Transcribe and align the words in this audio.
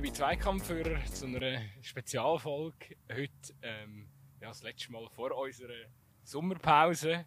liebe 0.00 0.12
Zweikampfführer, 0.12 1.04
zu 1.12 1.26
einer 1.26 1.60
Spezialfolge. 1.82 2.94
Heute 3.10 3.32
ähm, 3.62 4.06
ja, 4.40 4.46
das 4.46 4.62
letzte 4.62 4.92
Mal 4.92 5.08
vor 5.08 5.36
unserer 5.36 5.74
Sommerpause, 6.22 7.24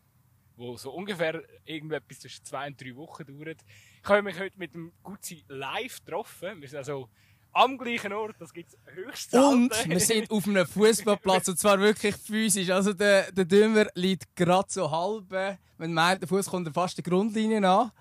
wo 0.55 0.77
so 0.77 0.91
ungefähr 0.91 1.43
irgendetwas 1.65 2.21
zwischen 2.21 2.45
zwei 2.45 2.67
und 2.67 2.81
drei 2.81 2.95
Wochen 2.95 3.25
dauert. 3.25 3.57
Ich 4.01 4.07
habe 4.07 4.21
mich 4.21 4.39
heute 4.39 4.57
mit 4.57 4.73
dem 4.73 4.93
Gutzi 5.03 5.43
live 5.49 5.99
getroffen. 6.05 6.61
Wir 6.61 6.69
sind 6.69 6.77
also 6.77 7.09
am 7.51 7.77
gleichen 7.77 8.13
Ort, 8.13 8.37
das 8.39 8.53
gibt 8.53 8.69
es 8.69 8.77
höchstens. 8.85 9.43
Und 9.43 9.89
wir 9.89 9.99
sind 9.99 10.31
auf 10.31 10.47
einem 10.47 10.65
Fußballplatz 10.65 11.49
und 11.49 11.59
zwar 11.59 11.77
wirklich 11.77 12.15
physisch. 12.15 12.69
Also 12.69 12.93
der, 12.93 13.33
der 13.33 13.43
Dümmer 13.43 13.87
liegt 13.95 14.33
gerade 14.33 14.69
so 14.69 14.89
halb. 14.89 15.59
Man 15.77 15.93
meint, 15.93 16.21
der 16.21 16.29
Fuß 16.29 16.45
kommt 16.45 16.73
fast 16.73 16.95
der 16.97 17.03
Grundlinie 17.03 17.67
an. 17.67 17.91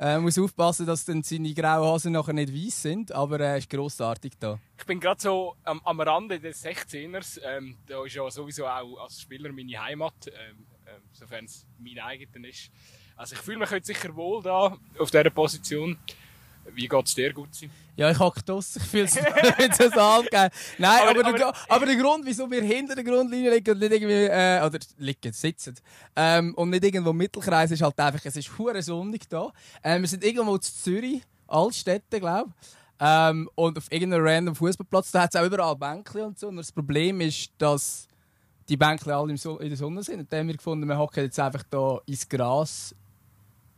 Äh, 0.00 0.18
muss 0.18 0.38
aufpassen, 0.38 0.86
dass 0.86 1.04
dann 1.04 1.24
seine 1.24 1.52
grauen 1.52 1.84
Hosen 1.84 2.12
nachher 2.12 2.32
nicht 2.32 2.54
weiß 2.54 2.82
sind, 2.82 3.10
aber 3.10 3.40
er 3.40 3.56
äh, 3.56 3.58
ist 3.58 3.68
grossartig 3.68 4.34
da. 4.38 4.60
Ich 4.78 4.86
bin 4.86 5.00
gerade 5.00 5.20
so 5.20 5.56
am, 5.64 5.80
am 5.84 6.00
Rande 6.00 6.38
des 6.38 6.64
16ers. 6.64 7.40
Ähm, 7.42 7.76
da 7.84 8.04
ist 8.04 8.14
ja 8.14 8.30
sowieso 8.30 8.64
auch 8.64 9.02
als 9.02 9.20
Spieler 9.20 9.50
meine 9.50 9.76
Heimat, 9.76 10.14
ähm, 10.28 10.66
ähm, 10.86 11.02
sofern 11.10 11.46
es 11.46 11.66
mein 11.78 11.98
eigener 11.98 12.46
ist. 12.48 12.70
Also 13.16 13.34
ich 13.34 13.40
fühle 13.40 13.58
mich 13.58 13.72
heute 13.72 13.86
sicher 13.86 14.14
wohl 14.14 14.40
da 14.40 14.78
auf 15.00 15.10
dieser 15.10 15.30
Position. 15.30 15.98
Wie 16.74 16.88
geht 16.88 17.06
es 17.06 17.14
dir, 17.14 17.32
Gutzi? 17.32 17.70
Ja, 17.96 18.10
ich 18.10 18.18
hocke 18.18 18.42
draussen. 18.42 18.80
Ich 18.82 18.88
fühle 18.88 19.04
es 19.04 19.14
nicht 19.14 19.74
so. 19.74 20.24
Nein, 20.30 20.50
aber, 20.78 21.10
aber, 21.10 21.26
aber, 21.26 21.38
der, 21.38 21.52
aber, 21.68 21.86
der 21.86 21.96
Grund, 21.96 22.24
wieso 22.24 22.50
wir 22.50 22.62
hinter 22.62 22.94
der 22.94 23.04
Grundlinie 23.04 23.52
liegen 23.54 23.70
und 23.72 23.78
nicht 23.80 23.92
irgendwie, 23.92 24.24
äh, 24.24 24.64
oder 24.64 24.78
liegen, 24.98 25.32
sitzen, 25.32 25.74
ähm, 26.14 26.54
und 26.54 26.70
nicht 26.70 26.84
irgendwo 26.84 27.10
im 27.10 27.16
Mittelkreis, 27.16 27.70
ist 27.70 27.82
halt 27.82 27.98
einfach, 27.98 28.24
es 28.24 28.36
ist 28.36 28.56
hure 28.56 28.82
sonnig 28.82 29.28
da. 29.28 29.52
Ähm, 29.82 30.02
wir 30.02 30.08
sind 30.08 30.24
irgendwo 30.24 30.54
in 30.54 30.62
Zürich, 30.62 31.22
Altstädte, 31.48 32.20
glaube 32.20 32.50
ich. 32.50 32.68
Ähm, 33.00 33.48
und 33.54 33.78
auf 33.78 33.90
irgendeinem 33.90 34.24
random 34.24 34.54
Fußballplatz, 34.54 35.12
da 35.12 35.22
hat 35.22 35.34
es 35.34 35.40
auch 35.40 35.46
überall 35.46 35.76
Bänkchen 35.76 36.22
und 36.22 36.38
so. 36.38 36.48
Und 36.48 36.56
das 36.56 36.72
Problem 36.72 37.20
ist, 37.20 37.50
dass 37.58 38.08
die 38.68 38.76
Bänkchen 38.76 39.12
alle 39.12 39.32
in 39.32 39.68
der 39.68 39.76
Sonne 39.76 40.02
sind. 40.02 40.20
Und 40.20 40.32
dann 40.32 40.40
haben 40.40 40.48
wir 40.48 40.56
gefunden, 40.56 40.86
wir 40.86 40.98
hocken 40.98 41.24
jetzt 41.24 41.38
einfach 41.38 41.62
da 41.70 42.00
ins 42.06 42.28
Gras 42.28 42.94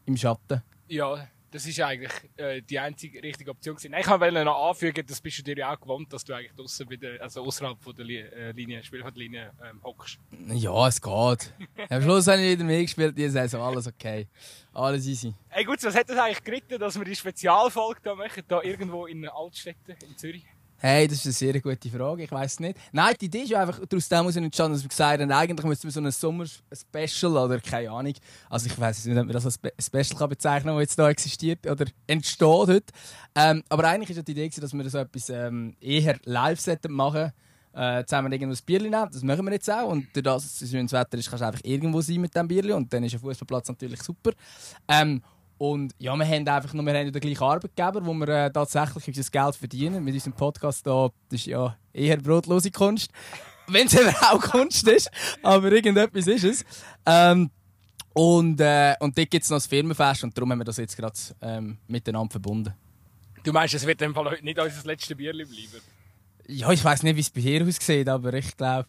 im 0.07 0.17
Schatten. 0.17 0.63
Ja, 0.89 1.29
das 1.51 1.67
ist 1.67 1.81
eigentlich 1.81 2.13
äh, 2.37 2.63
die 2.63 2.79
einzige 2.79 3.23
richtige 3.23 3.51
Option 3.51 3.77
gewesen. 3.77 3.95
Ich 3.99 4.09
wollte 4.09 4.45
noch 4.45 4.69
anfügen, 4.69 5.05
das 5.07 5.21
bist 5.21 5.39
du 5.39 5.43
dir 5.43 5.57
ja 5.57 5.75
auch 5.75 5.81
gewohnt, 5.81 6.13
dass 6.13 6.25
du 6.25 6.33
eigentlich 6.35 6.53
draussen 6.55 6.89
wieder, 6.89 7.21
also 7.21 7.43
außerhalb 7.43 7.83
von 7.83 7.95
der 7.95 8.07
äh, 8.07 8.53
Linie, 8.53 8.83
Spielfeldlinie 8.85 9.53
ähm, 9.65 9.81
hockst. 9.83 10.19
Ja, 10.49 10.87
es 10.87 11.01
geht. 11.01 11.55
Am 11.91 12.03
Schluss 12.03 12.27
habe 12.27 12.41
ich 12.43 12.53
wieder 12.53 12.65
mehr 12.65 12.83
gespielt, 12.83 13.17
die 13.17 13.29
Saison, 13.29 13.63
alles 13.63 13.87
okay. 13.87 14.29
Alles 14.73 15.07
easy. 15.07 15.35
Hey 15.49 15.65
gut, 15.65 15.83
was 15.83 15.95
hat 15.95 16.09
das 16.09 16.19
eigentlich 16.19 16.45
geritten, 16.45 16.79
dass 16.79 16.97
wir 16.97 17.05
die 17.05 17.17
Spezialfolge 17.17 18.01
da 18.03 18.15
machen, 18.15 18.45
da 18.47 18.63
irgendwo 18.63 19.07
in 19.07 19.29
Altstädten 19.29 19.97
in 20.09 20.17
Zürich? 20.17 20.47
Hey, 20.83 21.07
das 21.07 21.19
ist 21.19 21.27
eine 21.27 21.53
sehr 21.53 21.61
gute 21.61 21.91
Frage. 21.91 22.23
Ich 22.23 22.33
weiß 22.33 22.61
nicht. 22.61 22.79
Nein, 22.91 23.15
die 23.21 23.27
Idee 23.27 23.43
ist 23.43 23.53
einfach, 23.53 23.81
daraus 23.87 24.09
dem 24.09 24.45
entstanden, 24.45 24.73
dass 24.73 24.83
wir 24.83 24.89
gesagt 24.89 25.21
haben, 25.21 25.31
eigentlich 25.31 25.67
müssten 25.67 25.89
wir 25.89 25.93
so 25.93 26.01
ein 26.01 26.11
Sommer-Special 26.11 27.37
oder 27.37 27.61
keine 27.61 27.91
Ahnung. 27.91 28.15
Also 28.49 28.65
ich 28.65 28.81
weiß 28.81 29.05
nicht, 29.05 29.19
ob 29.19 29.27
man 29.27 29.35
das 29.35 29.45
als 29.45 29.61
Special 29.79 30.19
kann 30.19 30.31
bezeichnen 30.31 30.69
kann, 30.69 30.77
das 30.77 30.85
jetzt 30.85 30.99
da 30.99 31.11
existiert 31.11 31.67
oder 31.67 31.85
entsteht 32.07 32.49
heute. 32.49 32.85
Ähm, 33.35 33.63
aber 33.69 33.85
eigentlich 33.89 34.17
ja 34.17 34.23
die 34.23 34.33
Idee, 34.33 34.49
dass 34.49 34.73
wir 34.73 34.89
so 34.89 34.99
etwas 34.99 35.29
ähm, 35.29 35.77
eher 35.83 36.19
live 36.25 36.59
machen. 36.89 37.33
Äh, 37.73 38.05
zusammen 38.05 38.33
irgendwo 38.33 38.57
ein 38.57 38.65
Bierchen 38.65 38.91
nehmen. 38.91 39.09
Das 39.13 39.23
machen 39.23 39.45
wir 39.45 39.53
jetzt 39.53 39.71
auch. 39.71 39.91
Und 39.91 40.09
durch 40.15 40.25
das, 40.25 40.43
dass 40.43 40.63
es 40.63 40.73
das 40.73 40.93
Wetter 40.93 41.19
ist, 41.19 41.29
kannst 41.29 41.43
du 41.43 41.47
einfach 41.47 41.61
irgendwo 41.63 42.01
sein 42.01 42.23
mit 42.23 42.35
dem 42.35 42.49
Bierchen. 42.49 42.73
Und 42.73 42.93
dann 42.93 43.05
ist 43.05 43.13
ein 43.13 43.21
Fußballplatz 43.21 43.69
natürlich 43.69 44.03
super. 44.03 44.33
Ähm, 44.89 45.23
und 45.61 45.95
ja, 45.99 46.17
wir 46.17 46.27
haben 46.27 46.49
einfach 46.49 46.73
nur 46.73 46.87
wir 46.87 46.95
haben 46.95 47.13
den 47.13 47.21
gleichen 47.21 47.43
Arbeitgeber, 47.43 48.07
wo 48.07 48.15
wir 48.15 48.29
äh, 48.29 48.51
tatsächlich 48.51 49.07
unser 49.09 49.31
Geld 49.31 49.57
verdienen. 49.57 50.03
Mit 50.03 50.15
unserem 50.15 50.33
Podcast 50.33 50.85
hier, 50.85 51.13
das 51.29 51.41
ist 51.41 51.47
ja 51.49 51.77
eher 51.93 52.17
brotlose 52.17 52.71
Kunst. 52.71 53.11
Wenn 53.67 53.87
es 53.87 53.93
eben 53.93 54.09
auch 54.23 54.41
Kunst 54.41 54.89
ist, 54.89 55.11
aber 55.43 55.71
irgendetwas 55.71 56.27
ist 56.29 56.45
es. 56.45 56.65
Ähm, 57.05 57.51
und, 58.15 58.59
äh, 58.59 58.95
und 59.01 59.19
dort 59.19 59.31
gibt 59.31 59.45
es 59.45 59.51
noch 59.51 59.57
das 59.57 59.67
Firmenfest 59.67 60.25
und 60.25 60.35
darum 60.35 60.51
haben 60.51 60.61
wir 60.61 60.65
das 60.65 60.79
jetzt 60.79 60.97
gerade 60.97 61.19
ähm, 61.43 61.77
miteinander 61.87 62.31
verbunden. 62.31 62.73
Du 63.45 63.53
meinst, 63.53 63.75
es 63.75 63.87
wird 63.87 64.01
in 64.01 64.09
dem 64.09 64.15
Fall 64.15 64.31
heute 64.31 64.43
nicht 64.43 64.59
unser 64.59 64.87
letztes 64.87 65.15
Bierli 65.15 65.45
bleiben? 65.45 65.85
Ja, 66.47 66.71
ich 66.73 66.83
weiß 66.83 67.03
nicht, 67.03 67.17
wie 67.17 67.21
es 67.21 67.29
bei 67.29 67.43
dir 67.43 67.67
aussieht, 67.67 68.09
aber 68.09 68.33
ich 68.33 68.57
glaube, 68.57 68.89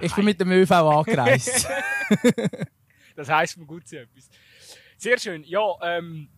ich 0.00 0.14
bin 0.16 0.24
mit 0.24 0.40
dem 0.40 0.50
ÖV 0.50 0.72
angereist. 0.72 1.68
das 3.14 3.28
heisst 3.28 3.56
mir 3.56 3.66
gut 3.66 3.86
so 3.86 3.98
etwas. 3.98 4.28
Sehr 5.02 5.18
schön. 5.18 5.42
Ja, 5.42 5.74
ähm, 5.82 6.28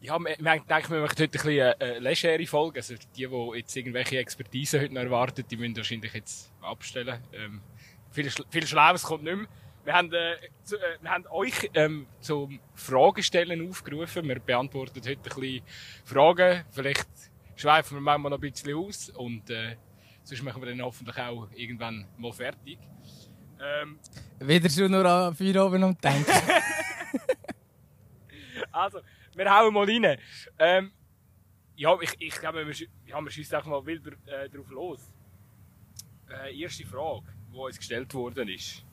ja, 0.00 0.16
wir, 0.20 0.36
wir 0.38 0.60
denken, 0.60 0.92
wir 0.92 1.00
machen 1.00 1.16
heute 1.18 1.24
ein 1.24 1.30
bisschen 1.30 1.74
eine, 1.80 1.98
legere 1.98 2.46
Folge. 2.46 2.78
Also 2.78 2.94
die, 2.94 3.26
die 3.26 3.56
jetzt 3.56 3.76
irgendwelche 3.76 4.18
Expertise 4.18 4.80
heute 4.80 4.94
noch 4.94 5.02
erwarten, 5.02 5.44
die 5.50 5.56
müssen 5.56 5.76
wahrscheinlich 5.76 6.14
jetzt 6.14 6.52
abstellen. 6.60 7.20
Ähm, 7.32 7.60
viel, 8.12 8.30
viel 8.50 8.66
Schlaues 8.68 9.02
kommt 9.02 9.24
nicht 9.24 9.36
mehr. 9.36 9.48
Wir 9.82 9.92
haben, 9.94 10.12
äh, 10.12 10.36
zu, 10.62 10.76
äh, 10.76 10.80
wir 11.00 11.10
haben 11.10 11.26
euch 11.26 11.70
ähm, 11.74 12.06
zum 12.20 12.60
Fragestellen 12.76 13.68
aufgerufen. 13.68 14.28
Wir 14.28 14.38
beantworten 14.38 15.00
heute 15.00 15.18
ein 15.18 15.20
bisschen 15.20 15.62
Fragen. 16.04 16.64
Vielleicht 16.70 17.08
schweifen 17.56 17.96
wir 17.96 18.00
manchmal 18.00 18.30
noch 18.30 18.38
ein 18.38 18.48
bisschen 18.52 18.76
aus 18.76 19.10
und 19.10 19.50
äh, 19.50 19.74
sonst 20.22 20.44
machen 20.44 20.62
wir 20.62 20.68
dann 20.70 20.82
hoffentlich 20.82 21.18
auch 21.18 21.48
irgendwann 21.52 22.06
mal 22.16 22.30
fertig. 22.30 22.78
Ähm, 23.60 23.98
Wieder 24.38 24.70
schon 24.70 24.88
nur 24.88 25.04
an 25.04 25.34
vier 25.34 25.64
oben 25.64 25.82
und 25.82 26.04
denken. 26.04 26.30
Also, 28.78 29.00
wir 29.34 29.50
hauen 29.50 29.74
mal 29.74 29.84
rein. 29.84 30.18
Ähm, 30.58 30.92
ja, 31.74 31.96
ich, 32.00 32.14
ich 32.20 32.38
glaube, 32.38 32.64
wir, 32.64 32.74
ja, 33.06 33.20
wir 33.20 33.30
schießen 33.30 33.56
einfach 33.56 33.70
mal 33.70 33.84
wilder 33.84 34.12
äh, 34.26 34.48
drauf 34.48 34.70
los. 34.70 35.00
Äh, 36.30 36.60
erste 36.60 36.86
Frage, 36.86 37.24
die 37.52 37.56
uns 37.56 37.76
gestellt 37.76 38.12
worden 38.14 38.48
ist. 38.48 38.84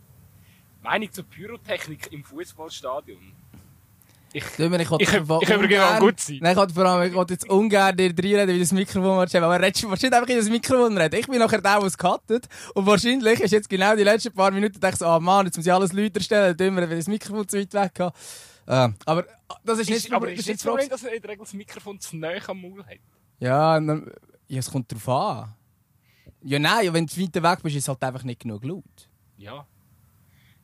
Meinung 0.81 1.11
zur 1.11 1.25
Pyrotechnik 1.25 2.11
im 2.11 2.23
Fußballstadion? 2.23 3.33
Ich, 4.33 4.43
ich, 4.43 4.59
ich, 4.59 4.91
ich, 4.91 5.13
ich, 5.13 5.13
ich 5.13 5.55
ungern, 5.55 5.99
gut 5.99 6.19
sein. 6.19 6.39
Nein, 6.41 6.57
ich 6.57 6.73
vor 6.73 6.85
allem, 6.85 7.09
ich 7.09 7.15
wollte 7.15 7.35
jetzt 7.35 7.49
ungern 7.49 7.95
dir 7.95 8.09
reinreden, 8.09 8.55
wie 8.55 8.59
das 8.59 8.71
Mikrofon 8.71 9.19
willst, 9.19 9.35
aber 9.35 9.61
redest 9.61 9.89
wahrscheinlich 9.89 10.13
einfach 10.13 10.29
in 10.29 10.37
das 10.37 10.49
Mikrofon 10.49 10.97
reden. 10.97 11.19
Ich 11.19 11.27
bin 11.27 11.39
nachher 11.39 11.61
der, 11.61 11.79
der 11.79 11.87
es 11.87 11.97
cuttet. 11.97 12.47
Und 12.73 12.85
wahrscheinlich 12.85 13.39
ist 13.39 13.51
jetzt 13.51 13.69
genau 13.69 13.95
die 13.95 14.03
letzten 14.03 14.33
paar 14.33 14.51
Minuten, 14.51 14.79
denkst 14.79 14.99
du, 14.99 15.05
ah 15.05 15.17
oh 15.17 15.19
Mann, 15.19 15.45
jetzt 15.45 15.55
muss 15.55 15.65
ich 15.65 15.71
alles 15.71 15.93
lauter 15.93 16.19
stellen, 16.19 16.57
dümmer, 16.57 16.89
weil 16.89 16.97
das 16.97 17.07
Mikrofon 17.07 17.47
zu 17.47 17.57
weit 17.59 17.73
weg 17.73 17.99
habe. 17.99 18.15
Äh, 18.67 18.89
aber 19.05 19.25
das 19.63 19.79
ist, 19.79 19.89
ist 19.89 20.03
nicht, 20.03 20.13
aber 20.13 20.31
ist 20.31 20.47
nicht 20.47 20.59
das 20.59 20.63
Problem, 20.63 20.89
dass 20.89 21.03
er 21.03 21.13
in 21.13 21.21
der 21.21 21.31
Regel 21.31 21.45
das 21.45 21.53
Mikrofon 21.53 21.99
zu 21.99 22.17
nahe 22.17 22.41
am 22.47 22.61
Maul 22.61 22.83
hat. 22.83 22.97
Ja, 23.39 23.79
dann, 23.79 24.11
ja, 24.47 24.59
es 24.59 24.71
kommt 24.71 24.91
darauf 24.91 25.09
an. 25.09 25.55
Ja, 26.41 26.59
nein, 26.59 26.93
wenn 26.93 27.05
du 27.05 27.17
weiter 27.21 27.43
weg 27.43 27.59
bist, 27.63 27.75
ist 27.75 27.83
es 27.83 27.87
halt 27.87 28.03
einfach 28.03 28.23
nicht 28.23 28.41
genug 28.41 28.63
laut. 28.63 29.09
Ja. 29.37 29.65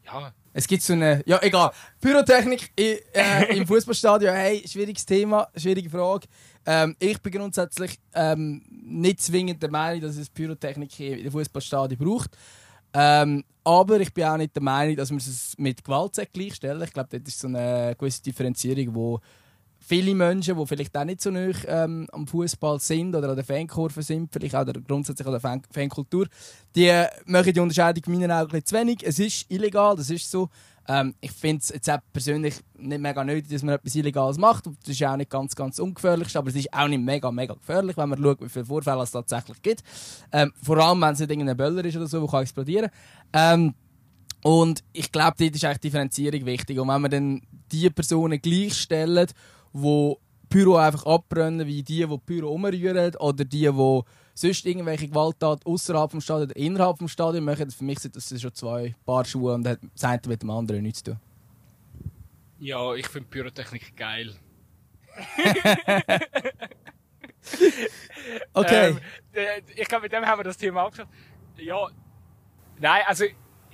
Ja. 0.05 0.33
Es 0.53 0.67
gibt 0.67 0.83
so 0.83 0.93
eine. 0.93 1.23
Ja, 1.25 1.39
egal. 1.41 1.71
Pyrotechnik 1.99 2.71
äh, 2.77 3.55
im 3.55 3.65
Fußballstadion, 3.67 4.33
hey, 4.33 4.63
schwieriges 4.67 5.05
Thema, 5.05 5.47
schwierige 5.55 5.89
Frage. 5.89 6.27
Ähm, 6.65 6.95
ich 6.99 7.19
bin 7.21 7.31
grundsätzlich 7.31 7.99
ähm, 8.13 8.63
nicht 8.69 9.21
zwingend 9.21 9.61
der 9.63 9.71
Meinung, 9.71 10.01
dass 10.01 10.17
es 10.17 10.29
Pyrotechnik 10.29 10.99
in 10.99 11.23
den 11.23 11.31
Fußballstadion 11.31 11.97
braucht. 11.97 12.37
Ähm, 12.93 13.43
aber 13.63 13.99
ich 13.99 14.13
bin 14.13 14.23
auch 14.23 14.37
nicht 14.37 14.55
der 14.55 14.63
Meinung, 14.63 14.95
dass 14.95 15.11
wir 15.11 15.17
es 15.17 15.53
mit 15.57 15.83
Gewalt 15.83 16.15
gleichstellen. 16.33 16.81
Ich 16.81 16.93
glaube, 16.93 17.19
das 17.19 17.33
ist 17.33 17.39
so 17.39 17.47
eine 17.47 17.95
gewisse 17.97 18.23
Differenzierung, 18.23 18.95
wo 18.95 19.19
viele 19.79 20.15
Menschen, 20.15 20.57
die 20.57 20.65
vielleicht 20.65 20.95
auch 20.95 21.03
nicht 21.03 21.21
so 21.21 21.31
nah 21.31 21.51
ähm, 21.67 22.07
am 22.11 22.27
Fußball 22.27 22.79
sind 22.79 23.15
oder 23.15 23.29
an 23.29 23.35
der 23.35 23.45
Fankurve 23.45 24.01
sind, 24.01 24.31
vielleicht 24.31 24.55
auch 24.55 24.65
grundsätzlich 24.87 25.25
an 25.25 25.33
der 25.33 25.41
Fan 25.41 25.61
Fankultur, 25.71 26.27
die 26.75 26.91
machen 27.25 27.53
die 27.53 27.59
Unterscheidung 27.59 28.03
in 28.05 28.19
meinen 28.19 28.31
Augen 28.31 28.63
zu 28.63 28.75
wenig. 28.75 28.99
Es 29.03 29.19
ist 29.19 29.45
illegal, 29.49 29.95
das 29.95 30.09
ist 30.09 30.29
so. 30.29 30.49
Ähm, 30.87 31.15
ich 31.21 31.31
finde 31.31 31.61
es 31.61 31.69
jetzt 31.69 31.89
auch 31.89 31.99
persönlich 32.11 32.55
nicht 32.77 33.01
mega 33.01 33.23
nötig, 33.23 33.49
dass 33.49 33.63
man 33.63 33.75
etwas 33.75 33.95
Illegales 33.95 34.37
macht. 34.37 34.65
Das 34.65 34.89
ist 34.89 35.03
auch 35.03 35.15
nicht 35.15 35.29
ganz, 35.29 35.55
ganz 35.55 35.79
ungefährlich, 35.79 36.35
aber 36.35 36.49
es 36.49 36.55
ist 36.55 36.73
auch 36.73 36.87
nicht 36.87 37.03
mega, 37.03 37.31
mega 37.31 37.53
gefährlich, 37.53 37.97
wenn 37.97 38.09
man 38.09 38.21
schaut, 38.21 38.41
wie 38.41 38.49
viele 38.49 38.65
Vorfälle 38.65 39.03
es 39.03 39.11
tatsächlich 39.11 39.61
gibt. 39.61 39.83
Ähm, 40.31 40.51
vor 40.61 40.77
allem, 40.77 41.01
wenn 41.01 41.13
es 41.13 41.19
nicht 41.19 41.29
irgendein 41.29 41.57
Böller 41.57 41.85
ist 41.85 41.97
oder 41.97 42.07
so, 42.07 42.25
der 42.25 42.39
explodieren 42.39 42.89
kann. 43.31 43.59
Ähm, 43.61 43.73
und 44.43 44.83
ich 44.91 45.11
glaube, 45.11 45.35
dort 45.37 45.55
ist 45.55 45.63
eigentlich 45.65 45.79
Differenzierung 45.79 46.45
wichtig. 46.45 46.79
Und 46.79 46.87
wenn 46.87 47.01
man 47.01 47.11
dann 47.11 47.41
die 47.71 47.89
Personen 47.89 48.41
gleichstellen, 48.41 49.27
die 49.73 50.15
Pyro 50.49 50.77
einfach 50.77 51.05
abbrennen, 51.05 51.67
wie 51.67 51.83
die, 51.83 52.05
die 52.05 52.17
Pyro 52.25 52.49
umrühren, 52.49 53.15
oder 53.17 53.45
die, 53.45 53.69
die 53.69 54.01
sonst 54.41 54.65
irgendwelche 54.65 55.07
Gewalttaten 55.07 55.65
außerhalb 55.65 56.11
des 56.11 56.23
Stadions 56.23 56.51
oder 56.51 56.59
innerhalb 56.59 56.97
des 56.97 57.11
Stadions 57.11 57.45
machen, 57.45 57.69
für 57.71 57.83
mich 57.83 57.99
sind 57.99 58.15
das 58.15 58.41
schon 58.41 58.53
zwei 58.53 58.95
Paar 59.05 59.23
Schuhe 59.25 59.53
und 59.53 59.63
das 59.63 59.77
eine 60.03 60.21
mit 60.27 60.41
dem 60.41 60.49
anderen 60.49 60.81
nichts 60.83 61.03
zu 61.03 61.11
tun. 61.11 61.19
Ja, 62.59 62.93
ich 62.95 63.07
finde 63.07 63.29
Pyrotechnik 63.29 63.95
geil. 63.95 64.35
okay. 68.53 68.89
Ähm, 68.89 68.99
äh, 69.33 69.61
ich 69.75 69.87
glaube, 69.87 70.03
mit 70.03 70.13
dem 70.13 70.25
haben 70.25 70.39
wir 70.39 70.43
das 70.43 70.57
Thema 70.57 70.85
angeschaut. 70.85 71.07
Ja, 71.57 71.87
nein, 72.79 73.01
also, 73.07 73.25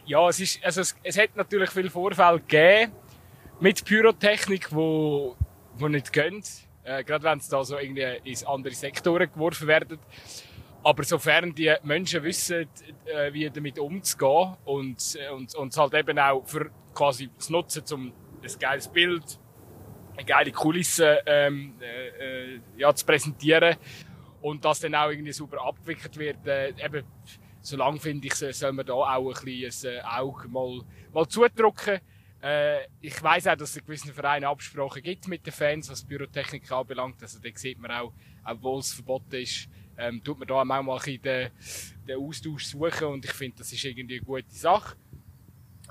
ja, 0.06 0.30
es, 0.30 0.40
ist, 0.40 0.64
also 0.64 0.82
es, 0.82 0.96
es 1.04 1.18
hat 1.18 1.36
natürlich 1.36 1.70
viele 1.70 1.90
Vorfälle 1.90 2.40
gegeben 2.40 2.94
mit 3.60 3.84
Pyrotechnik, 3.84 4.74
wo, 4.74 5.36
wo 5.76 5.88
nicht 5.88 6.14
gehen. 6.14 6.42
Äh, 6.84 7.04
gerade 7.04 7.26
wenn 7.26 7.40
es 7.40 7.50
da 7.50 7.64
so 7.64 7.78
irgendwie 7.78 8.20
in 8.24 8.48
andere 8.48 8.74
Sektoren 8.74 9.30
geworfen 9.32 9.68
werden. 9.68 10.00
Aber 10.88 11.04
sofern 11.04 11.54
die 11.54 11.76
Menschen 11.84 12.24
wissen, 12.24 12.66
äh, 13.08 13.34
wie 13.34 13.50
damit 13.50 13.78
umzugehen 13.78 14.56
und, 14.64 15.18
äh, 15.20 15.30
und, 15.34 15.54
und 15.54 15.74
es 15.74 15.78
halt 15.78 15.94
eben 15.94 16.18
auch 16.18 16.48
für 16.48 16.72
quasi 16.94 17.30
das 17.38 17.50
Nutzen, 17.50 17.84
um 17.92 18.14
ein 18.42 18.58
geiles 18.58 18.88
Bild, 18.88 19.38
eine 20.16 20.26
geile 20.26 20.54
Kulisse 20.54 21.20
ähm, 21.26 21.74
äh, 21.82 22.54
äh, 22.54 22.60
ja, 22.78 22.96
zu 22.96 23.06
präsentieren 23.06 23.76
und 24.42 24.64
das 24.64 24.80
dann 24.80 24.96
auch 24.96 25.10
irgendwie 25.10 25.34
super 25.34 25.62
abgewickelt 25.62 26.18
wird, 26.18 26.48
äh, 26.48 26.70
eben, 26.70 27.04
solange 27.60 28.00
finde 28.00 28.28
ich, 28.28 28.36
soll 28.36 28.72
man 28.72 28.86
da 28.86 28.94
auch 28.94 29.18
ein 29.18 29.44
bisschen 29.44 30.00
ein 30.00 30.06
Auge 30.06 30.48
mal, 30.48 30.80
mal 31.12 31.28
zudrücken. 31.28 32.00
Äh, 32.42 32.86
ich 33.02 33.22
weiss 33.22 33.46
auch, 33.46 33.58
dass 33.58 33.72
es 33.72 33.76
in 33.76 33.86
gewissen 33.86 34.14
Vereinen 34.14 34.46
Absprachen 34.46 35.04
gibt 35.04 35.28
mit 35.28 35.46
den 35.46 35.52
Fans, 35.52 35.92
was 35.92 36.06
Pyrotechnik 36.06 36.72
anbelangt. 36.72 37.22
Also 37.22 37.40
da 37.40 37.50
sieht 37.54 37.78
man 37.78 37.92
auch, 37.92 38.14
obwohl 38.46 38.80
es 38.80 38.94
verboten 38.94 39.36
ist, 39.36 39.68
ähm, 39.98 40.24
tut 40.24 40.40
man 40.40 40.48
da 40.48 40.56
auch 40.56 40.66
mal 40.66 40.80
ein 40.80 41.22
den, 41.22 41.50
den 42.08 42.18
Austausch 42.20 42.66
suchen 42.66 43.08
und 43.08 43.26
ich 43.26 43.34
finde, 43.34 43.58
das 43.58 43.72
ist 43.72 43.84
irgendwie 43.84 44.18
eine 44.18 44.26
gute 44.26 44.46
Sache. 44.50 44.96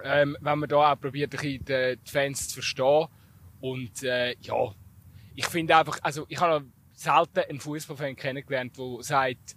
Ähm, 0.04 0.36
wenn 0.40 0.58
man 0.58 0.68
da 0.68 0.92
auch 0.92 1.00
probiert, 1.00 1.34
ein 1.34 1.40
bisschen 1.40 1.64
die, 1.64 1.96
die 2.04 2.10
Fans 2.10 2.48
zu 2.48 2.54
verstehen. 2.54 3.06
Und 3.60 4.02
äh, 4.02 4.36
ja, 4.40 4.74
ich 5.34 5.46
finde 5.46 5.76
einfach, 5.76 5.98
also 6.02 6.26
ich 6.28 6.38
habe 6.38 6.66
selten 6.92 7.40
einen 7.40 7.60
Fußballfan 7.60 8.16
kennengelernt, 8.16 8.76
der 8.76 9.02
sagt, 9.02 9.56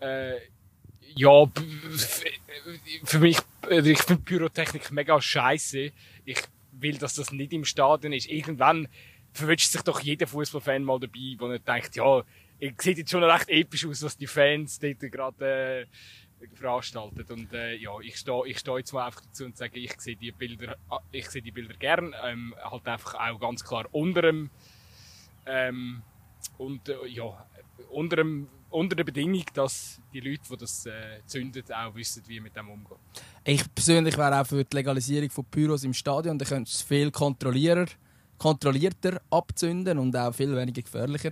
äh, 0.00 0.36
ja, 1.14 1.46
für 3.04 3.18
mich, 3.20 3.38
also 3.62 3.90
ich 3.90 4.02
finde 4.02 4.22
Pyrotechnik 4.22 4.90
mega 4.90 5.20
scheiße. 5.20 5.92
Ich 6.24 6.42
will, 6.72 6.98
dass 6.98 7.14
das 7.14 7.32
nicht 7.32 7.52
im 7.52 7.64
Stadion 7.64 8.12
ist. 8.12 8.28
Irgendwann 8.28 8.88
verwünscht 9.32 9.70
sich 9.70 9.82
doch 9.82 10.00
jeder 10.00 10.26
Fußballfan 10.26 10.84
mal 10.84 10.98
dabei, 10.98 11.36
wo 11.38 11.46
er 11.48 11.58
denkt, 11.58 11.96
ja, 11.96 12.22
es 12.58 12.72
sieht 12.78 12.98
jetzt 12.98 13.10
schon 13.10 13.24
recht 13.24 13.48
episch 13.48 13.86
aus, 13.86 14.02
was 14.02 14.16
die 14.16 14.26
Fans 14.26 14.78
dort 14.78 15.00
gerade 15.00 15.82
äh, 15.82 15.86
veranstaltet. 16.54 17.30
Und 17.30 17.52
äh, 17.52 17.74
ja, 17.76 17.98
ich 18.00 18.16
stehe 18.16 18.46
ich 18.46 18.58
steh 18.58 18.76
jetzt 18.76 18.92
mal 18.92 19.06
einfach 19.06 19.22
dazu 19.22 19.44
und 19.44 19.56
sage, 19.56 19.78
ich 19.78 19.98
sehe 20.00 20.16
die 20.16 20.32
Bilder, 20.32 20.76
ich 21.12 21.28
sehe 21.28 21.42
die 21.42 21.52
Bilder 21.52 21.74
gern, 21.74 22.14
ähm, 22.24 22.54
halt 22.62 22.86
einfach 22.86 23.14
auch 23.14 23.40
ganz 23.40 23.64
klar 23.64 23.86
unter 23.92 24.22
dem, 24.22 24.50
ähm, 25.46 26.02
und 26.58 26.88
äh, 26.88 27.06
ja, 27.08 27.46
unter, 27.90 28.16
dem, 28.16 28.48
unter 28.70 28.96
der 28.96 29.04
Bedingung, 29.04 29.44
dass 29.54 30.00
die 30.12 30.20
Leute, 30.20 30.42
die 30.50 30.56
das 30.56 30.86
äh, 30.86 31.20
zünden, 31.26 31.62
auch 31.72 31.94
wissen, 31.94 32.22
wie 32.26 32.40
mit 32.40 32.56
dem 32.56 32.68
umgehen. 32.68 32.98
Ich 33.44 33.62
persönlich 33.74 34.16
wäre 34.16 34.40
auch 34.40 34.46
für 34.46 34.64
die 34.64 34.76
Legalisierung 34.76 35.30
von 35.30 35.44
Pyros 35.44 35.84
im 35.84 35.94
Stadion. 35.94 36.38
Da 36.38 36.44
könntest 36.44 36.82
du 36.82 36.86
viel 36.86 37.10
kontrollieren 37.10 37.88
kontrollierter 38.38 39.20
abzünden 39.30 39.98
und 39.98 40.16
auch 40.16 40.34
viel 40.34 40.54
weniger 40.56 40.82
gefährlicher. 40.82 41.30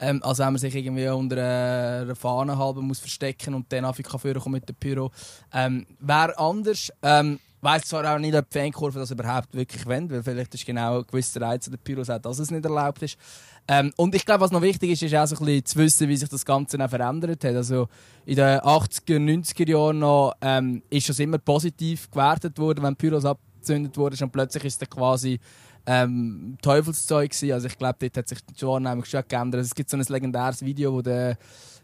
Ähm, 0.00 0.22
als 0.22 0.38
wenn 0.38 0.46
man 0.46 0.58
sich 0.58 0.74
irgendwie 0.74 1.08
unter 1.08 1.36
einer 1.36 2.16
Fahne 2.16 2.58
halben 2.58 2.86
muss 2.86 3.00
verstecken 3.00 3.54
und 3.54 3.72
dann 3.72 3.84
einfach 3.84 4.20
führen 4.20 4.52
mit 4.52 4.68
dem 4.68 4.76
Pyro. 4.76 5.10
Ähm, 5.52 5.86
Wäre 6.00 6.38
anders. 6.38 6.92
Ähm, 7.02 7.38
weiß 7.64 7.84
zwar 7.84 8.14
auch 8.14 8.18
nicht, 8.18 8.34
ob 8.34 8.48
die 8.50 8.58
Fankurve 8.58 8.98
das 8.98 9.10
überhaupt 9.10 9.54
wirklich 9.54 9.86
wollen, 9.86 10.10
weil 10.10 10.22
vielleicht 10.22 10.54
ist 10.54 10.66
genau 10.66 10.98
ein 10.98 11.06
gewisser 11.10 11.40
Reiz 11.40 11.68
der 11.68 11.78
Pyros 11.78 12.10
auch, 12.10 12.18
dass 12.18 12.38
es 12.38 12.50
nicht 12.50 12.64
erlaubt 12.64 13.02
ist. 13.02 13.16
Ähm, 13.66 13.90
und 13.96 14.14
ich 14.14 14.26
glaube, 14.26 14.42
was 14.42 14.50
noch 14.50 14.60
wichtig 14.60 14.90
ist, 14.90 15.02
ist 15.02 15.14
auch 15.14 15.26
so 15.26 15.36
ein 15.36 15.46
bisschen 15.46 15.64
zu 15.64 15.78
wissen, 15.78 16.08
wie 16.08 16.16
sich 16.16 16.28
das 16.28 16.44
Ganze 16.44 16.78
auch 16.84 16.90
verändert 16.90 17.42
hat. 17.42 17.54
Also 17.54 17.88
in 18.26 18.36
den 18.36 18.60
80er, 18.60 19.16
90er 19.16 19.70
Jahren 19.70 19.98
noch, 20.00 20.34
ähm, 20.42 20.82
ist 20.90 21.08
das 21.08 21.18
immer 21.18 21.38
positiv 21.38 22.10
gewertet 22.10 22.58
worden, 22.58 22.84
wenn 22.84 22.96
Pyros 22.96 23.24
abgezündet 23.24 23.96
wurden 23.96 24.22
und 24.22 24.30
plötzlich 24.30 24.64
ist 24.66 24.82
es 24.82 24.90
quasi 24.90 25.40
ähm, 25.86 26.56
Teufelszeug 26.62 27.30
gewesen. 27.30 27.52
Also 27.52 27.66
ich 27.66 27.78
glaube, 27.78 27.96
dort 28.00 28.16
hat 28.16 28.28
sich 28.28 28.38
die 28.44 28.66
Wahrnehmung 28.66 29.04
schon 29.04 29.22
geändert. 29.28 29.58
Also 29.58 29.68
es 29.68 29.74
gibt 29.74 29.90
so 29.90 29.96
ein 29.96 30.04
legendäres 30.08 30.64
Video, 30.64 30.92
wo 30.92 31.02
der, 31.02 31.36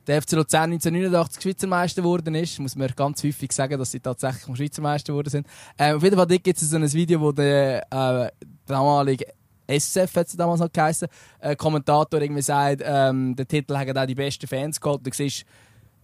der 0.07 0.23
FC 0.23 0.33
Luzern 0.33 0.73
1989 0.73 1.43
Schweizer 1.43 1.67
Meister 1.67 2.03
geworden 2.03 2.35
ist. 2.35 2.59
Muss 2.59 2.77
man 2.77 2.89
ganz 2.97 3.23
häufig 3.23 3.53
sagen, 3.53 3.79
dass 3.79 3.91
sie 3.91 4.01
tatsächlich 4.01 4.57
Schweizer 4.57 4.83
Meister 4.83 5.13
geworden 5.13 5.31
sind. 5.31 5.47
Ähm, 5.79 5.97
auf 5.97 6.03
jeden 6.03 6.17
Fall 6.17 6.27
gibt 6.27 6.61
es 6.61 6.71
so 6.71 6.77
ein 6.77 6.93
Video, 6.93 7.21
wo 7.21 7.33
der 7.33 7.87
äh, 7.91 8.31
damalige 8.67 9.27
SF 9.67 10.17
hat 10.17 10.27
es 10.27 10.37
damals 10.37 10.61
noch 10.61 10.73
geheißen, 10.73 11.09
äh, 11.39 11.55
Kommentator 11.55 12.21
irgendwie 12.21 12.43
sagt, 12.43 12.83
ähm, 12.85 13.37
der 13.37 13.47
Titel 13.47 13.77
hat 13.77 13.97
auch 13.97 14.07
die 14.07 14.15
besten 14.15 14.47
Fans 14.47 14.81
geholt. 14.81 15.07
Du 15.07 15.11
siehst 15.13 15.45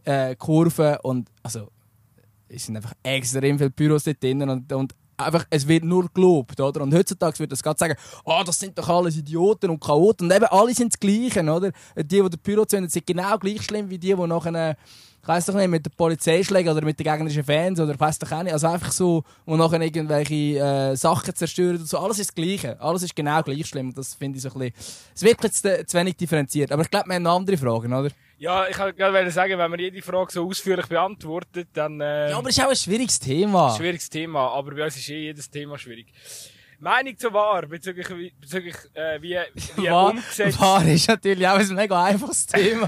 äh, 0.04 0.36
Kurven 0.36 0.96
und 1.02 1.28
also 1.42 1.68
es 2.48 2.66
sind 2.66 2.76
einfach 2.76 2.92
extrem 3.02 3.58
viele 3.58 3.70
Büros 3.70 4.04
dort 4.04 4.22
drin 4.22 4.48
und, 4.48 4.72
und 4.72 4.94
einfach, 5.16 5.46
es 5.50 5.66
wird 5.66 5.84
nur 5.84 6.08
gelobt, 6.12 6.60
oder? 6.60 6.82
Und 6.82 6.94
heutzutage 6.94 7.38
wird 7.38 7.52
das 7.52 7.62
gerade 7.62 7.78
sagen, 7.78 7.94
oh, 8.24 8.42
das 8.44 8.58
sind 8.58 8.78
doch 8.78 8.88
alles 8.88 9.16
Idioten 9.16 9.70
und 9.70 9.80
Chaoten. 9.80 10.26
Und 10.26 10.36
eben 10.36 10.46
alle 10.46 10.74
sind 10.74 10.92
das 10.92 11.00
Gleiche, 11.00 11.42
oder? 11.42 11.72
Die, 11.96 12.04
die 12.04 12.22
den 12.22 12.38
Pyro 12.42 12.64
zünden, 12.64 12.90
sind 12.90 13.06
genau 13.06 13.38
gleich 13.38 13.62
schlimm 13.62 13.90
wie 13.90 13.98
die, 13.98 14.14
die 14.14 14.26
nachher, 14.26 14.76
ich 15.22 15.28
weiss 15.28 15.46
doch 15.46 15.54
nicht, 15.54 15.68
mit 15.68 15.84
der 15.84 15.90
Polizei 15.90 16.42
schlägen 16.42 16.70
oder 16.70 16.82
mit 16.82 16.98
den 16.98 17.04
gegnerischen 17.04 17.44
Fans 17.44 17.80
oder 17.80 17.98
weiss 17.98 18.18
doch 18.18 18.30
auch 18.30 18.42
nicht. 18.42 18.52
Also 18.52 18.68
einfach 18.68 18.92
so, 18.92 19.24
und 19.44 19.58
nachher 19.58 19.80
irgendwelche 19.80 20.34
äh, 20.34 20.96
Sachen 20.96 21.34
zerstören 21.34 21.78
und 21.78 21.88
so. 21.88 21.98
Alles 21.98 22.18
ist 22.18 22.30
das 22.30 22.34
Gleiche. 22.34 22.80
Alles 22.80 23.02
ist 23.02 23.16
genau 23.16 23.42
gleich 23.42 23.66
schlimm. 23.66 23.92
Das 23.92 24.14
finde 24.14 24.36
ich 24.36 24.42
so 24.42 24.50
ein 24.50 24.58
bisschen, 24.58 24.74
es 25.14 25.22
wird 25.22 25.42
jetzt 25.42 25.90
zu 25.90 25.98
wenig 25.98 26.16
differenziert. 26.16 26.72
Aber 26.72 26.82
ich 26.82 26.90
glaube, 26.90 27.08
wir 27.08 27.14
haben 27.16 27.22
noch 27.22 27.36
andere 27.36 27.56
Fragen, 27.56 27.92
oder? 27.92 28.10
Ja, 28.38 28.68
ich 28.68 28.78
wollte 28.78 29.30
sagen, 29.30 29.58
wenn 29.58 29.70
man 29.70 29.80
jede 29.80 30.02
Frage 30.02 30.30
so 30.30 30.46
ausführlich 30.46 30.86
beantwortet, 30.86 31.68
dann... 31.72 32.00
Äh, 32.02 32.30
ja, 32.30 32.36
aber 32.36 32.50
es 32.50 32.58
ist 32.58 32.64
auch 32.64 32.68
ein 32.68 32.76
schwieriges 32.76 33.18
Thema. 33.18 33.70
Ein 33.70 33.76
schwieriges 33.76 34.10
Thema, 34.10 34.50
aber 34.50 34.74
bei 34.74 34.84
uns 34.84 34.96
ist 34.96 35.08
eh 35.08 35.20
jedes 35.20 35.50
Thema 35.50 35.78
schwierig. 35.78 36.12
Meinung 36.78 37.16
zu 37.16 37.32
wahr 37.32 37.66
bezüglich, 37.66 38.34
bezüglich 38.38 38.76
äh, 38.92 39.22
wie, 39.22 39.38
wie 39.76 39.88
wahr, 39.88 40.10
umgesetzt... 40.10 40.60
Wahr 40.60 40.86
ist 40.86 41.08
natürlich 41.08 41.48
auch 41.48 41.58
ein 41.58 41.74
mega 41.74 42.04
einfaches 42.04 42.46
Thema. 42.46 42.86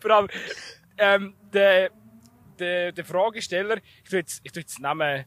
Vor 0.00 0.10
allem, 0.10 0.28
ähm, 0.98 1.34
der, 1.52 1.90
der, 2.58 2.90
der 2.90 3.04
Fragesteller, 3.04 3.76
ich 4.02 4.10
tue 4.10 4.18
jetzt, 4.18 4.40
ich 4.42 4.50
tue 4.50 4.62
jetzt 4.62 4.80
Namen... 4.80 5.24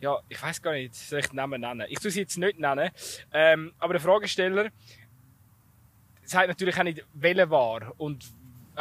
Ja, 0.00 0.18
ich 0.28 0.42
weiß 0.42 0.60
gar 0.60 0.72
nicht, 0.72 0.96
soll 0.96 1.20
ich 1.20 1.28
den 1.28 1.36
Namen 1.36 1.60
nennen? 1.60 1.86
Ich 1.88 2.00
tue 2.00 2.10
sie 2.10 2.22
jetzt 2.22 2.36
nicht 2.36 2.58
nennen, 2.58 2.90
ähm, 3.32 3.72
aber 3.78 3.92
der 3.92 4.02
Fragesteller 4.02 4.70
sagt 6.24 6.48
natürlich 6.48 6.76
auch 6.76 6.82
nicht, 6.82 7.06
welcher 7.12 7.48
war 7.48 7.92
und 7.98 8.24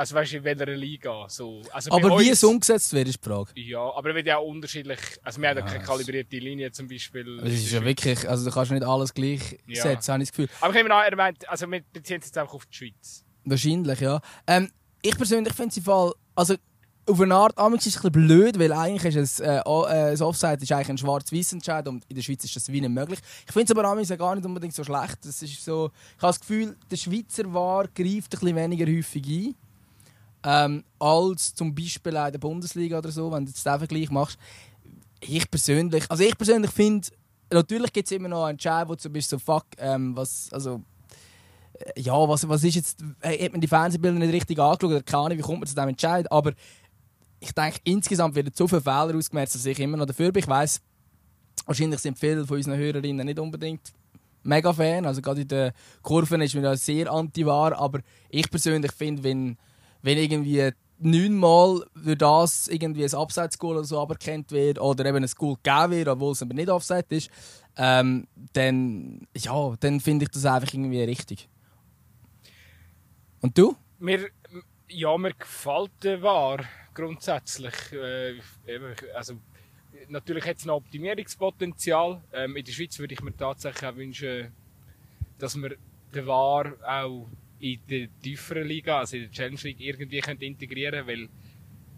also 0.02 0.16
weißt 0.16 0.34
du, 0.34 0.38
in 0.38 0.44
welcher 0.44 0.66
Liga. 0.66 1.26
So. 1.30 1.62
Also 1.72 1.92
aber 1.92 2.20
wie 2.20 2.30
es 2.30 2.44
umgesetzt 2.44 2.92
wird, 2.94 3.08
ist 3.08 3.24
die 3.24 3.30
Frage. 3.30 3.52
Ja, 3.56 3.94
aber 3.96 4.10
es 4.10 4.16
wird 4.16 4.28
ja 4.28 4.38
auch 4.38 4.48
unterschiedlich. 4.48 5.00
Also 5.22 5.40
wir 5.40 5.50
haben 5.50 5.58
ja 5.58 5.64
keine 5.64 5.84
kalibrierte 5.84 6.38
Linie 6.38 6.72
zum 6.72 6.88
Beispiel. 6.88 7.38
Das 7.38 7.54
ist 7.54 7.72
ja 7.72 7.86
wirklich, 7.86 8.28
also 8.28 8.50
du 8.50 8.52
kannst 8.52 8.72
nicht 8.72 8.84
alles 8.84 9.14
gleich 9.14 9.60
ja. 9.68 9.84
setzen, 9.84 10.14
habe 10.14 10.24
ich 10.24 10.30
das 10.30 10.38
Gefühl. 10.38 10.50
Aber 10.60 10.74
ich 10.74 10.80
habe 10.80 10.90
mir 10.90 11.06
er 11.06 11.16
meint, 11.16 11.48
also 11.48 11.70
wir 11.70 11.82
beziehen 11.94 12.16
uns 12.16 12.26
jetzt 12.26 12.38
einfach 12.38 12.56
auf 12.56 12.66
die 12.66 12.76
Schweiz. 12.76 13.24
Wahrscheinlich, 13.46 14.00
ja. 14.00 14.20
Ähm, 14.48 14.72
ich 15.04 15.16
persönlich 15.16 15.54
finde 15.54 15.76
es 15.78 15.86
Fall, 15.86 16.14
also 16.36 16.56
auf 17.08 17.22
eine 17.22 17.36
Art, 17.36 17.54
ist 17.54 17.60
es 17.60 17.98
ein 17.98 18.12
bisschen 18.12 18.12
blöd, 18.12 18.60
weil 18.60 18.72
eigentlich 18.72 19.16
ist 19.16 19.40
es, 19.40 19.40
äh, 19.40 19.58
äh, 19.58 20.12
das 20.12 20.22
Offside 20.22 20.60
ist 20.62 20.72
eigentlich 20.72 20.90
ein 20.90 20.98
schwarz-weiß 20.98 21.54
Entscheid 21.54 21.88
und 21.88 22.06
in 22.08 22.16
der 22.16 22.24
Schweiz 22.24 22.44
ist 22.44 22.56
das 22.56 22.72
wie 22.72 22.82
nicht 22.82 22.90
möglich. 22.90 23.20
Ich 23.46 23.54
finde 23.54 23.72
es 23.72 23.78
aber 23.78 23.88
amigs 23.88 24.10
gar 24.18 24.36
nicht 24.36 24.46
unbedingt 24.46 24.74
so 24.74 24.84
schlecht. 24.84 25.18
Das 25.24 25.42
ist 25.44 25.64
so, 25.64 25.92
ich 26.18 26.24
habe 26.24 26.30
das 26.30 26.40
Gefühl, 26.40 26.76
der 26.90 26.98
Schweizer 26.98 27.54
War 27.54 27.88
greift 27.88 28.34
ein 28.34 28.40
bisschen 28.40 28.56
weniger 28.56 28.86
häufig 28.86 29.28
ein 29.28 29.56
ähm, 30.44 30.84
als 31.00 31.54
zum 31.54 31.74
Beispiel 31.76 32.16
in 32.16 32.32
der 32.32 32.40
Bundesliga 32.40 32.98
oder 32.98 33.12
so, 33.12 33.32
wenn 33.32 33.46
du 33.46 33.52
jetzt 33.52 33.66
den 33.66 33.78
Vergleich 33.78 34.10
machst. 34.10 34.38
Ich 35.20 35.50
persönlich, 35.50 36.10
also 36.10 36.24
ich 36.24 36.38
persönlich 36.38 36.72
finde, 36.72 37.08
natürlich 37.52 37.94
gibt 37.94 38.08
es 38.08 38.12
immer 38.12 38.28
noch 38.28 38.44
einen 38.44 38.52
Entscheid, 38.52 38.88
wo 38.88 38.96
du 38.96 39.10
bist 39.10 39.30
so, 39.30 39.38
fuck, 39.38 39.66
ähm, 39.78 40.16
was, 40.16 40.50
also, 40.52 40.82
äh, 41.74 42.02
ja, 42.02 42.14
was, 42.28 42.48
was 42.48 42.64
ist 42.64 42.76
jetzt, 42.76 43.04
hat 43.24 43.52
man 43.52 43.62
die 43.62 43.68
Fernsehbilder 43.68 44.18
nicht 44.18 44.34
richtig 44.34 44.58
angeschaut 44.60 44.84
oder 44.84 45.04
keine 45.04 45.38
wie 45.38 45.42
kommt 45.42 45.60
man 45.60 45.68
zu 45.68 45.76
diesem 45.76 45.90
Entscheid, 45.90 46.32
aber 46.32 46.54
ich 47.40 47.52
denke, 47.52 47.80
insgesamt 47.84 48.36
werden 48.36 48.52
so 48.56 48.68
viele 48.68 48.82
Fehler 48.82 49.16
ausgemerzt, 49.16 49.56
dass 49.56 49.66
ich 49.66 49.80
immer 49.80 49.98
noch 49.98 50.06
dafür 50.06 50.32
bin. 50.32 50.44
Ich 50.44 50.48
weiss, 50.48 50.80
wahrscheinlich 51.66 52.00
sind 52.00 52.18
viele 52.18 52.46
von 52.46 52.58
unseren 52.58 52.78
Hörerinnen 52.78 53.26
nicht 53.26 53.40
unbedingt 53.40 53.94
mega 54.44 54.74
Fan, 54.74 55.06
also 55.06 55.22
gerade 55.22 55.42
in 55.42 55.48
den 55.48 55.72
Kurven 56.02 56.42
ist 56.42 56.56
mir 56.56 56.62
da 56.62 56.76
sehr 56.76 57.12
anti-wahr, 57.12 57.78
aber 57.78 58.00
ich 58.30 58.50
persönlich 58.50 58.92
finde, 58.92 59.24
wenn 59.24 59.58
wenn 60.02 60.18
irgendwie 60.18 60.72
neunmal 61.02 61.86
für 62.04 62.16
das 62.16 62.68
irgendwie 62.68 63.04
ein 63.04 63.14
Abseits-Goal 63.14 63.78
oder 63.78 63.86
so 63.86 64.00
aberkannt 64.00 64.52
wird 64.52 64.80
oder 64.80 65.06
eben 65.06 65.24
ein 65.24 65.30
Goal 65.36 65.56
gegeben 65.62 65.92
wird, 65.92 66.08
obwohl 66.08 66.34
es 66.34 66.42
aber 66.42 66.54
nicht 66.54 66.70
Offside 66.70 67.06
ist, 67.10 67.30
ähm, 67.78 68.28
dann, 68.54 69.28
ja, 69.36 69.76
dann 69.80 70.00
finde 70.00 70.26
ich 70.26 70.32
das 70.32 70.46
einfach 70.46 70.74
irgendwie 70.74 71.02
richtig. 71.04 71.50
Und 73.42 73.58
du? 73.58 73.76
Mir, 74.00 74.30
ja, 74.90 75.18
mir 75.18 75.34
gefällt 75.34 75.92
der 76.04 76.22
War 76.22 76.64
grundsätzlich. 76.94 77.74
Äh, 77.92 78.40
also, 79.16 79.40
natürlich 80.08 80.46
hat 80.46 80.58
es 80.58 80.66
noch 80.66 80.76
Optimierungspotenzial. 80.76 82.22
Ähm, 82.34 82.56
in 82.56 82.66
der 82.66 82.72
Schweiz 82.72 83.00
würde 83.00 83.14
ich 83.14 83.22
mir 83.22 83.36
tatsächlich 83.36 83.90
auch 83.90 83.96
wünschen, 83.96 84.52
dass 85.40 85.56
wir 85.56 85.76
den 86.14 86.28
War 86.28 86.74
auch 86.88 87.28
in 87.62 87.80
der 87.90 88.08
tieferen 88.22 88.68
Liga, 88.68 89.00
also 89.00 89.18
in 89.18 89.24
der 89.24 89.32
Challenge 89.32 89.60
League, 89.64 89.80
irgendwie 89.80 90.20
könnt 90.20 90.42
integrieren 90.42 91.08
weil 91.08 91.30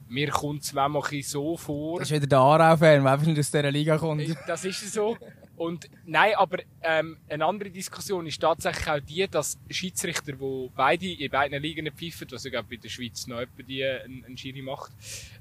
mir 0.09 0.29
kommt 0.29 0.61
es 0.61 0.73
manchmal 0.73 1.23
so 1.23 1.57
vor. 1.57 1.99
Das 1.99 2.11
ist 2.11 2.15
wieder 2.15 2.27
der 2.27 2.37
Aarau-Fan, 2.37 3.03
der 3.03 3.11
einfach 3.11 3.25
nicht 3.25 3.39
aus 3.39 3.49
dieser 3.49 3.71
Liga 3.71 3.97
kommt. 3.97 4.23
Das 4.47 4.63
ist 4.63 4.93
so. 4.93 5.17
Und 5.55 5.89
nein, 6.05 6.33
aber 6.35 6.59
ähm, 6.81 7.17
eine 7.29 7.45
andere 7.45 7.69
Diskussion 7.69 8.25
ist 8.25 8.41
tatsächlich 8.41 8.87
auch 8.87 8.99
die, 8.99 9.27
dass 9.27 9.59
Schiedsrichter, 9.69 10.33
die 10.33 10.69
beide 10.75 11.11
in 11.11 11.31
beiden 11.31 11.61
Ligen 11.61 11.91
pfeifen, 11.91 12.27
was 12.31 12.43
ja 12.43 12.61
bei 12.61 12.75
der 12.75 12.89
Schweiz 12.89 13.27
noch 13.27 13.39
jemand 13.39 13.69
die 13.69 13.85
einen, 13.85 14.25
einen 14.25 14.37
Schiri 14.37 14.61
macht, 14.61 14.91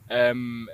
ähm, 0.09 0.69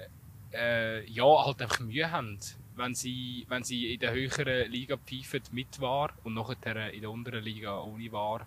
äh, 0.53 1.05
ja, 1.09 1.25
halt 1.25 1.63
einfach 1.63 1.81
Mühe 1.81 2.11
haben, 2.11 2.39
wenn 2.77 2.95
sie, 2.95 3.47
wenn 3.49 3.63
sie 3.63 3.95
in 3.95 4.01
der 4.01 4.13
höheren 4.13 4.71
Liga 4.71 4.97
pfeifen 4.97 5.43
mit 5.53 5.81
War 5.81 6.11
und 6.25 6.35
nachher 6.35 6.93
in 6.93 7.01
der 7.01 7.11
unteren 7.11 7.43
Liga 7.43 7.81
ohne 7.81 8.11
War 8.11 8.47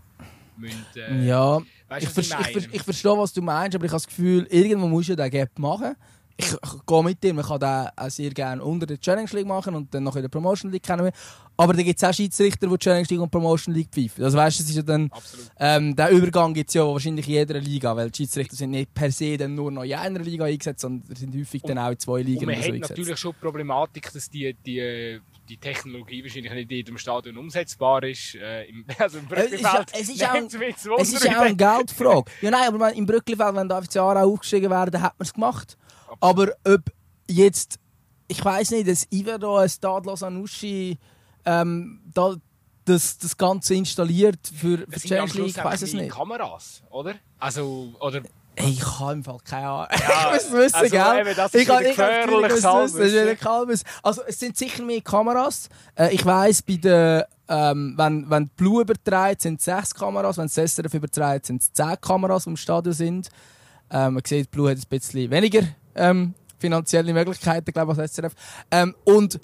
müssen, 0.57 0.85
äh, 0.95 1.25
Ja, 1.27 1.59
weißt 1.89 2.03
ich, 2.07 2.09
du, 2.09 2.17
was 2.17 2.27
ver 2.27 2.39
ich 2.49 2.55
ich, 2.57 2.73
ich 2.73 2.83
verstehe, 2.83 3.17
was 3.17 3.33
du 3.33 3.41
meinst, 3.41 3.75
aber 3.75 3.85
ich 3.85 3.91
habe 3.91 3.97
das 4.01 4.07
Gefühl, 4.07 4.47
irgendwo 4.49 4.87
musst 4.87 5.09
du 5.09 5.15
den 5.15 5.29
Gap 5.29 5.57
machen. 5.59 5.95
Ich, 6.37 6.47
ich 6.51 6.85
gehe 6.87 7.03
mit 7.03 7.21
dir, 7.23 7.33
man 7.35 7.45
kann 7.45 7.59
den 7.59 7.87
auch 7.95 8.09
sehr 8.09 8.31
gerne 8.31 8.63
unter 8.63 8.87
der 8.87 8.99
Challenge 8.99 9.29
League 9.33 9.45
machen 9.45 9.75
und 9.75 9.93
dann 9.93 10.03
noch 10.03 10.15
in 10.15 10.23
der 10.23 10.29
Promotion 10.29 10.71
League 10.71 10.81
kennen 10.81 11.03
wir. 11.03 11.11
Aber 11.57 11.73
da 11.73 11.83
gibt 11.83 12.01
es 12.01 12.03
auch 12.09 12.13
Schiedsrichter, 12.13 12.65
die 12.67 12.77
Challenge 12.77 13.05
League 13.07 13.19
und 13.19 13.29
Promotion 13.29 13.75
League 13.75 13.89
pfeifen. 13.91 14.23
Also 14.23 14.37
weißt 14.37 14.57
du, 14.59 14.63
es 14.63 14.69
ist 14.69 14.75
ja 14.77 14.81
dann, 14.81 15.11
ähm, 15.59 15.95
der 15.95 16.09
Übergang 16.09 16.53
gibt 16.55 16.69
es 16.69 16.73
ja 16.73 16.83
wahrscheinlich 16.87 17.27
in 17.27 17.33
jeder 17.33 17.59
Liga, 17.59 17.95
weil 17.95 18.09
die 18.09 18.17
Schiedsrichter 18.17 18.55
sind 18.55 18.71
nicht 18.71 18.91
per 18.93 19.11
se 19.11 19.37
dann 19.37 19.53
nur 19.53 19.71
noch 19.71 19.83
in 19.83 19.93
einer 19.93 20.19
Liga 20.19 20.45
eingesetzt, 20.45 20.81
sondern 20.81 21.15
sind 21.15 21.35
häufig 21.35 21.61
dann 21.61 21.77
auch 21.77 21.91
in 21.91 21.99
zwei 21.99 22.21
Ligen 22.23 22.39
Und 22.39 22.45
man 22.47 22.55
so 22.55 22.61
hat 22.61 22.67
eingesetzt. 22.69 22.89
natürlich 22.97 23.19
schon 23.19 23.33
die 23.33 23.39
Problematik, 23.45 24.11
dass 24.11 24.27
die, 24.29 24.55
die, 24.65 25.19
die 25.51 25.57
Technologie 25.57 26.23
wahrscheinlich 26.23 26.51
nicht 26.53 26.63
in 26.71 26.77
jedem 26.77 26.97
Stadion 26.97 27.37
umsetzbar 27.37 28.03
ist. 28.03 28.35
Äh, 28.35 28.63
im, 28.69 28.85
also 28.97 29.17
im 29.19 29.27
Äh, 29.31 29.41
es 29.45 29.51
ist 29.51 29.61
ja- 29.61 29.71
Brückenfeld. 29.73 30.01
es 30.01 30.09
ist 30.09 30.21
ja 30.21 30.31
ein- 30.31 30.45
Es 31.01 31.13
ist 31.13 31.29
auch 31.29 31.41
eine 31.41 31.55
Geldfrage. 31.55 32.31
Ja, 32.41 32.51
nein, 32.51 32.67
aber 32.67 32.93
im 32.93 33.05
Brücklifeld, 33.05 33.55
wenn 33.55 33.67
da 33.67 33.81
FC 33.81 33.97
Aarau 33.97 34.31
aufgestiegen 34.33 34.69
wäre, 34.69 34.89
dann 34.89 35.01
hätte 35.01 35.15
man 35.17 35.25
es 35.25 35.33
gemacht. 35.33 35.77
Aber 36.21 36.47
ob 36.65 36.81
jetzt, 37.27 37.79
ich 38.27 38.43
weiß 38.43 38.71
nicht, 38.71 38.87
das 38.87 39.05
Ivero, 39.11 39.57
ein 39.57 39.69
Stade 39.69 40.09
Anuschi, 40.21 40.97
ähm, 41.45 42.01
da, 42.13 42.35
das, 42.85 43.17
das 43.17 43.35
Ganze 43.37 43.75
installiert 43.75 44.39
für, 44.53 44.79
für 44.89 44.99
Schluss 44.99 45.33
League, 45.35 45.47
ich 45.57 45.63
weiß 45.63 45.81
es 45.81 45.93
nicht. 45.93 46.11
Kameras, 46.11 46.81
oder? 46.89 47.15
Also, 47.39 47.93
oder 47.99 48.21
Hey, 48.55 48.71
ich 48.71 48.99
habe 48.99 49.13
im 49.13 49.23
Fall 49.23 49.37
keine 49.43 49.67
Ahnung. 49.67 49.87
Ja, 49.91 50.35
ich 50.35 50.43
muss 50.43 50.51
wissen, 50.51 50.75
also 50.75 50.89
gell? 50.91 51.19
eben, 51.21 51.35
das 51.35 51.53
ich 51.53 51.61
ist 51.61 51.69
habe 51.69 51.79
wieder 51.81 51.91
ich 51.91 51.97
habe 51.97 52.11
das 52.13 52.25
ich 52.25 52.43
wissen, 52.43 52.57
ist 52.57 52.65
Halbwissen. 52.65 53.21
wieder 53.23 53.35
Kalbes. 53.35 53.83
Also 54.03 54.21
es 54.27 54.39
sind 54.39 54.57
sicher 54.57 54.83
mehr 54.83 55.01
Kameras. 55.01 55.69
Äh, 55.95 56.13
ich 56.13 56.25
weiss, 56.25 56.61
bei 56.61 56.75
der, 56.75 57.27
ähm, 57.47 57.93
wenn, 57.97 58.29
wenn 58.29 58.43
die 58.45 58.51
Blue 58.57 58.81
überträgt, 58.81 59.41
sind 59.41 59.59
es 59.59 59.65
sechs 59.65 59.95
Kameras. 59.95 60.37
Wenn 60.37 60.49
das 60.53 60.75
SRF 60.75 60.93
überträgt, 60.93 61.45
sind 61.45 61.61
es 61.61 61.71
zehn 61.71 61.95
Kameras, 62.01 62.43
die 62.43 62.49
im 62.51 62.57
Stadion 62.57 62.93
sind. 62.93 63.29
Ähm, 63.89 64.15
man 64.15 64.23
sieht, 64.25 64.45
die 64.45 64.49
Blue 64.49 64.69
hat 64.69 64.77
ein 64.77 64.83
bisschen 64.89 65.31
weniger 65.31 65.61
ähm, 65.95 66.33
finanzielle 66.59 67.13
Möglichkeiten, 67.13 67.71
glaube 67.71 67.93
ich, 67.93 67.99
als 67.99 68.13
SRF. 68.15 68.33
Ähm, 68.69 68.95
und 69.05 69.39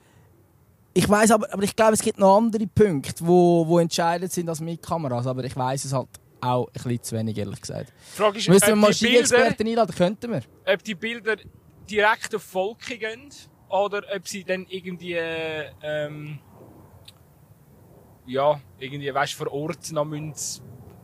ich 0.93 1.07
weiß 1.07 1.31
aber, 1.31 1.51
aber 1.53 1.63
ich 1.63 1.75
glaube, 1.75 1.93
es 1.93 2.01
gibt 2.01 2.17
noch 2.19 2.37
andere 2.37 2.65
Punkte, 2.67 3.25
wo, 3.25 3.67
wo 3.67 3.79
entscheidend 3.79 4.31
sind 4.31 4.49
als 4.49 4.59
mit 4.61 4.81
Kameras. 4.81 5.27
Aber 5.27 5.43
ich 5.43 5.55
weiß 5.55 5.85
es 5.85 5.93
halt 5.93 6.07
auch 6.41 6.67
ein 6.67 6.73
bisschen 6.73 7.03
zu 7.03 7.15
wenig, 7.17 7.37
ehrlich 7.37 7.61
gesagt. 7.61 7.91
die 8.13 8.17
Frage 8.17 8.37
ist, 8.37 8.47
Müssen 8.49 8.79
wir 8.79 8.93
Ski-Experten 8.93 9.67
einladen? 9.67 9.95
Könnten 9.95 10.31
wir. 10.31 10.41
ob 10.73 10.83
die 10.83 10.95
Bilder 10.95 11.37
direkt 11.89 12.35
auf 12.35 12.43
Volke 12.43 12.97
gehen 12.97 13.29
oder 13.69 14.01
ob 14.15 14.27
sie 14.27 14.43
dann 14.43 14.65
irgendwie 14.69 15.13
äh, 15.13 15.65
ähm, 15.81 16.39
ja, 18.25 18.59
irgendwie, 18.79 19.13
weißt 19.13 19.33
du, 19.33 19.37
vor 19.37 19.51
Ort 19.53 19.91
noch 19.91 20.05
müssen 20.05 20.33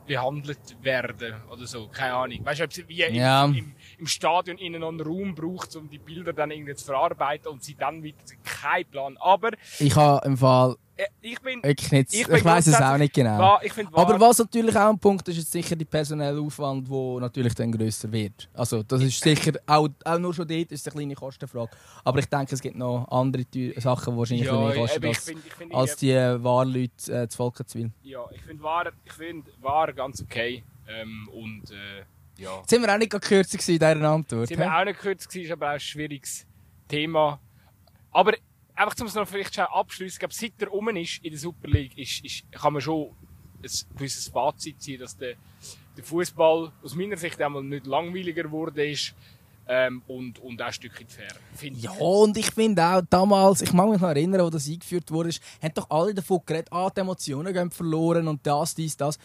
behandelt 0.06 0.78
werden 0.84 1.36
oder 1.50 1.66
so, 1.66 1.88
keine 1.88 2.14
Ahnung. 2.16 2.40
Weißt 2.44 2.60
du, 2.60 2.88
wie 2.90 2.98
Ja. 3.16 3.46
im, 3.46 3.74
im 4.04 4.08
Stadion 4.08 4.58
ihnen 4.58 4.82
noch 4.82 4.90
einen 4.90 5.00
Raum 5.00 5.34
braucht, 5.34 5.78
um 5.78 5.90
die 5.90 5.98
Bilder 5.98 6.34
dann 6.34 6.52
irgendwie 6.52 6.76
zu 6.76 6.86
verarbeiten 6.86 7.48
und 7.48 7.64
sie 7.64 7.74
dann 7.74 8.04
wieder, 8.04 8.18
kein 8.44 8.86
Plan. 8.86 9.16
Aber 9.18 9.52
Ich 9.80 9.96
habe 9.96 10.26
im 10.28 10.38
Fall 10.38 10.76
äh, 10.98 11.06
ich 11.22 11.40
bin, 11.40 11.64
wirklich 11.64 11.92
nicht. 11.92 12.14
Ich 12.14 12.28
Ich, 12.28 12.46
weiß 12.46 12.68
es 12.68 12.82
auch 12.82 12.98
nicht 12.98 13.14
genau. 13.14 13.58
ich 13.64 13.72
finde 13.72 13.96
Aber 13.96 14.20
was 14.20 14.40
natürlich 14.40 14.76
auch 14.76 14.90
ein 14.90 15.00
Punkt 15.00 15.28
ist, 15.30 15.38
ist 15.38 15.52
sicher 15.52 15.76
der 15.76 15.86
personelle 15.86 16.40
Aufwand, 16.40 16.88
der 16.88 17.22
natürlich 17.22 17.56
dann 17.56 17.72
grösser 17.72 18.12
wird. 18.12 18.50
Also 18.54 18.84
das 18.84 19.02
ist 19.02 19.24
sicher, 19.24 19.54
auch, 19.66 19.88
auch 20.04 20.20
nur 20.20 20.34
schon 20.34 20.48
dort 20.48 20.72
ist 20.72 20.86
eine 20.86 20.96
kleine 20.96 21.16
Kostenfrage. 21.16 21.72
Aber 22.04 22.20
ich 22.20 22.26
denke, 22.26 22.54
es 22.54 22.62
gibt 22.62 22.76
noch 22.76 23.08
andere 23.10 23.46
Sachen, 23.78 24.14
die 24.14 24.20
wahrscheinlich 24.20 24.48
ja, 24.48 24.60
mehr 24.60 24.76
kosten 24.76 25.04
ich 25.04 25.08
als, 25.08 25.26
finde, 25.26 25.42
ich 25.48 25.54
finde, 25.54 25.76
als 25.76 25.96
die 25.96 26.12
äh, 26.12 26.44
Wahrleute 26.44 27.22
äh, 27.24 27.28
zu 27.30 27.38
Volkenswil. 27.38 27.90
ja, 28.04 28.26
ich 28.32 28.42
finde 28.42 28.62
wahr, 28.62 28.92
ich 29.06 29.14
finde 29.14 29.50
wahr 29.62 29.94
ganz 29.94 30.22
okay. 30.22 30.64
Ähm, 30.88 31.30
und 31.32 31.72
äh, 31.72 32.04
ja. 32.38 32.58
Jetzt 32.60 32.70
sind 32.70 32.82
wir 32.82 32.94
auch 32.94 32.98
nicht 32.98 33.12
kürzer 33.12 33.58
in 33.58 33.80
dieser 33.80 34.10
Antwort. 34.10 34.48
sind 34.48 34.60
wir 34.60 34.76
auch 34.76 34.86
nicht 34.86 35.00
gewesen, 35.00 35.42
ist 35.42 35.52
aber 35.52 35.70
auch 35.70 35.74
ein 35.74 35.80
schwieriges 35.80 36.46
Thema. 36.88 37.40
Aber 38.12 38.34
einfach, 38.76 39.00
um 39.00 39.08
es 39.08 39.16
noch 39.16 39.28
vielleicht 39.28 39.56
schon 39.56 39.66
abschließen, 39.66 40.16
ich 40.16 40.20
glaube, 40.20 40.34
seit 40.34 40.54
er 40.60 40.68
rum 40.68 40.90
ist 40.90 41.24
in 41.24 41.32
der 41.32 41.40
Super 41.40 41.68
League, 41.68 41.98
ist, 41.98 42.24
ist, 42.24 42.52
kann 42.52 42.74
man 42.74 42.82
schon 42.82 43.12
ein 43.64 43.70
gewisses 43.96 44.28
Fazit 44.28 44.82
ziehen, 44.82 45.00
dass 45.00 45.18
der, 45.18 45.36
der 45.96 46.04
Fußball 46.04 46.72
aus 46.84 46.96
meiner 46.96 47.18
Sicht 47.18 47.42
einmal 47.42 47.64
nicht 47.64 47.86
langweiliger 47.86 48.44
geworden 48.44 48.80
ist 48.80 49.16
ähm, 49.68 50.02
und, 50.08 50.40
und 50.40 50.62
auch 50.62 50.68
ein 50.68 50.74
Stückchen 50.74 51.08
fair. 51.08 51.34
Ja, 51.78 51.92
und 51.92 52.36
ich 52.38 52.52
finde 52.52 52.84
auch 52.84 53.02
damals, 53.10 53.62
ich 53.62 53.72
mag 53.72 53.90
mich 53.90 54.02
noch 54.02 54.10
erinnern, 54.10 54.42
wo 54.42 54.50
das 54.50 54.68
eingeführt 54.68 55.10
wurde, 55.12 55.30
haben 55.62 55.74
doch 55.74 55.90
alle 55.90 56.14
davon 56.14 56.42
geredet, 56.46 56.68
ah, 56.72 56.90
die 56.90 57.00
Emotionen 57.00 57.54
gehen 57.54 57.72
verloren 57.72 58.28
und 58.28 58.46
das, 58.46 58.76
dies, 58.76 58.98
das. 58.98 59.18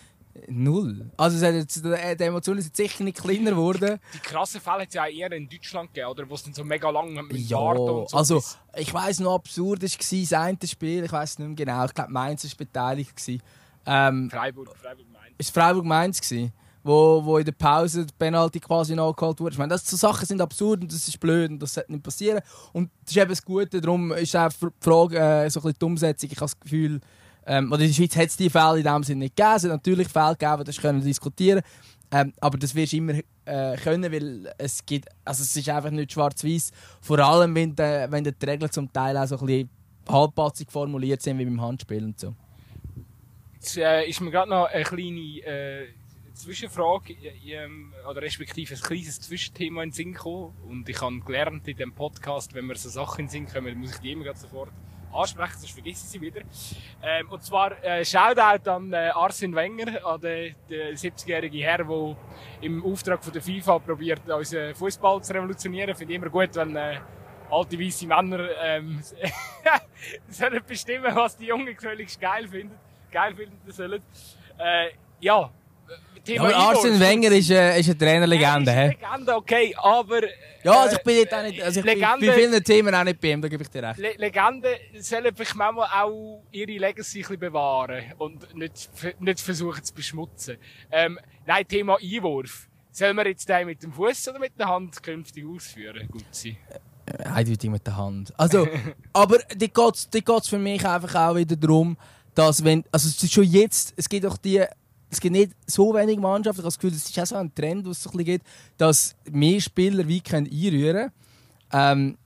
Null. 0.48 1.10
Also 1.16 1.44
jetzt, 1.44 1.84
die 1.84 2.22
Emotionen 2.24 2.60
sind 2.62 2.76
sicher 2.76 3.02
nicht 3.04 3.18
kleiner 3.18 3.50
geworden. 3.50 3.98
Die 4.14 4.18
krassen 4.18 4.60
Fälle 4.60 4.82
hat 4.82 4.88
es 4.88 4.94
ja 4.94 5.02
auch 5.04 5.08
eher 5.10 5.32
in 5.32 5.48
Deutschland 5.48 5.92
gegeben, 5.92 6.10
oder? 6.10 6.28
Wo 6.30 6.34
es 6.34 6.42
dann 6.44 6.54
so 6.54 6.64
mega 6.64 6.88
lang 6.90 7.12
mit 7.26 7.36
Ja, 7.48 7.58
und 7.58 8.08
so. 8.08 8.16
also 8.16 8.42
ich 8.76 8.92
weiss 8.94 9.20
noch, 9.20 9.34
absurd 9.34 9.82
war 9.82 9.88
das 9.88 10.32
eine 10.32 10.58
Spiel, 10.64 11.04
ich 11.04 11.12
weiss 11.12 11.38
nicht 11.38 11.48
mehr 11.48 11.56
genau, 11.56 11.84
ich 11.84 11.94
glaube 11.94 12.12
Mainz 12.12 12.44
war 12.44 12.50
beteiligt. 12.56 13.16
gewesen. 13.16 13.42
Ähm, 13.86 14.30
Freiburg, 14.30 14.76
Freiburg 14.76 15.06
Mainz. 15.12 15.34
ist 15.38 15.54
Freiburg-Mainz 15.54 16.20
gewesen, 16.20 16.52
wo, 16.84 17.24
wo 17.24 17.38
in 17.38 17.44
der 17.44 17.52
Pause 17.52 18.04
die 18.06 18.14
Penalty 18.18 18.60
quasi 18.60 18.94
nachgeholt 18.94 19.40
wurde. 19.40 19.52
Ich 19.54 19.58
meine, 19.58 19.70
das, 19.70 19.86
so 19.88 19.96
Sachen 19.96 20.26
sind 20.26 20.40
absurd 20.40 20.82
und 20.82 20.92
das 20.92 21.08
ist 21.08 21.18
blöd 21.18 21.50
und 21.50 21.58
das 21.62 21.74
sollte 21.74 21.92
nicht 21.92 22.02
passieren. 22.04 22.40
Und 22.72 22.90
das 23.04 23.12
ist 23.12 23.16
eben 23.16 23.28
das 23.30 23.42
Gute, 23.44 23.80
darum 23.80 24.12
ist 24.12 24.36
auch 24.36 24.48
die 24.50 24.66
Frage 24.80 25.18
äh, 25.18 25.48
so 25.50 25.60
ein 25.60 25.62
bisschen 25.64 25.78
die 25.80 25.84
Umsetzung. 25.84 26.30
Ich 26.30 26.36
habe 26.36 26.44
das 26.46 26.60
Gefühl, 26.60 27.00
ähm, 27.48 27.72
oder 27.72 27.80
in 27.80 27.88
der 27.88 27.94
Schweiz 27.94 28.14
hat 28.14 28.26
es 28.26 28.36
diese 28.36 28.50
Fälle 28.50 28.78
in 28.78 28.84
dem 28.84 29.02
Sinne 29.02 29.20
nicht 29.20 29.36
gegeben. 29.36 29.56
Es 29.56 29.64
hat 29.64 29.70
natürlich 29.70 30.08
Fälle 30.08 30.36
gegeben, 30.36 30.64
das 30.64 30.76
können 30.76 31.00
wir 31.00 31.06
diskutieren. 31.06 31.62
Ähm, 32.10 32.32
aber 32.40 32.58
das 32.58 32.74
wirst 32.74 32.92
du 32.92 32.98
immer 32.98 33.14
äh, 33.46 33.76
können, 33.76 34.12
weil 34.12 34.52
es 34.58 34.84
gibt, 34.84 35.08
also 35.24 35.42
es 35.42 35.56
ist 35.56 35.68
einfach 35.68 35.90
nicht 35.90 36.12
schwarz-weiß. 36.12 36.72
Vor 37.00 37.18
allem, 37.18 37.54
wenn, 37.54 37.74
de, 37.74 38.10
wenn 38.10 38.22
die 38.22 38.34
Regeln 38.44 38.70
zum 38.70 38.92
Teil 38.92 39.16
auch 39.16 39.26
so 39.26 39.38
ein 39.38 39.46
bisschen 39.46 39.70
halbpatzig 40.08 40.70
formuliert 40.70 41.22
sind, 41.22 41.38
wie 41.38 41.46
beim 41.46 41.60
Handspiel 41.60 42.04
und 42.04 42.20
so. 42.20 42.34
Jetzt 43.54 43.78
äh, 43.78 44.06
ist 44.06 44.20
mir 44.20 44.30
gerade 44.30 44.50
noch 44.50 44.66
eine 44.66 44.84
kleine 44.84 45.40
äh, 45.44 45.88
Zwischenfrage, 46.34 47.16
oder 48.08 48.22
respektive 48.22 48.74
ein 48.74 48.80
kleines 48.80 49.20
Zwischenthema 49.20 49.82
in 49.82 49.88
den 49.88 49.94
Sinn 49.94 50.12
gekommen. 50.12 50.54
Und 50.68 50.88
ich 50.88 51.00
habe 51.00 51.18
gelernt 51.20 51.66
in 51.66 51.76
diesem 51.76 51.92
Podcast, 51.94 52.54
wenn 52.54 52.66
mir 52.66 52.76
so 52.76 52.90
Sachen 52.90 53.20
in 53.20 53.26
den 53.26 53.30
Sinn 53.30 53.46
kommen, 53.46 53.78
muss 53.78 53.94
ich 53.94 53.98
die 53.98 54.12
immer 54.12 54.34
sofort 54.34 54.70
ansprechen, 55.12 55.58
sonst 55.58 55.72
vergesse 55.72 56.04
ich 56.04 56.10
sie 56.10 56.20
wieder. 56.20 56.40
Ähm, 57.02 57.28
und 57.30 57.42
zwar 57.42 57.82
äh, 57.82 58.04
Shoutout 58.04 58.70
an 58.70 58.92
äh, 58.92 59.10
Arsene 59.14 59.54
Wenger, 59.54 60.04
an 60.06 60.20
den, 60.20 60.54
den 60.68 60.96
70-jährigen 60.96 61.60
Herr, 61.60 61.84
der 61.84 62.16
im 62.60 62.84
Auftrag 62.84 63.22
von 63.22 63.32
der 63.32 63.42
FIFA 63.42 63.78
probiert, 63.78 64.28
unseren 64.28 64.74
Fußball 64.74 65.22
zu 65.22 65.34
revolutionieren. 65.34 65.94
Finde 65.94 66.14
ich 66.14 66.18
immer 66.18 66.30
gut, 66.30 66.54
wenn 66.54 66.76
äh, 66.76 66.98
alte 67.50 67.78
weiße 67.78 68.06
Männer 68.06 68.48
ähm, 68.62 69.00
sollen 70.28 70.62
bestimmen, 70.66 71.14
was 71.14 71.36
die 71.36 71.46
Jungen 71.46 71.74
gefälligst 71.74 72.20
geil 72.20 72.46
finden, 72.48 72.78
geil 73.10 73.34
finden 73.34 73.72
sollen. 73.72 74.02
Äh, 74.58 74.90
ja, 75.20 75.50
Ja, 76.26 76.42
aber. 76.42 76.56
Arsene 76.56 77.00
Wenger 77.00 77.32
ist, 77.32 77.50
äh, 77.50 77.80
ist 77.80 77.88
eine 77.88 77.98
Trainerlegende. 77.98 78.70
Er 78.70 78.90
ist 78.90 78.96
eine 78.96 79.08
Legende, 79.14 79.34
okay, 79.34 79.74
aber... 79.76 80.20
Ja, 80.62 80.82
also 80.82 80.96
ich 80.96 81.00
äh, 81.00 81.04
bin 81.04 81.16
jetzt 81.16 81.34
auch 81.34 81.42
nicht, 81.42 81.62
also 81.62 81.80
ich 81.80 81.86
bin 81.86 81.98
Legende- 81.98 82.26
bei 82.26 82.32
vielen 82.34 82.64
Themen 82.64 82.94
auch 82.94 83.04
nicht 83.04 83.20
bei 83.20 83.30
ihm, 83.30 83.40
da 83.40 83.48
gebe 83.48 83.62
ich 83.62 83.70
dir 83.70 83.82
recht. 83.82 83.98
Le 83.98 84.12
Legenden 84.16 84.74
sollen 85.00 85.34
vielleicht 85.34 85.54
manchmal 85.54 85.88
auch 86.02 86.42
ihre 86.50 86.72
Legacy 86.72 87.24
ein 87.28 87.38
bewahren 87.38 88.04
und 88.18 88.54
nicht, 88.54 88.90
nicht 89.20 89.40
versuchen 89.40 89.82
zu 89.82 89.94
beschmutzen. 89.94 90.58
Ähm, 90.90 91.18
nein, 91.46 91.66
Thema 91.66 91.96
Einwurf. 92.02 92.68
Sollen 92.90 93.16
wir 93.16 93.26
jetzt 93.28 93.48
den 93.48 93.66
mit 93.66 93.82
dem 93.82 93.92
Fuß 93.92 94.28
oder 94.28 94.38
mit 94.38 94.58
der 94.58 94.68
Hand 94.68 95.02
künftig 95.02 95.46
ausführen? 95.46 96.08
Gut 96.10 96.24
sein. 96.32 96.56
Eindeutig 97.24 97.70
mit 97.70 97.86
der 97.86 97.96
Hand. 97.96 98.34
Also, 98.36 98.66
aber 99.12 99.38
die 99.54 99.70
die 100.12 100.24
geht's 100.24 100.48
für 100.48 100.58
mich 100.58 100.84
einfach 100.84 101.14
auch 101.14 101.36
wieder 101.36 101.56
darum, 101.56 101.96
dass 102.34 102.62
wenn, 102.64 102.84
also 102.92 103.08
es 103.08 103.32
schon 103.32 103.44
jetzt, 103.44 103.94
es 103.96 104.08
gibt 104.08 104.26
auch 104.26 104.36
die, 104.36 104.64
es 105.10 105.20
gibt 105.20 105.32
nicht 105.32 105.52
so 105.66 105.94
wenige 105.94 106.20
Mannschaften, 106.20 106.60
ich 106.60 106.64
habe 106.64 106.68
das 106.68 106.78
Gefühl, 106.78 106.96
es 106.96 107.08
ist 107.08 107.18
auch 107.18 107.26
so 107.26 107.36
ein 107.36 107.54
Trend, 107.54 107.86
wo 107.86 107.90
es 107.90 108.02
so 108.02 108.10
ein 108.10 108.40
dass 108.76 109.14
mehr 109.30 109.60
Spieler 109.60 110.06
wie 110.06 110.20
können 110.20 110.48
einrühren 110.50 111.10
ähm, 111.72 112.16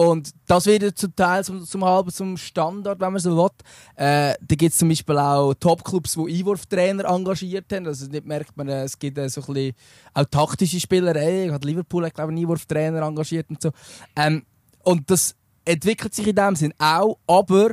und 0.00 0.30
das 0.46 0.64
wird 0.64 0.96
zum 0.96 1.14
Teil 1.14 1.44
zum, 1.44 1.62
zum 1.62 1.84
halben 1.84 2.10
zum 2.10 2.38
Standard, 2.38 2.98
wenn 3.00 3.12
man 3.12 3.20
so 3.20 3.36
will. 3.36 3.50
Äh, 3.96 4.34
da 4.40 4.54
gibt 4.56 4.72
es 4.72 4.78
zum 4.78 4.88
Beispiel 4.88 5.18
auch 5.18 5.52
Topclubs, 5.52 6.14
die 6.14 6.38
Einwurftrainer 6.38 7.04
engagiert 7.04 7.70
haben. 7.70 7.86
Also 7.86 8.06
nicht 8.06 8.24
merkt 8.24 8.56
man, 8.56 8.68
äh, 8.68 8.84
es 8.84 8.98
gibt 8.98 9.18
äh, 9.18 9.28
so 9.28 9.42
ein 9.52 9.72
auch 10.14 10.24
taktische 10.24 10.80
Spielerei. 10.80 11.50
Hat 11.50 11.66
Liverpool 11.66 12.06
hat, 12.06 12.14
glaube 12.14 12.32
ich, 12.32 12.40
Einwurftrainer 12.40 13.02
engagiert 13.02 13.50
und 13.50 13.60
so. 13.60 13.72
Ähm, 14.16 14.46
und 14.84 15.10
das 15.10 15.34
entwickelt 15.66 16.14
sich 16.14 16.26
in 16.26 16.36
dem 16.36 16.56
Sinn 16.56 16.72
auch, 16.78 17.18
aber 17.26 17.72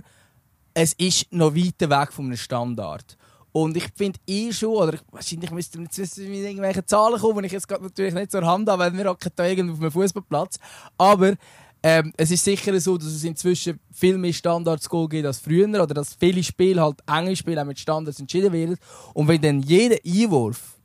es 0.73 0.93
ist 0.93 1.31
noch 1.31 1.55
weit 1.55 1.79
weg 1.79 2.11
von 2.11 2.25
einem 2.25 2.35
Standard. 2.35 3.16
Und 3.59 3.75
ich 3.75 3.87
finde 3.95 4.19
eh 4.27 4.51
schon, 4.53 4.75
oder 4.75 4.99
wahrscheinlich 5.11 5.49
müsste 5.49 5.79
jetzt 5.79 6.17
mit 6.19 6.29
irgendwelchen 6.29 6.85
Zahlen 6.85 7.19
kommen, 7.19 7.39
die 7.39 7.47
ich 7.47 7.53
jetzt 7.53 7.67
natürlich 7.67 8.13
nicht 8.13 8.29
zur 8.29 8.45
Hand 8.45 8.69
habe, 8.69 8.83
weil 8.83 8.95
wir 8.95 9.05
hocken 9.09 9.31
da 9.35 9.47
irgendwo 9.47 9.73
auf 9.73 9.81
einem 9.81 9.91
Fußballplatz. 9.91 10.59
Aber 10.95 11.33
ähm, 11.81 12.13
es 12.17 12.29
ist 12.29 12.43
sicher 12.43 12.79
so, 12.79 12.99
dass 12.99 13.07
es 13.07 13.23
inzwischen 13.23 13.79
viel 13.91 14.19
mehr 14.19 14.31
Standards 14.31 14.87
gibt 14.87 15.25
als 15.25 15.39
früher 15.39 15.67
oder 15.69 15.87
dass 15.87 16.13
viele 16.13 16.43
Spiele 16.43 16.83
halt 16.83 16.99
enge 17.07 17.35
Spiele 17.35 17.59
auch 17.59 17.65
mit 17.65 17.79
Standards 17.79 18.19
entschieden 18.19 18.53
werden. 18.53 18.77
Und 19.15 19.27
wenn 19.27 19.41
dann 19.41 19.63
jeder 19.63 19.97
Einwurf 20.05 20.77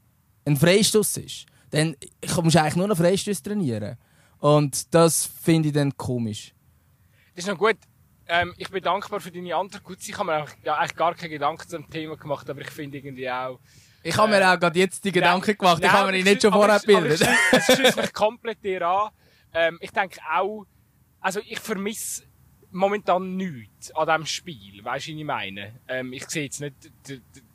ein 0.46 0.56
Freistoß 0.56 1.18
ist, 1.18 1.44
dann 1.72 1.94
musst 2.42 2.54
du 2.54 2.60
eigentlich 2.62 2.76
nur 2.76 2.88
noch 2.88 2.96
Freistoß 2.96 3.42
trainieren. 3.42 3.98
Und 4.38 4.94
das 4.94 5.28
finde 5.42 5.68
ich 5.68 5.74
dann 5.74 5.94
komisch. 5.94 6.54
Das 7.34 7.44
ist 7.44 7.50
noch 7.50 7.58
gut. 7.58 7.76
Ähm, 8.28 8.54
ich 8.56 8.70
bin 8.70 8.82
dankbar 8.82 9.20
für 9.20 9.30
deine 9.30 9.54
Antwort. 9.54 9.82
Gut, 9.82 9.98
ich 10.00 10.16
habe 10.16 10.26
mir 10.26 10.46
ja, 10.64 10.76
eigentlich 10.76 10.96
gar 10.96 11.14
keine 11.14 11.30
Gedanken 11.30 11.68
zum 11.68 11.90
Thema 11.90 12.16
gemacht, 12.16 12.48
aber 12.48 12.60
ich 12.60 12.70
finde 12.70 12.98
irgendwie 12.98 13.30
auch. 13.30 13.58
Ich 14.02 14.16
habe 14.16 14.34
äh, 14.34 14.38
mir 14.38 14.52
auch 14.52 14.58
gerade 14.58 14.78
jetzt 14.78 15.04
die 15.04 15.12
Gedanken 15.12 15.46
nein, 15.46 15.56
gemacht. 15.58 15.78
Nein, 15.80 15.90
ich 15.90 15.96
habe 15.96 16.12
mir 16.12 16.24
nicht 16.24 16.42
schon 16.42 16.52
vorher 16.52 16.80
gebildet. 16.80 17.28
Es 17.52 17.64
schließt 17.66 17.96
mich 17.96 18.12
komplett 18.12 18.62
dir 18.64 18.86
an. 18.86 19.10
Ähm, 19.54 19.78
ich 19.80 19.90
denke 19.90 20.20
auch, 20.32 20.64
also 21.20 21.40
ich 21.40 21.60
vermisse 21.60 22.24
momentan 22.72 23.36
nichts 23.36 23.90
an 23.94 24.06
diesem 24.06 24.26
Spiel. 24.26 24.84
Weißt 24.84 25.06
du, 25.06 25.12
was 25.12 25.18
ich 25.18 25.24
meine? 25.24 25.72
Ähm, 25.88 26.12
ich 26.12 26.28
sehe 26.28 26.44
jetzt 26.44 26.60
nicht, 26.60 26.74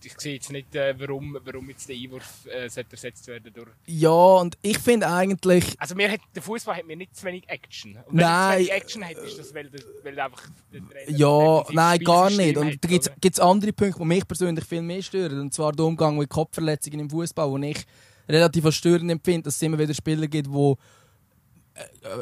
ich 0.04 0.20
sehe 0.20 0.36
jetzt 0.36 0.52
nicht 0.52 0.76
äh, 0.76 0.96
warum, 1.00 1.38
warum 1.44 1.70
jetzt 1.70 1.90
der 1.90 1.96
Einwurf 1.96 2.46
äh, 2.46 2.64
ersetzt 2.64 3.28
werden 3.28 3.52
durch. 3.54 3.70
Ja, 3.86 4.10
und 4.10 4.58
ich 4.62 4.80
finde 4.80 5.10
eigentlich. 5.10 5.76
Also 5.78 5.96
mir 5.96 6.12
hat, 6.12 6.22
der 6.36 6.42
Fußball 6.42 6.78
hat 6.78 6.86
mir 6.86 6.96
nicht 6.96 7.16
zu 7.16 7.26
wenig 7.26 7.48
Action. 7.48 7.98
Und 8.06 8.18
wenn 8.18 8.26
nein, 8.26 8.52
zu 8.52 8.58
wenig 8.60 8.72
Action 8.72 9.06
hat, 9.06 9.18
ist 9.18 9.40
das, 9.40 9.54
weil, 9.54 9.70
weil 10.04 10.16
du 10.16 10.24
einfach. 10.24 10.44
Ja, 11.08 11.64
nein, 11.72 12.00
gar 12.00 12.30
nicht. 12.30 12.58
Und 12.58 12.84
da 12.84 12.88
gibt 12.88 13.26
es 13.26 13.40
andere 13.40 13.74
Punkte, 13.74 14.00
die 14.00 14.06
mich 14.06 14.28
persönlich 14.28 14.66
viel 14.66 14.82
mehr 14.82 15.02
stören. 15.02 15.40
Und 15.40 15.54
zwar 15.54 15.72
der 15.72 15.86
Umgang 15.86 16.18
mit 16.18 16.30
Kopfverletzungen 16.30 17.02
im 17.02 17.10
Fußball, 17.10 17.50
wo 17.50 17.58
ich 17.58 17.86
relativ 18.30 18.70
störend 18.72 19.12
empfinde, 19.12 19.44
dass 19.44 19.56
es 19.56 19.62
immer 19.62 19.80
wieder 19.80 19.94
Spieler 19.94 20.28
gibt, 20.28 20.48
die 20.48 20.76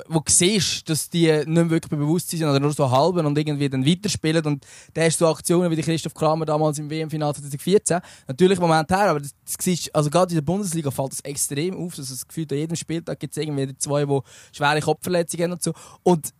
wo 0.07 0.19
du 0.19 0.31
siehst, 0.31 0.89
dass 0.89 1.09
die 1.09 1.27
nicht 1.45 1.69
wirklich 1.69 1.89
bewusst 1.89 2.29
sind 2.29 2.43
oder 2.43 2.59
nur 2.59 2.73
so 2.73 2.89
halben 2.89 3.25
und 3.25 3.37
irgendwie 3.37 3.69
dann 3.69 3.85
weiterspielen. 3.85 4.45
Und 4.45 4.65
da 4.93 5.03
hast 5.03 5.19
du 5.19 5.27
Aktionen 5.27 5.69
wie 5.71 5.75
die 5.75 5.81
Christoph 5.81 6.13
Kramer 6.13 6.45
damals 6.45 6.79
im 6.79 6.89
WM-Finale 6.89 7.33
2014. 7.33 7.99
Natürlich 8.27 8.59
Moment 8.59 8.89
her, 8.89 9.11
aber 9.11 9.19
das, 9.19 9.33
siehst, 9.59 9.93
also 9.95 10.09
gerade 10.09 10.31
in 10.31 10.35
der 10.35 10.41
Bundesliga 10.41 10.91
fällt 10.91 11.11
das 11.11 11.21
extrem 11.21 11.77
auf. 11.77 11.95
dass 11.95 12.09
das 12.09 12.27
Gefühl, 12.27 12.47
an 12.51 12.57
jedem 12.57 12.75
Spieltag 12.75 13.19
gibt 13.19 13.35
es 13.35 13.41
irgendwie 13.41 13.77
zwei, 13.77 14.05
die 14.05 14.19
schwere 14.51 14.81
Kopfverletzungen 14.81 15.45
haben 15.45 15.53
und 15.53 15.63
so. 15.63 15.73
Und 16.03 16.33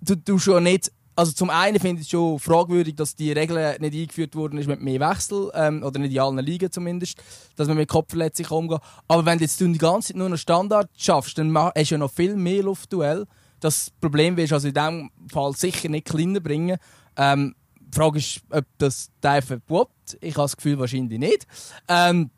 du, 0.00 0.16
du 0.16 0.38
schon 0.38 0.62
nicht 0.62 0.90
also 1.14 1.32
zum 1.32 1.50
einen 1.50 1.78
finde 1.78 2.00
ich 2.00 2.06
es 2.06 2.10
schon 2.10 2.38
fragwürdig, 2.38 2.96
dass 2.96 3.14
die 3.14 3.32
Regel 3.32 3.76
nicht 3.80 3.94
eingeführt 3.94 4.34
worden 4.34 4.58
ist 4.58 4.66
mit 4.66 4.80
mehr 4.80 5.00
Wechsel, 5.00 5.50
ähm, 5.54 5.82
oder 5.82 5.98
nicht 5.98 6.12
in 6.12 6.20
allen 6.20 6.38
Ligen 6.38 6.70
zumindest, 6.70 7.22
dass 7.56 7.68
man 7.68 7.76
mit 7.76 7.88
Kopfverletzungen 7.88 8.50
umgeht. 8.50 8.80
Aber 9.08 9.26
wenn 9.26 9.38
du 9.38 9.44
jetzt 9.44 9.60
die 9.60 9.78
ganze 9.78 10.08
Zeit 10.08 10.16
nur 10.16 10.26
einen 10.26 10.38
Standard 10.38 10.88
schaffst, 10.96 11.38
dann 11.38 11.56
hast 11.56 11.90
du 11.90 11.94
ja 11.94 11.98
noch 11.98 12.10
viel 12.10 12.36
mehr 12.36 12.62
Luftduell. 12.62 13.26
Das 13.60 13.90
Problem 14.00 14.36
wirst 14.36 14.52
du 14.52 14.56
also 14.56 14.68
in 14.68 14.74
diesem 14.74 15.10
Fall 15.28 15.52
sicher 15.54 15.88
nicht 15.88 16.06
kleiner 16.06 16.40
bringen. 16.40 16.78
Ähm, 17.16 17.54
die 17.78 17.96
Frage 17.96 18.18
ist, 18.18 18.40
ob 18.50 18.64
das 18.78 19.10
der 19.22 19.42
verbot. 19.42 19.90
Ich 20.20 20.34
habe 20.34 20.44
das 20.44 20.56
Gefühl, 20.56 20.78
wahrscheinlich 20.78 21.18
nicht. 21.18 21.46
Ähm, 21.88 22.30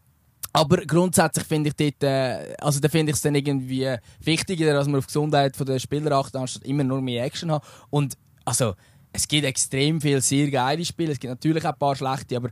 aber 0.52 0.78
grundsätzlich 0.78 1.47
finde 1.47 1.71
ich 1.71 1.76
dort, 1.76 2.02
äh, 2.04 2.54
also 2.61 2.78
da 2.78 2.88
finde 2.88 3.11
ich 3.11 3.16
es 3.16 3.23
dann 3.23 3.35
irgendwie 3.35 3.88
wichtiger, 4.21 4.73
dass 4.73 4.87
man 4.87 4.97
auf 4.97 5.07
die 5.07 5.09
Gesundheit 5.09 5.69
der 5.69 5.78
Spieler 5.78 6.12
achtet, 6.12 6.37
anstatt 6.37 6.64
immer 6.64 6.85
nur 6.85 7.00
mehr 7.00 7.25
Action 7.25 7.50
haben. 7.50 7.64
Und 7.90 8.16
also, 8.44 8.74
es 9.12 9.28
gibt 9.28 9.44
extrem 9.44 10.00
viele 10.00 10.20
sehr 10.20 10.50
geile 10.50 10.84
Spiele, 10.84 11.12
es 11.12 11.21
gibt 11.21 11.30
natürlich 11.30 11.64
auch 11.64 11.73
ein 11.73 11.78
paar 11.78 11.97
schlechte, 11.97 12.36
aber 12.36 12.50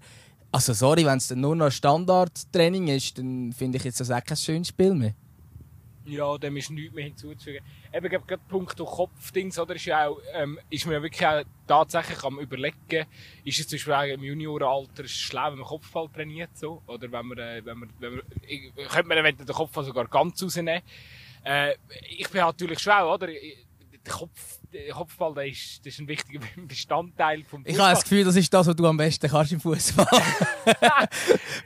also 0.53 0.75
sorry, 0.75 1.05
wenn 1.05 1.19
es 1.19 1.31
nur 1.31 1.57
noch 1.57 1.71
Standardtraining 1.71 2.89
ist, 2.89 3.19
dann 3.19 3.53
finde 3.53 3.79
ich 3.79 3.85
jetzt 3.85 4.01
das 4.01 4.11
auch 4.11 4.23
kein 4.23 4.37
schönes 4.37 4.69
Spiel 4.69 4.95
mehr. 4.95 5.15
Ja, 6.05 6.37
dem 6.37 6.57
ist 6.57 6.71
nichts 6.71 6.93
mehr 6.93 7.05
hinzuzufügen. 7.05 7.65
Eben, 7.93 8.09
gerade 8.09 8.27
der 8.27 8.37
Punkt 8.37 8.77
Kopfdings, 8.77 9.59
oder, 9.59 9.77
ist 9.77 9.85
ja 9.85 10.09
auch, 10.09 10.19
ähm, 10.35 10.59
ist 10.69 10.87
mir 10.87 11.01
wirklich 11.01 11.25
auch 11.25 11.43
tatsächlich 11.67 12.23
am 12.25 12.41
überlegen, 12.41 13.07
ist 13.45 13.61
es 13.61 13.69
zum 13.69 13.77
Beispiel 13.77 14.15
im 14.15 14.25
Juniorenalter 14.25 15.07
schlau, 15.07 15.53
wenn 15.53 15.61
man 15.61 15.69
Kopfball 15.69 16.09
trainiert, 16.09 16.51
so, 16.55 16.83
oder 16.87 17.11
wenn 17.11 17.27
man, 17.27 17.39
äh, 17.39 17.65
wenn 17.65 17.79
man, 17.79 17.91
wenn 18.01 18.15
man, 18.17 18.23
ich, 18.47 18.75
könnte 18.75 19.09
man 19.09 19.19
eventuell 19.19 19.47
den 19.47 19.55
Kopfball 19.55 19.85
sogar 19.85 20.09
ganz 20.09 20.43
rausnehmen. 20.43 20.83
Äh, 21.45 21.75
ich 22.11 22.29
bin 22.29 22.41
natürlich 22.41 22.81
schlau, 22.81 23.15
oder? 23.15 23.29
der 23.29 24.13
Kopf, 24.13 24.59
der 24.73 24.93
Kopfball, 24.93 25.35
der 25.35 25.47
ist, 25.47 25.81
das 25.81 25.95
ist 25.95 26.01
ein 26.01 26.09
wichtiger 26.09 26.41
Bestandteil 26.57 27.45
vom 27.45 27.65
Fußball. 27.65 27.75
Ich 27.75 27.81
habe 27.81 27.95
das 27.95 28.03
Gefühl, 28.03 28.25
das 28.25 28.37
ist 28.37 28.53
das, 28.53 28.67
was 28.67 28.77
du 28.77 28.87
am 28.87 28.97
besten 28.97 29.29
kannst 29.29 29.53
im 29.53 29.61
Fußball. 29.61 30.07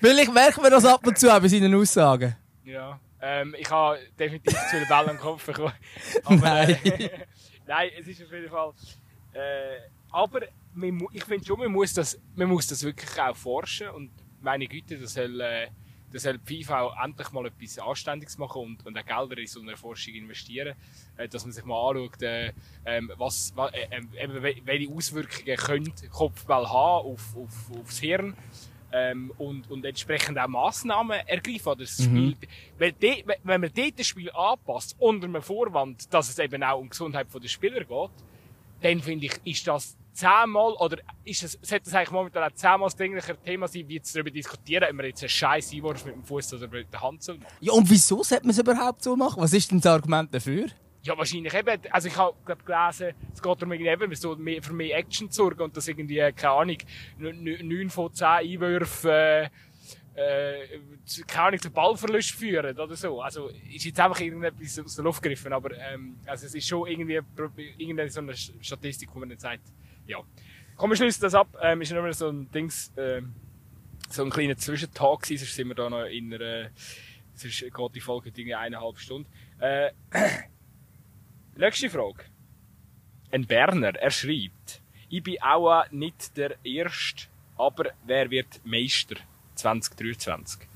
Vielleicht 0.00 0.32
merkt 0.32 0.60
man 0.60 0.70
das 0.70 0.84
ab 0.84 1.06
und 1.06 1.18
zu 1.18 1.26
bei 1.26 1.48
seinen 1.48 1.74
Aussagen. 1.74 2.36
Ja, 2.64 2.98
ähm, 3.20 3.54
ich 3.58 3.70
habe 3.70 3.98
definitiv 4.18 4.52
zu 4.52 4.66
viele 4.70 4.86
Bälle 4.86 5.10
am 5.10 5.18
Kopf 5.18 5.46
bekommen. 5.46 5.74
Aber, 6.24 6.36
nein. 6.36 6.70
Äh, 6.84 7.10
nein, 7.66 7.90
es 7.98 8.08
ist 8.08 8.22
auf 8.22 8.32
jeden 8.32 8.50
Fall. 8.50 8.72
Äh, 9.32 9.88
aber 10.10 10.42
ich 11.12 11.24
finde 11.24 11.46
schon, 11.46 11.58
man 11.58 11.72
muss, 11.72 11.94
das, 11.94 12.18
man 12.34 12.48
muss 12.48 12.66
das 12.66 12.82
wirklich 12.82 13.20
auch 13.20 13.36
forschen 13.36 13.88
und 13.90 14.10
meine 14.40 14.66
Güte, 14.66 14.98
das 14.98 15.14
soll. 15.14 15.40
Äh, 15.40 15.68
dass 16.16 16.22
soll 16.22 16.38
die 16.38 16.64
FIFA 16.64 16.80
auch 16.80 17.04
endlich 17.04 17.30
mal 17.30 17.46
etwas 17.46 17.78
Anständiges 17.78 18.38
machen 18.38 18.62
und, 18.62 18.86
und 18.86 18.98
auch 18.98 19.04
Gelder 19.04 19.38
in 19.38 19.46
so 19.46 19.60
eine 19.60 19.76
Forschung 19.76 20.14
investieren, 20.14 20.74
äh, 21.18 21.28
dass 21.28 21.44
man 21.44 21.52
sich 21.52 21.64
mal 21.64 21.90
anschaut, 21.90 22.22
äh, 22.22 22.52
ähm, 22.86 23.12
was, 23.16 23.52
äh, 23.72 23.98
äh, 24.16 24.60
welche 24.64 24.90
Auswirkungen 24.90 25.56
könnte 25.56 26.08
Kopfball 26.08 26.66
haben 26.68 27.06
auf, 27.06 27.36
auf, 27.36 27.78
aufs 27.78 27.98
Hirn. 27.98 28.34
Ähm, 28.92 29.32
und, 29.36 29.68
und 29.70 29.84
entsprechend 29.84 30.38
auch 30.38 30.46
Massnahmen 30.46 31.18
ergreifen. 31.26 31.68
Oder 31.68 31.80
das 31.80 31.98
mhm. 31.98 32.30
Spiel, 32.30 32.48
weil 32.78 32.92
die, 32.92 33.24
wenn 33.42 33.60
man 33.60 33.70
dort 33.74 33.98
das 33.98 34.06
Spiel 34.06 34.30
anpasst, 34.30 34.96
unter 34.98 35.26
einem 35.26 35.42
Vorwand, 35.42 36.12
dass 36.14 36.30
es 36.30 36.38
eben 36.38 36.62
auch 36.62 36.78
um 36.78 36.84
die 36.84 36.90
Gesundheit 36.90 37.26
der 37.34 37.48
Spieler 37.48 37.84
geht, 37.84 38.10
dann 38.80 39.00
finde 39.00 39.26
ich, 39.26 39.32
ist 39.44 39.66
das 39.66 39.98
zehnmal, 40.16 40.72
oder 40.74 40.98
ist 41.24 41.42
es, 41.42 41.52
sollte 41.62 41.84
das 41.84 41.94
eigentlich 41.94 42.10
momentan 42.10 42.42
auch 42.42 42.54
zehnmal 42.54 42.88
das 42.88 42.96
dringlicher 42.96 43.40
Thema 43.42 43.68
sein, 43.68 43.84
wie 43.86 43.94
jetzt 43.94 44.14
darüber 44.14 44.30
diskutieren, 44.30 44.84
ob 44.88 44.96
man 44.96 45.06
jetzt 45.06 45.22
einen 45.22 45.28
scheiß 45.28 45.72
Einwurf 45.72 46.04
mit 46.04 46.14
dem 46.14 46.24
Fuß 46.24 46.54
oder 46.54 46.68
mit 46.68 46.92
der 46.92 47.02
Hand 47.02 47.22
soll 47.22 47.38
Ja, 47.60 47.72
und 47.72 47.88
wieso 47.88 48.22
sollte 48.22 48.44
man 48.44 48.50
es 48.50 48.58
überhaupt 48.58 49.02
so 49.02 49.14
machen? 49.14 49.42
Was 49.42 49.52
ist 49.52 49.70
denn 49.70 49.80
das 49.80 49.92
Argument 49.92 50.32
dafür? 50.34 50.66
Ja, 51.02 51.16
wahrscheinlich 51.16 51.54
eben, 51.54 51.80
also 51.90 52.08
ich 52.08 52.16
habe 52.16 52.34
gelesen, 52.64 53.14
es 53.32 53.40
geht 53.40 53.62
darum, 53.62 53.72
eben, 53.72 54.14
so 54.16 54.34
mehr, 54.34 54.62
für 54.62 54.72
mehr 54.72 54.96
Action 54.96 55.30
zu 55.30 55.42
sorgen 55.42 55.62
und 55.62 55.76
dass 55.76 55.86
irgendwie, 55.86 56.16
keine 56.32 56.50
Ahnung, 56.52 56.78
9 57.18 57.90
von 57.90 58.12
10 58.12 58.26
Einwürfen, 58.26 59.10
äh, 59.10 59.44
äh, 60.16 60.80
keine 61.28 61.48
Ahnung, 61.48 61.60
zu 61.60 61.70
Ballverlust 61.70 62.30
führen 62.30 62.76
oder 62.76 62.96
so. 62.96 63.20
Also, 63.20 63.50
ist 63.72 63.84
jetzt 63.84 64.00
einfach 64.00 64.18
irgendetwas 64.18 64.78
aus 64.80 64.96
der 64.96 65.04
Luft 65.04 65.22
gegriffen, 65.22 65.52
aber, 65.52 65.76
ähm, 65.78 66.16
also 66.26 66.46
es 66.46 66.54
ist 66.54 66.66
schon 66.66 66.88
irgendwie, 66.88 67.20
irgendeine 67.76 68.10
so 68.10 68.20
eine 68.20 68.34
Statistik, 68.34 69.10
wo 69.12 69.20
man 69.20 69.28
nicht 69.28 69.42
sagt, 69.42 69.60
ja. 70.06 70.18
Komm, 70.76 70.90
wir 70.90 70.96
schließen 70.96 71.22
das 71.22 71.34
ab. 71.34 71.48
Ähm, 71.62 71.80
ist 71.80 71.92
nur 71.92 72.12
so 72.12 72.28
ein 72.28 72.50
Dings, 72.50 72.92
ähm, 72.96 73.34
so 74.10 74.22
ein 74.22 74.30
kleiner 74.30 74.56
Zwischentag 74.56 75.22
gewesen, 75.22 75.44
sonst 75.44 75.54
sind 75.54 75.68
wir 75.68 75.74
da 75.74 75.88
noch 75.88 76.04
in 76.04 76.32
einer, 76.32 76.70
sonst 77.34 77.60
geht 77.60 77.94
die 77.94 78.00
Folge 78.00 78.28
irgendwie 78.28 78.54
eineinhalb 78.54 78.98
Stunden. 78.98 79.30
Äh, 79.58 79.90
nächste 81.56 81.90
Frage. 81.90 82.24
Ein 83.30 83.46
Berner, 83.46 83.96
er 83.96 84.10
schreibt, 84.10 84.82
ich 85.08 85.22
bin 85.22 85.40
auch 85.40 85.90
nicht 85.90 86.36
der 86.36 86.56
Erste, 86.64 87.28
aber 87.56 87.92
wer 88.04 88.30
wird 88.30 88.60
Meister 88.64 89.16
2023? 89.54 90.68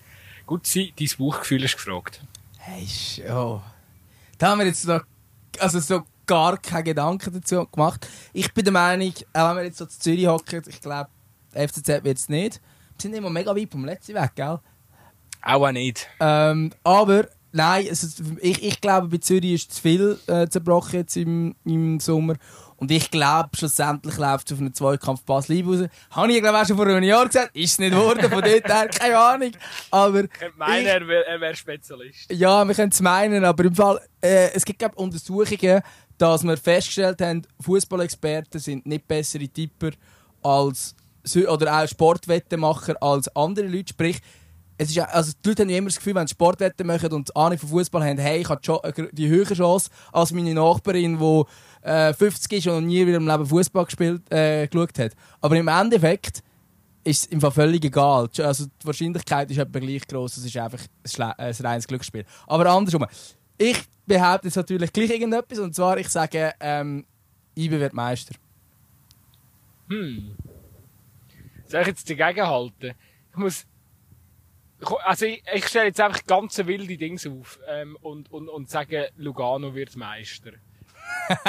Gut 0.47 0.66
sein, 0.66 0.93
dein 0.99 1.09
Bauchgefühl 1.19 1.62
ist 1.64 1.77
gefragt. 1.77 2.23
Hey, 2.59 2.87
schon. 2.87 3.62
Da 4.38 4.49
haben 4.49 4.59
wir 4.59 4.66
jetzt 4.66 4.87
noch, 4.87 5.05
also 5.59 5.79
so 5.79 6.05
gar 6.31 6.57
keine 6.59 6.85
Gedanken 6.85 7.33
dazu 7.33 7.66
gemacht. 7.66 8.07
Ich 8.33 8.55
bin 8.55 8.62
der 8.62 8.73
Meinung, 8.73 9.12
auch 9.33 9.51
wenn 9.51 9.57
wir 9.57 9.64
jetzt 9.64 9.79
so 9.79 9.87
zu 9.87 9.99
Zürich 9.99 10.29
hocken, 10.29 10.62
ich 10.69 10.81
glaube, 10.81 11.11
FCZ 11.53 12.05
wird 12.05 12.19
es 12.19 12.29
nicht. 12.29 12.61
Wir 12.95 13.03
sind 13.03 13.14
immer 13.14 13.31
mega 13.31 13.55
weit 13.57 13.69
vom 13.69 13.85
letzten 13.85 14.14
weg, 14.14 14.31
gell? 14.37 14.61
Auch 15.43 15.73
nicht. 15.73 16.07
Ähm, 16.21 16.71
aber 16.85 17.27
nein, 17.51 17.87
also, 17.88 18.23
ich, 18.40 18.62
ich 18.62 18.81
glaube, 18.81 19.09
bei 19.09 19.16
Zürich 19.16 19.55
ist 19.55 19.75
zu 19.75 19.83
viel 19.83 20.19
äh, 20.29 20.47
zerbrochen 20.47 21.01
jetzt 21.01 21.16
im, 21.16 21.57
im 21.64 21.99
Sommer. 21.99 22.37
Und 22.81 22.90
ich 22.90 23.11
glaube, 23.11 23.51
schlussendlich 23.57 24.16
läuft 24.16 24.47
es 24.47 24.55
auf 24.55 24.61
einen 24.61 24.73
Zweikampf 24.73 25.23
Basel 25.25 25.62
raus. 25.66 25.87
Habe 26.12 26.33
ich, 26.33 26.40
glaube 26.40 26.59
auch 26.59 26.66
schon 26.66 26.77
vor 26.77 26.87
einem 26.87 27.03
Jahr 27.03 27.27
gesagt. 27.27 27.55
Ist 27.55 27.73
es 27.73 27.79
nicht 27.79 27.90
geworden, 27.90 28.23
von 28.23 28.40
dort 28.40 28.45
her, 28.45 28.88
keine 28.99 29.19
Ahnung. 29.19 29.53
Aber. 29.90 30.25
Ich 30.25 30.31
meine, 30.57 30.88
er 30.88 31.07
wäre 31.07 31.40
wär 31.40 31.55
Spezialist. 31.55 32.33
Ja, 32.33 32.64
wir 32.64 32.75
können 32.75 32.90
es 32.90 33.01
meinen, 33.03 33.45
aber 33.45 33.64
im 33.64 33.75
Fall, 33.75 34.01
äh, 34.23 34.51
es 34.55 34.64
gibt, 34.64 34.79
glaube 34.79 34.95
Untersuchungen, 34.95 35.83
dass 36.20 36.44
wir 36.44 36.56
festgestellt 36.59 37.22
haben, 37.22 37.42
Fußballexperten 37.61 38.61
sind 38.61 38.85
nicht 38.85 39.09
bessere 39.09 39.48
Tipper 39.48 39.90
als 40.42 40.94
oder 41.48 41.83
auch 41.83 41.87
Sportwettenmacher 41.87 42.94
als 43.02 43.35
andere 43.35 43.66
Leute. 43.66 43.90
Sprich, 43.90 44.20
es 44.76 44.90
ist, 44.90 44.98
also 44.98 45.33
die 45.44 45.48
Leute 45.48 45.62
haben 45.62 45.70
immer 45.70 45.88
das 45.88 45.96
Gefühl, 45.96 46.14
wenn 46.14 46.26
sie 46.26 46.33
Sportwetten 46.33 46.87
machen 46.87 47.12
und 47.12 47.35
Ahnung 47.37 47.59
von 47.59 47.68
Fußball 47.68 48.02
haben, 48.02 48.18
hey, 48.18 48.40
ich 48.40 48.48
habe 48.48 49.11
die 49.12 49.28
höhere 49.28 49.54
Chance 49.54 49.90
als 50.12 50.33
meine 50.33 50.54
Nachbarin, 50.54 51.18
die 51.18 51.88
äh, 51.88 52.12
50 52.12 52.52
ist 52.52 52.66
und 52.66 52.87
nie 52.87 53.06
wieder 53.06 53.18
im 53.18 53.26
Leben 53.26 53.46
Fußball 53.46 53.85
gespielt, 53.87 54.22
äh, 54.30 54.66
geschaut 54.66 54.98
hat. 54.98 55.12
Aber 55.40 55.56
im 55.56 55.68
Endeffekt 55.68 56.42
ist 57.04 57.24
es 57.24 57.26
im 57.26 57.40
Fall 57.40 57.50
völlig 57.50 57.85
egal. 57.85 58.28
Also 58.38 58.66
die 58.66 58.87
Wahrscheinlichkeit 58.87 59.50
ist 59.50 59.59
etwa 59.59 59.78
gleich 59.78 60.06
groß. 60.06 60.37
Es 60.37 60.44
ist 60.44 60.56
einfach 60.56 60.80
ein, 61.18 61.33
ein 61.37 61.54
reines 61.54 61.87
Glücksspiel. 61.87 62.24
Aber 62.46 62.66
andersrum. 62.66 63.06
Ich 63.61 63.79
behaupte 64.07 64.46
jetzt 64.49 64.57
natürlich 64.57 64.90
gleich 64.90 65.11
irgendetwas. 65.11 65.59
Und 65.59 65.75
zwar, 65.75 65.99
ich 65.99 66.09
sage, 66.09 66.55
ähm, 66.61 67.05
IBE 67.55 67.79
wird 67.79 67.92
Meister. 67.92 68.35
Hm. 69.90 70.35
Soll 71.66 71.83
ich 71.83 71.87
jetzt 71.88 72.09
dagegen 72.09 72.46
halten? 72.46 72.94
Ich 73.33 73.37
muss. 73.37 73.66
Also 75.05 75.27
ich, 75.27 75.42
ich 75.55 75.66
stelle 75.66 75.88
jetzt 75.88 76.01
einfach 76.01 76.25
ganz 76.25 76.57
wilde 76.57 76.96
Dinge 76.96 77.20
auf 77.38 77.61
ähm, 77.68 77.99
und, 78.01 78.33
und, 78.33 78.49
und 78.49 78.70
sage, 78.70 79.11
Lugano 79.18 79.75
wird 79.75 79.94
Meister. 79.94 80.53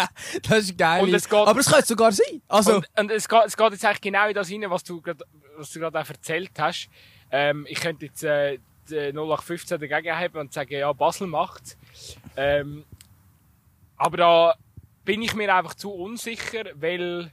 das 0.49 0.59
ist 0.65 0.77
geil. 0.77 1.03
Und 1.03 1.13
es 1.13 1.29
geht- 1.29 1.47
Aber 1.47 1.59
es 1.61 1.71
könnte 1.71 1.85
sogar 1.87 2.11
sein. 2.11 2.41
Also, 2.49 2.75
Und, 2.77 2.87
und 2.99 3.11
es, 3.11 3.29
geht, 3.29 3.43
es 3.45 3.55
geht 3.55 3.71
jetzt 3.71 3.85
eigentlich 3.85 4.01
genau 4.01 4.27
in 4.27 4.33
das 4.33 4.51
rein, 4.51 4.65
was 4.67 4.83
du 4.83 4.99
gerade 4.99 5.23
was 5.55 5.71
du 5.71 5.79
gerade 5.79 5.97
auch 5.97 6.09
erzählt 6.09 6.51
hast. 6.59 6.89
Ähm, 7.31 7.65
ich 7.69 7.79
könnte 7.79 8.07
jetzt 8.07 8.21
äh, 8.23 8.57
die 8.89 9.13
0815 9.13 9.79
dagegen 9.79 10.13
haben 10.13 10.37
und 10.37 10.51
sagen, 10.51 10.73
ja, 10.73 10.91
Basel 10.91 11.27
macht's. 11.27 11.77
Ähm, 12.35 12.85
aber 13.97 14.17
da 14.17 14.55
bin 15.05 15.21
ich 15.21 15.33
mir 15.35 15.53
einfach 15.53 15.73
zu 15.75 15.91
unsicher, 15.91 16.63
weil 16.75 17.31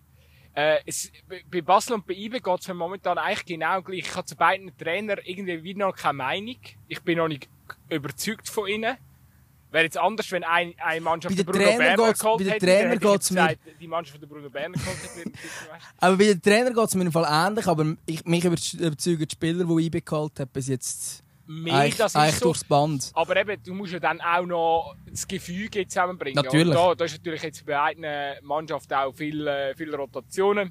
äh, 0.55 0.79
es, 0.87 1.11
bei- 1.29 1.45
bei 1.51 1.61
Basel 1.63 1.95
und 1.95 2.07
bei 2.07 2.15
IBE 2.15 2.41
geht 2.41 2.61
es 2.61 2.69
mir 2.69 2.75
momentan 2.75 3.17
eigentlich 3.19 3.45
genau 3.45 3.81
gleich. 3.83 4.01
Ich 4.01 4.15
habe 4.17 4.25
zu 4.27 4.37
beiden 4.37 4.77
Trainern 4.77 5.19
irgendwie 5.25 5.63
wieder 5.63 5.87
noch 5.87 5.95
keine 5.97 6.15
Meinung. 6.15 6.57
Ich 6.89 7.01
bin 7.03 7.19
noch 7.19 7.29
nicht 7.29 7.49
überzeugt 7.89 8.49
von 8.49 8.67
ihnen. 8.69 8.97
Wäre 9.71 9.85
jetzt 9.85 9.99
anders, 9.99 10.33
wenn 10.33 10.45
ein, 10.45 10.73
eine 10.79 11.01
Mannschaft 11.03 11.37
Bei 11.37 11.43
den 11.43 11.47
den 11.47 11.53
Bruno 11.53 11.77
Berner 11.77 12.13
geholt 12.15 12.39
bei 12.39 12.45
den 12.45 12.53
hätte, 12.55 12.67
dann 12.67 12.77
hätte 12.89 12.95
ich 12.95 13.01
geht's 13.13 13.31
jetzt 13.31 13.31
mir- 13.67 13.75
die 13.79 13.87
Mannschaft 13.87 14.13
von 14.19 14.21
der 14.23 14.35
Bruno 14.35 14.49
Berner 14.51 14.75
geholt 14.79 14.97
hätte, 15.15 15.33
aber 15.99 16.17
bei 16.17 16.25
den 16.25 16.41
Trainer 16.43 16.71
geht 16.73 16.85
es 16.89 16.95
mir 16.95 17.05
im 17.05 17.13
Fall 17.13 17.27
ähnlich. 17.47 17.67
Aber 17.67 17.95
ich, 18.07 18.25
mich 18.25 18.45
überz- 18.47 18.81
überzeugen 18.81 19.29
die 19.29 19.33
Spieler, 19.35 19.65
die 19.67 19.85
IBE 19.87 20.01
geholt 20.01 20.41
haben, 20.41 20.51
bis 20.51 20.69
jetzt 20.69 21.23
Mehr, 21.51 21.75
eigentlich, 21.75 21.97
das 21.97 22.13
ist 22.13 22.17
eigentlich 22.17 22.37
so. 22.37 22.45
durchs 22.45 22.63
Band. 22.65 23.11
Aber 23.15 23.35
eben, 23.37 23.63
du 23.65 23.73
musst 23.73 23.93
ja 23.95 23.99
dann 23.99 24.21
auch 24.21 24.45
noch 24.45 24.95
das 25.11 25.27
Gefüge 25.27 25.89
zusammenbringen. 25.89 26.37
Natürlich. 26.37 26.69
Und 26.69 26.75
da, 26.75 26.95
da 26.95 27.05
ist 27.07 27.17
natürlich 27.17 27.43
jetzt 27.43 27.65
bei 27.65 27.81
einer 27.81 28.35
Mannschaft 28.43 28.93
auch 28.93 29.13
viel, 29.15 29.47
äh, 29.47 29.75
viel 29.75 29.95
Rotationen. 29.95 30.71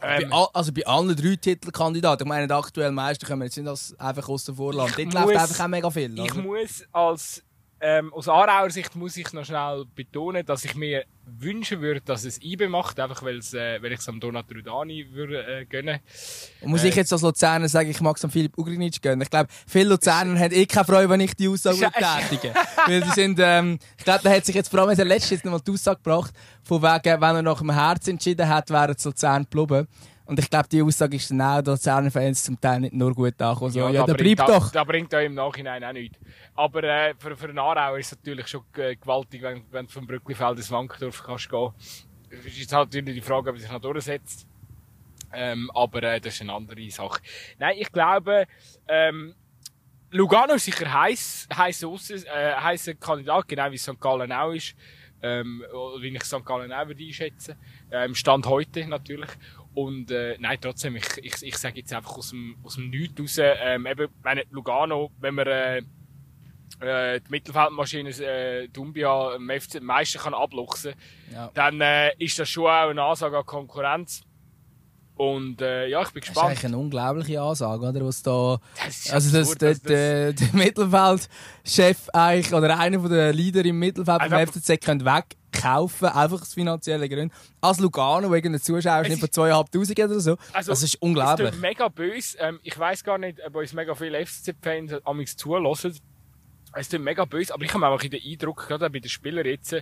Bei, 0.00 0.22
Ähm, 0.22 0.32
all, 0.32 0.46
also 0.52 0.70
bei 0.72 0.86
allen 0.86 1.16
drei 1.16 1.34
Titelkandidaten, 1.34 2.26
ich 2.26 2.28
meine, 2.28 2.46
der 2.46 2.58
aktuelle 2.58 2.92
Meister 2.92 3.26
können 3.26 3.40
wir 3.40 3.46
jetzt 3.46 3.56
nicht 3.56 3.66
als 3.66 3.98
einfach 3.98 4.28
außen 4.28 4.54
vor 4.54 4.72
lassen. 4.72 5.00
Ich 5.00 5.08
Dort 5.08 5.26
läuft 5.26 5.36
einfach 5.40 5.64
auch 5.64 5.68
mega 5.68 5.90
viel. 5.90 6.16
ich 6.16 6.32
oder? 6.32 6.42
muss 6.42 6.84
als, 6.92 7.42
ähm, 7.80 8.12
aus 8.12 8.28
Aarauer 8.28 8.70
Sicht 8.70 8.96
muss 8.96 9.16
ich 9.16 9.32
noch 9.32 9.44
schnell 9.44 9.84
betonen, 9.94 10.44
dass 10.44 10.64
ich 10.64 10.74
mir 10.74 11.04
wünschen 11.24 11.80
würde, 11.80 12.00
dass 12.00 12.24
es 12.24 12.42
IBE 12.42 12.68
macht, 12.68 12.98
einfach 12.98 13.22
weil, 13.22 13.38
äh, 13.38 13.82
weil 13.82 13.92
ich 13.92 14.00
es 14.00 14.08
am 14.08 14.18
Donat 14.18 14.46
Rudani 14.52 15.06
würde 15.12 15.46
äh, 15.46 15.64
gönnen. 15.64 16.00
Und 16.60 16.70
muss 16.70 16.82
äh, 16.84 16.88
ich 16.88 16.96
jetzt 16.96 17.12
als 17.12 17.22
Luzerner 17.22 17.68
sagen, 17.68 17.90
ich 17.90 18.00
mag 18.00 18.16
es 18.16 18.24
am 18.24 18.30
Philipp 18.30 18.56
Ugrinic 18.58 19.00
gönnen. 19.00 19.22
Ich 19.22 19.30
glaube, 19.30 19.48
viele 19.66 19.90
Luzerner 19.90 20.38
haben 20.38 20.52
eh 20.52 20.66
keine 20.66 20.86
Freude, 20.86 21.08
wenn 21.08 21.20
ich 21.20 21.34
die 21.34 21.48
Aussage 21.48 21.78
tätige. 21.78 22.54
Weil 22.86 23.02
die 23.02 23.10
sind, 23.10 23.38
ähm, 23.40 23.78
ich 23.96 24.04
glaube, 24.04 24.20
da 24.24 24.30
hat 24.30 24.44
sich 24.44 24.54
jetzt 24.54 24.70
vor 24.70 24.80
allem 24.80 24.96
der 24.96 25.04
letzte 25.04 25.34
jetzt 25.34 25.44
nochmal 25.44 25.60
die 25.60 25.70
Aussage 25.70 26.00
gebracht, 26.02 26.32
von 26.64 26.82
wegen, 26.82 27.20
wenn 27.20 27.36
er 27.36 27.42
nach 27.42 27.58
dem 27.58 27.70
Herz 27.70 28.08
entschieden 28.08 28.48
hat, 28.48 28.70
wäre 28.70 28.92
es 28.92 29.04
Luzern 29.04 29.46
geblieben. 29.48 29.86
Und 30.28 30.38
ich 30.38 30.50
glaube, 30.50 30.68
die 30.68 30.82
Aussage 30.82 31.16
ist 31.16 31.30
dann 31.30 31.40
auch 31.40 31.62
den 31.62 31.72
Luzerner 31.72 32.10
Fans 32.10 32.44
zum 32.44 32.60
Teil 32.60 32.80
nicht 32.80 32.92
nur 32.92 33.14
gut 33.14 33.40
angekommen. 33.40 33.70
So, 33.70 33.80
ja, 33.80 33.92
da 33.92 34.04
der 34.04 34.12
bringt 34.12 34.36
bleibt 34.36 34.50
da, 34.50 34.58
doch. 34.58 34.70
Da 34.70 34.84
bringt 34.84 35.10
er 35.14 35.22
im 35.22 35.32
Nachhinein 35.32 35.82
auch 35.82 35.92
nichts. 35.94 36.18
Aber 36.54 36.84
äh, 36.84 37.14
für, 37.18 37.34
für 37.34 37.48
einen 37.48 37.58
Aarauer 37.58 37.98
ist 37.98 38.12
es 38.12 38.18
natürlich 38.18 38.46
schon 38.46 38.62
gewaltig, 38.74 39.40
wenn, 39.40 39.64
wenn 39.70 39.86
du 39.86 39.92
vom 39.92 40.06
Brücklifeld 40.06 40.58
ins 40.58 40.70
Wankdorf 40.70 41.22
kannst 41.24 41.48
gehen. 41.48 41.72
Es 42.28 42.44
ist 42.44 42.58
jetzt 42.58 42.72
halt 42.74 42.92
natürlich 42.92 43.14
die 43.14 43.26
Frage, 43.26 43.48
ob 43.48 43.56
er 43.56 43.60
sich 43.60 43.72
noch 43.72 43.80
durchsetzt. 43.80 44.46
Ähm, 45.32 45.70
aber 45.74 46.02
äh, 46.02 46.20
das 46.20 46.34
ist 46.34 46.42
eine 46.42 46.52
andere 46.52 46.90
Sache. 46.90 47.22
Nein, 47.58 47.76
ich 47.78 47.90
glaube, 47.90 48.44
ähm, 48.86 49.34
Lugano 50.10 50.54
ist 50.54 50.66
sicher 50.66 50.92
heiß, 50.92 51.48
heiß 51.56 51.82
äh, 51.84 52.54
heißer 52.54 52.94
Kandidat, 52.96 53.48
genau 53.48 53.70
wie 53.70 53.78
St. 53.78 53.98
Gallen 53.98 54.30
auch 54.32 54.52
ist. 54.52 54.74
Ähm, 55.22 55.64
wie 56.00 56.08
ich 56.08 56.22
St. 56.22 56.44
Gallen 56.44 56.72
auch 56.72 56.86
würde 56.86 57.02
einschätzen. 57.02 57.56
Ähm, 57.90 58.14
Stand 58.14 58.46
heute 58.46 58.86
natürlich. 58.86 59.30
Und 59.78 60.10
äh, 60.10 60.36
nein, 60.40 60.58
trotzdem, 60.60 60.96
ich, 60.96 61.06
ich, 61.18 61.40
ich 61.40 61.56
sage 61.56 61.78
jetzt 61.78 61.92
einfach 61.92 62.16
aus 62.16 62.30
dem, 62.30 62.56
aus 62.64 62.74
dem 62.74 62.90
Nichts 62.90 63.20
raus, 63.20 63.38
ähm, 63.60 63.86
eben, 63.86 64.08
wenn 64.24 64.42
Lugano, 64.50 65.12
wenn 65.20 65.36
man 65.36 65.46
äh, 65.46 65.78
äh, 66.80 67.20
die 67.20 67.30
Mittelfeldmaschine 67.30 68.10
äh, 68.10 68.68
Dumbia 68.68 69.34
am 69.36 69.48
FC 69.48 69.76
am 69.76 69.84
meisten 69.84 70.18
kann 70.18 70.34
abluchsen 70.34 70.94
Ja. 71.32 71.52
dann 71.54 71.80
äh, 71.80 72.10
ist 72.18 72.40
das 72.40 72.48
schon 72.48 72.64
auch 72.64 72.88
eine 72.88 73.04
Ansage 73.04 73.38
an 73.38 73.46
Konkurrenz. 73.46 74.24
Und 75.18 75.60
äh, 75.60 75.88
ja, 75.88 76.00
ich 76.02 76.10
bin 76.12 76.20
Das 76.20 76.28
ist 76.28 76.34
gespannt. 76.34 76.48
eigentlich 76.50 76.64
eine 76.66 76.78
unglaubliche 76.78 77.40
Ansage, 77.42 77.86
oder? 77.88 78.06
Was 78.06 78.22
da, 78.22 78.60
Das 78.84 78.96
ist 78.96 79.12
also, 79.12 79.36
dass 79.38 79.58
der, 79.58 79.70
das- 79.70 79.82
der, 79.82 80.32
der 80.32 80.48
Mittelfeldchef 80.52 82.08
eigentlich, 82.12 82.52
oder 82.54 82.78
einer 82.78 82.98
der 83.08 83.32
Leader 83.32 83.64
im 83.64 83.78
Mittelfeld 83.80 84.20
Einfach- 84.20 84.40
FCZ 84.54 84.80
könnte 84.84 85.04
wegkaufen, 85.04 86.08
einfach 86.08 86.40
aus 86.40 86.54
finanziellen 86.54 87.08
Gründen. 87.08 87.34
Als 87.60 87.80
Lugano, 87.80 88.30
wegen 88.30 88.52
der 88.52 88.62
Zuschauer 88.62 89.02
Es 89.02 89.08
nicht 89.08 89.18
von 89.20 89.28
ist- 89.28 89.34
2'500 89.74 90.04
oder 90.04 90.20
so. 90.20 90.36
Also, 90.52 90.70
das 90.70 90.82
ist 90.84 90.94
Es 90.94 91.00
unglaublich. 91.00 91.50
tut 91.50 91.60
mega 91.60 91.88
böse. 91.88 92.38
Ähm, 92.38 92.60
ich 92.62 92.78
weiß 92.78 93.02
gar 93.02 93.18
nicht, 93.18 93.38
ob 93.44 93.56
uns 93.56 93.72
mega 93.72 93.94
viele 93.96 94.24
FCZ-Fans 94.24 95.04
amigs 95.04 95.36
zulassen. 95.36 95.98
Es 96.74 96.88
tut 96.88 97.00
mega 97.00 97.24
böse, 97.24 97.52
aber 97.52 97.64
ich 97.64 97.74
habe 97.74 97.86
auch 97.88 98.00
den 98.00 98.20
Eindruck, 98.24 98.68
gerade 98.68 98.88
bei 98.90 99.00
den 99.00 99.08
Spielern 99.08 99.46
jetzt, 99.46 99.74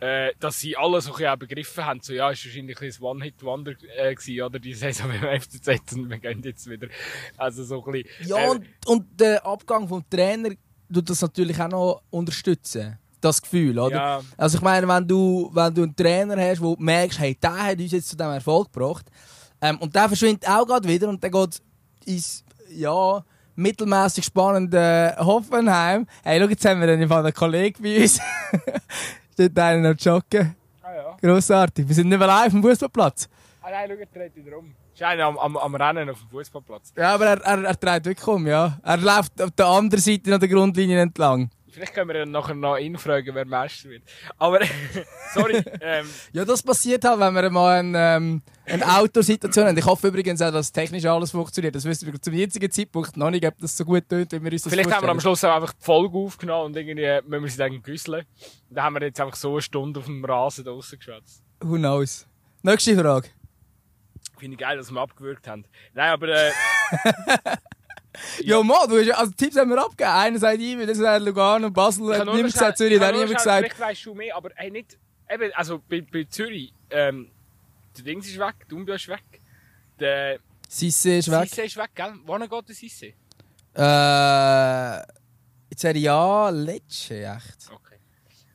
äh, 0.00 0.32
dass 0.40 0.58
sie 0.58 0.76
alle 0.76 1.00
so 1.00 1.12
ein 1.12 1.16
bisschen 1.18 1.38
begriffen 1.38 1.84
haben, 1.84 2.00
so, 2.02 2.12
ja, 2.12 2.30
ist 2.30 2.44
wahrscheinlich 2.44 2.80
ein 2.80 3.02
One-Hit-Wonder 3.02 3.72
äh, 3.96 4.14
gewesen, 4.14 4.42
oder, 4.42 4.58
die 4.58 4.74
Saison 4.74 5.08
beim 5.08 5.40
FCZ 5.40 5.92
und 5.92 6.08
wir 6.08 6.18
gehen 6.18 6.42
jetzt 6.42 6.68
wieder. 6.68 6.88
Also 7.36 7.64
so 7.64 7.84
ein 7.84 7.92
bisschen, 7.92 8.28
Ja, 8.28 8.38
äh, 8.38 8.48
und, 8.48 8.66
und 8.86 9.20
der 9.20 9.44
Abgang 9.44 9.86
vom 9.86 10.02
Trainer 10.08 10.50
tut 10.92 11.08
das 11.08 11.20
natürlich 11.20 11.60
auch 11.60 11.68
noch 11.68 12.02
unterstützen. 12.10 12.98
Das 13.20 13.42
Gefühl, 13.42 13.78
oder? 13.78 13.94
Ja. 13.94 14.22
Also 14.38 14.56
ich 14.56 14.62
meine, 14.62 14.88
wenn 14.88 15.06
du, 15.06 15.50
wenn 15.52 15.74
du 15.74 15.82
einen 15.82 15.94
Trainer 15.94 16.36
hast, 16.38 16.62
wo 16.62 16.74
du 16.74 16.82
merkst, 16.82 17.18
hey, 17.18 17.34
der 17.34 17.64
hat 17.66 17.78
uns 17.78 17.92
jetzt 17.92 18.08
zu 18.08 18.16
diesem 18.16 18.32
Erfolg 18.32 18.72
gebracht, 18.72 19.06
ähm, 19.60 19.76
und 19.78 19.94
der 19.94 20.08
verschwindet 20.08 20.48
auch 20.48 20.66
gerade 20.66 20.88
wieder 20.88 21.08
und 21.08 21.22
der 21.22 21.30
geht 21.30 21.60
ins, 22.06 22.42
ja, 22.70 23.22
mittelmäßig 23.54 24.24
spannende 24.24 25.14
Hoffenheim. 25.18 26.06
Hey, 26.22 26.40
schau, 26.40 26.48
jetzt 26.48 26.64
haben 26.64 26.80
wir 26.80 26.88
einen 26.88 27.34
Kollegen 27.34 27.82
bei 27.82 28.00
uns. 28.00 28.18
Steht 29.40 29.58
einer 29.58 29.94
noch 29.94 29.98
joggen. 29.98 30.54
ah, 30.82 30.94
ja. 30.94 31.16
Grossartig. 31.18 31.88
Wir 31.88 31.94
sind 31.94 32.10
nicht 32.10 32.18
mehr 32.18 32.28
live 32.28 32.52
dem 32.52 32.62
Fußballplatz. 32.62 33.26
Ah 33.62 33.70
nein, 33.70 33.88
schau, 33.88 33.98
er 33.98 34.06
dreht 34.06 34.36
wieder 34.36 34.58
um. 34.58 34.74
Ist 34.92 35.02
einer 35.02 35.24
am, 35.24 35.38
am, 35.38 35.56
am 35.56 35.74
Rennen 35.76 36.10
auf 36.10 36.18
dem 36.18 36.28
Fußballplatz. 36.28 36.92
Ja, 36.94 37.14
aber 37.14 37.24
er, 37.24 37.40
er, 37.40 37.64
er 37.64 37.74
dreht 37.74 38.04
wirklich 38.04 38.26
um, 38.28 38.46
ja. 38.46 38.78
Er 38.82 38.98
läuft 38.98 39.40
auf 39.40 39.50
der 39.52 39.64
anderen 39.64 40.02
Seite 40.02 40.34
an 40.34 40.40
der 40.40 40.48
Grundlinie 40.50 41.00
entlang. 41.00 41.48
Vielleicht 41.72 41.94
können 41.94 42.08
wir 42.08 42.14
dann 42.14 42.30
nachher 42.30 42.54
noch 42.54 42.76
ihn 42.76 42.98
fragen, 42.98 43.34
wer 43.34 43.44
Meister 43.46 43.88
wird. 43.90 44.02
Aber, 44.38 44.60
sorry, 45.34 45.62
ähm, 45.80 46.06
Ja, 46.32 46.44
das 46.44 46.62
passiert 46.62 47.04
halt, 47.04 47.20
wenn 47.20 47.34
wir 47.34 47.50
mal 47.50 47.78
eine, 47.78 48.16
ähm, 48.16 48.42
eine 48.66 48.98
Outdoor-Situation 48.98 49.66
haben. 49.66 49.78
Ich 49.78 49.84
hoffe 49.84 50.08
übrigens 50.08 50.42
auch, 50.42 50.50
dass 50.50 50.72
technisch 50.72 51.04
alles 51.04 51.30
funktioniert. 51.30 51.74
Das 51.74 51.84
wissen 51.84 52.12
wir 52.12 52.20
zum 52.20 52.34
jetzigen 52.34 52.70
Zeitpunkt 52.70 53.16
noch 53.16 53.30
nicht, 53.30 53.46
ob 53.46 53.58
das 53.58 53.76
so 53.76 53.84
gut 53.84 54.08
tönt, 54.08 54.32
wie 54.32 54.42
wir 54.42 54.52
uns 54.52 54.62
das 54.62 54.72
Vielleicht 54.72 54.90
haben 54.92 55.04
wir 55.06 55.10
am. 55.10 55.20
Schluss 55.20 55.44
auch 55.44 55.54
einfach 55.54 55.72
die 55.72 55.84
Folge 55.84 56.16
aufgenommen 56.18 56.66
und 56.66 56.76
irgendwie 56.76 57.28
müssen 57.28 57.44
wir 57.44 57.50
sie 57.50 57.58
dann 57.58 57.82
güsseln. 57.82 58.24
Dann 58.70 58.84
haben 58.84 58.94
wir 58.94 59.02
jetzt 59.02 59.20
einfach 59.20 59.36
so 59.36 59.52
eine 59.52 59.62
Stunde 59.62 60.00
auf 60.00 60.06
dem 60.06 60.24
Rasen 60.24 60.64
da 60.64 60.72
draussen 60.72 60.98
geschwätzt. 60.98 61.42
Who 61.60 61.76
knows? 61.76 62.26
Nächste 62.62 62.98
Frage. 62.98 63.28
Finde 64.38 64.54
ich 64.54 64.60
geil, 64.60 64.76
dass 64.76 64.90
wir 64.90 65.00
abgewürgt 65.00 65.46
haben. 65.46 65.64
Nein, 65.92 66.10
aber 66.10 66.28
äh, 66.28 66.50
Ja, 68.42 68.62
Mann, 68.62 68.88
du 68.88 68.98
hast, 68.98 69.06
ja- 69.06 69.14
also 69.16 69.32
Tipps 69.32 69.56
haben 69.56 69.70
wir 69.70 69.78
abgegeben. 69.78 70.10
Einer 70.10 70.38
sagt 70.38 70.58
Ibi, 70.60 70.84
der 70.86 70.94
sagt 70.94 71.24
Lugano, 71.24 71.70
Basel, 71.70 72.12
ich 72.12 72.18
hat 72.18 72.26
niemand 72.26 72.52
gesagt, 72.52 72.78
Zürich 72.78 72.94
ich 72.96 73.00
hat 73.00 73.14
niemand 73.14 73.36
gesagt. 73.36 73.58
Vielleicht 73.66 73.80
weisst 73.80 74.06
du 74.06 74.14
mehr, 74.14 74.36
aber 74.36 74.50
hey, 74.56 74.70
nicht, 74.70 74.98
eben, 75.28 75.52
also 75.54 75.80
bei, 75.88 76.00
bei 76.00 76.24
Zürich, 76.24 76.72
ähm, 76.90 77.30
der 77.96 78.04
Dings 78.04 78.26
ist 78.26 78.38
weg, 78.38 78.68
Dumbia 78.68 78.96
ist 78.96 79.06
weg, 79.08 79.40
der 79.98 80.38
Sisse 80.68 81.14
ist 81.14 81.30
weg. 81.30 81.48
Sisse 81.48 81.62
ist 81.62 81.76
weg, 81.76 81.90
gell? 81.94 82.14
Wann 82.24 82.48
geht 82.48 82.68
der 82.68 82.74
Sisse? 82.74 83.12
Äh, 83.74 85.00
in 85.70 85.76
Serie 85.76 86.12
A, 86.12 86.50
Lecce, 86.50 87.24
echt. 87.24 87.70
Okay. 87.72 87.96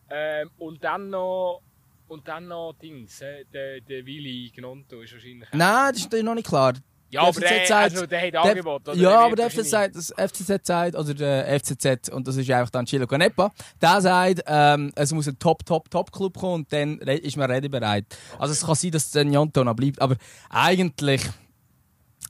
Ähm, 0.10 0.52
und 0.58 0.84
dann 0.84 1.10
noch, 1.10 1.62
und 2.08 2.28
dann 2.28 2.48
noch 2.48 2.74
Dings, 2.82 3.22
äh, 3.22 3.46
der, 3.46 3.80
der 3.82 4.06
Willi 4.06 4.52
Gnonto 4.56 5.02
ist 5.02 5.14
wahrscheinlich... 5.14 5.48
Nein, 5.54 5.94
das 5.94 6.06
ist 6.06 6.24
noch 6.24 6.36
nicht 6.36 6.48
klar. 6.48 6.74
Ja, 7.16 7.22
der 7.22 7.30
aber 7.30 7.34
FCZ 7.34 7.50
der, 7.50 7.66
sagt- 7.68 7.94
also, 7.94 8.06
der 8.06 8.22
hat 8.28 8.36
Angebot, 8.36 8.88
oder? 8.90 8.98
Ja, 8.98 9.20
aber 9.22 9.36
der 9.36 9.50
FCZ, 9.50 9.72
das 9.94 10.14
FCZ 10.18 10.66
sagt, 10.68 10.96
oder 10.96 11.14
der 11.14 11.60
FCZ, 11.60 12.10
und 12.10 12.28
das 12.28 12.36
ist 12.38 12.50
einfach 12.52 12.70
dann 12.70 12.86
Chilo 12.86 13.08
Canepa, 13.08 13.52
der 13.82 14.02
sagt, 14.02 14.42
ähm, 14.46 14.92
es 14.96 15.12
muss 15.12 15.28
ein 15.28 15.40
Top, 15.40 15.66
Top, 15.66 15.90
Top-Club 15.90 16.38
kommen 16.38 16.54
und 16.56 16.74
dann 16.74 17.00
ist 17.00 17.38
man 17.38 17.50
ready 17.50 17.70
bereit. 17.70 18.06
Also 18.40 18.52
es 18.54 18.66
kann 18.66 18.76
sein, 18.76 18.92
dass 18.92 19.12
der 19.12 19.26
Njonto 19.26 19.64
noch 19.64 19.76
bleibt, 19.76 20.02
aber 20.02 20.16
eigentlich, 20.50 21.22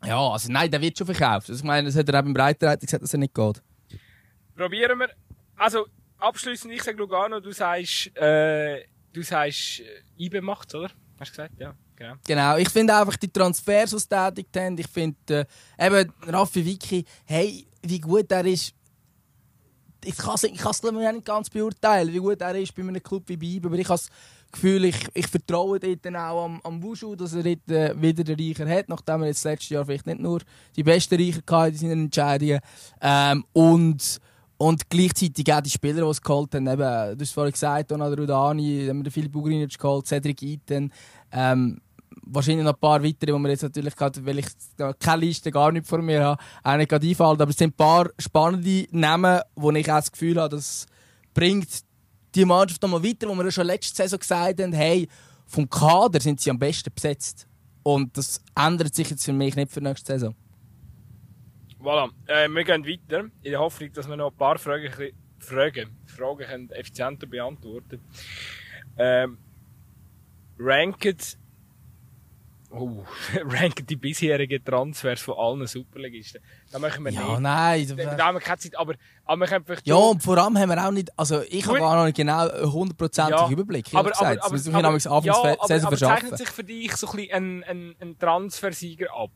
ja, 0.05 0.19
also 0.19 0.51
nein, 0.51 0.69
der 0.71 0.81
wird 0.81 0.97
schon 0.97 1.07
verkauft. 1.07 1.49
Also 1.49 1.59
ich 1.59 1.63
meine, 1.63 1.87
das 1.87 1.95
hat 1.97 2.07
er 2.09 2.19
eben 2.19 2.27
im 2.29 2.33
Breitenreiter 2.33 2.85
gesagt, 2.85 3.03
dass 3.03 3.13
er 3.13 3.19
nicht 3.19 3.33
geht. 3.33 3.61
Probieren 4.55 4.99
wir. 4.99 5.09
Also, 5.57 5.85
abschließend, 6.17 6.73
ich 6.73 6.83
sage 6.83 6.97
Lugano, 6.97 7.39
du 7.39 7.51
sagst, 7.51 8.15
äh, 8.17 8.83
du 9.13 9.21
sagst, 9.21 9.81
äh, 9.81 10.23
IBE 10.23 10.41
macht's, 10.41 10.73
oder? 10.75 10.89
Hast 11.19 11.29
du 11.31 11.41
gesagt? 11.43 11.53
Ja, 11.59 11.73
genau. 11.95 12.13
Genau, 12.25 12.57
ich 12.57 12.69
finde 12.69 12.95
einfach 12.95 13.15
die 13.17 13.31
Transfers, 13.31 13.91
die 13.91 13.99
sie 13.99 14.07
tätigt 14.07 14.57
haben, 14.57 14.77
ich 14.77 14.87
finde 14.87 15.47
äh, 15.77 15.87
eben 15.87 16.11
Raffi 16.27 16.65
Vicky, 16.65 17.05
hey, 17.25 17.67
wie 17.81 17.99
gut 17.99 18.31
er 18.31 18.45
ist, 18.45 18.73
ich 20.03 20.17
kann 20.17 20.35
es 20.35 20.43
ich 20.43 20.51
nicht 20.53 21.25
ganz 21.25 21.49
beurteilen, 21.49 22.13
wie 22.13 22.19
gut 22.19 22.41
er 22.41 22.55
ist 22.55 22.75
bei 22.75 22.83
einem 22.83 23.01
Club 23.01 23.23
wie 23.27 23.37
Biber, 23.37 23.67
aber 23.67 23.77
ich 23.77 23.89
habe 23.89 23.99
das 23.99 24.09
Gefühl, 24.51 24.85
ich, 24.85 24.95
ich 25.13 25.27
vertraue 25.27 25.79
dort 25.79 26.05
dann 26.05 26.15
auch 26.15 26.45
am, 26.45 26.61
am 26.63 26.81
Wushu, 26.81 27.15
dass 27.15 27.33
er 27.33 27.43
dort 27.43 27.69
äh, 27.69 28.01
wieder 28.01 28.23
den 28.23 28.39
Reicher 28.39 28.69
hat, 28.69 28.87
nachdem 28.87 29.21
er 29.21 29.27
jetzt 29.27 29.43
letztes 29.43 29.69
Jahr 29.69 29.85
vielleicht 29.85 30.05
nicht 30.05 30.19
nur 30.19 30.41
die 30.75 30.83
besten 30.83 31.15
Reicher 31.15 31.41
hatte 31.49 31.71
in 31.71 31.77
seinen 31.77 32.05
Entscheidungen. 32.05 32.59
Ähm, 33.01 33.43
und, 33.51 34.19
und 34.57 34.89
gleichzeitig 34.89 35.51
auch 35.53 35.61
die 35.61 35.69
Spieler, 35.69 36.03
die 36.03 36.09
es 36.09 36.21
geholt 36.21 36.55
haben, 36.55 36.67
eben, 36.67 37.17
du 37.17 37.21
hast 37.21 37.33
vorhin 37.33 37.51
gesagt, 37.51 37.91
Donald 37.91 38.17
Rudani, 38.17 38.85
haben 38.87 39.03
wir 39.03 39.11
Philipp 39.11 39.35
Ugrinic 39.35 39.77
geholt, 39.77 40.07
Cedric 40.07 40.41
Eaton, 40.41 40.91
ähm, 41.31 41.81
wahrscheinlich 42.25 42.63
noch 42.63 42.73
ein 42.73 42.79
paar 42.79 43.03
weitere, 43.03 43.31
die 43.31 43.39
wir 43.39 43.49
jetzt 43.49 43.63
natürlich 43.63 43.95
gerade, 43.95 44.25
weil 44.25 44.39
ich 44.39 44.47
keine 44.99 45.25
Liste 45.25 45.51
gar 45.51 45.71
nicht 45.71 45.87
vor 45.87 46.01
mir 46.01 46.23
habe, 46.23 46.43
auch 46.63 46.77
nicht 46.77 46.89
gerade 46.89 47.07
einfallen. 47.07 47.41
Aber 47.41 47.49
es 47.49 47.57
sind 47.57 47.69
ein 47.69 47.77
paar 47.77 48.09
spannende 48.19 48.87
Namen, 48.91 49.41
wo 49.55 49.71
ich 49.71 49.91
auch 49.91 49.95
das 49.97 50.11
Gefühl 50.11 50.39
habe, 50.39 50.55
das 50.55 50.85
bringt 51.33 51.67
die 52.33 52.45
Mannschaft 52.45 52.81
nochmal 52.81 53.03
weiter, 53.03 53.27
wo 53.27 53.35
wir 53.35 53.45
ja 53.45 53.51
schon 53.51 53.67
letzte 53.67 53.95
Saison 53.95 54.19
gesagt 54.19 54.61
haben, 54.61 54.73
hey, 54.73 55.07
vom 55.45 55.69
Kader 55.69 56.19
sind 56.19 56.39
sie 56.41 56.49
am 56.49 56.59
besten 56.59 56.91
besetzt. 56.93 57.47
Und 57.83 58.17
das 58.17 58.41
ändert 58.55 58.95
sich 58.95 59.09
jetzt 59.09 59.23
für 59.23 59.33
mich 59.33 59.55
nicht 59.55 59.71
für 59.71 59.81
nächste 59.81 60.13
Saison. 60.13 60.35
Voilà, 61.79 62.09
äh, 62.25 62.49
wir 62.49 62.63
gehen 62.63 62.83
weiter, 62.85 63.25
in 63.43 63.51
der 63.51 63.59
Hoffnung, 63.59 63.93
dass 63.93 64.07
wir 64.07 64.17
noch 64.17 64.31
ein 64.31 64.37
paar 64.37 64.57
Fragen, 64.57 64.91
Fragen, 65.37 65.89
Fragen 66.07 66.47
können 66.47 66.69
effizienter 66.71 67.27
beantworten 67.27 68.01
ähm, 68.97 69.37
Ranked 70.57 71.37
Oh, 72.77 73.03
ranken 73.45 73.85
die 73.85 73.95
bisherigen 73.95 74.63
Transfers 74.63 75.21
von 75.21 75.35
allen 75.37 75.65
Superligisten. 75.67 76.41
Da 76.71 76.79
machen 76.79 77.03
wir 77.05 77.11
Ja, 77.11 77.27
nicht. 77.29 77.39
nein. 77.41 77.87
Da, 77.95 78.15
da 78.15 78.25
haben 78.25 78.35
wir 78.35 78.41
keine 78.41 78.57
Zeit, 78.57 78.77
aber, 78.77 78.95
aber 79.23 79.39
wir 79.41 79.47
können 79.47 79.65
vielleicht 79.65 79.87
Ja, 79.87 79.95
und 79.95 80.21
vor 80.21 80.37
allem 80.37 80.57
haben 80.57 80.69
wir 80.69 80.85
auch 80.85 80.91
nicht, 80.91 81.09
also 81.17 81.41
ich 81.49 81.65
habe 81.65 81.79
gar 81.79 81.95
noch 81.95 82.05
nicht 82.05 82.17
genau 82.17 82.49
einen 82.49 82.71
hundertprozentigen 82.73 83.39
Ja, 83.45 83.49
Überblick. 83.49 83.87
aber, 83.93 83.99
aber, 83.99 84.09
gesagt. 84.11 84.43
aber, 84.43 84.57
Das 84.57 84.67
aber, 84.67 84.81
nämlich 84.81 85.07
Anfangs 85.09 85.25
ja, 85.25 85.33
aber, 85.33 85.87
aber 85.87 85.97
zeichnet 85.97 86.37
sich 86.37 86.49
für 86.49 86.63
dich 86.63 86.95
so 86.95 87.07
ein, 87.07 87.15
bisschen 87.15 87.33
ein, 87.33 87.63
ein, 87.63 87.95
ein 88.01 88.19
Transfersieger 88.19 89.07
ab? 89.15 89.31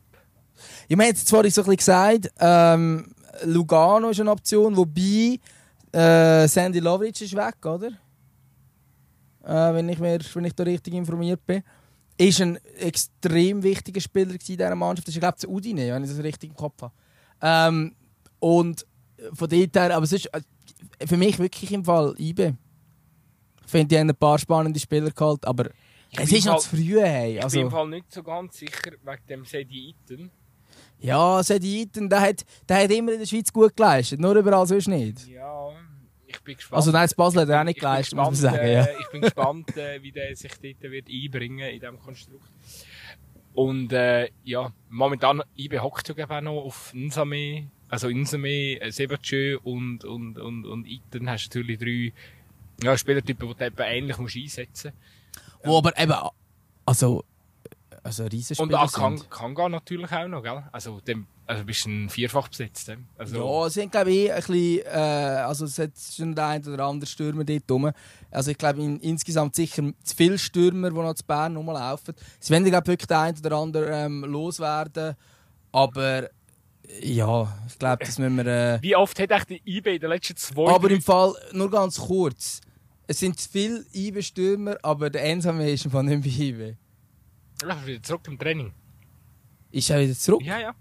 Ja, 0.88 0.98
wir 0.98 1.04
haben 1.04 1.10
jetzt 1.10 1.30
vorhin 1.30 1.50
so 1.50 1.62
ein 1.62 1.64
bisschen 1.64 1.76
gesagt, 1.76 2.30
ähm, 2.38 3.14
Lugano 3.44 4.10
ist 4.10 4.20
eine 4.20 4.30
Option, 4.32 4.76
wobei 4.76 5.38
äh, 5.92 6.46
Sandy 6.46 6.80
Lovic 6.80 7.18
ist 7.20 7.34
weg, 7.34 7.64
oder? 7.64 7.88
Äh, 9.44 9.74
wenn, 9.74 9.88
ich 9.88 9.98
mir, 9.98 10.18
wenn 10.34 10.44
ich 10.44 10.54
da 10.54 10.62
richtig 10.64 10.92
informiert 10.94 11.44
bin. 11.46 11.62
Ist 12.28 12.40
ein 12.40 12.58
extrem 12.78 13.62
wichtiger 13.62 14.00
Spieler 14.00 14.32
in 14.32 14.38
dieser 14.38 14.74
Mannschaft. 14.74 15.08
Das 15.08 15.14
ist, 15.14 15.20
glaube 15.20 15.36
ich, 15.40 15.48
Udine, 15.48 15.92
wenn 15.94 16.04
ich 16.04 16.10
das 16.10 16.22
richtig 16.22 16.50
im 16.50 16.56
Kopf 16.56 16.82
habe. 16.82 16.92
Ähm, 17.40 17.94
und 18.38 18.86
von 19.32 19.48
dort 19.48 19.74
her, 19.76 19.96
aber 19.96 20.04
ist 20.04 20.26
äh, 20.26 20.40
für 21.06 21.16
mich 21.16 21.38
wirklich 21.38 21.72
im 21.72 21.84
Fall 21.84 22.14
IBE. 22.18 22.56
Ich 23.64 23.70
finde, 23.70 23.86
die 23.86 23.98
haben 23.98 24.10
ein 24.10 24.16
paar 24.16 24.38
spannende 24.38 24.78
Spieler 24.80 25.10
geholt, 25.10 25.44
aber 25.46 25.70
Ich 26.10 26.18
es 26.20 26.32
ist 26.32 26.44
im 26.46 26.52
noch 26.52 26.60
Fall- 26.60 26.60
zu 26.62 26.76
früh. 26.76 27.00
Hey. 27.00 27.38
Ich 27.38 27.46
bin 27.46 27.60
im 27.60 27.66
Also, 27.66 27.70
Fall 27.70 27.88
nicht 27.88 28.12
so 28.12 28.22
ganz 28.22 28.58
sicher 28.58 28.92
wegen 29.02 29.26
dem 29.28 29.44
Sedi 29.44 29.94
Eaton. 30.10 30.30
ja, 30.98 31.42
Sedi 31.42 31.80
Eaton, 31.82 32.08
der 32.10 32.20
hat, 32.20 32.44
der 32.68 32.82
hat 32.84 32.90
immer 32.90 33.12
in 33.12 33.20
der 33.20 33.26
Schweiz 33.26 33.52
gut 33.52 33.76
geleistet, 33.76 34.20
nur 34.20 34.34
überall 34.36 34.66
sonst 34.66 34.88
nicht. 34.88 35.26
Ja, 35.28 35.70
bin 36.44 36.56
gespannt. 36.56 36.76
Also 36.76 36.90
nein, 36.92 37.04
das 37.04 37.14
Basel 37.14 37.42
hat 37.42 37.48
er 37.48 37.60
auch 37.60 37.64
nicht 37.64 37.78
geleistet, 37.80 38.16
muss 38.16 38.26
man 38.26 38.34
sagen. 38.34 38.58
äh, 38.58 38.74
Ja. 38.74 38.88
Ich 39.00 39.08
bin 39.10 39.20
gespannt, 39.22 39.76
äh, 39.76 40.02
wie 40.02 40.12
der 40.12 40.34
sich 40.36 40.52
dort 40.52 40.82
wird 40.92 41.08
einbringen 41.08 41.68
in 41.70 41.80
diesem 41.80 41.98
Konstrukt. 42.00 42.50
Und 43.52 43.92
äh, 43.92 44.30
ja, 44.44 44.72
momentan 44.88 45.42
IB 45.56 45.80
hockt 45.80 46.08
ja 46.16 46.30
auch 46.30 46.40
noch 46.40 46.62
auf 46.64 46.92
Nsame, 46.94 47.68
also 47.88 48.08
Nsame, 48.08 48.80
äh, 48.80 48.90
Sebachö 48.92 49.58
und, 49.62 50.04
und, 50.04 50.38
und, 50.38 50.64
und 50.66 50.86
Iten 50.86 51.28
hast 51.28 51.48
du 51.54 51.58
natürlich 51.58 51.78
drei 51.78 52.12
ja, 52.82 52.96
Spielertypen, 52.96 53.48
die 53.48 53.54
du 53.54 53.64
eben 53.66 53.76
ähnlich 53.80 54.18
musst 54.18 54.36
einsetzen 54.36 54.92
Wo 55.64 55.78
aber 55.78 55.98
eben, 55.98 56.14
also, 56.86 57.24
also 58.02 58.24
Riesenspieler 58.24 58.68
Und 58.68 58.74
auch. 58.74 58.92
Kanga 58.92 59.24
Kanga 59.28 59.68
natürlich 59.68 60.10
auch 60.12 60.28
noch, 60.28 60.42
gell? 60.42 60.62
Also, 60.72 61.00
dem, 61.00 61.26
also 61.50 61.64
bist 61.64 61.84
ein 61.86 62.08
vierfach 62.08 62.48
besetzt. 62.48 62.92
Also, 63.18 63.36
Ja, 63.60 63.66
es 63.66 63.74
sind 63.74 63.90
glaube 63.90 64.10
ich 64.12 64.30
ein 64.32 64.36
bisschen, 64.36 64.78
äh, 64.86 64.90
also 64.90 65.64
es 65.64 65.78
hat 65.78 65.90
schon 66.16 66.34
der 66.34 66.46
ein 66.46 66.64
oder 66.66 66.84
andere 66.84 67.08
Stürmer 67.10 67.42
dort 67.44 67.70
rum. 67.70 67.90
Also 68.30 68.52
ich 68.52 68.58
glaube 68.58 68.80
in, 68.80 69.00
insgesamt 69.00 69.56
sicher 69.56 69.82
zu 70.04 70.16
viele 70.16 70.38
Stürmer, 70.38 70.90
die 70.90 70.96
noch 70.96 71.14
zu 71.14 71.24
Bern 71.24 71.56
rumlaufen. 71.56 72.14
Sie 72.38 72.50
werden 72.52 72.64
glaube 72.64 72.86
wirklich 72.86 73.08
den 73.08 73.16
einen 73.16 73.38
oder 73.38 73.56
anderen 73.56 73.92
ähm, 73.92 74.24
loswerden, 74.30 75.16
aber 75.72 76.30
ja, 77.02 77.56
ich 77.68 77.78
glaube, 77.78 78.04
das 78.04 78.18
müssen 78.18 78.36
wir... 78.36 78.46
Äh, 78.46 78.78
Wie 78.82 78.96
oft 78.96 79.18
hat 79.18 79.30
echt 79.30 79.50
die 79.50 79.62
IB 79.64 79.94
in 79.94 80.00
den 80.00 80.10
letzten 80.10 80.36
zwei 80.36 80.72
aber 80.72 80.88
drei- 80.88 80.94
im 80.96 81.02
Fall, 81.02 81.34
nur 81.52 81.70
ganz 81.70 81.98
kurz, 81.98 82.60
es 83.06 83.18
sind 83.18 83.38
zu 83.40 83.48
viele 83.50 83.84
IBE-Stürmer, 83.92 84.76
aber 84.82 85.10
der 85.10 85.22
Einsame 85.22 85.68
ist 85.70 85.84
im 85.84 85.90
Fall 85.90 86.04
nicht 86.04 86.22
bei. 86.22 86.76
Ja, 87.62 87.86
wieder 87.86 88.02
zurück 88.02 88.22
im 88.28 88.38
Training. 88.38 88.72
Ist 89.72 89.90
er 89.90 90.00
wieder 90.00 90.14
zurück? 90.14 90.42
Ja, 90.44 90.58
ja. 90.60 90.74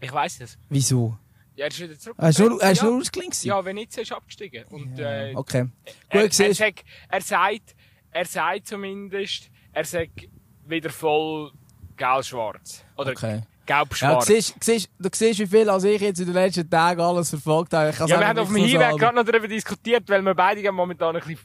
Ich 0.00 0.12
weiß 0.12 0.40
es. 0.40 0.58
Wieso? 0.68 1.16
Ja, 1.56 1.64
er 1.66 1.70
ist 1.70 1.80
wieder 1.80 1.98
zurück. 1.98 2.16
Er 2.18 2.28
ist 2.30 2.38
nur, 2.40 2.60
er 2.62 2.72
ist 2.72 2.82
ja. 2.82 2.88
nur 2.88 3.00
gewesen? 3.00 3.46
Ja, 3.46 3.64
Venezia 3.64 4.02
ist 4.02 4.12
abgestiegen. 4.12 4.64
Und, 4.70 4.98
äh, 4.98 5.32
Okay. 5.36 5.68
er, 6.08 6.22
Gut, 6.22 6.30
er, 6.30 6.32
siehst 6.32 6.58
sagt, 6.58 6.84
er, 7.08 7.20
sagt, 7.20 7.74
er 8.10 8.24
sagt 8.24 8.66
zumindest, 8.66 9.50
er 9.72 9.84
sagt 9.84 10.28
wieder 10.66 10.90
voll 10.90 11.52
gelb-schwarz. 11.96 12.84
Oder 12.96 13.12
Okay. 13.12 13.42
Ja, 13.68 13.78
gelb-schwarz. 13.78 14.26
siehst, 14.26 14.56
siehst, 14.62 14.90
du 14.98 15.08
siehst, 15.12 15.38
wie 15.38 15.46
viel 15.46 15.70
als 15.70 15.84
ich 15.84 16.00
jetzt 16.00 16.18
in 16.18 16.26
den 16.26 16.34
letzten 16.34 16.68
Tagen 16.68 17.00
alles 17.00 17.30
verfolgt 17.30 17.72
habe. 17.72 17.90
Ich 17.90 17.98
ja, 17.98 18.08
wir 18.08 18.26
haben 18.26 18.38
auf 18.38 18.48
dem 18.48 18.56
so 18.56 18.62
Hinweg 18.64 18.80
sagen. 18.80 18.98
gerade 18.98 19.16
noch 19.16 19.24
darüber 19.24 19.48
diskutiert, 19.48 20.08
weil 20.08 20.22
wir 20.22 20.34
beide 20.34 20.72
momentan 20.72 21.14
ein 21.16 21.22
bisschen, 21.22 21.38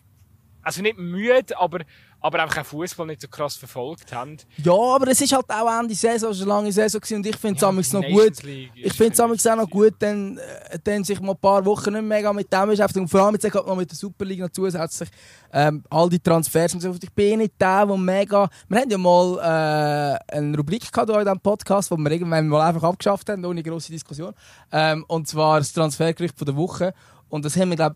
also 0.64 0.82
nicht 0.82 0.98
müde, 0.98 1.58
aber, 1.58 1.82
aber 2.22 2.44
einfach 2.44 2.62
auch 2.62 2.66
Fußball 2.66 3.08
nicht 3.08 3.22
so 3.22 3.28
krass 3.28 3.56
verfolgt 3.56 4.14
haben. 4.14 4.38
Ja, 4.58 4.74
aber 4.74 5.08
es 5.08 5.22
ist 5.22 5.32
halt 5.32 5.50
auch 5.50 5.80
Ende 5.80 5.96
Saison, 5.96 6.32
es 6.32 6.40
war 6.40 6.58
eine 6.58 6.64
lange 6.64 6.72
Saison 6.72 7.02
und 7.18 7.26
ich 7.26 7.36
finde 7.38 7.56
es 7.56 7.62
Ja, 7.62 7.72
noch 7.72 8.08
gut. 8.08 8.44
Ich 8.76 8.94
finde 8.94 9.34
es 9.36 9.48
auch 9.48 9.56
noch 9.56 9.70
gut, 9.70 9.94
dann, 10.00 10.38
äh, 10.38 10.78
dann 10.84 11.04
sich 11.04 11.20
mal 11.22 11.32
ein 11.32 11.38
paar 11.38 11.64
Wochen 11.66 11.94
nicht 11.94 12.04
mega 12.04 12.34
mit 12.34 12.52
dem 12.52 12.70
beschäftigen. 12.70 13.02
Und 13.02 13.08
vor 13.08 13.22
allem 13.22 13.36
jetzt 13.36 13.54
noch 13.54 13.76
mit 13.76 13.90
der 13.90 13.98
Super 13.98 14.26
League 14.26 14.40
noch 14.42 14.50
zusätzlich 14.50 15.10
ähm, 15.54 15.84
all 15.90 16.10
die 16.10 16.20
Transfers. 16.20 16.76
Ich 16.76 17.12
bin 17.12 17.40
nicht 17.40 17.54
der, 17.60 17.86
der 17.86 17.98
mega... 17.98 18.50
Wir 18.68 18.82
haben 18.82 18.90
ja 18.90 18.98
mal 18.98 20.20
äh, 20.30 20.36
eine 20.36 20.58
Rubrik 20.58 20.92
gehabt 20.92 21.10
in 21.10 21.20
diesem 21.20 21.40
Podcast, 21.40 21.90
wo 21.92 21.98
wir 21.98 22.12
irgendwann 22.12 22.48
mal 22.48 22.68
einfach 22.68 22.84
abgeschafft 22.84 23.30
haben, 23.30 23.46
ohne 23.46 23.64
grosse 23.64 23.92
Diskussion. 23.92 24.34
Ähm, 24.72 25.06
und 25.08 25.28
zwar 25.28 25.60
das 25.60 25.72
Transfergericht 25.72 26.38
von 26.38 26.46
der 26.46 26.56
Woche. 26.56 26.94
Und 27.30 27.46
das 27.46 27.56
haben 27.56 27.70
wir, 27.70 27.76
glaube 27.76 27.96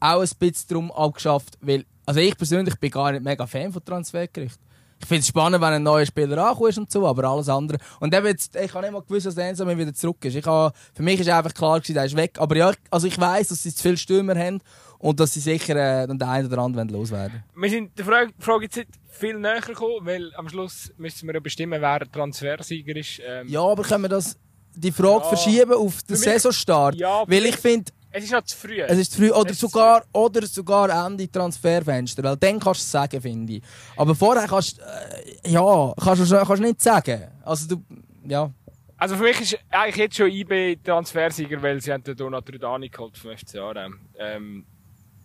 auch 0.00 0.20
ein 0.20 0.28
bisschen 0.38 0.68
darum 0.68 0.90
abgeschafft, 0.92 1.58
weil, 1.60 1.84
also 2.06 2.20
ich 2.20 2.36
persönlich 2.36 2.74
bin 2.78 2.90
gar 2.90 3.12
nicht 3.12 3.22
mega 3.24 3.46
Fan 3.46 3.72
von 3.72 3.84
Transfergericht. 3.84 4.58
Ich 5.02 5.06
finde 5.06 5.20
es 5.22 5.28
spannend, 5.28 5.62
wenn 5.62 5.72
ein 5.72 5.82
neuer 5.82 6.04
Spieler 6.04 6.46
ankommt 6.46 6.76
und 6.76 6.90
so, 6.92 7.06
aber 7.06 7.24
alles 7.24 7.48
andere. 7.48 7.78
Und 8.00 8.14
eben 8.14 8.26
jetzt, 8.26 8.54
ich 8.54 8.74
habe 8.74 8.84
nicht 8.84 8.92
mal 8.92 9.00
gewusst, 9.00 9.24
dass 9.24 9.34
der 9.34 9.48
Enzo 9.48 9.66
wieder 9.66 9.94
zurück 9.94 10.22
ist. 10.26 10.34
Ich 10.36 10.44
habe, 10.44 10.74
für 10.92 11.02
mich 11.02 11.18
ist 11.20 11.28
einfach 11.30 11.54
klar 11.54 11.80
gewesen, 11.80 11.94
der 11.94 12.04
ist 12.04 12.16
weg. 12.16 12.32
Aber 12.38 12.54
ja, 12.54 12.72
also 12.90 13.06
ich 13.06 13.18
weiss, 13.18 13.48
dass 13.48 13.62
sie 13.62 13.74
zu 13.74 13.82
viele 13.82 13.96
Stürmer 13.96 14.34
haben 14.38 14.60
und 14.98 15.18
dass 15.18 15.32
sie 15.32 15.40
sicher 15.40 15.74
äh, 15.74 16.06
dann 16.06 16.18
den 16.18 16.28
einen 16.28 16.46
oder 16.52 16.58
anderen 16.58 16.90
loswerden 16.90 17.42
Wir 17.56 17.70
sind 17.70 17.96
der 17.98 18.04
Frage, 18.04 18.32
Frage 18.38 18.64
jetzt 18.66 18.86
viel 19.08 19.38
näher 19.38 19.62
gekommen, 19.62 20.04
weil 20.04 20.34
am 20.34 20.50
Schluss 20.50 20.92
müssen 20.98 21.26
wir 21.28 21.34
ja 21.34 21.40
bestimmen, 21.40 21.80
wer 21.80 22.00
der 22.00 22.12
Transfersieger 22.12 22.94
ist. 22.96 23.20
Ähm, 23.26 23.48
Ja, 23.48 23.62
aber 23.62 23.82
können 23.84 24.02
wir 24.04 24.08
das, 24.10 24.36
die 24.74 24.92
Frage 24.92 25.22
Ja. 25.24 25.28
verschieben 25.30 25.72
auf 25.72 26.02
den 26.02 26.12
mich- 26.16 26.20
Saisonstart? 26.24 26.96
Ja, 26.96 27.24
weil 27.26 27.46
ich 27.46 27.56
finde, 27.56 27.90
Es 28.12 28.24
ist 28.24 28.32
noch 28.32 28.42
zu 28.42 28.56
früh. 28.56 28.80
Es 28.80 28.98
ist 28.98 29.12
zu 29.12 29.18
früh. 29.18 29.30
Oder 29.30 29.54
sogar, 29.54 30.04
oder 30.12 30.46
sogar 30.46 31.06
Ende 31.06 31.30
Transferfenster. 31.30 32.22
Weil 32.22 32.36
dann 32.36 32.58
kannst 32.58 32.80
du 32.80 32.84
es 32.84 32.90
sagen, 32.90 33.20
finde 33.20 33.54
ich. 33.54 33.62
Aber 33.96 34.14
vorher 34.14 34.48
kannst 34.48 34.78
du, 34.78 34.82
äh, 34.82 35.50
ja, 35.50 35.94
kannst 36.02 36.30
du 36.30 36.44
kannst 36.44 36.62
nicht 36.62 36.80
sagen. 36.80 37.28
Also 37.44 37.76
du, 37.76 37.84
ja. 38.26 38.50
Also 38.96 39.16
für 39.16 39.22
mich 39.22 39.40
ist 39.40 39.58
eigentlich 39.70 39.96
jetzt 39.96 40.16
schon 40.16 40.30
IB 40.30 40.76
Transfersieger, 40.84 41.62
weil 41.62 41.80
sie 41.80 41.92
haben 41.92 42.02
den 42.02 42.16
Donat 42.16 42.52
Rudani 42.52 42.88
geholt 42.88 43.16
vom 43.16 43.36
FCA. 43.36 43.88
Ähm, 44.18 44.66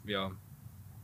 ja. 0.05 0.31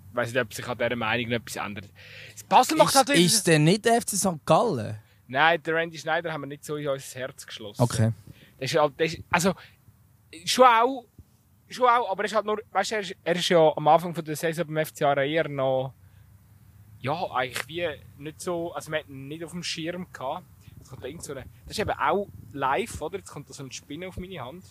Ich 0.10 0.15
weiss 0.15 0.34
nicht, 0.34 0.41
ob 0.41 0.54
sich 0.54 0.67
an 0.67 0.78
dieser 0.78 0.96
Meinung 0.96 1.30
noch 1.30 1.38
etwas 1.38 1.56
ändert. 1.56 1.89
Das 2.34 2.44
Basel 2.44 2.78
macht 2.78 2.89
Ist, 2.89 2.96
natürlich... 2.96 3.26
ist 3.26 3.48
denn 3.48 3.63
nicht 3.63 3.86
der 3.86 4.02
FC 4.02 4.10
St. 4.12 4.46
Gallen? 4.46 5.00
Nein, 5.28 5.63
der 5.63 5.76
Randy 5.76 5.98
Schneider 5.98 6.32
haben 6.32 6.41
wir 6.41 6.48
nicht 6.48 6.63
so 6.63 6.76
in 6.76 6.88
unser 6.88 7.20
Herz 7.20 7.46
geschlossen. 7.46 7.82
Okay. 7.82 8.12
Das 8.60 8.72
ist 8.72 8.80
halt, 8.80 8.94
das 8.98 9.13
ist, 9.13 9.24
also, 9.32 9.54
schon 10.46 10.65
auch, 10.65 11.06
schon 11.74 11.88
auch, 11.88 12.10
aber 12.12 12.24
er 12.24 12.26
ist 12.26 12.36
halt 12.36 12.46
nur, 12.46 12.60
weißt 12.72 12.92
du, 12.92 12.96
er 12.96 13.02
ist, 13.02 13.16
er 13.24 13.36
ist 13.36 13.50
ja 13.50 13.74
am 13.76 13.88
Anfang 13.88 14.14
von 14.14 14.24
der 14.26 14.36
Saison 14.36 14.66
beim 14.68 14.86
FCA 14.86 15.14
eher 15.24 15.48
noch, 15.48 15.94
ja, 17.00 17.14
eigentlich 17.32 17.68
wie 17.68 17.88
nicht 18.22 18.42
so, 18.42 18.72
also 18.74 18.92
wir 18.92 19.00
hatten 19.00 19.12
ihn 19.14 19.28
nicht 19.28 19.44
auf 19.44 19.52
dem 19.52 19.64
Schirm 19.64 20.08
gehabt. 20.14 20.46
Jetzt 20.78 20.90
kommt 20.90 21.04
da 21.04 21.08
irgend 21.08 21.24
so 21.24 21.34
eine, 21.34 21.44
das 21.66 21.78
ist 21.78 21.80
eben 21.80 21.92
auch 21.92 22.28
live, 22.54 23.02
oder? 23.02 23.18
Jetzt 23.20 23.30
kommt 23.32 23.48
da 23.50 23.54
so 23.54 23.64
ein 23.64 23.72
Spinne 23.72 24.08
auf 24.08 24.18
meine 24.18 24.40
Hand. 24.44 24.64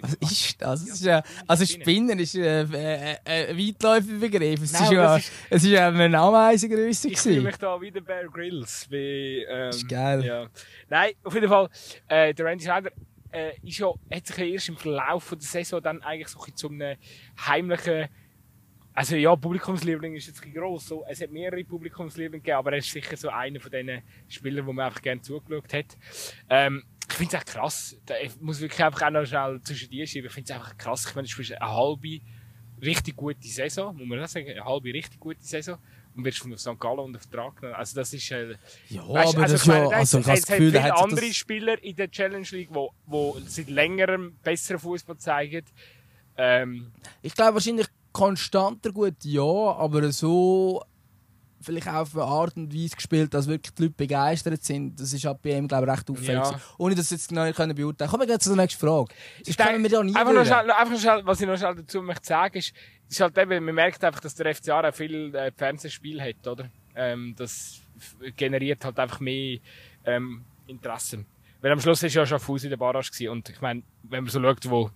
Was 0.00 0.14
ist 0.14 0.62
das? 0.62 0.84
das 0.86 0.94
ist, 1.00 1.06
äh, 1.06 1.22
also 1.46 1.66
Spinnen 1.66 2.18
ist 2.18 2.34
ein 2.34 2.72
äh, 2.72 3.16
äh, 3.24 3.54
weitläufiger 3.56 4.18
Begriff. 4.18 4.62
Es 4.62 4.72
Nein, 4.72 4.82
ist 4.84 4.92
ja, 4.92 5.16
ist- 5.16 5.32
es 5.50 5.64
ist 5.64 5.70
ja 5.70 5.88
eine 5.88 6.18
Ameisengröße 6.18 7.08
Ich 7.10 7.18
fühle 7.18 7.42
mich 7.42 7.56
da 7.56 7.78
wie 7.78 7.90
der 7.90 8.00
Bear 8.00 8.24
Grylls. 8.28 8.90
Wie, 8.90 9.42
ähm, 9.46 9.66
Das 9.66 9.76
ist 9.76 9.88
geil. 9.88 10.24
Ja. 10.24 10.46
Nein, 10.88 11.12
auf 11.24 11.34
jeden 11.34 11.48
Fall, 11.48 11.68
äh, 12.08 12.32
der 12.32 12.46
Randy 12.46 12.64
Schneider 12.64 12.90
äh, 13.32 13.52
ist 13.62 13.78
ja, 13.78 13.92
hat 14.10 14.26
sich 14.26 14.36
ja 14.36 14.44
erst 14.44 14.68
im 14.68 14.76
Verlauf 14.76 15.28
der 15.30 15.40
Saison 15.40 15.82
dann 15.82 16.02
eigentlich 16.02 16.28
so 16.28 16.40
ein 16.40 16.56
zu 16.56 16.68
einem 16.68 16.96
heimlichen, 17.46 18.08
also 18.92 19.16
ja, 19.16 19.34
Publikumsliebling 19.36 20.14
ist 20.14 20.26
jetzt 20.26 20.42
gross, 20.52 20.88
so, 20.88 21.04
es 21.08 21.20
hat 21.20 21.30
mehrere 21.30 21.64
Publikumslieblinge 21.64 22.42
gegeben, 22.42 22.58
aber 22.58 22.72
er 22.72 22.78
ist 22.78 22.90
sicher 22.90 23.16
so 23.16 23.28
einer 23.28 23.60
von 23.60 23.70
diesen 23.70 24.02
Spielern, 24.28 24.66
wo 24.66 24.72
man 24.72 24.86
einfach 24.86 25.02
gerne 25.02 25.20
zugeschaut 25.20 25.72
hat. 25.72 25.96
Ähm, 26.48 26.82
ich 27.08 27.16
finde 27.16 27.36
es 27.36 27.42
echt 27.42 27.48
krass. 27.48 28.00
Ich 28.22 28.40
muss 28.40 28.60
wirklich 28.60 28.84
einfach 28.84 29.02
auch 29.02 29.10
noch 29.10 29.24
schnell 29.24 29.60
zwischen 29.62 29.90
dir 29.90 30.06
schieben. 30.06 30.28
Ich 30.28 30.32
finde 30.32 30.52
es 30.52 30.56
einfach 30.56 30.78
krass. 30.78 31.06
Ich 31.08 31.14
meine, 31.14 31.26
du 31.26 31.32
spielst 31.32 31.52
eine 31.52 31.72
halbe 31.72 32.20
richtig 32.82 33.16
gute 33.16 33.48
Saison, 33.48 33.96
muss 33.96 34.06
man 34.06 34.18
das 34.18 34.32
sagen, 34.32 34.48
eine 34.48 34.64
halbe 34.64 34.92
richtig 34.92 35.18
gute 35.18 35.42
Saison 35.42 35.78
und 36.16 36.24
wirst 36.24 36.38
von 36.38 36.56
St. 36.56 36.78
Gallen 36.78 36.98
unter 36.98 37.20
Vertrag 37.20 37.56
genommen. 37.56 37.74
Also 37.76 37.94
das 37.96 38.12
ist, 38.12 38.30
äh, 38.30 38.56
Ja, 38.88 39.08
Weißt, 39.08 39.34
aber 39.34 39.42
das 39.42 39.52
ist 39.52 39.66
ja, 39.66 39.88
also 39.88 40.18
ich 40.18 40.26
habe 40.26 40.38
das 40.38 40.46
Gefühl, 40.46 40.70
viele 40.72 40.96
andere 40.96 41.26
das, 41.26 41.36
Spieler 41.36 41.82
in 41.82 41.96
der 41.96 42.10
Challenge 42.10 42.46
League, 42.50 42.68
wo, 42.72 42.92
wo 43.06 43.38
seit 43.46 43.68
längerem 43.68 44.36
besseren 44.42 44.80
Fußball 44.80 45.16
zeigen. 45.18 45.64
Ähm, 46.36 46.92
ich 47.22 47.34
glaube 47.34 47.54
wahrscheinlich 47.54 47.86
konstanter 48.12 48.92
gut, 48.92 49.16
ja, 49.24 49.42
aber 49.42 50.10
so 50.12 50.82
vielleicht 51.60 51.88
auch 51.88 51.94
auf 51.94 52.14
eine 52.14 52.24
Art 52.24 52.56
und 52.56 52.74
Weise 52.74 52.96
gespielt, 52.96 53.34
dass 53.34 53.46
wirklich 53.46 53.74
die 53.74 53.82
Leute 53.82 53.94
begeistert 53.94 54.62
sind. 54.62 54.98
Das 54.98 55.12
ist 55.12 55.24
halt 55.24 55.42
bei 55.42 55.56
ihm, 55.56 55.68
glaube 55.68 55.86
ich, 55.86 55.92
recht 55.92 56.10
auffällig. 56.10 56.44
Ja. 56.44 56.60
Ohne 56.78 56.94
das 56.94 57.10
jetzt 57.10 57.28
genau 57.28 57.50
können 57.52 57.74
beurteilen. 57.74 58.10
Kommen 58.10 58.22
wir 58.22 58.26
gleich 58.26 58.38
zur 58.38 58.56
nächsten 58.56 58.80
Frage. 58.80 59.14
ich 59.44 59.56
können 59.56 59.82
wir 59.82 59.90
da 59.90 60.02
nie 60.02 60.14
einfach, 60.14 60.32
noch 60.32 60.44
schnell, 60.44 60.70
einfach 60.70 60.92
noch 60.92 61.00
schnell, 61.00 61.26
was 61.26 61.40
ich 61.40 61.46
noch 61.46 61.58
schnell 61.58 61.74
dazu 61.74 62.02
möchte 62.02 62.26
sagen, 62.26 62.58
ist, 62.58 62.72
ist 63.08 63.20
halt 63.20 63.36
eben, 63.38 63.64
man 63.64 63.74
merkt 63.74 64.02
einfach, 64.04 64.20
dass 64.20 64.34
der 64.34 64.54
FCA 64.54 64.88
auch 64.88 64.94
viel 64.94 65.34
äh, 65.34 65.52
Fernsehspiel 65.56 66.20
hat, 66.20 66.46
oder? 66.46 66.70
Ähm, 66.94 67.34
das 67.36 67.80
generiert 68.36 68.84
halt 68.84 68.98
einfach 68.98 69.20
mehr 69.20 69.58
ähm, 70.04 70.44
Interesse. 70.66 71.24
Weil 71.60 71.72
am 71.72 71.80
Schluss 71.80 72.02
ist 72.02 72.14
ja 72.14 72.24
Schaffhausen 72.24 72.66
in 72.66 72.70
der 72.70 72.76
Barrage 72.78 73.10
gewesen. 73.10 73.28
und 73.28 73.48
ich 73.50 73.60
meine, 73.60 73.82
wenn 74.04 74.24
man 74.24 74.30
so 74.30 74.40
schaut, 74.40 74.70
wo 74.70 74.90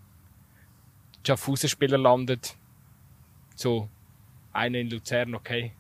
Schaffhausen-Spieler 1.27 1.99
landet, 1.99 2.57
so 3.55 3.89
einer 4.53 4.79
in 4.79 4.91
Luzern, 4.91 5.35
okay, 5.35 5.73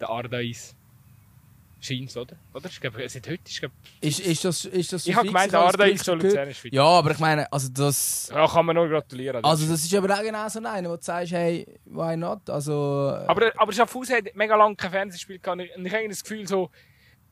der 0.00 0.08
Ardais, 0.10 0.74
scheint's, 1.80 2.16
oder? 2.16 2.36
Oder? 2.54 2.68
Ich 2.68 2.80
glaube, 2.80 3.08
seit 3.08 3.28
heute 3.28 3.42
ist, 3.46 3.60
glaub, 3.60 3.72
Ist, 4.00 4.20
ist 4.20 4.44
das, 4.44 4.64
ist 4.64 4.92
das 4.92 5.04
so 5.04 5.10
ich 5.10 5.16
habe 5.16 5.26
gemeint, 5.26 5.52
der? 5.52 5.72
Luzern 5.72 6.48
ist 6.48 6.58
fit. 6.60 6.72
Ja, 6.72 6.84
aber 6.84 7.10
ich 7.10 7.18
meine, 7.18 7.50
also 7.52 7.68
das... 7.72 8.30
Ja, 8.32 8.46
kann 8.46 8.66
man 8.66 8.76
nur 8.76 8.88
gratulieren. 8.88 9.44
Also 9.44 9.66
das 9.70 9.84
ist 9.84 9.94
aber 9.94 10.14
auch 10.14 10.22
genau 10.22 10.48
so 10.48 10.60
einer, 10.60 10.90
wo 10.90 10.96
du 10.96 11.02
sagst, 11.02 11.32
hey, 11.32 11.66
why 11.84 12.16
not? 12.16 12.48
Also... 12.48 12.72
äh, 12.72 13.26
Aber, 13.26 13.52
aber 13.56 13.72
Schaffhausen 13.72 14.16
hat 14.16 14.34
mega 14.34 14.56
lange 14.56 14.76
kein 14.76 14.90
Fernsehspiel 14.90 15.38
gehabt. 15.38 15.60
Und 15.76 15.86
ich 15.86 15.92
habe 15.92 16.08
das 16.08 16.22
Gefühl, 16.22 16.46
so, 16.48 16.70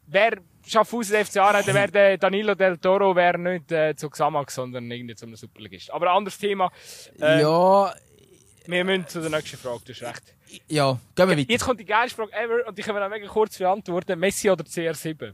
wer 0.07 0.39
Schaffhausen 0.67 1.25
FCA 1.25 1.53
hat, 1.55 1.67
dann 1.67 1.75
wäre 1.75 1.91
der 1.91 2.19
Danilo 2.19 2.55
Del 2.55 2.79
Toro 2.79 3.17
wäre 3.17 3.39
nicht 3.39 3.73
äh, 3.73 3.97
zu 3.97 4.11
Xamax, 4.11 4.55
sondern 4.55 4.91
irgendwie 4.91 5.15
zu 5.15 5.27
einem 5.27 5.37
Superligist. 5.37 5.91
Aber 5.93 6.11
ein 6.11 6.17
anderes 6.19 6.39
Thema. 6.39 6.71
Äh, 7.21 7.41
ja, 7.41 7.95
Wir 8.67 8.85
müssen 8.85 9.07
zu 9.09 9.21
der 9.21 9.31
nächsten 9.31 9.57
Frage, 9.57 9.81
du 9.85 9.93
hast 9.93 10.03
recht. 10.03 10.23
ja, 10.69 10.93
gehen 11.15 11.29
wir 11.29 11.37
weiter. 11.39 11.51
Jetzt 11.51 11.65
kommt 11.65 11.81
die 11.81 11.85
geilste 11.85 12.17
Frage 12.17 12.33
ever 12.33 12.67
und 12.69 12.79
ich 12.79 12.85
kann 12.85 12.95
mir 12.95 13.05
auch 13.05 13.11
mega 13.11 13.27
kurz 13.27 13.59
beantworten. 13.59 14.19
Messi 14.19 14.51
oder 14.51 14.65
CR7? 14.65 15.33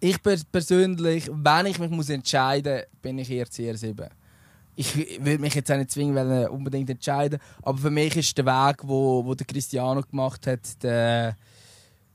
Ich 0.00 0.22
per- 0.22 0.36
persönlich, 0.50 1.28
wenn 1.32 1.66
ich 1.66 1.78
mich 1.78 1.90
muss 1.90 2.08
entscheiden 2.08 2.76
muss, 2.76 3.00
bin 3.02 3.18
ich 3.18 3.30
eher 3.30 3.46
CR7. 3.46 4.08
Ich 4.76 4.96
würde 5.22 5.38
mich 5.40 5.54
jetzt 5.54 5.70
auch 5.70 5.76
nicht 5.76 5.90
zwingen, 5.90 6.48
unbedingt 6.48 6.88
entscheiden, 6.88 7.38
aber 7.62 7.76
für 7.76 7.90
mich 7.90 8.16
ist 8.16 8.38
der 8.38 8.46
Weg, 8.46 8.78
wo, 8.82 9.24
wo 9.24 9.34
der 9.34 9.46
Cristiano 9.46 10.00
gemacht 10.02 10.46
hat, 10.46 10.82
der, 10.82 11.36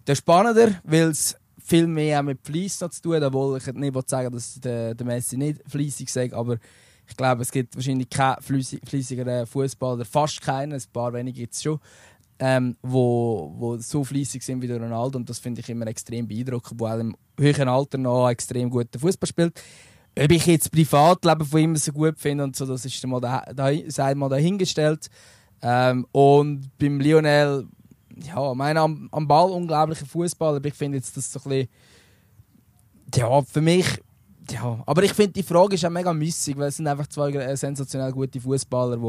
der 0.08 0.16
spannender, 0.16 0.80
weil 0.84 1.10
es 1.10 1.36
viel 1.66 1.88
mehr 1.88 2.20
auch 2.20 2.24
mit 2.24 2.40
Fleiss 2.44 2.78
zu 2.78 2.90
tun 3.02 3.24
obwohl 3.24 3.58
ich 3.58 3.66
nicht 3.74 4.10
sagen 4.10 4.32
dass 4.32 4.60
der, 4.60 4.94
der 4.94 5.06
Messi 5.06 5.38
nicht 5.38 5.62
fleissig 5.68 6.10
sagt, 6.10 6.34
aber 6.34 6.58
ich 7.08 7.16
glaube, 7.16 7.44
es 7.44 7.52
gibt 7.52 7.76
wahrscheinlich 7.76 8.10
keinen 8.10 8.42
fleissigeren 8.42 9.46
Fußballer, 9.46 10.06
fast 10.06 10.42
keinen, 10.42 10.74
ein 10.74 10.84
paar 10.92 11.14
wenige 11.14 11.42
gibt 11.42 11.54
es 11.54 11.64
schon, 11.64 11.80
ähm, 12.40 12.76
wo, 12.82 13.54
wo 13.58 13.78
so 13.78 14.04
fleissig 14.04 14.44
sind 14.44 14.62
wie 14.62 14.68
der 14.68 14.82
Ronaldo 14.82 15.18
und 15.18 15.30
das 15.30 15.40
finde 15.40 15.62
ich 15.62 15.70
immer 15.70 15.88
extrem 15.88 16.28
beeindruckend, 16.28 16.80
wo 16.80 16.88
auch 16.88 17.00
im 17.00 17.16
höheren 17.40 17.70
Alter 17.70 17.98
noch 17.98 18.30
extrem 18.30 18.70
guten 18.70 19.00
Fußball 19.00 19.28
spielt. 19.28 19.62
Ob 20.18 20.32
ich 20.32 20.46
jetzt 20.46 20.66
das 20.66 20.70
Privatleben 20.70 21.46
von 21.46 21.60
ihm 21.60 21.76
so 21.76 21.92
gut 21.92 22.18
finde 22.20 22.50
so, 22.54 22.66
das 22.66 22.86
ist 22.86 23.06
mal, 23.06 23.44
sei 23.88 24.16
mal 24.16 24.30
dahingestellt. 24.30 25.10
Ähm, 25.62 26.06
und 26.12 26.70
beim 26.78 27.00
Lionel, 27.00 27.68
ja, 28.24 28.52
ich 28.52 28.58
meine, 28.58 28.80
am, 28.82 29.10
am 29.12 29.28
Ball 29.28 29.52
unglaublicher 29.52 30.06
Fußballer, 30.06 30.58
aber 30.58 30.68
ich 30.68 30.74
finde 30.74 30.98
jetzt 30.98 31.16
das 31.18 31.32
so 31.32 31.40
ein 31.40 31.50
bisschen, 31.50 31.70
ja, 33.16 33.42
für 33.42 33.62
mich, 33.62 33.86
ja, 34.52 34.84
aber 34.86 35.04
ich 35.04 35.14
finde 35.14 35.34
die 35.34 35.44
Frage 35.44 35.74
ist 35.76 35.84
auch 35.86 35.90
mega 35.90 36.14
müssig, 36.14 36.56
weil 36.58 36.68
es 36.68 36.78
sind 36.78 36.88
einfach 36.88 37.08
zwei 37.08 37.32
äh, 37.32 37.56
sensationell 37.58 38.12
gute 38.12 38.40
Fußballer, 38.40 38.98
die 38.98 39.04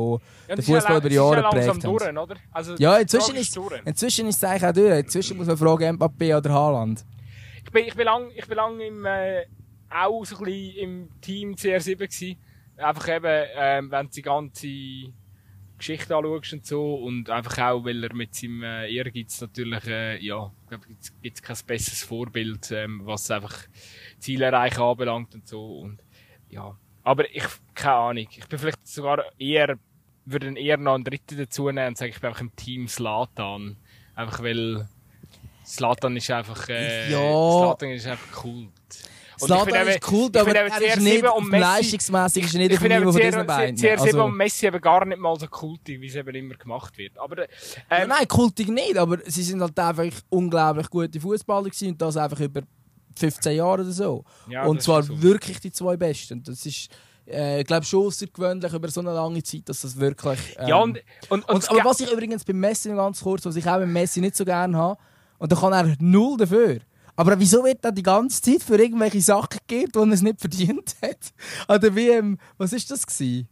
Ja, 0.48 0.56
den 0.56 0.64
ja 0.64 0.74
Fußball 0.80 0.98
über 0.98 1.08
ja 1.10 1.14
Jahre 1.14 1.40
langsam 1.42 1.78
geprägt 1.80 2.06
haben. 2.06 2.14
durch, 2.14 2.30
oder? 2.30 2.36
Also, 2.52 2.74
Ja, 2.78 2.96
inzwischen 2.96 3.36
ist, 3.36 3.54
durch. 3.56 3.82
inzwischen 3.84 4.26
ist 4.28 4.36
es 4.36 4.44
eigentlich 4.44 4.64
auch 4.64 4.72
durch. 4.72 4.98
Inzwischen 5.00 5.36
muss 5.36 5.46
man 5.46 5.56
fragen, 5.58 5.96
Mbappé 5.98 6.36
oder 6.38 6.50
Haaland. 6.52 7.04
Ich 7.64 7.70
bin, 7.70 7.84
ich 7.84 7.94
bin 7.94 8.04
lang, 8.06 8.30
ich 8.34 8.46
bin 8.46 8.56
lang 8.56 8.80
im, 8.80 9.04
äh, 9.04 9.44
auch 9.90 10.24
so 10.24 10.36
ein 10.38 10.44
bisschen 10.44 10.76
im 10.78 11.08
Team 11.20 11.52
CR7 11.54 11.96
gewesen. 11.96 12.36
Einfach 12.78 13.08
eben, 13.08 13.46
ähm, 13.56 13.90
wenn 13.90 14.08
die 14.08 14.22
ganze 14.22 14.66
Geschichte 15.78 16.16
anschaust 16.16 16.52
und 16.52 16.66
so. 16.66 16.94
Und 16.94 17.30
einfach 17.30 17.58
auch, 17.58 17.84
weil 17.84 18.02
er 18.02 18.14
mit 18.14 18.34
seinem 18.34 18.62
äh, 18.62 18.90
Ehrgeiz 18.90 19.40
natürlich, 19.40 19.86
äh, 19.86 20.18
ja, 20.24 20.50
glaube, 20.68 20.86
es 21.22 21.42
kein 21.42 21.56
besseres 21.66 22.02
Vorbild, 22.02 22.70
ähm, 22.70 23.02
was 23.04 23.30
einfach 23.30 23.54
Ziele 24.18 24.46
erreichen 24.46 24.80
anbelangt 24.80 25.34
und 25.34 25.46
so. 25.46 25.80
Und, 25.80 26.02
ja. 26.48 26.76
Aber 27.02 27.28
ich, 27.30 27.44
keine 27.74 27.94
Ahnung. 27.94 28.26
Ich 28.30 28.48
bin 28.48 28.58
vielleicht 28.58 28.86
sogar 28.86 29.24
eher, 29.38 29.78
würde 30.24 30.58
eher 30.58 30.76
noch 30.76 30.94
einen 30.94 31.04
dritten 31.04 31.38
dazu 31.38 31.70
nehmen 31.70 31.88
und 31.88 31.98
sagen, 31.98 32.10
ich 32.10 32.20
bin 32.20 32.28
einfach 32.28 32.40
im 32.40 32.56
Team 32.56 32.88
Slatan. 32.88 33.76
Einfach 34.14 34.42
weil, 34.42 34.88
Slatan 35.64 36.16
ist 36.16 36.30
einfach, 36.30 36.68
äh, 36.68 37.10
Ja. 37.10 37.18
Slatan 37.18 37.90
ist 37.90 38.06
einfach 38.06 38.32
Kult. 38.32 38.72
Und 39.38 39.42
ich 39.42 39.46
Zlatan 39.46 39.64
finde 39.74 39.90
ist 39.92 40.12
cool, 40.12 40.30
ich 40.32 40.40
aber 40.40 40.44
finde 40.50 40.60
er 40.60 40.66
ist 40.66 40.98
CR7 40.98 41.00
nicht 41.50 41.60
leistungsmässig 41.60 42.44
ist 42.44 42.54
er 42.54 42.58
nicht 42.58 42.70
ich 42.72 42.76
auf 42.78 42.82
dem 42.82 42.90
finde 42.90 43.00
Niveau 43.00 43.12
von 43.12 43.20
diesen 43.20 43.46
beiden. 43.46 43.76
CR7 43.76 44.00
Also- 44.00 44.24
und 44.24 44.36
Messi 44.36 44.66
eben 44.66 44.80
gar 44.80 45.04
nicht 45.04 45.18
mal 45.18 45.38
so 45.38 45.46
kultig, 45.46 46.00
wie 46.00 46.06
es 46.06 46.14
eben 46.14 46.34
immer 46.34 46.54
gemacht 46.54 46.96
wird. 46.98 47.18
Aber, 47.18 47.38
äh, 47.38 47.48
Ja, 47.90 47.98
ähm, 47.98 48.08
nein, 48.08 48.28
kultig 48.28 48.68
nicht, 48.68 48.96
aber 48.96 49.18
sie 49.26 49.42
sind 49.42 49.60
halt 49.60 49.78
einfach 49.78 50.06
unglaublich 50.30 50.88
gute 50.90 51.20
Fußballer 51.20 51.64
gewesen 51.70 51.88
und 51.88 52.02
das 52.02 52.16
einfach 52.16 52.40
über 52.40 52.62
15 53.18 53.56
Jahre 53.56 53.82
oder 53.82 53.84
so. 53.84 54.24
ja, 54.48 54.64
und 54.64 54.82
zwar 54.82 55.02
so. 55.02 55.22
wirklich 55.22 55.60
die 55.60 55.72
zwei 55.72 55.96
Besten. 55.96 56.42
Das 56.42 56.64
ist, 56.66 56.88
äh, 57.26 57.60
ich 57.60 57.66
glaube, 57.66 57.84
schon 57.84 58.06
außergewöhnlich 58.06 58.72
über 58.72 58.88
so 58.88 59.00
eine 59.00 59.12
lange 59.12 59.42
Zeit, 59.42 59.62
dass 59.68 59.80
das 59.82 59.98
wirklich. 59.98 60.38
Ähm, 60.58 60.68
Ja, 60.68 60.76
und, 60.76 60.98
und, 61.28 61.48
und, 61.48 61.54
und, 61.54 61.70
aber 61.70 61.84
was 61.90 62.00
ich 62.00 62.12
übrigens 62.12 62.44
beim 62.44 62.60
Messi 62.60 62.88
ganz 62.90 63.22
kurz, 63.22 63.44
was 63.46 63.56
ich 63.56 63.66
auch 63.66 63.78
beim 63.78 63.92
Messi 63.92 64.20
nicht 64.20 64.36
so 64.36 64.44
gerne 64.44 64.76
habe, 64.76 64.98
und 65.38 65.52
da 65.52 65.56
kann 65.56 65.72
er 65.72 65.94
null 65.98 66.36
dafür. 66.38 66.78
Aber 67.16 67.38
wieso 67.40 67.64
wird 67.64 67.84
er 67.84 67.92
die 67.92 68.02
ganze 68.02 68.42
Zeit 68.42 68.62
für 68.62 68.78
irgendwelche 68.78 69.22
Sachen 69.22 69.58
gegeben, 69.66 69.90
die 69.94 69.98
er 69.98 70.12
es 70.12 70.22
nicht 70.22 70.40
verdient 70.40 70.94
hat? 71.02 71.32
An 71.66 71.80
der 71.80 71.94
WM, 71.94 72.38
was 72.58 72.72
ist 72.72 72.90
das 72.90 73.06
gewesen? 73.06 73.48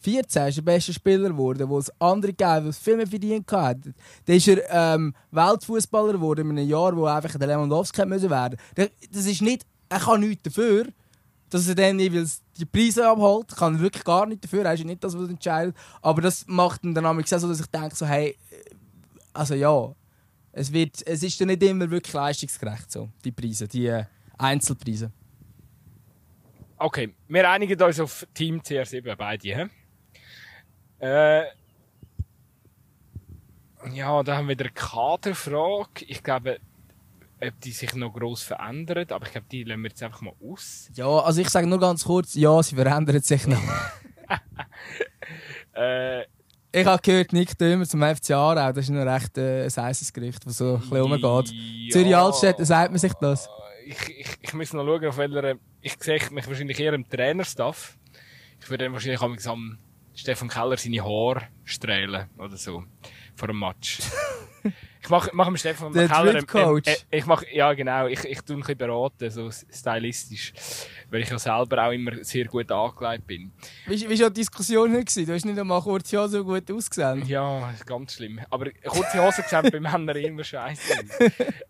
14 0.00 0.48
ist 0.48 0.56
der 0.56 0.62
beste 0.62 0.92
Spieler 0.92 1.28
geworden, 1.28 1.68
wo 1.68 1.78
es 1.78 1.92
andere 2.00 2.32
gegeben 2.32 2.66
die 2.66 2.72
viel 2.72 2.96
mehr 2.96 3.06
verdient 3.06 3.50
hatten. 3.50 3.94
Dann 4.24 4.36
ist 4.36 4.48
er 4.48 4.62
ähm, 4.70 5.14
Weltfußballer 5.32 6.14
geworden 6.14 6.50
in 6.50 6.58
einem 6.58 6.68
Jahr, 6.68 6.96
wo 6.96 7.04
einfach 7.04 7.36
der 7.36 7.48
Lewandowski 7.48 8.06
müssen 8.06 8.30
werden. 8.30 8.58
Das 8.74 9.26
ist 9.26 9.42
nicht, 9.42 9.66
er 9.88 9.98
kann 9.98 10.20
nichts 10.20 10.44
dafür, 10.44 10.86
dass 11.50 11.68
er 11.68 11.74
dann 11.74 11.98
die 11.98 12.64
Preise 12.70 13.08
abholt. 13.08 13.54
Kann 13.56 13.76
er 13.76 13.80
wirklich 13.80 14.04
gar 14.04 14.26
nichts 14.26 14.42
dafür. 14.42 14.64
Er 14.64 14.74
ist 14.74 14.84
nicht 14.84 15.02
das, 15.02 15.18
was 15.18 15.28
entscheidet. 15.28 15.74
Aber 16.02 16.22
das 16.22 16.44
macht 16.46 16.84
ihn 16.84 16.94
dann 16.94 17.06
auch 17.06 17.26
so, 17.26 17.48
dass 17.48 17.60
ich 17.60 17.66
denke 17.66 17.96
so, 17.96 18.06
hey, 18.06 18.36
also 19.32 19.54
ja, 19.54 19.92
es, 20.52 20.72
wird, 20.72 21.06
es 21.06 21.22
ist 21.22 21.40
dann 21.40 21.48
nicht 21.48 21.62
immer 21.62 21.90
wirklich 21.90 22.12
leistungsgerecht, 22.12 22.90
so, 22.90 23.08
die 23.24 23.32
Preise, 23.32 23.68
die 23.68 23.86
äh, 23.86 24.04
Einzelpreise. 24.36 25.12
Okay, 26.78 27.14
wir 27.28 27.50
einigen 27.50 27.80
uns 27.82 27.98
auf 27.98 28.26
Team 28.34 28.60
CR7 28.60 29.16
beide. 29.16 29.48
He? 29.48 29.66
Äh, 31.04 31.44
ja, 33.92 34.22
da 34.22 34.36
haben 34.36 34.48
wir 34.48 34.52
wieder 34.52 34.66
eine 34.66 34.74
Kaderfrage. 34.74 36.04
Ich 36.06 36.22
glaube, 36.22 36.60
ob 37.40 37.60
die 37.60 37.72
sich 37.72 37.94
noch 37.94 38.12
gross 38.12 38.42
verändert, 38.42 39.12
aber 39.12 39.26
ich 39.26 39.32
glaube, 39.32 39.46
die 39.50 39.64
lassen 39.64 39.82
wir 39.82 39.90
jetzt 39.90 40.02
einfach 40.02 40.20
mal 40.20 40.34
aus. 40.42 40.90
Ja, 40.94 41.06
also 41.06 41.40
ich 41.40 41.48
sage 41.48 41.66
nur 41.66 41.80
ganz 41.80 42.04
kurz, 42.04 42.34
ja, 42.34 42.62
sie 42.62 42.74
verändern 42.74 43.20
sich 43.22 43.46
noch. 43.46 43.62
Äh, 45.74 46.24
Ich 46.80 46.86
habe 46.86 47.02
gehört, 47.02 47.32
Nick 47.32 47.58
Dömer 47.58 47.86
zum 47.86 48.02
FC 48.02 48.30
Aarau, 48.30 48.72
das 48.72 48.84
ist 48.84 48.90
noch 48.90 49.04
recht 49.04 49.36
äh, 49.36 49.64
ein 49.64 49.84
heißes 49.84 50.12
Gericht, 50.12 50.46
das 50.46 50.58
so 50.58 50.74
ein 50.74 50.80
bisschen 50.80 50.96
rumgeht. 50.98 51.52
Ja. 51.52 51.90
Zürich 51.90 52.16
Altstädte, 52.16 52.64
sagt 52.64 52.90
man 52.90 52.98
sich 52.98 53.12
das? 53.14 53.48
Ich, 53.84 54.08
ich, 54.08 54.28
ich 54.40 54.54
muss 54.54 54.72
noch 54.72 54.84
schauen, 54.84 55.06
auf 55.06 55.16
welcher. 55.16 55.54
Ich 55.80 55.96
sehe 55.98 56.20
mich 56.30 56.46
wahrscheinlich 56.46 56.78
eher 56.78 56.92
im 56.92 57.08
Trainerstaff. 57.08 57.96
Ich 58.60 58.70
würde 58.70 58.84
dann 58.84 58.92
wahrscheinlich 58.92 59.20
am 59.20 59.78
Stefan 60.14 60.48
Keller 60.48 60.76
seine 60.76 61.02
Haare 61.02 61.42
strählen 61.64 62.28
oder 62.38 62.56
so. 62.56 62.84
Vor 63.38 63.48
einem 63.48 63.60
Match. 63.60 64.00
ich 65.00 65.08
mache 65.08 65.30
mach 65.32 65.46
dem 65.46 65.56
Stefan. 65.56 65.92
Drip 65.92 66.48
Coach. 66.48 66.88
äh, 66.88 67.18
ich 67.18 67.24
mach, 67.24 67.44
ja, 67.52 67.72
genau. 67.72 68.08
Ich, 68.08 68.24
ich 68.24 68.40
tue 68.40 68.56
ein 68.56 68.60
bisschen 68.60 68.78
beraten, 68.78 69.30
so 69.30 69.48
stylistisch. 69.48 70.52
Weil 71.08 71.22
ich 71.22 71.30
ja 71.30 71.38
selber 71.38 71.86
auch 71.86 71.92
immer 71.92 72.12
sehr 72.24 72.46
gut 72.46 72.70
angelegt 72.72 73.28
bin. 73.28 73.52
Wie, 73.86 74.10
wie 74.10 74.20
war 74.20 74.30
die 74.30 74.40
Diskussion 74.40 74.90
heute? 74.90 75.04
gewesen? 75.04 75.26
Du 75.26 75.34
hast 75.34 75.44
nicht 75.44 75.56
einmal 75.56 75.80
kurz 75.80 76.10
ja 76.10 76.26
so 76.26 76.44
gut 76.44 76.68
ausgesehen. 76.68 77.24
Ja, 77.28 77.72
ganz 77.86 78.14
schlimm. 78.14 78.40
Aber 78.50 78.70
kurze 78.84 79.22
Hose 79.24 79.42
gesehen 79.44 79.70
bei 79.70 79.78
Männern 79.80 80.16
immer 80.16 80.42
scheiße. 80.42 81.04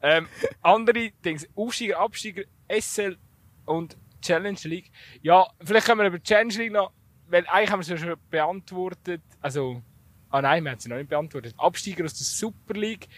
ähm, 0.00 0.26
andere 0.62 1.10
Dinge, 1.22 1.42
Aufsteiger, 1.54 2.00
Absteiger, 2.00 2.44
SL 2.80 3.18
und 3.66 3.94
Challenge 4.22 4.58
League. 4.62 4.90
Ja, 5.20 5.46
vielleicht 5.62 5.86
können 5.86 6.00
wir 6.00 6.06
über 6.06 6.18
die 6.18 6.24
Challenge 6.24 6.54
League 6.54 6.72
noch, 6.72 6.92
weil 7.28 7.46
eigentlich 7.46 7.70
haben 7.70 7.80
wir 7.80 7.82
es 7.82 7.88
ja 7.88 7.98
schon 7.98 8.14
beantwortet. 8.30 9.20
Also, 9.42 9.82
ah 10.30 10.42
nein, 10.42 10.64
wir 10.64 10.72
haben 10.72 10.78
sie 10.78 10.88
noch 10.88 10.96
nicht 10.96 11.08
beantwortet. 11.08 11.54
Absteiger 11.56 12.04
aus 12.04 12.14
der 12.14 12.24
Super 12.24 12.74
League. 12.74 13.08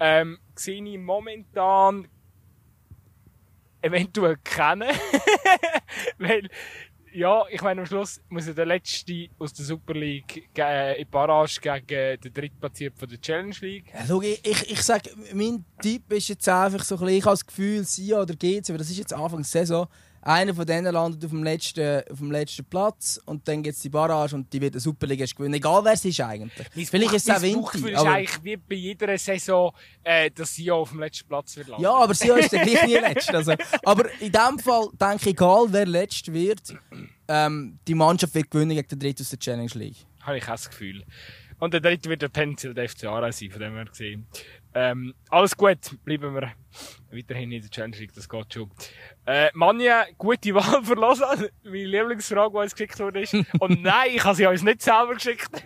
Ähm, 0.00 0.38
sehe 0.54 0.82
ich 0.84 0.98
momentan 0.98 2.08
eventuell 3.80 4.36
kennen. 4.44 4.90
weil, 6.18 6.48
ja, 7.12 7.44
ich 7.50 7.62
meine, 7.62 7.80
am 7.80 7.86
Schluss 7.86 8.20
muss 8.28 8.46
ja 8.46 8.52
der 8.52 8.66
Letzte 8.66 9.28
aus 9.38 9.52
der 9.52 9.64
Super 9.64 9.94
League 9.94 10.48
äh, 10.56 11.00
in 11.00 11.08
Barrage 11.08 11.60
gegen 11.60 12.20
den 12.20 12.32
Drittplatzierten 12.32 12.98
von 12.98 13.08
der 13.08 13.20
Challenge 13.20 13.56
League. 13.60 13.92
Ja, 13.92 14.04
schau, 14.06 14.20
ich, 14.20 14.44
ich, 14.44 14.70
ich 14.70 14.82
sage, 14.82 15.10
mein 15.32 15.64
Tipp 15.80 16.12
ist 16.12 16.28
jetzt 16.28 16.48
einfach 16.48 16.84
so 16.84 16.96
ein 16.96 17.00
bisschen, 17.00 17.18
ich 17.18 17.24
habe 17.24 17.32
das 17.32 17.46
Gefühl, 17.46 17.84
sie 17.84 18.14
oder 18.14 18.34
GC, 18.34 18.70
aber 18.70 18.78
das 18.78 18.90
ist 18.90 18.98
jetzt 18.98 19.14
Anfang 19.14 19.38
der 19.38 19.44
Saison, 19.44 19.88
einer 20.28 20.54
von 20.54 20.66
denen 20.66 20.92
landet 20.92 21.24
auf 21.24 21.30
dem 21.30 21.42
letzten, 21.42 22.02
auf 22.10 22.18
dem 22.18 22.30
letzten 22.30 22.64
Platz 22.64 23.20
und 23.24 23.48
dann 23.48 23.62
gibt 23.62 23.76
es 23.76 23.82
die 23.82 23.88
Barrage 23.88 24.36
und 24.36 24.52
die 24.52 24.60
wird 24.60 24.74
eine 24.74 24.80
Superliga 24.80 25.24
gewinnen. 25.24 25.54
Egal 25.54 25.84
wer 25.84 25.92
es 25.94 26.04
ist 26.04 26.20
eigentlich. 26.20 26.66
Vielleicht 26.88 27.14
ist 27.14 27.28
es 27.28 27.34
auch 27.36 27.40
Mein 27.40 27.54
Winter. 27.54 27.90
ist 27.92 28.06
eigentlich 28.06 28.44
wie 28.44 28.56
bei 28.56 28.74
jeder 28.74 29.18
Saison, 29.18 29.72
äh, 30.04 30.30
dass 30.30 30.54
sie 30.54 30.70
auf 30.70 30.90
dem 30.90 31.00
letzten 31.00 31.26
Platz 31.28 31.56
wird 31.56 31.68
landen. 31.68 31.82
ja, 31.82 31.94
aber 31.94 32.14
sie 32.14 32.28
ist 32.28 32.52
dann 32.52 32.66
gleich 32.66 32.86
nie 32.86 32.94
letzt. 32.94 33.34
Also, 33.34 33.54
aber 33.84 34.10
in 34.20 34.30
dem 34.32 34.58
Fall 34.58 34.88
denke 35.00 35.16
ich, 35.16 35.26
egal 35.28 35.66
wer 35.70 35.86
letzt 35.86 36.32
wird, 36.32 36.74
ähm, 37.26 37.78
die 37.88 37.94
Mannschaft 37.94 38.34
wird 38.34 38.50
gewinnen 38.50 38.76
gegen 38.76 38.88
den 38.88 38.98
Dritten 38.98 39.22
aus 39.22 39.30
der 39.30 39.38
Challenge 39.38 39.70
League. 39.74 39.96
Habe 40.20 40.38
ich 40.38 40.44
auch 40.44 40.48
das 40.48 40.68
Gefühl. 40.68 41.04
Und 41.60 41.74
der 41.74 41.80
dritte 41.80 42.08
wird 42.08 42.22
der 42.22 42.28
Pencil, 42.28 42.72
der 42.72 42.88
FC 42.88 43.04
Aarau 43.06 43.32
sein, 43.32 43.50
von 43.50 43.60
dem 43.60 43.74
her 43.74 43.84
gesehen. 43.86 44.26
Ähm, 44.74 45.14
alles 45.30 45.56
gut, 45.56 45.78
bleiben 46.04 46.34
wir 46.34 46.52
weiterhin 47.10 47.50
in 47.52 47.62
der 47.62 47.70
Challenge 47.70 47.96
League, 47.96 48.12
das 48.14 48.28
geht 48.28 48.52
schon. 48.52 48.70
Äh, 49.26 49.50
Manja, 49.54 50.04
gute 50.16 50.54
Wahl 50.54 50.84
für 50.84 50.94
Lausanne. 50.94 51.50
Meine 51.64 51.84
Lieblingsfrage, 51.84 52.52
die 52.52 52.58
uns 52.58 52.74
geschickt 52.74 52.98
wurde, 53.00 53.22
ist, 53.22 53.34
und 53.34 53.82
nein, 53.82 54.10
ich 54.14 54.24
habe 54.24 54.34
sie 54.34 54.46
uns 54.46 54.62
nicht 54.62 54.82
selber 54.82 55.14
geschickt. 55.14 55.50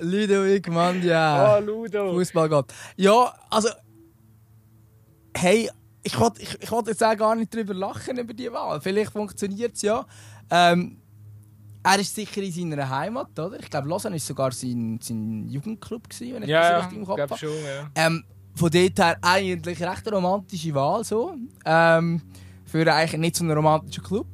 Ludovic 0.00 0.68
Mandia. 0.68 1.58
oh, 1.58 1.60
Ludo. 1.60 2.12
Fußball 2.12 2.48
geht. 2.48 2.74
Ja, 2.96 3.34
also. 3.50 3.68
Hey, 5.36 5.70
ich 6.02 6.18
wollte 6.18 6.40
ich, 6.40 6.62
ich 6.62 6.70
wollt 6.70 6.86
jetzt 6.86 7.04
auch 7.04 7.16
gar 7.16 7.34
nicht 7.34 7.54
drüber 7.54 7.74
lachen 7.74 8.18
über 8.18 8.32
die 8.32 8.50
Wahl. 8.50 8.80
Vielleicht 8.80 9.12
funktioniert 9.12 9.74
es 9.74 9.82
ja. 9.82 10.06
Ähm, 10.50 11.02
er 11.94 12.00
ist 12.00 12.14
sicher 12.14 12.42
in 12.42 12.52
seiner 12.52 12.88
Heimat, 12.90 13.38
oder? 13.38 13.58
Ich 13.60 13.70
glaube, 13.70 13.88
Lausanne 13.88 14.14
war 14.14 14.20
sogar 14.20 14.52
sein, 14.52 14.98
sein 15.02 15.48
Jugendclub, 15.48 16.08
gewesen, 16.08 16.34
wenn 16.34 16.42
ich 16.42 16.48
das 16.48 16.70
Ja, 16.70 16.78
richtig 16.78 16.98
im 16.98 17.06
Kopf 17.06 17.20
habe. 17.20 17.38
schon, 17.38 17.50
ja. 17.50 17.90
Ähm, 17.94 18.24
von 18.54 18.70
dort 18.70 18.98
her 18.98 19.16
eigentlich 19.22 19.82
recht 19.82 20.06
eine 20.06 20.16
romantische 20.16 20.74
Wahl 20.74 21.04
so. 21.04 21.34
Ähm, 21.64 22.22
für 22.64 22.92
eigentlich 22.92 23.20
nicht 23.20 23.36
so 23.36 23.44
einen 23.44 23.56
romantischen 23.56 24.02
Club. 24.02 24.26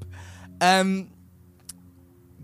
Ähm, 0.60 1.08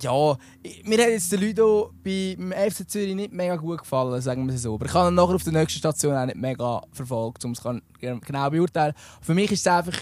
ja, 0.02 0.36
mir 0.84 0.98
hat 1.02 1.10
jetzt 1.10 1.32
der 1.32 1.40
Ludo 1.40 1.92
beim 2.04 2.52
FC 2.52 2.88
Zürich 2.88 3.14
nicht 3.14 3.32
mega 3.32 3.56
gut 3.56 3.78
gefallen, 3.78 4.20
sagen 4.20 4.46
wir 4.46 4.54
es 4.54 4.62
so. 4.62 4.74
Aber 4.74 4.86
ich 4.86 4.94
habe 4.94 5.08
ihn 5.10 5.14
nachher 5.14 5.34
auf 5.34 5.42
der 5.42 5.52
nächsten 5.52 5.78
Station 5.78 6.14
auch 6.14 6.26
nicht 6.26 6.36
mega 6.36 6.82
verfolgt, 6.92 7.44
um 7.44 7.52
es 7.52 7.62
genau 8.00 8.50
beurteilen. 8.50 8.94
Für 9.22 9.34
mich 9.34 9.50
ist 9.50 9.60
es 9.60 9.66
einfach 9.66 9.98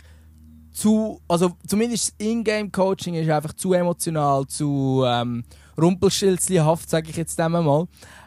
zu, 0.76 1.22
also 1.26 1.56
zumindest 1.66 2.08
das 2.08 2.26
Ingame-Coaching 2.26 3.14
ist 3.14 3.30
einfach 3.30 3.54
zu 3.54 3.72
emotional, 3.72 4.46
zu 4.46 5.04
ähm, 5.06 5.42
rumpelstilzlihaft, 5.80 6.90
sage 6.90 7.08
ich 7.08 7.16
jetzt 7.16 7.40
einmal. 7.40 7.86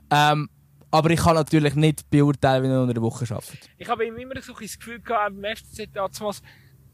Ähm, 0.09 0.49
aber 0.89 1.11
ich 1.11 1.19
kann 1.19 1.35
natürlich 1.35 1.75
nicht 1.75 2.09
beurteilen, 2.09 2.63
wie 2.63 2.67
er 2.67 2.81
unter 2.81 2.95
der 2.95 3.03
Woche 3.03 3.23
arbeitet. 3.29 3.69
Ich 3.77 3.87
habe 3.87 4.05
immer 4.05 4.41
so 4.41 4.53
ein 4.53 4.63
das 4.63 4.79
Gefühl 4.79 4.99
gehabt, 4.99 5.39
beim 5.39 5.55
FCZ 5.55 5.89
damals, 5.93 6.41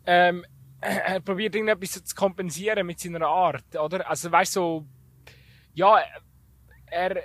ähm, 0.06 0.44
er 0.82 1.22
probiert 1.22 1.56
irgendetwas 1.56 2.04
zu 2.04 2.16
kompensieren 2.16 2.86
mit 2.86 3.00
seiner 3.00 3.26
Art, 3.26 3.64
oder? 3.82 4.10
Also, 4.10 4.30
weißt 4.30 4.58
du, 4.58 4.60
so, 4.60 4.86
ja, 5.74 6.00
er, 6.88 7.16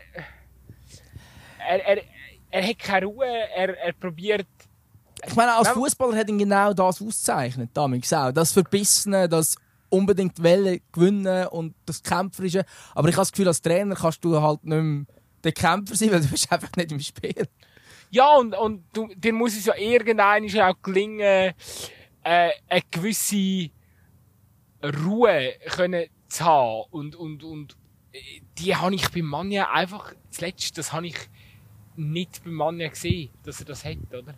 er, 1.58 1.84
er, 1.84 2.02
er 2.50 2.68
hat 2.68 2.78
keine 2.78 3.06
Ruhe, 3.06 3.26
er, 3.26 3.76
er 3.76 3.92
probiert, 3.92 4.46
Ich 5.26 5.36
meine, 5.36 5.54
als. 5.54 5.68
Fußballer 5.68 6.16
hat 6.16 6.28
ihn 6.28 6.38
genau 6.38 6.72
das 6.72 7.00
ausgezeichnet, 7.00 7.70
damals 7.74 8.12
auch. 8.12 8.32
Das 8.32 8.52
Verbissene, 8.52 9.28
das 9.28 9.56
unbedingt 9.88 10.42
Welle 10.42 10.80
gewinnen 10.92 11.46
und 11.48 11.74
das 11.84 12.02
Kämpferische. 12.02 12.64
Aber 12.94 13.08
ich 13.08 13.14
habe 13.14 13.22
das 13.22 13.32
Gefühl, 13.32 13.48
als 13.48 13.60
Trainer 13.60 13.94
kannst 13.94 14.24
du 14.24 14.40
halt 14.40 14.64
nicht 14.64 14.82
mehr 14.82 15.04
der 15.44 15.52
Kämpfer 15.52 15.96
sein, 15.96 16.12
weil 16.12 16.20
du 16.20 16.28
bist 16.28 16.50
einfach 16.52 16.70
nicht 16.76 16.92
im 16.92 17.00
Spiel. 17.00 17.48
ja, 18.10 18.36
und, 18.36 18.54
und 18.54 18.84
du, 18.92 19.08
dir 19.14 19.32
muss 19.32 19.56
es 19.56 19.66
ja 19.66 19.74
irgendwann 19.76 20.48
auch 20.60 20.76
gelingen, 20.82 21.54
äh, 22.22 22.50
eine 22.68 22.82
gewisse 22.90 23.70
Ruhe 24.82 25.54
können 25.70 26.06
zu 26.28 26.44
haben. 26.44 26.84
Und, 26.90 27.16
und, 27.16 27.42
und 27.42 27.76
äh, 28.12 28.18
die 28.58 28.76
habe 28.76 28.94
ich 28.94 29.08
beim 29.10 29.26
Mann 29.26 29.50
ja 29.50 29.70
einfach, 29.70 30.14
das 30.28 30.40
Letzte, 30.40 30.74
das 30.74 30.92
habe 30.92 31.06
ich 31.06 31.16
nicht 31.96 32.42
beim 32.44 32.54
Mann 32.54 32.80
ja 32.80 32.88
gesehen, 32.88 33.30
dass 33.42 33.60
er 33.60 33.66
das 33.66 33.84
hat, 33.84 33.98
oder? 34.10 34.34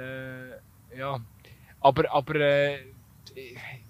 Äh, 0.00 0.98
ja. 0.98 1.20
Aber, 1.80 2.10
aber, 2.12 2.34
äh, 2.36 2.78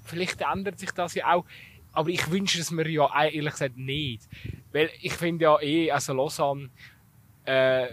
vielleicht 0.04 0.40
ändert 0.40 0.78
sich 0.78 0.90
das 0.90 1.14
ja 1.14 1.34
auch. 1.34 1.44
Aber 1.92 2.08
ich 2.10 2.30
wünsche 2.30 2.60
es 2.60 2.70
mir 2.70 2.88
ja 2.88 3.08
ehrlich 3.24 3.52
gesagt 3.52 3.76
nicht. 3.76 4.28
Weil 4.72 4.90
ich 5.00 5.14
finde 5.14 5.44
ja 5.44 5.60
eh, 5.60 5.90
also 5.90 6.12
Lausanne, 6.12 6.70
äh, 7.44 7.88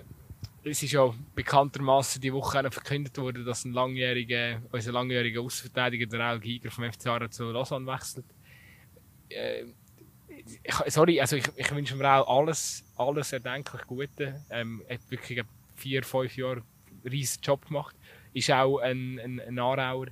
es 0.64 0.84
ist 0.84 0.92
ja 0.92 1.14
bekanntermaßen 1.34 2.22
die 2.22 2.34
Woche 2.34 2.70
verkündet 2.70 3.18
worden, 3.18 3.46
dass 3.46 3.66
ein 3.66 3.72
langjähriger, 3.72 4.62
unser 4.72 4.92
langjähriger 4.92 5.42
Außenverteidiger, 5.42 6.06
der 6.06 6.20
Raul 6.20 6.40
Giger 6.40 6.70
vom 6.70 6.92
FC 6.92 7.08
Aarau 7.08 7.28
zu 7.28 7.52
Lausanne 7.52 7.88
wechselt. 7.88 8.26
Äh, 9.30 9.66
sorry, 10.88 11.20
also 11.20 11.38
ich, 11.38 11.46
ich 11.56 11.72
wünsche 11.72 11.96
mir 11.96 12.10
auch 12.10 12.40
alles, 12.40 12.84
alles 12.98 13.32
erdenklich 13.34 13.82
Gute. 13.84 14.44
Ähm, 14.50 14.84
hat 14.90 15.10
wirklich 15.10 15.44
vier, 15.76 16.04
fünf 16.04 16.36
Jahre 16.38 16.64
einen 16.92 17.12
riesen 17.12 17.42
Job 17.42 17.66
gemacht. 17.66 17.96
Ist 18.38 18.52
auch 18.52 18.78
ein, 18.78 19.20
ein, 19.20 19.40
ein 19.40 19.58
Aarauer. 19.58 20.08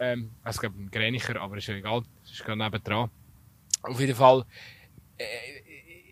Ähm, 0.00 0.32
also 0.42 0.56
ich 0.56 0.60
glaube 0.60 0.82
ein 0.82 0.90
Grenicher, 0.90 1.40
aber 1.40 1.56
ist 1.56 1.68
ja 1.68 1.74
egal. 1.74 2.02
Ist 2.24 2.44
gerade 2.44 2.58
nebendran. 2.58 3.10
Auf 3.82 4.00
jeden 4.00 4.16
Fall, 4.16 4.44
äh, 5.16 5.24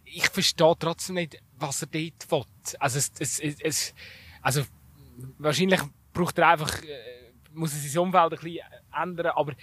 ich 0.04 0.28
verstehe 0.28 0.74
trotzdem 0.78 1.16
nicht, 1.16 1.42
was 1.56 1.82
er 1.82 1.88
dort 1.88 2.30
will. 2.30 2.44
Also, 2.78 2.98
es, 2.98 3.10
es, 3.18 3.40
es, 3.40 3.94
also 4.40 4.62
wahrscheinlich 5.38 5.80
braucht 6.12 6.38
er 6.38 6.50
einfach, 6.50 6.80
äh, 6.84 7.32
muss 7.54 7.72
er 7.72 7.80
sein 7.80 8.02
Umfeld 8.02 8.34
ein 8.34 8.38
bisschen 8.38 8.64
ändern, 8.94 9.32
aber 9.34 9.56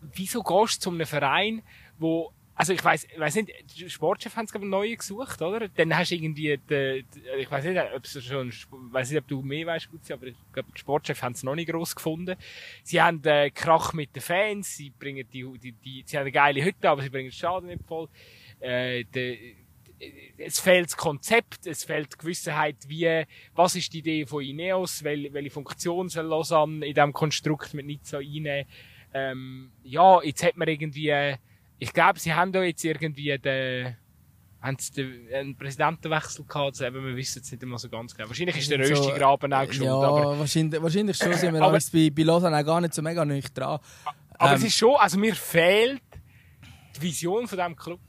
wieso 0.00 0.42
gehst 0.42 0.78
du 0.78 0.80
zu 0.84 0.90
einem 0.90 1.06
Verein, 1.06 1.62
wo 1.98 2.32
also 2.58 2.72
ich 2.72 2.82
weiß, 2.82 3.06
weiß 3.18 3.34
nicht, 3.36 3.52
die 3.76 3.90
Sportchef 3.90 4.34
haben 4.34 4.46
es 4.46 4.50
glaube 4.50 4.64
ich 4.64 4.70
neu 4.70 4.96
gesucht, 4.96 5.42
oder? 5.42 5.68
Dann 5.68 5.94
hast 5.94 6.10
du 6.10 6.14
irgendwie, 6.14 6.56
die, 6.56 7.04
die, 7.04 7.20
ich 7.38 7.50
weiß 7.50 7.66
nicht, 7.66 7.78
ob 7.94 8.02
es 8.02 8.24
schon, 8.24 8.50
weiß 8.70 9.10
nicht, 9.10 9.20
ob 9.20 9.28
du 9.28 9.42
mehr 9.42 9.66
weißt, 9.66 9.90
gut, 9.90 10.10
aber 10.10 10.26
ich 10.28 10.36
glaube, 10.52 10.70
die 10.74 10.80
Sportchef 10.80 11.20
haben 11.20 11.32
es 11.32 11.42
noch 11.42 11.54
nicht 11.54 11.68
groß 11.68 11.94
gefunden. 11.94 12.36
Sie 12.82 13.00
haben 13.00 13.22
äh, 13.24 13.50
Krach 13.50 13.92
mit 13.92 14.16
den 14.16 14.22
Fans, 14.22 14.74
sie 14.74 14.90
bringen 14.90 15.26
die, 15.30 15.44
die, 15.58 15.72
die, 15.72 16.02
sie 16.06 16.16
haben 16.16 16.22
eine 16.22 16.32
geile 16.32 16.64
Hütte, 16.64 16.88
aber 16.88 17.02
sie 17.02 17.10
bringen 17.10 17.28
den 17.28 17.32
Schaden 17.32 17.68
nicht 17.68 17.84
voll. 17.86 18.08
Äh, 18.60 19.04
de, 19.04 19.54
es 20.38 20.58
fehlt 20.58 20.86
das 20.86 20.96
Konzept, 20.96 21.66
es 21.66 21.84
fehlt 21.84 22.14
die 22.14 22.18
Gewissenheit, 22.18 22.76
wie, 22.88 23.24
was 23.54 23.76
ist 23.76 23.92
die 23.92 23.98
Idee 23.98 24.26
von 24.26 24.42
Ineos, 24.42 25.04
wel, 25.04 25.32
welche 25.32 25.50
Funktion 25.50 26.08
soll 26.08 26.26
Lausanne 26.26 26.86
in 26.86 26.94
diesem 26.94 27.12
Konstrukt 27.12 27.74
mit 27.74 28.06
so 28.06 28.18
einnehmen. 28.18 28.66
Ähm, 29.14 29.70
ja, 29.82 30.22
jetzt 30.22 30.42
hat 30.42 30.56
man 30.56 30.68
irgendwie, 30.68 31.08
äh, 31.08 31.36
ich 31.78 31.92
glaube, 31.92 32.18
sie 32.18 32.32
haben 32.34 32.52
da 32.52 32.62
jetzt 32.62 32.84
irgendwie 32.84 33.36
den, 33.38 33.96
haben 34.60 34.76
sie 34.78 34.92
den, 34.92 35.28
einen 35.34 35.56
Präsidentenwechsel 35.56 36.44
gehabt, 36.44 36.66
also 36.68 36.84
eben, 36.84 37.04
wir 37.04 37.16
wissen 37.16 37.42
es 37.42 37.50
nicht 37.50 37.62
immer 37.62 37.78
so 37.78 37.88
ganz 37.88 38.14
genau. 38.14 38.28
Wahrscheinlich 38.28 38.56
ist 38.56 38.70
der 38.70 38.84
So, 38.86 38.94
Röstigraben 38.94 39.52
auch 39.52 39.64
schuld, 39.72 39.84
ja, 39.86 39.94
aber, 39.94 40.38
wahrscheinlich, 40.38 40.82
wahrscheinlich 40.82 41.16
schon 41.16 41.32
sind 41.34 41.54
wir 41.54 41.62
Aber- 41.62 41.78
bei, 41.92 42.10
bei 42.10 42.22
Lausanne 42.22 42.58
auch 42.58 42.64
gar 42.64 42.80
nicht 42.80 42.94
so 42.94 43.02
mega 43.02 43.24
nicht 43.24 43.56
dran. 43.56 43.78
aber 44.38 44.50
Ähm, 44.50 44.56
es 44.56 44.64
ist 44.64 44.74
schon, 44.76 44.94
also 44.96 45.18
mir 45.18 45.34
fehlt 45.34 46.00
die 46.96 47.02
Vision 47.02 47.46
von 47.46 47.58
diesem 47.58 47.76
Club. 47.76 48.00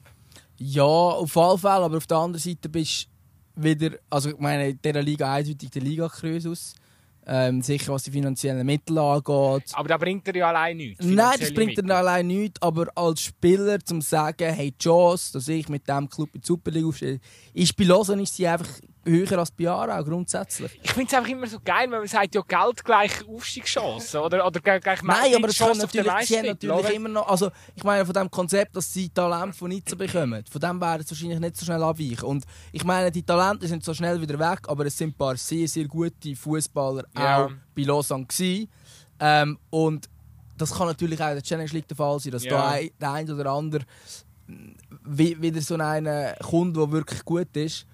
Ja, 0.60 0.84
auf 0.84 1.38
alle 1.38 1.58
Fälle, 1.58 1.74
aber 1.86 1.98
auf 1.98 2.08
der 2.08 2.18
anderen 2.18 2.42
Seite 2.42 2.70
bist 2.70 3.10
du 3.56 3.64
wieder, 3.64 3.98
also 4.10 4.30
ich 4.30 4.38
meine, 4.40 4.70
in 4.70 4.80
dieser 4.82 5.02
Liga 5.04 5.32
eindeutig 5.34 5.70
der 5.70 5.82
Liga-Krösus. 5.82 6.76
Ähm, 7.30 7.62
sicher 7.62 7.92
was 7.92 8.04
die 8.04 8.12
finanziellen 8.12 8.66
Mittel 8.66 8.98
angeht. 8.98 9.64
Aber 9.74 9.90
da 9.90 9.98
bringt 9.98 10.26
er 10.30 10.36
ja 10.38 10.48
allein 10.48 10.78
nichts. 10.78 11.04
Nein, 11.04 11.36
das 11.38 11.54
bringt 11.54 11.76
Mittel. 11.76 11.92
er 11.92 11.98
allein 11.98 12.26
nichts, 12.26 12.62
aber 12.62 12.88
als 12.96 13.22
Spieler 13.22 13.80
zum 13.82 14.00
sagen, 14.02 14.54
hey, 14.54 14.72
die 14.72 14.78
Chance, 14.78 15.34
dass 15.34 15.50
ich 15.50 15.68
mit 15.68 15.86
diesem 15.86 16.10
Club 16.10 16.30
in 16.34 16.40
die 16.40 16.48
Superliga 16.48 16.88
aufstehe, 16.88 17.20
ist 17.54 17.76
bei 17.76 17.84
Lausanne 17.84 18.24
ist 18.24 18.36
sie 18.36 18.48
einfach 18.48 18.70
höher 19.06 19.40
als 19.40 19.52
bei 19.52 19.70
Aarau, 19.70 20.04
grundsätzlich. 20.04 20.80
Ich 20.84 20.92
finde 20.92 21.08
es 21.08 21.14
einfach 21.18 21.30
immer 21.30 21.48
so 21.48 21.60
geil, 21.64 21.90
wenn 21.90 22.00
man 22.00 22.08
sagt, 22.08 22.36
ja, 22.36 22.42
Geld 22.42 22.84
gleich 22.84 23.26
Aufstiegschancen 23.28 24.20
oder, 24.20 24.46
oder 24.46 24.60
gleich 24.60 25.02
Nein, 25.04 25.36
aber 25.36 25.48
es 25.48 25.58
kann 25.58 25.78
natürlich, 25.78 26.12
sie 26.28 26.38
haben 26.38 26.46
natürlich 26.48 26.76
oder? 26.78 26.94
immer 26.94 27.10
noch, 27.10 27.28
also 27.28 27.50
ich 27.76 27.84
meine 27.84 28.06
von 28.06 28.14
dem 28.14 28.30
Konzept, 28.30 28.76
dass 28.76 28.92
sie 28.92 29.10
Talent 29.10 29.56
von 29.56 29.70
Nizza 29.70 29.96
bekommen, 29.96 30.44
von 30.50 30.60
dem 30.62 30.82
werden 30.82 31.04
sie 31.06 31.12
wahrscheinlich 31.12 31.40
nicht 31.40 31.58
so 31.58 31.66
schnell 31.66 31.82
abweichen. 31.84 32.24
Und 32.26 32.44
ich 32.72 32.84
meine, 32.84 33.12
die 33.12 33.24
Talente 33.24 33.68
sind 33.68 33.84
so 33.84 33.94
schnell 33.94 34.20
wieder 34.22 34.38
weg, 34.40 34.60
aber 34.68 34.86
es 34.86 34.98
sind 34.98 35.12
ein 35.12 35.14
paar 35.18 35.38
sehr, 35.38 35.68
sehr 35.68 35.86
gute 35.86 36.36
Fußballer 36.36 37.06
Ja. 37.18 37.46
auch 37.46 37.52
bei 37.76 37.84
Lausanne 37.84 38.26
gewesen. 38.26 38.70
Ähm, 39.20 39.58
und 39.70 40.10
das 40.58 40.74
kann 40.74 40.88
natürlich 40.88 41.22
auch 41.22 41.30
in 41.30 41.36
der 41.36 41.44
Challenge 41.44 41.70
League 41.72 41.88
der 41.88 41.96
Fall 41.98 42.20
sein, 42.20 42.32
dass 42.34 42.44
Ja. 42.44 42.52
da 42.52 42.68
ein, 42.72 42.90
der 43.00 43.12
ein 43.14 43.32
oder 43.32 43.52
andere 43.52 43.84
wie- 45.06 45.42
wieder 45.42 45.62
so 45.62 45.76
einer 45.76 46.34
kommt, 46.36 46.76
der 46.78 46.92
wirklich 46.92 47.24
gut 47.26 47.56
ist. 47.56 47.86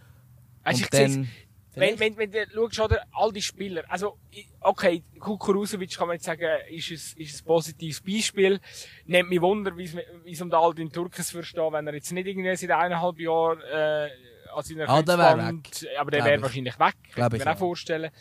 Und 0.66 0.82
ich 0.82 0.90
dann, 0.90 1.30
Wenn, 1.76 2.00
wenn, 2.00 2.18
wenn 2.18 2.32
du 2.32 2.70
schaust, 2.70 2.92
oder, 2.92 3.04
all 3.14 3.32
die 3.32 3.42
Spieler, 3.42 3.84
also, 3.88 4.20
okay, 4.62 5.04
Kukurusovic 5.20 5.98
kann 5.98 6.08
man 6.08 6.16
jetzt 6.18 6.26
sagen, 6.26 6.48
ist 6.70 6.92
ein, 6.92 7.22
ist 7.22 7.42
ein 7.42 7.46
positives 7.46 8.00
Beispiel. 8.02 8.60
Nimmt 9.06 9.30
mich 9.30 9.42
Wunder, 9.42 9.76
wie 9.76 9.86
es 10.32 10.42
um 10.42 10.50
den 10.52 10.56
Aldin 10.60 10.92
Turkes 10.92 11.32
versteht, 11.32 11.72
wenn 11.72 11.88
er 11.88 11.96
jetzt 11.96 12.12
nicht 12.12 12.28
irgendwie 12.28 12.56
seit 12.56 12.70
eineinhalb 12.70 13.20
Jahren, 13.20 13.60
äh, 13.62 14.10
an 14.54 14.62
seiner 14.64 14.88
Ah, 14.88 15.02
der 15.02 15.16
Kreuzband- 15.16 15.86
aber 15.98 16.12
der 16.12 16.26
wäre 16.26 16.36
ich. 16.36 16.42
wahrscheinlich 16.44 16.80
weg, 16.80 16.94
kann 17.16 17.34
ich, 17.36 17.44
mir 17.44 17.52
auch 17.52 17.58
vorstellen. 17.58 18.12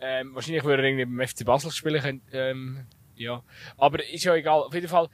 Ähm, 0.00 0.34
wahrscheinlich 0.34 0.64
würde 0.64 0.82
er 0.82 0.88
irgendwie 0.88 1.04
beim 1.04 1.28
FC 1.28 1.44
Basel 1.44 1.70
spielen 1.70 2.02
können, 2.02 2.22
ähm, 2.32 2.86
ja. 3.14 3.44
Aber 3.76 4.02
ist 4.04 4.24
ja 4.24 4.34
egal, 4.34 4.62
auf 4.62 4.74
jeden 4.74 4.88
Fall, 4.88 5.08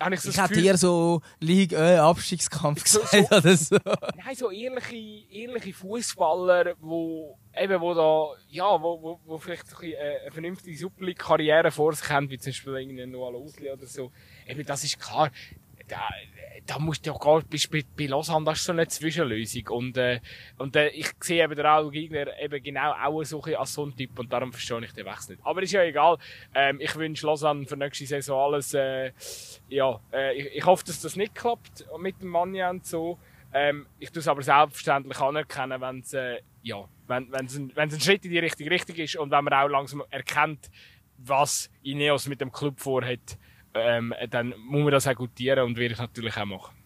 habe 0.00 0.14
ich 0.14 0.20
so 0.22 0.30
ich 0.30 0.36
hätte 0.38 0.48
Gefühl, 0.48 0.64
eher 0.66 0.76
so 0.78 1.20
Liga 1.40 1.94
äh, 1.94 1.96
Abstiegskampf 1.98 2.82
So- 2.86 3.00
gesagt 3.00 3.28
so- 3.28 3.36
oder 3.36 3.56
so. 3.56 3.76
Nein, 4.16 4.34
so 4.34 4.50
ehrliche, 4.50 4.96
ehrliche 5.30 5.72
Fußballer, 5.74 6.74
wo 6.80 7.38
eben, 7.56 7.80
wo 7.80 7.94
da, 7.94 8.28
ja, 8.48 8.64
wo, 8.82 9.02
wo, 9.02 9.20
wo 9.26 9.38
vielleicht 9.38 9.68
so 9.68 9.76
ein 9.78 9.92
äh, 9.92 9.96
eine 10.22 10.30
vernünftige 10.30 10.76
Superliga-Karriere 10.76 11.70
vor 11.70 11.92
sich 11.92 12.08
haben, 12.08 12.30
wie 12.30 12.38
zum 12.38 12.50
Beispiel 12.50 12.76
irgendein 12.76 13.10
Noah 13.10 13.34
Usli 13.34 13.70
oder 13.70 13.86
so. 13.86 14.10
Eben, 14.46 14.64
das 14.64 14.84
ist 14.84 14.98
klar. 14.98 15.30
Da, 15.90 16.08
da 16.66 16.78
musst 16.78 17.04
du 17.04 17.10
ja 17.10 17.18
gar, 17.18 17.42
bist 17.42 17.70
bei, 17.70 18.06
Lausanne, 18.06 18.44
das 18.44 18.58
ist 18.58 18.64
so 18.64 18.72
eine 18.72 18.86
Zwischenlösung. 18.86 19.68
Und, 19.68 19.96
äh, 19.96 20.20
und 20.58 20.76
äh, 20.76 20.88
ich 20.88 21.10
sehe 21.20 21.42
eben 21.42 21.56
den 21.56 21.90
Gegner 21.90 22.38
eben 22.40 22.62
genau 22.62 22.92
auch 22.92 23.24
so 23.24 23.42
ein 23.42 23.56
als 23.56 23.74
so 23.74 23.84
ein 23.84 23.96
Typ 23.96 24.18
und 24.18 24.32
darum 24.32 24.52
verstehe 24.52 24.84
ich 24.84 24.92
den 24.92 25.04
Wechsel 25.04 25.32
nicht. 25.32 25.44
Aber 25.44 25.62
ist 25.62 25.72
ja 25.72 25.82
egal. 25.82 26.18
Ähm, 26.54 26.80
ich 26.80 26.94
wünsche 26.96 27.26
Lausanne 27.26 27.66
für 27.66 27.76
nächste 27.76 28.06
Saison 28.06 28.52
alles, 28.52 28.72
äh, 28.74 29.12
ja, 29.68 30.00
äh, 30.12 30.34
ich, 30.38 30.46
ich 30.56 30.64
hoffe, 30.64 30.84
dass 30.84 31.00
das 31.00 31.16
nicht 31.16 31.34
klappt 31.34 31.84
mit 31.98 32.20
dem 32.22 32.28
Manja 32.28 32.70
und 32.70 32.86
so. 32.86 33.18
Ähm, 33.52 33.86
ich 33.98 34.10
tue 34.10 34.20
es 34.20 34.28
aber 34.28 34.42
selbstverständlich 34.42 35.18
anerkennen, 35.18 35.80
wenn 35.80 36.00
es 36.00 36.12
äh, 36.12 36.40
ja, 36.62 36.88
wenn, 37.06 37.30
wenn's 37.32 37.56
ein, 37.56 37.72
ein 37.76 38.00
Schritt 38.00 38.24
in 38.24 38.30
die 38.30 38.38
richtige 38.38 38.70
Richtung 38.70 38.96
ist 38.96 39.16
und 39.16 39.30
wenn 39.30 39.44
man 39.44 39.54
auch 39.54 39.68
langsam 39.68 40.02
erkennt, 40.10 40.70
was 41.18 41.70
Ineos 41.82 42.28
mit 42.28 42.40
dem 42.40 42.52
Club 42.52 42.80
vorhat, 42.80 43.38
ähm, 43.74 44.14
dann 44.30 44.54
muss 44.58 44.82
man 44.82 44.92
das 44.92 45.06
auch 45.06 45.14
gutieren 45.14 45.60
und 45.60 45.76
werde 45.76 45.94
ich 45.94 46.00
natürlich 46.00 46.36
auch 46.36 46.44
machen. 46.44 46.76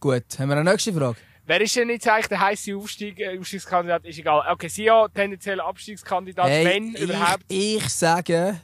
Gut, 0.00 0.24
haben 0.38 0.48
wir 0.48 0.56
eine 0.56 0.70
nächste 0.70 0.92
Frage? 0.92 1.16
Wer 1.46 1.60
ist 1.60 1.74
denn 1.74 1.90
jetzt 1.90 2.06
eigentlich 2.08 2.28
der 2.28 2.40
heiße 2.40 2.76
Aufstieg, 2.76 3.18
äh, 3.18 3.38
Aufstiegskandidat? 3.38 4.04
Ist 4.04 4.18
egal. 4.18 4.44
Okay, 4.52 4.68
sie 4.68 4.84
ja 4.84 5.08
tendenziell 5.08 5.60
Abstiegskandidat, 5.60 6.48
wenn 6.48 6.94
ich, 6.94 7.00
überhaupt. 7.00 7.44
Ich 7.48 7.88
sage, 7.88 8.60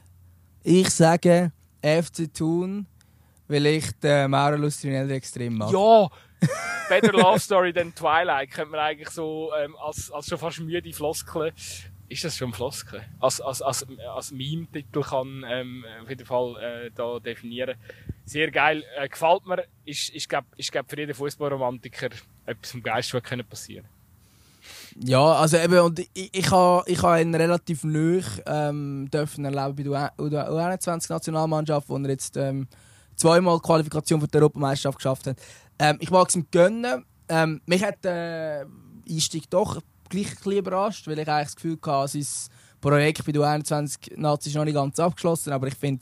ich 0.63 0.89
sage 0.89 1.51
FC 1.81 2.33
Thun, 2.33 2.87
weil 3.47 3.65
ich 3.65 3.91
den 3.99 4.31
Mauro 4.31 4.55
Lustrinelli 4.55 5.15
extrem 5.15 5.57
mag. 5.57 5.71
Ja! 5.71 6.07
Better 6.89 7.11
Love 7.11 7.39
Story 7.39 7.73
than 7.73 7.93
Twilight 7.93 8.51
könnte 8.51 8.71
man 8.71 8.79
eigentlich 8.79 9.09
so 9.09 9.51
ähm, 9.59 9.75
als, 9.83 10.09
als 10.11 10.27
schon 10.27 10.37
fast 10.37 10.59
müde 10.59 10.93
Floskel. 10.93 11.51
Ist 12.09 12.23
das 12.23 12.37
schon 12.37 12.53
Floskel? 12.53 13.01
Als, 13.19 13.41
als, 13.41 13.61
als, 13.61 13.85
als 14.15 14.31
Meme-Titel 14.31 15.01
kann 15.01 15.43
ähm, 15.47 15.83
auf 16.01 16.09
jeden 16.09 16.25
Fall 16.25 16.55
äh, 16.55 16.91
da 16.95 17.19
definieren. 17.19 17.75
Sehr 18.23 18.49
geil. 18.49 18.83
Äh, 18.97 19.09
gefällt 19.09 19.45
mir. 19.45 19.65
Ist, 19.83 20.09
ist, 20.09 20.29
glaub, 20.29 20.45
ist 20.55 20.71
glaub, 20.71 20.89
für 20.89 20.97
jeden 20.97 21.13
Fußballromantiker 21.13 22.09
etwas 22.45 22.71
vom 22.71 22.81
Geist, 22.81 23.13
was 23.13 23.23
passieren 23.49 23.85
Ja, 25.03 25.33
also 25.33 25.57
eben, 25.57 25.79
und 25.79 25.99
ich, 25.99 26.29
ich 26.31 26.51
habe 26.51 26.83
ich 26.89 27.03
ihn 27.03 27.35
relativ 27.35 27.83
neu 27.83 28.21
ähm, 28.45 29.09
dürfen 29.11 29.43
erleben 29.43 29.75
bei 29.75 30.29
der 30.29 30.49
U21-Nationalmannschaft, 30.49 31.89
wo 31.89 31.97
er 31.97 32.09
jetzt 32.09 32.37
ähm, 32.37 32.67
zweimal 33.17 33.57
die 33.57 33.63
Qualifikation 33.63 34.21
für 34.21 34.27
die 34.27 34.37
Europameisterschaft 34.37 34.97
geschafft 34.97 35.27
hat. 35.27 35.37
Ähm, 35.77 35.97
ich 35.99 36.09
mag 36.09 36.29
es 36.29 36.35
ihm 36.35 36.47
gönnen. 36.51 37.05
Ähm, 37.27 37.61
mich 37.65 37.83
hat 37.83 38.03
der 38.05 38.65
Einstieg 39.09 39.49
doch 39.49 39.81
gleich 40.09 40.45
ein 40.45 40.51
überrascht, 40.51 41.07
weil 41.07 41.19
ich 41.19 41.27
eigentlich 41.27 41.47
das 41.47 41.55
Gefühl 41.55 41.77
hatte, 41.85 42.07
sein 42.07 42.25
Projekt 42.81 43.25
bei 43.25 43.31
der 43.31 43.41
U21-Nazi 43.41 44.49
ist 44.49 44.55
noch 44.55 44.65
nicht 44.65 44.75
ganz 44.75 44.99
abgeschlossen, 44.99 45.53
aber 45.53 45.67
ich 45.67 45.75
finde 45.75 46.01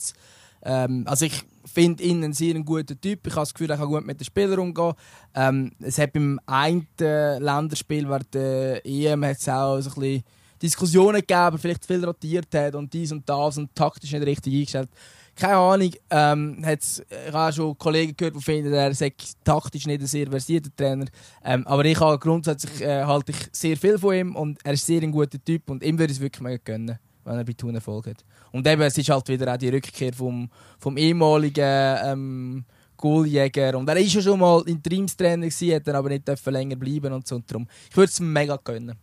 ähm, 0.65 1.03
also 1.07 1.25
ich 1.25 1.43
finde 1.63 2.03
ihn 2.03 2.23
einen 2.23 2.33
sehr 2.33 2.55
guten 2.61 2.99
Typ. 2.99 3.25
Ich 3.25 3.33
habe 3.33 3.41
das 3.41 3.53
Gefühl, 3.53 3.69
er 3.69 3.77
kann 3.77 3.87
gut 3.87 4.05
mit 4.05 4.19
den 4.19 4.25
Spielern 4.25 4.59
umgehen. 4.59 4.93
Ähm, 5.35 5.71
es 5.79 5.97
hat 5.99 6.13
beim 6.13 6.39
einen 6.45 6.87
Länderspiel 6.97 8.09
während 8.09 8.33
der 8.33 8.85
EM 8.85 9.23
hat's 9.25 9.47
auch 9.47 9.79
so 9.79 9.91
ein 9.91 9.95
bisschen 9.95 10.23
Diskussionen 10.61 11.21
gegeben, 11.21 11.57
vielleicht 11.59 11.85
viel 11.85 12.03
rotiert 12.03 12.53
hat 12.55 12.75
und 12.75 12.91
dies 12.91 13.11
und 13.11 13.27
das 13.29 13.57
und 13.57 13.75
taktisch 13.75 14.11
nicht 14.11 14.25
richtig 14.25 14.53
eingestellt. 14.53 14.89
Keine 15.35 15.57
Ahnung. 15.57 15.91
Ähm, 16.09 16.63
hat's, 16.65 17.03
ich 17.09 17.33
habe 17.33 17.49
auch 17.49 17.53
schon 17.53 17.77
Kollegen 17.77 18.15
gehört, 18.15 18.35
die 18.35 18.41
finden, 18.41 18.73
er 18.73 18.93
sei 18.93 19.13
taktisch 19.43 19.85
nicht 19.85 20.01
ein 20.01 20.07
sehr 20.07 20.27
versierter 20.27 20.69
Trainer. 20.75 21.05
Ähm, 21.43 21.67
aber 21.67 21.83
ich 21.83 21.99
habe 21.99 22.17
grundsätzlich 22.19 22.81
äh, 22.81 23.03
halte 23.03 23.33
ich 23.33 23.37
sehr 23.51 23.75
viel 23.75 23.99
von 23.99 24.15
ihm 24.15 24.35
und 24.35 24.59
er 24.63 24.73
ist 24.73 24.85
sehr 24.85 25.01
ein 25.01 25.11
guter 25.11 25.43
Typ 25.43 25.69
und 25.69 25.83
ihm 25.83 25.99
würde 25.99 26.11
ich 26.11 26.19
es 26.19 26.21
wirklich 26.21 26.41
mega 26.41 26.61
gönnen, 26.63 26.97
wenn 27.25 27.37
er 27.37 27.43
bei 27.43 27.51
Thun 27.51 27.75
Erfolg 27.75 28.07
hat. 28.07 28.23
Und 28.53 28.65
eben, 28.65 28.81
es 28.83 28.97
ist 28.97 29.09
halt 29.09 29.27
wieder 29.27 29.53
auch 29.53 29.57
die 29.57 29.67
Rückkehr 29.67 30.13
vom, 30.13 30.49
vom 30.79 30.95
ehemaligen 30.95 31.97
ähm, 32.05 32.65
Goaljäger. 32.95 33.77
Und 33.77 33.89
er 33.89 33.97
ist 33.97 34.13
ja 34.13 34.21
schon 34.21 34.39
mal 34.39 34.63
Interimstrainer 34.65 35.47
gewesen, 35.47 35.75
hat 35.75 35.87
dann 35.87 35.97
aber 35.97 36.09
nicht 36.09 36.45
länger 36.45 36.77
bleiben 36.77 37.11
und 37.11 37.27
so. 37.27 37.35
Und 37.35 37.51
darum, 37.51 37.67
ich 37.89 37.97
würde 37.97 38.09
es 38.09 38.21
mega 38.21 38.57
gönnen. 38.63 38.97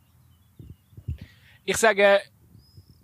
Ich 1.64 1.76
sage, 1.76 2.20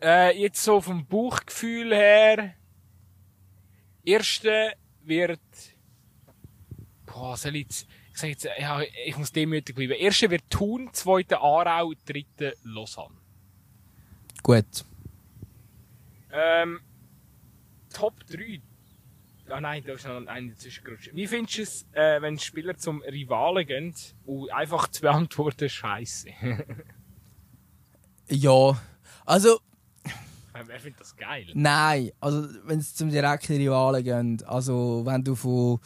äh, 0.02 0.40
jetzt 0.40 0.64
so 0.64 0.80
vom 0.80 1.06
Bauchgefühl 1.06 1.94
her, 1.94 2.54
erste 4.08 4.72
wird, 5.02 5.40
boah, 7.06 7.36
soll 7.36 7.56
ich 7.56 7.62
jetzt, 7.62 7.88
ich 8.12 8.18
sage 8.18 8.32
jetzt, 8.32 8.48
ja, 8.58 8.80
ich 9.04 9.16
muss 9.16 9.32
demütig 9.32 9.74
bleiben. 9.76 9.92
Erste 9.92 10.30
wird 10.30 10.48
Thun, 10.50 10.90
zweite 10.92 11.40
Aarau, 11.40 11.92
dritte 12.04 12.56
Lausanne. 12.62 13.16
Gut. 14.42 14.84
Ähm, 16.32 16.80
Top 17.92 18.14
3. 18.26 18.60
Ah 19.50 19.60
nein, 19.62 19.82
da 19.86 19.94
ist 19.94 20.06
noch 20.06 20.26
eine 20.26 20.50
dazwischen 20.50 20.84
Wie 21.14 21.26
findest 21.26 21.58
du 21.58 21.62
es, 21.62 21.86
äh, 21.92 22.20
wenn 22.20 22.38
Spieler 22.38 22.76
zum 22.76 23.00
Rivalen 23.00 23.66
gehen 23.66 23.94
und 24.26 24.52
einfach 24.52 24.88
zu 24.88 25.02
beantworten, 25.02 25.68
Scheiße? 25.68 26.28
Ja, 28.30 28.78
also 29.24 29.58
Wer 30.66 30.80
findet 30.80 31.00
das 31.00 31.16
geil? 31.16 31.46
nein, 31.54 32.10
also 32.20 32.46
wenn 32.64 32.78
es 32.78 32.94
zum 32.94 33.10
direkten 33.10 33.56
Rivalen 33.56 34.02
geht, 34.04 34.46
also 34.48 35.02
wenn 35.04 35.22
du 35.24 35.34
von 35.34 35.78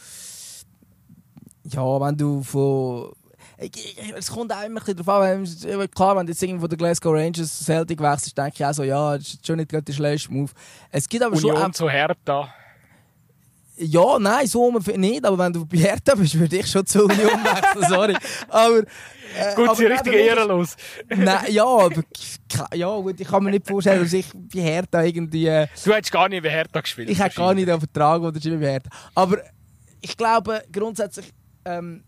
ja, 1.64 2.00
wenn 2.00 2.16
du 2.16 2.42
von 2.42 3.12
ich- 3.58 3.70
ich- 3.98 4.12
es 4.16 4.30
kommt 4.30 4.52
auch 4.52 4.62
immer 4.64 4.80
ein 4.80 4.84
bisschen 4.84 4.96
drauf 4.96 5.08
an, 5.08 5.46
wenn, 5.78 5.90
klar, 5.90 6.16
wenn 6.16 6.26
du 6.26 6.32
jetzt 6.32 6.40
von 6.44 6.68
der 6.68 6.76
Glasgow 6.78 7.12
Rangers 7.14 7.64
Celtic 7.64 8.00
wechselst, 8.00 8.36
denke 8.36 8.54
ich 8.56 8.64
auch 8.64 8.72
so, 8.72 8.82
ja, 8.82 9.16
das 9.16 9.28
ist 9.34 9.46
schon 9.46 9.56
nicht 9.56 9.70
gerade 9.70 9.84
der 9.84 9.92
schlechteste 9.92 10.32
Move. 10.32 10.50
Es 10.90 11.08
gibt 11.08 11.22
aber 11.22 11.36
schon 11.38 11.50
auch, 11.52 11.56
Union 11.56 11.72
zu 11.72 11.88
Hertha. 11.88 12.52
Ja, 13.76 14.18
nein, 14.18 14.46
so 14.46 14.70
nicht, 14.96 15.24
aber 15.24 15.38
wenn 15.38 15.52
du 15.52 15.64
bei 15.66 15.78
Hertha 15.78 16.14
bist, 16.14 16.38
würde 16.38 16.56
ich 16.58 16.66
schon 16.66 16.84
zur 16.86 17.04
Union 17.04 17.18
wechseln, 17.44 17.88
sorry. 17.88 18.16
Aber, 18.48 18.78
äh, 18.78 19.54
Gut, 19.56 19.76
sie 19.76 19.86
richtig 19.86 20.12
ehrenlos. 20.14 20.76
Nein, 21.08 21.46
ja, 21.48 21.64
aber 21.64 22.02
ja, 22.74 22.94
gut, 22.96 23.18
ich 23.18 23.26
kann 23.26 23.42
mir 23.42 23.50
nicht 23.50 23.66
vorstellen, 23.66 24.02
dass 24.02 24.12
ich 24.12 24.26
bei 24.34 24.60
Hertha 24.60 25.02
irgendwie. 25.02 25.46
Äh, 25.46 25.68
Du 25.84 25.92
hättest 25.94 26.12
gar 26.12 26.28
nicht 26.28 26.42
bei 26.42 26.50
Hertha 26.50 26.80
gespielt. 26.80 27.08
ich 27.08 27.18
hätte 27.18 27.36
gar 27.36 27.54
nicht 27.54 27.68
einen 27.68 27.80
Vertrag 27.80 28.20
unterschrieben 28.20 28.60
bei 28.60 28.72
Hertha. 28.72 28.90
Aber 29.14 29.38
ich 30.02 30.16
glaube 30.16 30.62
grundsätzlich, 30.70 31.32
ähm, 31.64 32.04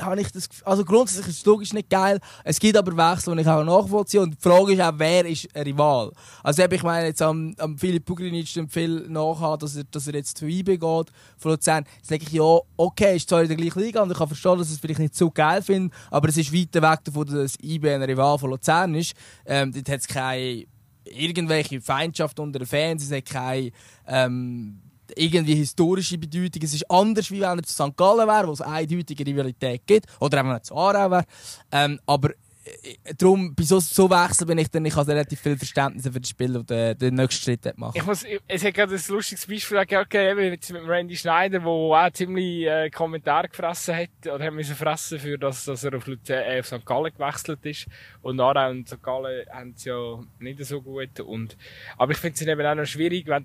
habe 0.00 0.20
ich 0.20 0.30
das 0.32 0.48
Gefühl, 0.48 0.66
also 0.66 0.84
grundsätzlich 0.84 1.28
ist 1.28 1.38
es 1.38 1.44
logisch 1.44 1.72
nicht 1.72 1.90
geil. 1.90 2.20
Es 2.44 2.58
gibt 2.58 2.76
aber 2.76 2.96
Wechsel, 2.96 3.34
die 3.34 3.42
ich 3.42 3.48
auch 3.48 3.64
nachvollziehen. 3.64 4.22
Und 4.22 4.34
die 4.34 4.40
Frage 4.40 4.72
ist 4.72 4.80
auch, 4.80 4.92
wer 4.96 5.26
ist 5.26 5.48
ein 5.54 5.62
Rival? 5.62 6.12
Also 6.42 6.62
ich 6.62 6.82
meine 6.82 7.06
jetzt 7.08 7.22
am, 7.22 7.54
am 7.58 7.78
Philipp 7.78 8.04
Pugrinic 8.04 8.48
viel 8.68 9.06
nachher, 9.08 9.56
dass 9.56 9.76
er, 9.76 9.84
dass 9.84 10.06
er 10.06 10.14
jetzt 10.14 10.38
zu 10.38 10.46
IB 10.46 10.78
geht, 10.78 10.80
von 10.80 11.50
Luzern. 11.50 11.84
Jetzt 11.96 12.10
denke 12.10 12.26
ich, 12.26 12.32
ja, 12.32 12.58
okay, 12.76 13.16
ist 13.16 13.28
zwar 13.28 13.42
in 13.42 13.48
der 13.48 13.56
gleichen 13.56 13.80
Liga 13.80 14.02
und 14.02 14.10
ich 14.10 14.18
kann 14.18 14.28
verstehen, 14.28 14.58
dass 14.58 14.68
ich 14.68 14.74
es 14.74 14.80
vielleicht 14.80 15.00
nicht 15.00 15.14
so 15.14 15.30
geil 15.30 15.62
finde, 15.62 15.94
aber 16.10 16.28
es 16.28 16.36
ist 16.36 16.52
weiter 16.52 16.82
weg 16.82 17.00
davon, 17.04 17.26
dass 17.26 17.56
IB 17.62 17.88
ein 17.90 18.02
Rival 18.02 18.38
von 18.38 18.50
Luzern 18.50 18.94
ist. 18.94 19.14
Ähm, 19.46 19.72
dort 19.72 19.88
hat 19.88 20.00
es 20.00 20.06
keine 20.06 20.64
irgendwelche 21.04 21.80
Feindschaft 21.80 22.40
unter 22.40 22.58
den 22.58 22.66
Fans, 22.66 23.04
es 23.04 23.12
hat 23.12 23.26
keine 23.26 23.70
ähm, 24.06 24.80
irgendwie 25.16 25.54
historische 25.54 26.18
Bedeutung. 26.18 26.62
Es 26.62 26.74
ist 26.74 26.90
anders, 26.90 27.30
wie 27.30 27.40
wenn 27.40 27.58
er 27.58 27.62
zu 27.62 27.72
St. 27.72 27.96
Gallen 27.96 28.26
wäre, 28.26 28.48
wo 28.48 28.52
es 28.52 28.60
eindeutige 28.60 29.26
Rivalität 29.26 29.86
gibt. 29.86 30.06
Oder 30.20 30.38
wenn 30.38 30.50
er 30.50 30.62
zu 30.62 30.76
Aarau 30.76 31.10
wäre. 31.10 31.24
Ähm, 31.72 32.00
aber 32.06 32.30
äh, 32.64 33.14
darum, 33.18 33.54
bei 33.54 33.62
so, 33.62 33.78
so 33.78 34.08
Wechsel 34.08 34.46
bin 34.46 34.56
ich 34.56 34.70
dann, 34.70 34.84
ich 34.86 34.96
habe 34.96 35.10
relativ 35.10 35.40
viel 35.40 35.56
Verständnis 35.56 36.08
für 36.08 36.20
das 36.20 36.30
Spiel 36.30 36.56
und 36.56 36.70
den, 36.70 36.96
den 36.96 37.14
nächsten 37.14 37.42
Schritt 37.42 37.76
machen. 37.76 37.92
Ich 37.94 38.06
muss, 38.06 38.24
es 38.48 38.64
hat 38.64 38.74
gerade 38.74 38.94
ein 38.94 39.02
lustiges 39.08 39.46
Beispiel 39.46 39.84
gegeben, 39.84 40.52
jetzt 40.52 40.72
mit 40.72 40.86
Randy 40.86 41.16
Schneider, 41.16 41.58
der 41.58 41.68
auch 41.68 42.10
ziemlich 42.12 42.66
äh, 42.66 42.88
Kommentare 42.88 43.48
gefressen 43.48 43.96
hat, 43.96 44.32
oder 44.32 44.46
hat 44.46 44.54
müssen 44.54 44.74
fressen 44.74 45.18
für 45.18 45.36
das, 45.36 45.64
dass 45.66 45.84
er 45.84 45.94
auf, 45.94 46.08
äh, 46.08 46.60
auf 46.60 46.66
St. 46.66 46.86
Gallen 46.86 47.12
gewechselt 47.12 47.64
ist. 47.66 47.86
Und 48.22 48.40
Aarau 48.40 48.70
und 48.70 48.88
St. 48.88 49.02
Gallen 49.02 49.46
haben 49.52 49.74
es 49.76 49.84
ja 49.84 50.20
nicht 50.38 50.64
so 50.64 50.80
gut. 50.80 51.20
Und, 51.20 51.58
aber 51.98 52.12
ich 52.12 52.18
finde 52.18 52.34
es 52.34 52.42
eben 52.42 52.66
auch 52.66 52.74
noch 52.74 52.86
schwierig, 52.86 53.26
wenn 53.26 53.44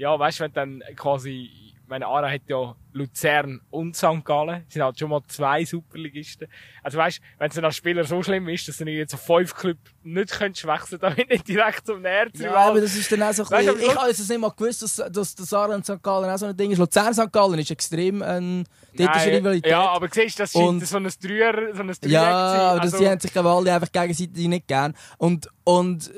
ja, 0.00 0.18
weißt 0.18 0.40
du, 0.40 0.44
wenn 0.44 0.52
dann 0.54 0.82
quasi, 0.96 1.50
meine 1.86 2.06
Aarau 2.06 2.26
hat 2.26 2.40
ja 2.48 2.74
Luzern 2.94 3.60
und 3.68 3.94
St. 3.94 4.24
Gallen, 4.24 4.64
sind 4.68 4.82
halt 4.82 4.98
schon 4.98 5.10
mal 5.10 5.20
zwei 5.28 5.62
Superligisten. 5.66 6.48
Also 6.82 6.96
weißt, 6.96 7.20
wenn 7.38 7.48
es 7.50 7.54
dann 7.54 7.66
als 7.66 7.76
Spieler 7.76 8.04
so 8.04 8.22
schlimm 8.22 8.48
ist, 8.48 8.66
dass 8.66 8.78
du 8.78 8.88
jetzt 8.88 9.12
auf 9.12 9.20
fünf 9.20 9.54
Club 9.54 9.76
nicht 10.02 10.30
könntest 10.30 10.66
wechseln, 10.66 11.00
damit 11.02 11.28
nicht 11.28 11.46
direkt 11.46 11.86
zum 11.86 12.00
Nerz 12.00 12.40
Ja, 12.40 12.54
aber 12.54 12.80
das 12.80 12.96
ist 12.96 13.12
dann 13.12 13.22
auch 13.22 13.32
so 13.34 13.42
ein 13.44 13.50
weißt, 13.50 13.78
Ich 13.78 13.94
habe 13.94 14.08
jetzt 14.08 14.26
nicht 14.26 14.40
mal 14.40 14.48
gewusst, 14.48 14.82
dass, 14.82 14.96
dass 14.96 15.34
der 15.34 15.58
Aarau 15.58 15.74
und 15.74 15.84
St. 15.84 16.02
Gallen 16.02 16.30
auch 16.30 16.38
so 16.38 16.46
ein 16.46 16.56
Ding 16.56 16.70
ist. 16.70 16.78
Luzern 16.78 17.12
St. 17.12 17.30
Gallen 17.30 17.58
ist 17.58 17.70
extrem 17.70 18.22
ein, 18.22 18.64
dort 18.96 19.16
ist 19.16 19.26
Rivalität. 19.26 19.70
Ja, 19.70 19.86
aber 19.86 20.08
siehst 20.10 20.38
du, 20.38 20.44
das 20.44 20.52
scheint 20.52 20.86
so 20.86 20.96
ein 20.96 21.08
Dreier, 21.22 21.74
so 21.74 21.82
ein 21.82 21.88
Dreier 21.88 22.10
Ja, 22.10 22.22
aber 22.70 22.80
also, 22.80 22.96
die 22.96 23.06
haben 23.06 23.20
sich 23.20 23.36
aber 23.36 23.50
alle 23.50 23.74
einfach 23.74 23.92
gegenseitig 23.92 24.48
nicht 24.48 24.66
gern. 24.66 24.94
Und, 25.18 25.50
und, 25.64 26.10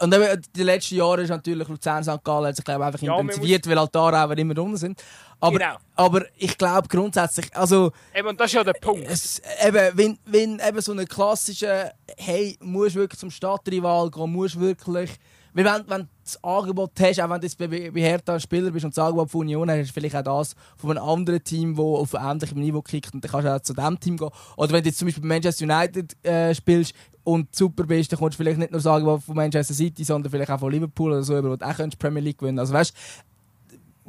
und 0.00 0.14
eben, 0.14 0.42
die 0.54 0.62
letzten 0.62 0.96
Jahre 0.96 1.22
ist 1.22 1.30
natürlich 1.30 1.66
Luzern, 1.68 2.04
St. 2.04 2.22
Gallen 2.22 2.46
hat 2.46 2.56
sich 2.56 2.64
glaube 2.64 2.86
einfach 2.86 3.00
ja, 3.00 3.18
intensiviert, 3.18 3.66
weil 3.68 3.78
halt 3.78 3.94
da 3.94 4.24
auch 4.24 4.30
immer 4.30 4.58
unten 4.58 4.76
sind. 4.76 5.02
Aber, 5.40 5.58
genau. 5.58 5.76
aber 5.96 6.24
ich 6.36 6.56
glaube 6.56 6.88
grundsätzlich, 6.88 7.54
also... 7.54 7.92
Eben, 8.14 8.28
und 8.28 8.40
das 8.40 8.46
ist 8.46 8.54
ja 8.54 8.64
der 8.64 8.74
Punkt. 8.74 9.06
Es, 9.08 9.40
eben, 9.64 9.96
wenn, 9.96 10.18
wenn 10.24 10.60
eben 10.66 10.80
so 10.80 10.92
eine 10.92 11.04
klassische, 11.04 11.92
hey, 12.16 12.56
musst 12.60 12.94
wirklich 12.96 13.18
zum 13.18 13.30
Stadtrival 13.30 14.10
gehen, 14.10 14.32
musst 14.32 14.58
wirklich... 14.58 15.10
Weil 15.54 15.64
wenn, 15.64 15.88
wenn 15.88 16.00
du 16.02 16.08
das 16.24 16.44
Angebot 16.44 16.92
hast, 17.00 17.20
auch 17.20 17.30
wenn 17.30 17.40
du 17.40 17.46
jetzt 17.46 17.58
bei, 17.58 17.66
bei 17.66 18.00
Hertha 18.00 18.34
ein 18.34 18.40
Spieler 18.40 18.70
bist 18.70 18.84
und 18.84 18.96
das 18.96 19.04
Angebot 19.04 19.30
von 19.30 19.40
Union 19.40 19.70
hast, 19.70 19.78
hast 19.78 19.92
vielleicht 19.92 20.16
auch 20.16 20.22
das 20.22 20.54
von 20.76 20.90
einem 20.90 21.08
anderen 21.08 21.42
Team, 21.42 21.76
das 21.76 21.84
auf 21.84 22.14
ähnlichem 22.14 22.60
Niveau 22.60 22.82
kickt 22.82 23.14
und 23.14 23.24
dann 23.24 23.30
kannst 23.30 23.46
du 23.46 23.54
auch 23.54 23.60
zu 23.60 23.74
diesem 23.74 24.00
Team 24.00 24.16
gehen. 24.16 24.30
Oder 24.56 24.72
wenn 24.72 24.82
du 24.82 24.88
jetzt 24.88 24.98
zum 24.98 25.06
Beispiel 25.06 25.22
bei 25.22 25.28
Manchester 25.28 25.64
United 25.64 26.24
äh, 26.24 26.54
spielst 26.54 26.94
und 27.24 27.54
super 27.54 27.84
bist, 27.84 28.12
dann 28.12 28.18
kommst 28.18 28.38
du 28.38 28.42
vielleicht 28.42 28.58
nicht 28.58 28.72
nur 28.72 28.80
sagen 28.80 29.20
von 29.20 29.34
Manchester 29.34 29.74
City, 29.74 30.04
sondern 30.04 30.30
vielleicht 30.30 30.50
auch 30.50 30.60
von 30.60 30.70
Liverpool 30.72 31.12
oder 31.12 31.22
so, 31.22 31.36
über 31.36 31.50
wo 31.50 31.64
auch 31.64 31.98
Premier 31.98 32.22
League 32.22 32.38
gewinnen 32.38 32.58
Also 32.58 32.72
weißt 32.72 32.94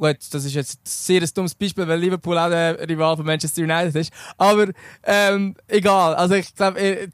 gut, 0.00 0.16
das 0.32 0.44
ist 0.44 0.54
jetzt 0.54 0.74
ein 0.76 0.80
sehr 0.84 1.20
dummes 1.26 1.54
Beispiel, 1.54 1.86
weil 1.86 2.00
Liverpool 2.00 2.38
auch 2.38 2.48
der 2.48 2.88
Rival 2.88 3.16
von 3.16 3.26
Manchester 3.26 3.62
United 3.62 3.94
ist. 3.94 4.12
Aber 4.38 4.68
ähm, 5.04 5.54
egal. 5.68 6.14
Also 6.14 6.34
ich 6.34 6.54
glaube, 6.54 6.80
äh, 6.80 7.08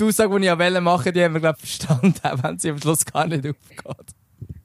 die 0.00 0.04
Aussage, 0.04 0.40
die 0.40 0.46
ich 0.46 0.50
an 0.50 0.84
machen 0.84 1.12
die 1.12 1.22
haben 1.22 1.34
wir, 1.34 1.40
glaube 1.40 1.58
verstanden, 1.58 2.14
auch 2.22 2.42
wenn 2.42 2.58
sie 2.58 2.70
am 2.70 2.78
Schluss 2.78 3.04
gar 3.04 3.26
nicht 3.26 3.46
aufgeht. 3.46 4.14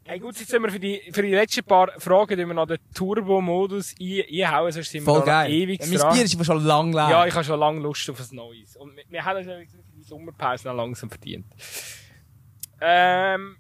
Hey, 0.08 0.20
gut, 0.20 0.40
jetzt 0.40 0.52
sind 0.52 0.62
wir 0.62 0.70
für 0.70 0.80
die, 0.80 1.02
für 1.12 1.24
die 1.24 1.34
letzten 1.34 1.64
paar 1.64 1.92
Fragen, 2.00 2.38
die 2.38 2.46
wir 2.46 2.54
noch 2.54 2.68
den 2.68 2.78
Turbo-Modus 2.94 3.96
einhauen, 4.00 4.72
sonst 4.72 4.92
sind 4.92 5.04
Voll 5.04 5.22
wir 5.22 5.26
geil. 5.26 5.52
ewig 5.52 5.82
ja, 5.84 6.04
Mein 6.04 6.14
Bier 6.14 6.26
ist 6.26 6.36
aber 6.36 6.46
schon 6.46 6.64
lang 6.64 6.94
leer. 6.94 7.10
Ja, 7.10 7.26
ich 7.26 7.34
habe 7.34 7.44
schon 7.44 7.60
lange 7.60 7.80
Lust 7.80 8.08
auf 8.12 8.20
ein 8.20 8.36
Neues. 8.36 8.76
Und 8.78 8.96
wir, 8.96 9.04
wir 9.10 9.26
haben 9.26 9.44
schon 9.44 9.66
die 9.98 10.04
Sommerpause 10.04 10.68
noch 10.68 10.76
langsam 10.76 11.10
verdient. 11.10 11.48
Ähm, 12.82 13.58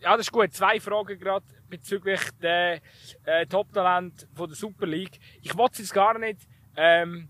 ja, 0.00 0.16
das 0.16 0.20
ist 0.26 0.32
gut. 0.32 0.54
Zwei 0.54 0.80
Fragen 0.80 1.18
gerade 1.18 1.44
bezüglich 1.68 2.20
der 2.40 2.80
äh, 3.24 3.46
Top-Talent 3.46 4.26
von 4.34 4.48
der 4.48 4.56
Super 4.56 4.86
League. 4.86 5.18
Ich 5.42 5.54
wollte 5.54 5.82
jetzt 5.82 5.92
gar 5.92 6.18
nicht, 6.18 6.40
ähm, 6.76 7.28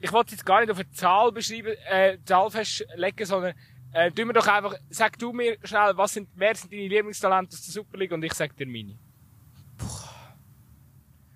ich 0.00 0.12
wollte 0.12 0.32
jetzt 0.32 0.44
gar 0.44 0.60
nicht 0.60 0.70
auf 0.70 0.78
eine 0.78 0.90
Zahl 0.90 1.32
beschreiben, 1.32 1.74
äh, 1.90 2.18
Zahl 2.24 2.50
festlegen, 2.50 3.26
sondern 3.26 3.54
äh, 3.92 4.10
tu 4.10 4.24
mir 4.24 4.32
doch 4.32 4.46
einfach, 4.46 4.74
sag 4.90 5.18
du 5.18 5.32
mir 5.32 5.56
schnell, 5.64 5.96
was 5.96 6.12
sind, 6.12 6.28
wer 6.34 6.54
sind 6.54 6.72
deine 6.72 6.88
Lieblingstalente 6.88 7.54
aus 7.54 7.62
der 7.62 7.72
Super 7.72 7.98
League 7.98 8.12
und 8.12 8.22
ich 8.22 8.34
sag 8.34 8.56
dir 8.56 8.66
meine. 8.66 8.98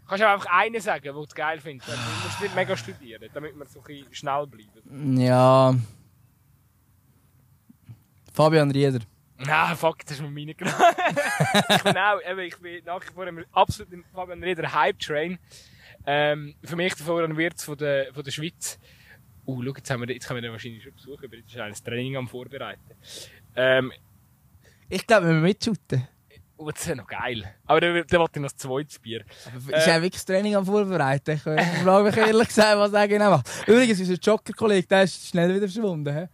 Kannst 0.07 0.23
du 0.23 0.29
einfach 0.29 0.47
einen 0.51 0.81
sagen, 0.81 1.03
den 1.03 1.15
du 1.15 1.27
geil 1.35 1.59
findest. 1.61 1.91
Du 1.91 2.25
musst 2.25 2.41
nicht 2.41 2.55
mega 2.55 2.77
studieren, 2.77 3.31
damit 3.33 3.57
wir 3.57 3.67
so 3.67 3.81
ein 3.81 3.85
bisschen 3.85 4.15
schnell 4.15 4.47
bleiben. 4.47 5.17
Ja. 5.19 5.75
Fabian 8.33 8.71
Rieder. 8.71 9.01
Na, 9.39 9.75
fuck, 9.75 10.05
das 10.05 10.13
ist 10.13 10.23
mir 10.23 10.31
meine 10.31 10.55
genau. 10.55 10.71
genau, 11.85 12.21
eben, 12.21 12.41
ich 12.41 12.59
bin 12.59 12.85
nach 12.85 13.01
wie 13.03 13.13
vor 13.13 13.27
absolut 13.53 13.93
im 13.93 14.05
Fabian 14.13 14.43
Rieder 14.43 14.73
Hype-Train. 14.73 15.39
Ähm, 16.07 16.55
für 16.63 16.77
mich 16.77 16.95
der 16.95 17.05
Florian 17.05 17.37
Wirtz 17.37 17.65
von 17.65 17.77
der, 17.77 18.13
von 18.13 18.23
der 18.23 18.31
Schweiz. 18.31 18.79
Uh, 19.47 19.63
schau, 19.63 19.73
jetzt, 19.77 19.91
haben 19.91 20.07
wir, 20.07 20.15
jetzt 20.15 20.27
können 20.27 20.39
wir 20.39 20.43
den 20.43 20.53
wahrscheinlich 20.53 20.83
schon 20.83 20.95
besuchen, 20.95 21.25
aber 21.25 21.37
jetzt 21.37 21.53
ist 21.53 21.59
ein 21.59 21.75
Training 21.75 22.17
am 22.17 22.29
Vorbereiten. 22.29 22.81
Ähm, 23.57 23.93
ich 24.89 25.07
glaube, 25.07 25.27
wir 25.29 25.35
mitshooten. 25.35 26.07
Oh, 26.57 26.71
das 26.71 26.87
wäre 26.87 26.99
noch 26.99 27.09
geil. 27.09 27.45
Aber 27.65 27.81
dann, 27.81 28.05
dann 28.07 28.21
wollte 28.21 28.39
ich 28.39 28.43
noch 28.43 28.53
das 28.53 28.57
zweite 28.57 29.01
Bier. 29.01 29.25
Aber 29.47 29.77
ist 29.77 29.87
äh, 29.87 29.91
ja 29.91 29.97
wirklich 29.97 30.13
das 30.13 30.25
Training 30.27 30.55
am 30.55 30.65
Vorbereiten? 30.65 31.33
Ich 31.33 31.43
frage 31.43 32.05
mich 32.05 32.17
ehrlich 32.17 32.49
gesagt, 32.49 32.79
was 32.79 32.93
er 32.93 33.09
genau 33.09 33.31
macht. 33.31 33.49
Übrigens, 33.67 33.99
unser 33.99 34.15
Joker-Kollege, 34.15 34.87
der 34.87 35.03
ist 35.03 35.29
schnell 35.29 35.49
wieder 35.49 35.69
verschwunden. 35.69 36.15
He? 36.15 36.27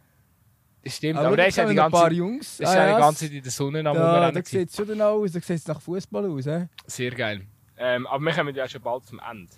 Das 0.84 0.96
stimmt, 0.96 1.18
aber, 1.18 1.28
aber 1.28 1.36
der 1.36 1.48
ist 1.48 1.56
ja 1.56 1.66
die 1.66 1.74
ganze, 1.74 1.96
paar 1.96 2.12
Jungs. 2.12 2.58
Das 2.58 2.68
ist 2.68 2.74
ja 2.74 2.94
die 2.94 3.00
ganze 3.00 3.24
Zeit 3.24 3.32
in 3.32 3.42
der 3.42 3.52
Sonne 3.52 3.78
am 3.78 3.96
Da, 3.96 4.30
da 4.32 4.42
sieht 4.44 4.68
es 4.68 4.76
schon 4.76 4.88
dann 4.88 5.00
aus, 5.00 5.32
da 5.32 5.40
sieht 5.40 5.56
es 5.56 5.66
nach 5.66 5.80
Fußball 5.80 6.26
aus. 6.26 6.44
He? 6.44 6.66
Sehr 6.86 7.10
geil. 7.12 7.46
Ähm, 7.78 8.06
aber 8.06 8.24
wir 8.24 8.32
kommen 8.32 8.54
ja 8.54 8.68
schon 8.68 8.82
bald 8.82 9.06
zum 9.06 9.20
Ende. 9.20 9.52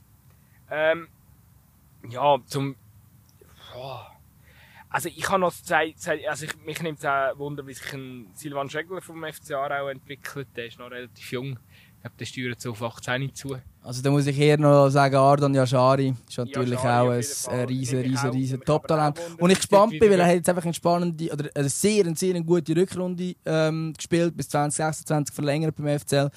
Ähm, 0.70 1.08
ja, 2.08 2.38
zum... 2.46 2.76
Oh. 3.76 3.98
Also 4.92 5.08
ich 5.08 5.28
habe 5.28 5.40
noch 5.40 5.52
Zeit, 5.52 5.94
also 6.28 6.44
ich, 6.44 6.56
mich 6.66 6.82
nimmt 6.82 6.98
es 6.98 7.04
auch 7.04 7.38
Wunder, 7.38 7.64
wie 7.66 7.72
sich 7.72 7.92
ein 7.92 8.26
Silvan 8.34 8.68
Schegler 8.68 9.00
vom 9.00 9.24
FC 9.24 9.52
Aarau 9.52 9.88
entwickelt. 9.88 10.48
Der 10.56 10.66
ist 10.66 10.78
noch 10.78 10.90
relativ 10.90 11.30
jung. 11.30 11.58
Ich 11.96 12.02
glaube, 12.02 12.16
der 12.18 12.24
steuert 12.24 12.60
so 12.60 12.70
auf 12.72 12.82
18 12.82 13.34
zu. 13.34 13.56
Also 13.82 14.02
da 14.02 14.10
muss 14.10 14.26
ich 14.26 14.38
eher 14.38 14.58
noch 14.58 14.88
sagen, 14.88 15.14
Ardan 15.14 15.54
Yashari 15.54 16.14
ist 16.28 16.38
natürlich 16.38 16.70
Yashari 16.70 17.18
auch 17.18 17.52
ein 17.52 17.66
riesen, 17.66 18.00
riesen, 18.00 18.30
riesen 18.30 18.60
Top-Talent. 18.62 19.20
Und 19.38 19.50
ich 19.50 19.58
gespannt 19.58 19.92
bin, 19.98 20.10
weil 20.10 20.18
er 20.18 20.26
hat 20.26 20.34
jetzt 20.34 20.48
einfach 20.48 20.64
eine 20.64 20.74
spannende, 20.74 21.30
oder 21.32 21.48
eine 21.54 21.68
sehr, 21.68 22.04
sehr 22.16 22.40
gute 22.42 22.74
Rückrunde 22.74 23.34
ähm, 23.44 23.92
gespielt, 23.96 24.36
bis 24.36 24.48
2026 24.48 25.34
verlängert 25.34 25.76
beim 25.76 25.98
FCL. 25.98 26.30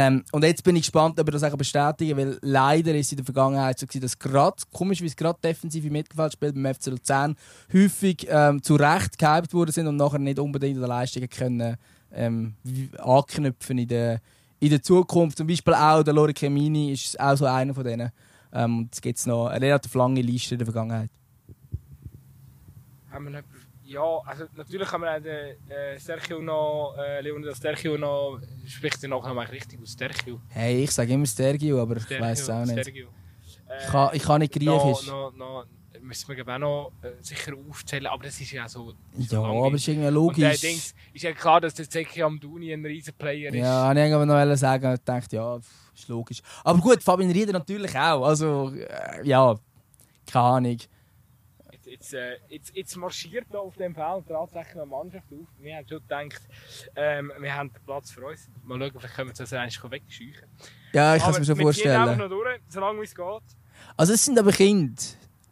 Ähm, 0.00 0.22
und 0.30 0.44
jetzt 0.44 0.62
bin 0.62 0.76
ich 0.76 0.82
gespannt, 0.82 1.18
ob 1.18 1.26
er 1.26 1.32
das 1.32 1.42
auch 1.42 1.56
bestätigen 1.56 2.16
weil 2.16 2.38
leider 2.40 2.94
ist 2.94 3.10
in 3.10 3.16
der 3.16 3.24
Vergangenheit 3.24 3.80
so 3.80 3.84
gewesen, 3.84 4.02
dass 4.02 4.16
gerade, 4.16 4.62
komisch 4.72 5.00
wie 5.00 5.06
es 5.06 5.16
gerade 5.16 5.40
defensive 5.42 5.90
Mittelfeldspiel 5.90 6.52
beim 6.52 6.72
FC 6.72 6.86
Luzern 6.86 7.34
häufig 7.72 8.24
ähm, 8.30 8.62
zu 8.62 8.76
Recht 8.76 9.18
gehypt 9.18 9.52
worden 9.52 9.72
sind 9.72 9.88
und 9.88 9.96
nachher 9.96 10.20
nicht 10.20 10.38
unbedingt 10.38 10.76
an 10.76 10.82
der 10.82 10.88
Leistungen 10.88 11.28
können 11.28 11.76
ähm, 12.12 12.54
anknüpfen 12.98 13.78
in 13.78 13.88
der, 13.88 14.20
in 14.60 14.70
der 14.70 14.80
Zukunft. 14.80 15.36
Zum 15.36 15.48
Beispiel 15.48 15.74
auch 15.74 16.04
der 16.04 16.14
Lore 16.14 16.32
Chemini 16.32 16.92
ist 16.92 17.18
auch 17.18 17.36
so 17.36 17.46
einer 17.46 17.74
von 17.74 17.82
denen. 17.82 18.12
Ähm, 18.52 18.88
es 18.92 19.00
gibt 19.00 19.26
noch 19.26 19.48
eine 19.48 19.66
relativ 19.66 19.92
lange 19.94 20.22
Liste 20.22 20.54
in 20.54 20.58
der 20.60 20.66
Vergangenheit. 20.66 21.10
Haben 23.10 23.24
wir 23.24 23.30
noch 23.32 23.42
ja, 23.88 24.20
also 24.26 24.44
natürlich 24.54 24.88
kann 24.88 25.00
man 25.00 25.22
den 25.22 25.56
äh, 25.70 25.98
Sergio 25.98 26.40
noch, 26.40 26.94
äh, 26.98 27.22
Leonidas 27.22 27.58
Sergio 27.58 27.96
noch, 27.96 28.38
spricht 28.66 29.02
er 29.02 29.08
nachher 29.08 29.32
noch 29.32 29.50
richtig 29.50 29.80
aus 29.80 29.96
Sergio? 29.98 30.40
Hey, 30.48 30.84
ich 30.84 30.90
sage 30.90 31.12
immer 31.14 31.24
Sergio, 31.24 31.80
aber 31.80 31.98
Sergio, 31.98 32.16
ich 32.16 32.22
weiß 32.22 32.40
es 32.42 32.50
auch 32.50 32.64
nicht. 32.66 32.84
Sergio. 32.84 33.08
Äh, 33.68 33.78
ich, 33.78 33.90
kann, 33.90 34.10
ich 34.12 34.22
kann 34.22 34.40
nicht 34.40 34.52
griechisch. 34.52 35.06
No, 35.06 35.30
no, 35.30 35.62
no, 35.62 35.64
müssen 36.02 36.36
wir 36.36 36.54
auch 36.54 36.58
noch 36.58 36.92
äh, 37.02 37.12
sicher 37.22 37.52
aufzählen, 37.68 38.06
aber 38.06 38.24
das 38.24 38.38
ist 38.38 38.52
ja 38.52 38.68
so. 38.68 38.92
Ja, 39.16 39.40
aber 39.40 39.70
das 39.70 39.80
ist 39.80 39.88
irgendwie 39.88 40.08
logisch. 40.08 40.44
Und, 40.44 40.50
äh, 40.50 40.56
Dings, 40.56 40.94
ist 41.14 41.22
ja 41.22 41.32
klar, 41.32 41.60
dass 41.62 41.72
der 41.72 41.86
Sergio 41.86 42.26
Amduni 42.26 42.72
ein 42.74 42.84
riesen 42.84 43.14
Player 43.14 43.48
ist. 43.48 43.58
Ja, 43.58 43.90
ich 43.92 44.14
aber 44.14 44.26
noch 44.26 44.56
sagen 44.56 44.92
und 44.92 45.00
dachte, 45.08 45.36
ja, 45.36 45.56
ist 45.94 46.08
logisch. 46.08 46.42
Aber 46.62 46.78
gut, 46.78 47.02
Fabian 47.02 47.30
Rieder 47.30 47.54
natürlich 47.54 47.96
auch. 47.96 48.26
Also, 48.26 48.70
äh, 48.70 49.26
ja, 49.26 49.58
keine 50.26 50.44
Ahnung 50.44 50.78
jetzt, 51.98 52.14
äh, 52.14 52.38
jetzt, 52.48 52.74
jetzt 52.74 52.96
marschiert 52.96 53.46
da 53.50 53.58
auf 53.58 53.76
dem 53.76 53.94
Feld 53.94 54.28
tatsächlich 54.28 54.76
eine 54.76 54.86
Mannschaft 54.86 55.26
auf. 55.32 55.46
Wir 55.58 55.76
haben 55.76 55.88
schon 55.88 55.98
gedacht, 56.00 56.42
ähm, 56.96 57.32
wir 57.38 57.54
haben 57.54 57.72
den 57.72 57.82
Platz 57.84 58.10
für 58.10 58.26
uns. 58.26 58.48
Mal 58.64 58.78
schauen, 58.78 58.92
vielleicht 58.98 59.14
können 59.14 59.28
wir 59.28 59.34
das 59.34 59.52
eigentlich 59.52 59.90
wegscheuchen. 59.90 60.48
Ja, 60.92 61.16
ich 61.16 61.22
kann 61.22 61.32
es 61.32 61.38
mir 61.38 61.44
schon 61.44 61.56
vorstellen. 61.56 61.94
Wir 61.94 62.00
einfach 62.00 62.16
noch 62.16 62.28
durch, 62.28 62.60
solange 62.68 63.02
es 63.02 63.14
geht. 63.14 63.42
Also 63.96 64.12
es 64.12 64.24
sind 64.24 64.38
aber 64.38 64.52
Kinder. 64.52 65.02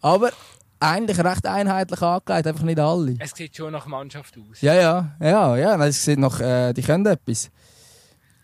Aber 0.01 0.31
eigentlich 0.79 1.19
recht 1.19 1.47
einheitlich 1.47 2.03
angelegt, 2.03 2.47
einfach 2.47 2.65
nicht 2.65 2.79
alle. 2.79 3.17
Es 3.19 3.33
sieht 3.33 3.57
schon 3.57 3.73
nach 3.73 3.87
Mannschaft 3.87 4.37
aus. 4.39 4.61
Ja, 4.61 4.75
ja, 4.75 5.17
ja, 5.21 5.57
ja. 5.57 5.87
Es 5.87 6.05
sieht 6.05 6.19
noch, 6.19 6.41
äh, 6.41 6.73
die 6.73 6.83
können 6.83 7.07
etwas. 7.07 7.51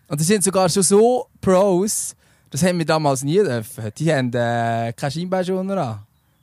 Und 0.07 0.19
die 0.19 0.25
sind 0.25 0.43
sogar 0.43 0.69
schon 0.69 0.83
so 0.83 1.27
Pros, 1.39 2.15
das 2.49 2.63
haben 2.63 2.77
wir 2.77 2.85
damals 2.85 3.23
nie 3.23 3.37
dürfen. 3.37 3.91
Die 3.97 4.13
haben 4.13 4.31
äh, 4.33 4.93
keine 4.93 5.11
Scheinbeinschoner 5.11 5.77
an 5.77 5.99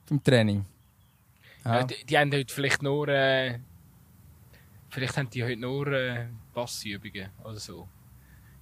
beim 0.09 0.23
Training. 0.23 0.65
Ja. 1.65 1.79
Ja. 1.79 1.83
die, 1.83 2.05
die 2.05 2.17
haben 2.17 2.31
heute 2.31 2.53
vielleicht 2.53 2.81
nur. 2.81 3.07
Äh, 3.07 3.59
vielleicht 4.89 5.17
haben 5.17 5.29
die 5.29 5.43
heute 5.43 5.59
nur 5.59 5.87
äh, 5.87 6.27
Bassübungen 6.53 7.29
oder 7.43 7.59
so. 7.59 7.87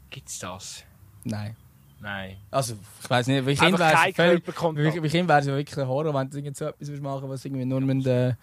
Gibt's 0.09 0.39
das? 0.39 0.83
Nein. 1.23 1.55
Nein. 2.01 2.37
Also, 2.49 2.77
ich 3.01 3.09
weiß 3.09 3.27
nicht, 3.27 3.45
wie 3.45 3.55
Kind 3.55 3.77
wäre 3.77 5.39
es 5.39 5.45
ja 5.45 5.53
wirklich 5.53 5.77
ein 5.77 5.87
Horror, 5.87 6.13
wenn 6.13 6.29
du 6.29 6.53
so 6.53 6.65
etwas 6.67 7.01
machen 7.01 7.29
was 7.29 7.43
irgendwie 7.43 7.65
nur 7.65 7.81
mit 7.81 8.05
äh, 8.07 8.35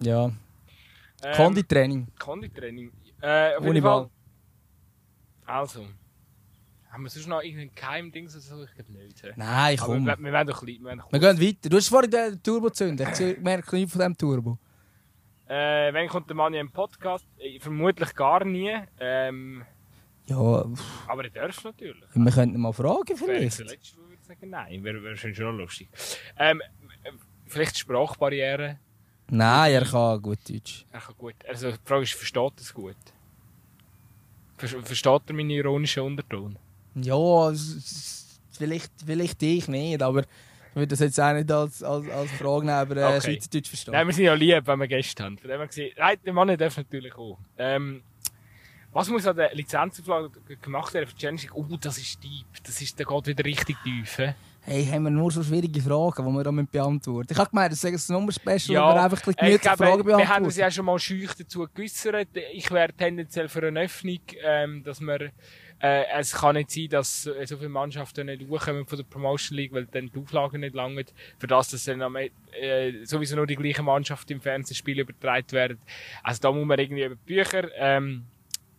ja, 0.00 0.30
Ähm, 1.24 1.34
Konditraining. 1.36 2.06
Konditraining. 2.18 2.92
Äh, 3.20 3.56
auf 3.56 3.64
jeden. 3.64 3.82
Fall. 3.82 4.10
Also. 5.46 5.86
Haben 6.94 7.02
wir 7.02 7.10
sonst 7.10 7.26
noch 7.26 7.42
irgendein 7.42 7.74
Keimding 7.74 8.24
oder 8.26 8.38
so? 8.40 8.62
Ich 8.64 8.72
glaube 8.74 8.92
nicht. 8.92 9.22
hä? 9.22 9.32
Nein, 9.36 9.78
Aber 9.80 9.86
komm. 9.94 10.06
wir, 10.06 10.16
wir 10.18 10.32
werden 10.32 10.48
doch 10.48 10.60
klein. 10.64 10.78
Wir 10.78 10.84
werden 10.84 11.02
Wir 11.10 11.18
gehen 11.20 11.40
weiter. 11.40 11.68
Du 11.68 11.76
hast 11.76 11.88
vorhin 11.88 12.10
den 12.10 12.42
Turbo 12.42 12.68
gezündet. 12.68 13.20
Ich 13.20 13.38
merke 13.40 13.74
nichts 13.76 13.92
von 13.92 13.98
diesem 14.00 14.16
Turbo. 14.16 14.58
Äh, 15.48 15.92
wenn 15.92 16.08
kommt 16.08 16.28
der 16.30 16.36
Mann 16.36 16.54
in 16.54 16.60
einen 16.60 16.70
Podcast? 16.70 17.26
Äh, 17.38 17.58
vermutlich 17.58 18.14
gar 18.14 18.44
nie. 18.44 18.74
Ähm, 19.00 19.64
Ja, 20.26 20.64
aber 21.08 21.24
er 21.24 21.30
darf 21.30 21.64
natürlich. 21.64 22.02
wir 22.14 22.32
könnten 22.32 22.60
mal 22.60 22.72
fragen 22.72 23.02
ich 23.12 23.18
vielleicht. 23.18 23.58
der 23.60 23.66
würde 23.68 24.22
sagen, 24.22 24.48
nein. 24.50 24.82
Wäre, 24.84 25.02
wäre 25.02 25.16
schon 25.16 25.34
schon 25.34 25.58
lustig. 25.58 25.88
Ähm, 26.38 26.62
äh, 27.02 27.10
vielleicht 27.46 27.76
Sprachbarriere. 27.76 28.78
Nein, 29.30 29.72
er 29.72 29.84
kann 29.84 30.22
gut 30.22 30.38
Deutsch. 30.48 30.86
Er 30.92 31.00
kann 31.00 31.14
gut. 31.18 31.34
Also 31.48 31.72
die 31.72 31.78
Frage 31.84 32.04
ist, 32.04 32.14
versteht 32.14 32.52
er 32.56 32.60
es 32.60 32.72
gut? 32.72 32.96
Ver- 34.58 34.82
Versteht 34.82 35.22
er 35.26 35.34
meinen 35.34 35.50
ironischen 35.50 36.04
Unterton? 36.04 36.56
Ja, 36.94 37.52
vielleicht, 38.56 38.92
vielleicht 39.04 39.42
ich 39.42 39.68
nicht, 39.68 40.02
aber 40.02 40.20
ich 40.20 40.26
würde 40.76 40.88
das 40.88 41.00
jetzt 41.00 41.20
auch 41.20 41.32
nicht 41.32 41.50
als, 41.50 41.82
als, 41.82 42.08
als 42.08 42.30
Frage 42.32 42.66
nehmen, 42.66 42.70
aber 42.78 42.96
äh, 42.96 43.04
Okay. 43.04 43.20
Schweizerdeutsch 43.20 43.68
verstehen. 43.68 43.92
Nein, 43.92 44.06
wir 44.06 44.14
sind 44.14 44.24
ja 44.24 44.34
lieb, 44.34 44.66
wenn 44.66 44.78
wir 44.80 44.88
Gäste 44.88 45.22
haben. 45.24 45.38
Von 45.38 45.48
dem 45.50 45.66
gesehen, 45.66 45.92
nein, 45.96 46.16
der 46.24 46.32
Mann 46.32 46.56
darf 46.56 46.76
natürlich 46.76 47.14
auch. 47.16 47.38
Ähm, 47.58 48.02
was 48.92 49.08
muss 49.08 49.26
an 49.26 49.36
der 49.36 49.52
Lizenzauflage 49.54 50.30
gemacht 50.62 50.94
werden 50.94 51.08
für 51.08 51.14
die 51.14 51.20
Challenge? 51.20 51.40
Oh, 51.54 51.64
das 51.80 51.98
ist 51.98 52.22
deep. 52.22 52.46
Das 52.64 52.80
ist, 52.80 52.96
der 52.98 53.06
geht 53.06 53.26
wieder 53.26 53.44
richtig 53.44 53.76
tief. 53.82 54.18
hä? 54.18 54.34
Hey, 54.66 54.86
haben 54.86 55.02
wir 55.02 55.10
nur 55.10 55.30
so 55.30 55.42
schwierige 55.42 55.82
Fragen, 55.82 56.24
die 56.26 56.32
wir 56.32 56.42
da 56.44 56.50
müssen 56.52 56.68
beantworten? 56.70 57.28
Ich 57.30 57.36
habe 57.38 57.50
gemeint, 57.50 57.72
das 57.72 57.84
ist 57.84 58.08
ein 58.08 58.14
Nummer-Special, 58.14 58.74
Ja, 58.74 58.84
aber 58.84 59.02
einfach 59.02 59.18
ein 59.18 59.34
bisschen 59.34 59.38
Äh, 59.46 59.54
Ich 59.56 59.60
gemütliche 59.60 59.76
Fragen 59.76 60.06
wir 60.06 60.14
haben 60.14 60.20
uns 60.20 60.26
beantworten. 60.54 60.60
ja 60.60 60.70
schon 60.70 60.84
mal 60.86 60.98
schüch 60.98 61.34
dazu 61.34 61.66
geäussert. 61.74 62.28
Ich 62.52 62.70
wäre 62.70 62.92
tendenziell 62.94 63.48
für 63.48 63.66
eine 63.66 63.80
Öffnung, 63.80 64.20
ähm, 64.42 64.82
dass 64.84 65.00
wir, 65.00 65.32
äh, 65.84 66.06
es 66.18 66.32
kann 66.32 66.54
nicht 66.54 66.70
sein, 66.70 66.88
dass 66.88 67.26
äh, 67.26 67.46
so 67.46 67.58
viele 67.58 67.68
Mannschaften 67.68 68.24
nicht 68.26 68.48
hochkommen 68.48 68.86
von 68.86 68.96
der 68.96 69.04
Promotion 69.04 69.58
League, 69.58 69.72
weil 69.74 69.84
dann 69.84 70.10
die 70.10 70.18
Auflagen 70.18 70.60
nicht 70.60 70.74
langen. 70.74 71.04
Für 71.38 71.46
das, 71.46 71.68
dass 71.68 71.84
dann 71.84 72.00
am, 72.00 72.16
äh, 72.16 72.30
sowieso 73.04 73.36
nur 73.36 73.46
die 73.46 73.56
gleichen 73.56 73.84
Mannschaften 73.84 74.32
im 74.32 74.40
Fernsehspiel 74.40 75.00
übertragen 75.00 75.52
werden. 75.52 75.78
Also 76.22 76.40
da 76.40 76.52
muss 76.52 76.64
man 76.64 76.78
irgendwie 76.78 77.04
über 77.04 77.16
die 77.16 77.34
Bücher, 77.34 77.68
ähm, 77.76 78.24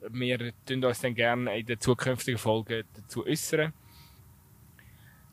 wir 0.10 0.52
tun 0.66 0.84
uns 0.84 1.02
dann 1.02 1.14
gerne 1.14 1.60
in 1.60 1.66
den 1.68 1.80
zukünftigen 1.80 2.40
Folgen 2.40 2.84
dazu 2.96 3.24
äußern. 3.24 3.72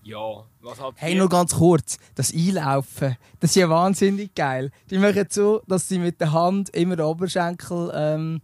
Ja, 0.03 0.45
was 0.61 0.79
halt 0.79 0.95
Hey, 0.99 1.15
nur 1.15 1.29
ganz 1.29 1.55
kurz, 1.55 1.99
das 2.17 2.35
Einlaufen, 2.35 3.17
das 3.41 3.51
ist 3.51 3.57
ja 3.57 3.71
wahnsinnig 3.71 4.35
geil. 4.35 4.73
Die 4.91 4.99
machen 4.99 5.27
so, 5.31 5.63
dass 5.69 5.89
sie 5.89 5.99
mit 5.99 6.21
der 6.21 6.33
Hand 6.33 6.69
immer 6.71 6.97
den 6.97 7.07
Oberschenkel 7.07 7.91
ähm, 7.95 8.43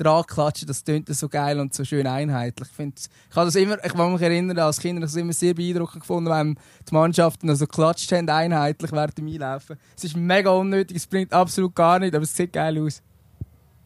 dran 0.00 0.24
klatschen. 0.24 0.66
Das 0.66 0.82
tönt 0.82 1.08
so 1.08 1.28
geil 1.28 1.60
und 1.60 1.74
so 1.74 1.84
schön 1.84 2.06
einheitlich. 2.06 2.68
Ich, 2.76 2.78
ich 2.78 3.34
kann 3.34 3.46
das 3.46 3.54
immer, 3.56 3.84
ich 3.84 3.92
kann 3.92 4.12
mich 4.12 4.22
erinnern, 4.22 4.58
als 4.58 4.80
Kind 4.80 4.96
habe 4.96 5.06
ich 5.06 5.12
das 5.12 5.20
immer 5.20 5.32
sehr 5.32 5.54
beeindruckend 5.54 6.00
gefunden, 6.00 6.30
wenn 6.30 6.58
die 6.88 6.94
Mannschaften 6.94 7.54
so 7.54 7.66
geklatscht 7.66 8.10
haben, 8.12 8.28
einheitlich 8.28 8.92
während 8.92 9.18
dem 9.18 9.26
Einlaufen. 9.26 9.78
Es 9.96 10.04
ist 10.04 10.16
mega 10.16 10.50
unnötig, 10.50 10.96
es 10.96 11.06
bringt 11.06 11.32
absolut 11.32 11.74
gar 11.74 11.98
nichts, 11.98 12.14
aber 12.14 12.24
es 12.24 12.34
sieht 12.34 12.52
geil 12.52 12.80
aus. 12.82 13.02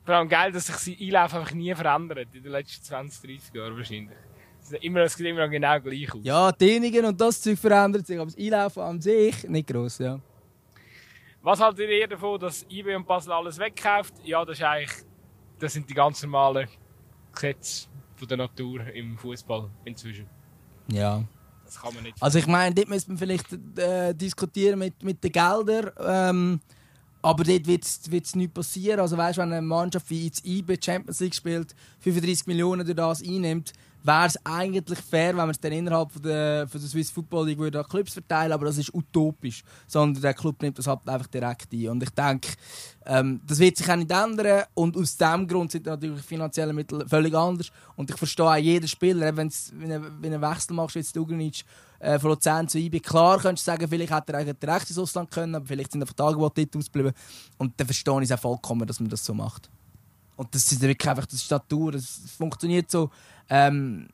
Vor 0.05 0.15
allem 0.15 0.29
geil, 0.29 0.53
dass 0.53 0.67
sich 0.67 0.77
sein 0.77 0.97
Einlauf 1.01 1.35
einfach 1.35 1.53
nie 1.53 1.75
verändert 1.75 2.29
in 2.33 2.43
den 2.43 2.53
letzten 2.53 2.85
20, 2.85 3.23
30 3.23 3.55
Jahren 3.55 3.77
wahrscheinlich. 3.77 4.17
Es 4.61 4.69
sieht 4.69 4.85
immer, 4.85 5.01
es 5.01 5.15
sieht 5.15 5.27
immer 5.27 5.49
genau 5.49 5.81
gleich 5.81 6.15
aus. 6.15 6.21
Ja, 6.23 6.53
die 6.53 6.81
Dehnungen 6.81 7.07
und 7.07 7.21
das 7.21 7.41
Zeug 7.41 7.59
verändert 7.59 8.07
sich, 8.07 8.19
aber 8.19 8.31
das 8.31 8.39
Einlaufen 8.39 8.83
an 8.83 9.01
sich 9.01 9.49
nicht 9.49 9.67
gross, 9.67 9.99
ja. 9.99 10.21
Was 11.43 11.61
haltet 11.61 11.91
ihr 11.91 12.09
davon, 12.09 12.41
dass 12.41 12.65
IB 12.71 12.95
und 12.97 13.07
Basel 13.07 13.33
alles 13.33 13.59
wegkauft? 13.59 14.15
Ja, 14.25 14.45
das 14.47 14.59
ist 14.59 14.65
eigentlich, 14.65 15.05
das 15.59 15.73
sind 15.73 15.89
die 15.89 15.95
ganz 15.95 16.23
normalen 16.23 16.69
Gesetze 17.33 17.89
von 18.17 18.29
der 18.29 18.37
Natur 18.37 18.87
im 18.93 19.19
Fußball 19.19 19.71
inzwischen. 19.85 20.27
Ja. 20.89 21.23
Das 21.65 21.81
kann 21.81 21.95
man 21.95 22.03
nicht. 22.05 22.17
Also 22.21 22.39
ich 22.39 22.47
meine, 22.47 22.75
dort 22.75 22.89
müsste 22.89 23.11
man 23.11 23.19
vielleicht 23.19 23.53
äh, 23.79 24.15
diskutieren 24.15 24.79
mit, 24.79 25.03
mit 25.03 25.23
den 25.25 25.33
Geldern. 25.33 25.91
Ähm, 25.99 26.61
aber 27.23 27.43
dort 27.43 27.67
wird 27.67 27.85
es 27.85 28.37
nicht 28.37 28.53
passieren. 28.53 29.01
Also 29.01 29.17
weißt, 29.17 29.39
wenn 29.39 29.51
eine 29.51 29.63
Mannschaft 29.63 30.11
wie 30.11 30.27
jetzt 30.27 30.45
IB 30.45 30.77
Champions 30.79 31.21
League 31.21 31.35
spielt, 31.35 31.75
35 32.01 32.47
Millionen 32.47 32.85
durch 32.85 32.97
das 32.97 33.23
einnimmt, 33.23 33.73
wäre 34.05 34.27
es 34.27 34.39
eigentlich 34.45 34.99
fair, 34.99 35.31
wenn 35.31 35.37
man 35.37 35.51
es 35.51 35.59
dann 35.59 35.73
innerhalb 35.73 36.13
von 36.13 36.23
der, 36.23 36.69
von 36.69 36.81
der 36.81 36.89
Swiss 36.89 37.11
Football 37.11 37.47
League 37.47 37.59
würde 37.59 37.79
an 37.81 37.89
Clubs 37.89 38.13
verteilen 38.13 38.53
aber 38.53 38.67
das 38.67 38.79
ist 38.79 38.95
utopisch. 38.95 39.65
Sondern 39.87 40.23
der 40.23 40.35
Club 40.35 40.61
nimmt 40.63 40.79
das 40.79 40.87
halt 40.87 41.09
einfach 41.09 41.27
direkt 41.27 41.73
ein. 41.73 41.89
Und 41.89 42.03
ich 42.03 42.11
denke, 42.11 42.49
ähm, 43.07 43.41
das 43.47 43.59
wird 43.59 43.79
sich 43.79 43.91
auch 43.91 43.97
nicht 43.97 44.11
ändern. 44.11 44.65
Und 44.75 44.97
aus 44.97 45.17
diesem 45.17 45.49
Grund 45.49 45.73
sind 45.73 45.87
natürlich 45.87 46.23
finanzielle 46.23 46.73
Mittel 46.73 47.09
völlig 47.09 47.35
anders. 47.35 47.71
Und 47.97 48.11
ich 48.11 48.17
verstehe 48.17 48.47
auch 48.47 48.57
jeden 48.57 48.87
Spieler, 48.87 49.35
wenn 49.37 49.49
du 49.49 49.95
einen 50.23 50.43
Wechsel 50.43 50.75
machst, 50.75 50.97
jetzt 50.97 51.17
Dugunic, 51.17 51.65
äh, 51.99 52.19
von 52.19 52.31
Luzern 52.31 52.69
zu 52.69 52.79
IB. 52.79 53.01
Klar 53.01 53.39
könntest 53.39 53.67
du 53.67 53.71
sagen, 53.71 53.89
vielleicht 53.89 54.13
hätte 54.13 54.33
er 54.35 54.41
eigentlich 54.41 54.59
direkt 54.59 54.91
ins 54.91 54.99
Ausland 54.99 55.31
können, 55.31 55.55
aber 55.55 55.67
vielleicht 55.67 55.93
sind 55.93 56.03
einfach 56.03 56.15
die 56.15 56.23
Angebote 56.23 56.67
dort 56.67 56.77
ausgeblieben. 56.77 57.13
Und 57.57 57.73
dann 57.79 57.87
verstehe 57.87 58.19
ich 58.19 58.31
es 58.31 58.33
auch 58.33 58.41
vollkommen, 58.41 58.87
dass 58.87 59.01
man 59.01 59.09
das 59.09 59.25
so 59.25 59.33
macht. 59.33 59.71
Und 60.37 60.55
das 60.55 60.71
ist 60.73 60.81
wirklich 60.81 61.09
einfach 61.09 61.27
das 61.27 61.43
Statur, 61.43 61.93
das 61.93 62.21
funktioniert 62.37 62.91
so. 62.91 63.11
Ähm, 63.49 64.09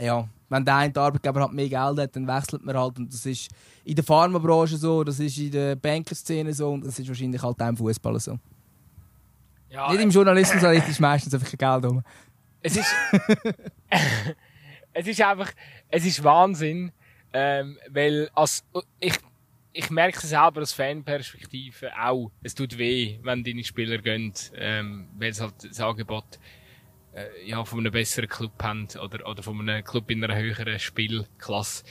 ja, 0.00 0.28
wenn 0.48 0.64
der 0.64 0.76
eine 0.76 0.96
Arbeitgeber 0.96 1.40
halt 1.40 1.52
mehr 1.52 1.68
Geld 1.68 1.98
hat, 1.98 2.16
dann 2.16 2.26
wechselt 2.26 2.64
man 2.64 2.76
halt. 2.76 2.98
Und 2.98 3.12
das 3.12 3.26
ist 3.26 3.50
in 3.84 3.94
der 3.94 4.04
Pharmabranche 4.04 4.76
so, 4.76 5.02
das 5.02 5.18
ist 5.18 5.38
in 5.38 5.50
der 5.50 5.76
Bankerszene 5.76 6.52
so 6.52 6.70
und 6.70 6.84
das 6.84 6.98
ist 6.98 7.08
wahrscheinlich 7.08 7.42
halt 7.42 7.60
auch 7.60 7.68
im 7.68 7.76
Fußball 7.76 8.20
so. 8.20 8.38
ja, 9.70 9.90
Nicht 9.90 10.02
im 10.02 10.10
Journalismus, 10.10 10.62
aber 10.64 10.74
ist 10.74 11.00
meistens 11.00 11.34
einfach 11.34 11.50
kein 11.50 11.80
Geld 11.80 11.90
rum. 11.90 12.02
es 12.62 12.76
ist, 12.76 12.94
es 14.92 15.06
ist 15.06 15.20
einfach, 15.20 15.50
es 15.88 16.04
ist 16.04 16.22
Wahnsinn, 16.22 16.92
ähm, 17.32 17.78
weil 17.90 18.30
als, 18.34 18.62
ich, 19.00 19.18
ich 19.72 19.90
merke 19.90 20.18
es 20.18 20.28
selber 20.28 20.62
aus 20.62 20.72
Fanperspektive 20.72 21.92
auch. 21.98 22.30
Es 22.42 22.54
tut 22.54 22.76
weh, 22.76 23.18
wenn 23.22 23.42
deine 23.42 23.64
Spieler 23.64 23.98
gehen, 23.98 24.32
ähm, 24.54 25.08
weil 25.16 25.30
es 25.30 25.40
halt 25.40 25.54
das 25.62 25.80
Angebot 25.80 26.38
äh, 27.14 27.26
ja, 27.46 27.64
von 27.64 27.80
einem 27.80 27.92
besseren 27.92 28.28
Club 28.28 28.52
haben 28.62 28.88
oder, 29.02 29.26
oder 29.26 29.42
von 29.42 29.60
einem 29.60 29.84
Club 29.84 30.10
in 30.10 30.22
einer 30.22 30.36
höheren 30.36 30.78
Spielklasse. 30.78 31.84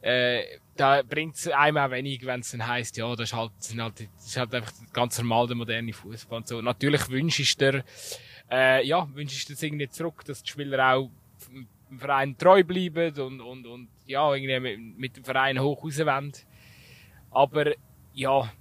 Äh, 0.00 0.42
da 0.76 1.02
bringt 1.02 1.36
es 1.36 1.48
einem 1.48 1.76
auch 1.76 1.90
wenig, 1.90 2.26
wenn 2.26 2.40
es 2.40 2.50
dann 2.50 2.66
heisst, 2.66 2.96
ja, 2.96 3.14
das 3.14 3.30
ist 3.30 3.36
halt, 3.36 3.52
halt, 3.76 4.08
das 4.16 4.26
ist 4.26 4.36
halt 4.36 4.54
einfach 4.54 4.72
ganz 4.92 5.18
normal 5.18 5.46
der 5.46 5.56
moderne 5.56 5.92
Fußball 5.92 6.38
und 6.38 6.48
so. 6.48 6.60
Natürlich 6.60 7.08
wünschst 7.08 7.60
du 7.60 7.72
dir, 7.72 7.84
äh, 8.50 8.84
ja, 8.84 9.08
wünschst 9.14 9.48
du 9.48 9.52
das 9.52 9.62
irgendwie 9.62 9.88
zurück, 9.88 10.24
dass 10.24 10.42
die 10.42 10.50
Spieler 10.50 10.94
auch 10.94 11.10
dem 11.90 11.98
Verein 11.98 12.36
treu 12.36 12.64
bleiben 12.64 13.14
und, 13.20 13.40
und, 13.40 13.66
und 13.66 13.88
ja, 14.06 14.34
irgendwie 14.34 14.58
mit, 14.58 14.98
mit 14.98 15.16
dem 15.16 15.24
Verein 15.24 15.60
hoch 15.60 15.84
rauswollen. 15.84 16.32
Aber 17.32 17.72
ja, 18.14 18.52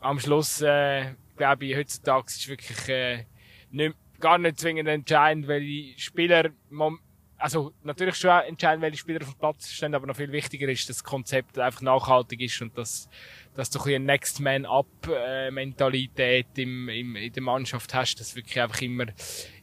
am 0.00 0.18
Schluss 0.18 0.60
äh, 0.62 1.14
glaube 1.36 1.66
ich, 1.66 1.76
heutzutage 1.76 2.26
ist 2.26 2.48
wirklich 2.48 2.88
äh, 2.88 3.24
nicht, 3.70 3.94
gar 4.20 4.38
nicht 4.38 4.58
zwingend 4.58 4.88
entscheidend, 4.88 5.48
welche 5.48 5.98
Spieler, 5.98 6.50
mom- 6.70 7.00
also 7.36 7.72
natürlich 7.82 8.16
schon 8.16 8.38
entscheidend, 8.42 8.82
welche 8.82 8.98
Spieler 8.98 9.22
auf 9.22 9.32
dem 9.32 9.38
Platz 9.38 9.70
stehen, 9.70 9.94
aber 9.94 10.06
noch 10.06 10.16
viel 10.16 10.30
wichtiger 10.30 10.68
ist, 10.68 10.88
dass 10.90 10.98
das 10.98 11.04
Konzept 11.04 11.58
einfach 11.58 11.80
nachhaltig 11.80 12.42
ist 12.42 12.60
und 12.60 12.76
dass, 12.76 13.08
dass 13.54 13.70
du 13.70 13.78
ein 13.78 13.84
bisschen 13.84 14.04
Next 14.04 14.40
Man 14.40 14.66
Up 14.66 14.86
äh, 15.08 15.50
Mentalität 15.50 16.48
im, 16.56 16.90
im, 16.90 17.16
in 17.16 17.32
der 17.32 17.42
Mannschaft 17.42 17.94
hast, 17.94 18.16
dass 18.16 18.36
wirklich 18.36 18.60
einfach 18.60 18.82
immer 18.82 19.06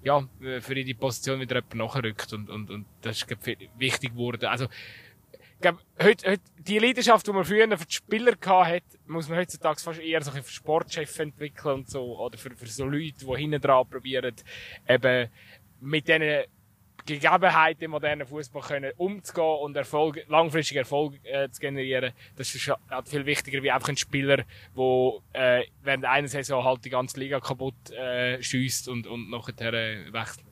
ja 0.04 0.28
für 0.60 0.76
jede 0.76 0.96
Position 0.96 1.40
wieder 1.40 1.58
jemand 1.58 1.76
nachrückt 1.76 2.34
und, 2.34 2.50
und, 2.50 2.72
und 2.72 2.86
das 3.02 3.18
ist 3.18 3.28
glaub, 3.28 3.46
ich, 3.46 3.70
wichtig 3.78 4.14
geworden. 4.14 4.46
Also 4.46 4.68
ich 5.58 5.62
glaub, 5.62 5.80
heute, 6.04 6.30
heute, 6.30 6.44
die 6.60 6.78
Leidenschaft, 6.78 7.26
die 7.26 7.32
man 7.32 7.44
früher 7.44 7.78
für 7.78 7.86
die 7.86 7.94
Spieler 7.94 8.34
hat, 8.46 8.84
muss 9.08 9.28
man 9.28 9.40
heutzutage 9.40 9.80
fast 9.80 10.00
eher 10.00 10.22
so 10.22 10.30
für 10.30 10.44
Sportchefs 10.44 11.18
entwickeln 11.18 11.80
und 11.80 11.90
so, 11.90 12.20
oder 12.20 12.38
für, 12.38 12.56
für 12.56 12.68
so 12.68 12.86
Leute, 12.86 13.26
die 13.26 13.36
hinten 13.36 13.60
dran 13.60 13.90
probieren, 13.90 14.36
eben 14.88 15.30
mit 15.82 16.08
diesen 16.08 16.44
Gegebenheiten 17.08 17.86
im 17.86 17.92
modernen 17.92 18.28
Fußball 18.28 18.62
können 18.62 18.92
umzugehen 18.98 19.58
und 19.64 19.76
Erfolg, 19.76 20.24
langfristig 20.28 20.78
Erfolg 20.78 21.16
äh, 21.24 21.50
zu 21.50 21.60
generieren. 21.60 22.14
Das 22.36 22.54
ist 22.54 22.72
halt 22.92 23.10
viel 23.10 23.26
wichtiger 23.26 23.64
wie 23.64 23.72
einfach 23.72 23.90
ein 23.90 23.98
Spieler, 23.98 24.44
der 24.76 25.22
äh, 25.34 25.66
während 25.82 26.06
einer 26.06 26.28
Saison 26.28 26.64
halt 26.64 26.86
die 26.86 26.92
ganze 26.92 27.20
Liga 27.20 27.40
kaputt 27.40 27.90
äh, 27.92 28.44
schießt 28.44 28.90
und, 28.90 29.08
und 29.08 29.32
nachher 29.32 29.74
äh, 29.74 30.14
wechselt. 30.14 30.46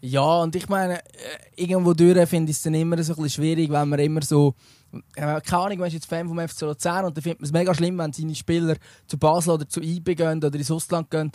Ja, 0.00 0.42
und 0.42 0.54
ich 0.54 0.68
meine, 0.68 0.98
äh, 0.98 1.02
irgendwo 1.56 1.94
durch 1.94 2.28
finde 2.28 2.50
ich 2.50 2.58
es 2.58 2.62
dann 2.62 2.74
immer 2.74 3.02
so 3.02 3.14
ein 3.14 3.22
bisschen 3.22 3.42
schwierig, 3.42 3.70
wenn 3.70 3.88
man 3.88 3.98
immer 3.98 4.22
so. 4.22 4.54
Äh, 5.14 5.40
keine 5.40 5.62
Ahnung, 5.62 5.78
man 5.78 5.88
ist 5.88 5.94
jetzt 5.94 6.06
Fan 6.06 6.28
vom 6.28 6.38
FC 6.38 6.62
Luzern 6.62 7.06
und 7.06 7.16
dann 7.16 7.22
findet 7.22 7.40
man 7.40 7.46
es 7.46 7.52
mega 7.52 7.74
schlimm, 7.74 7.98
wenn 7.98 8.12
seine 8.12 8.34
Spieler 8.34 8.76
zu 9.06 9.18
Basel 9.18 9.54
oder 9.54 9.68
zu 9.68 9.80
IB 9.80 10.14
gehen 10.14 10.38
oder 10.38 10.54
ins 10.54 10.70
Ausland 10.70 11.10
gehen. 11.10 11.32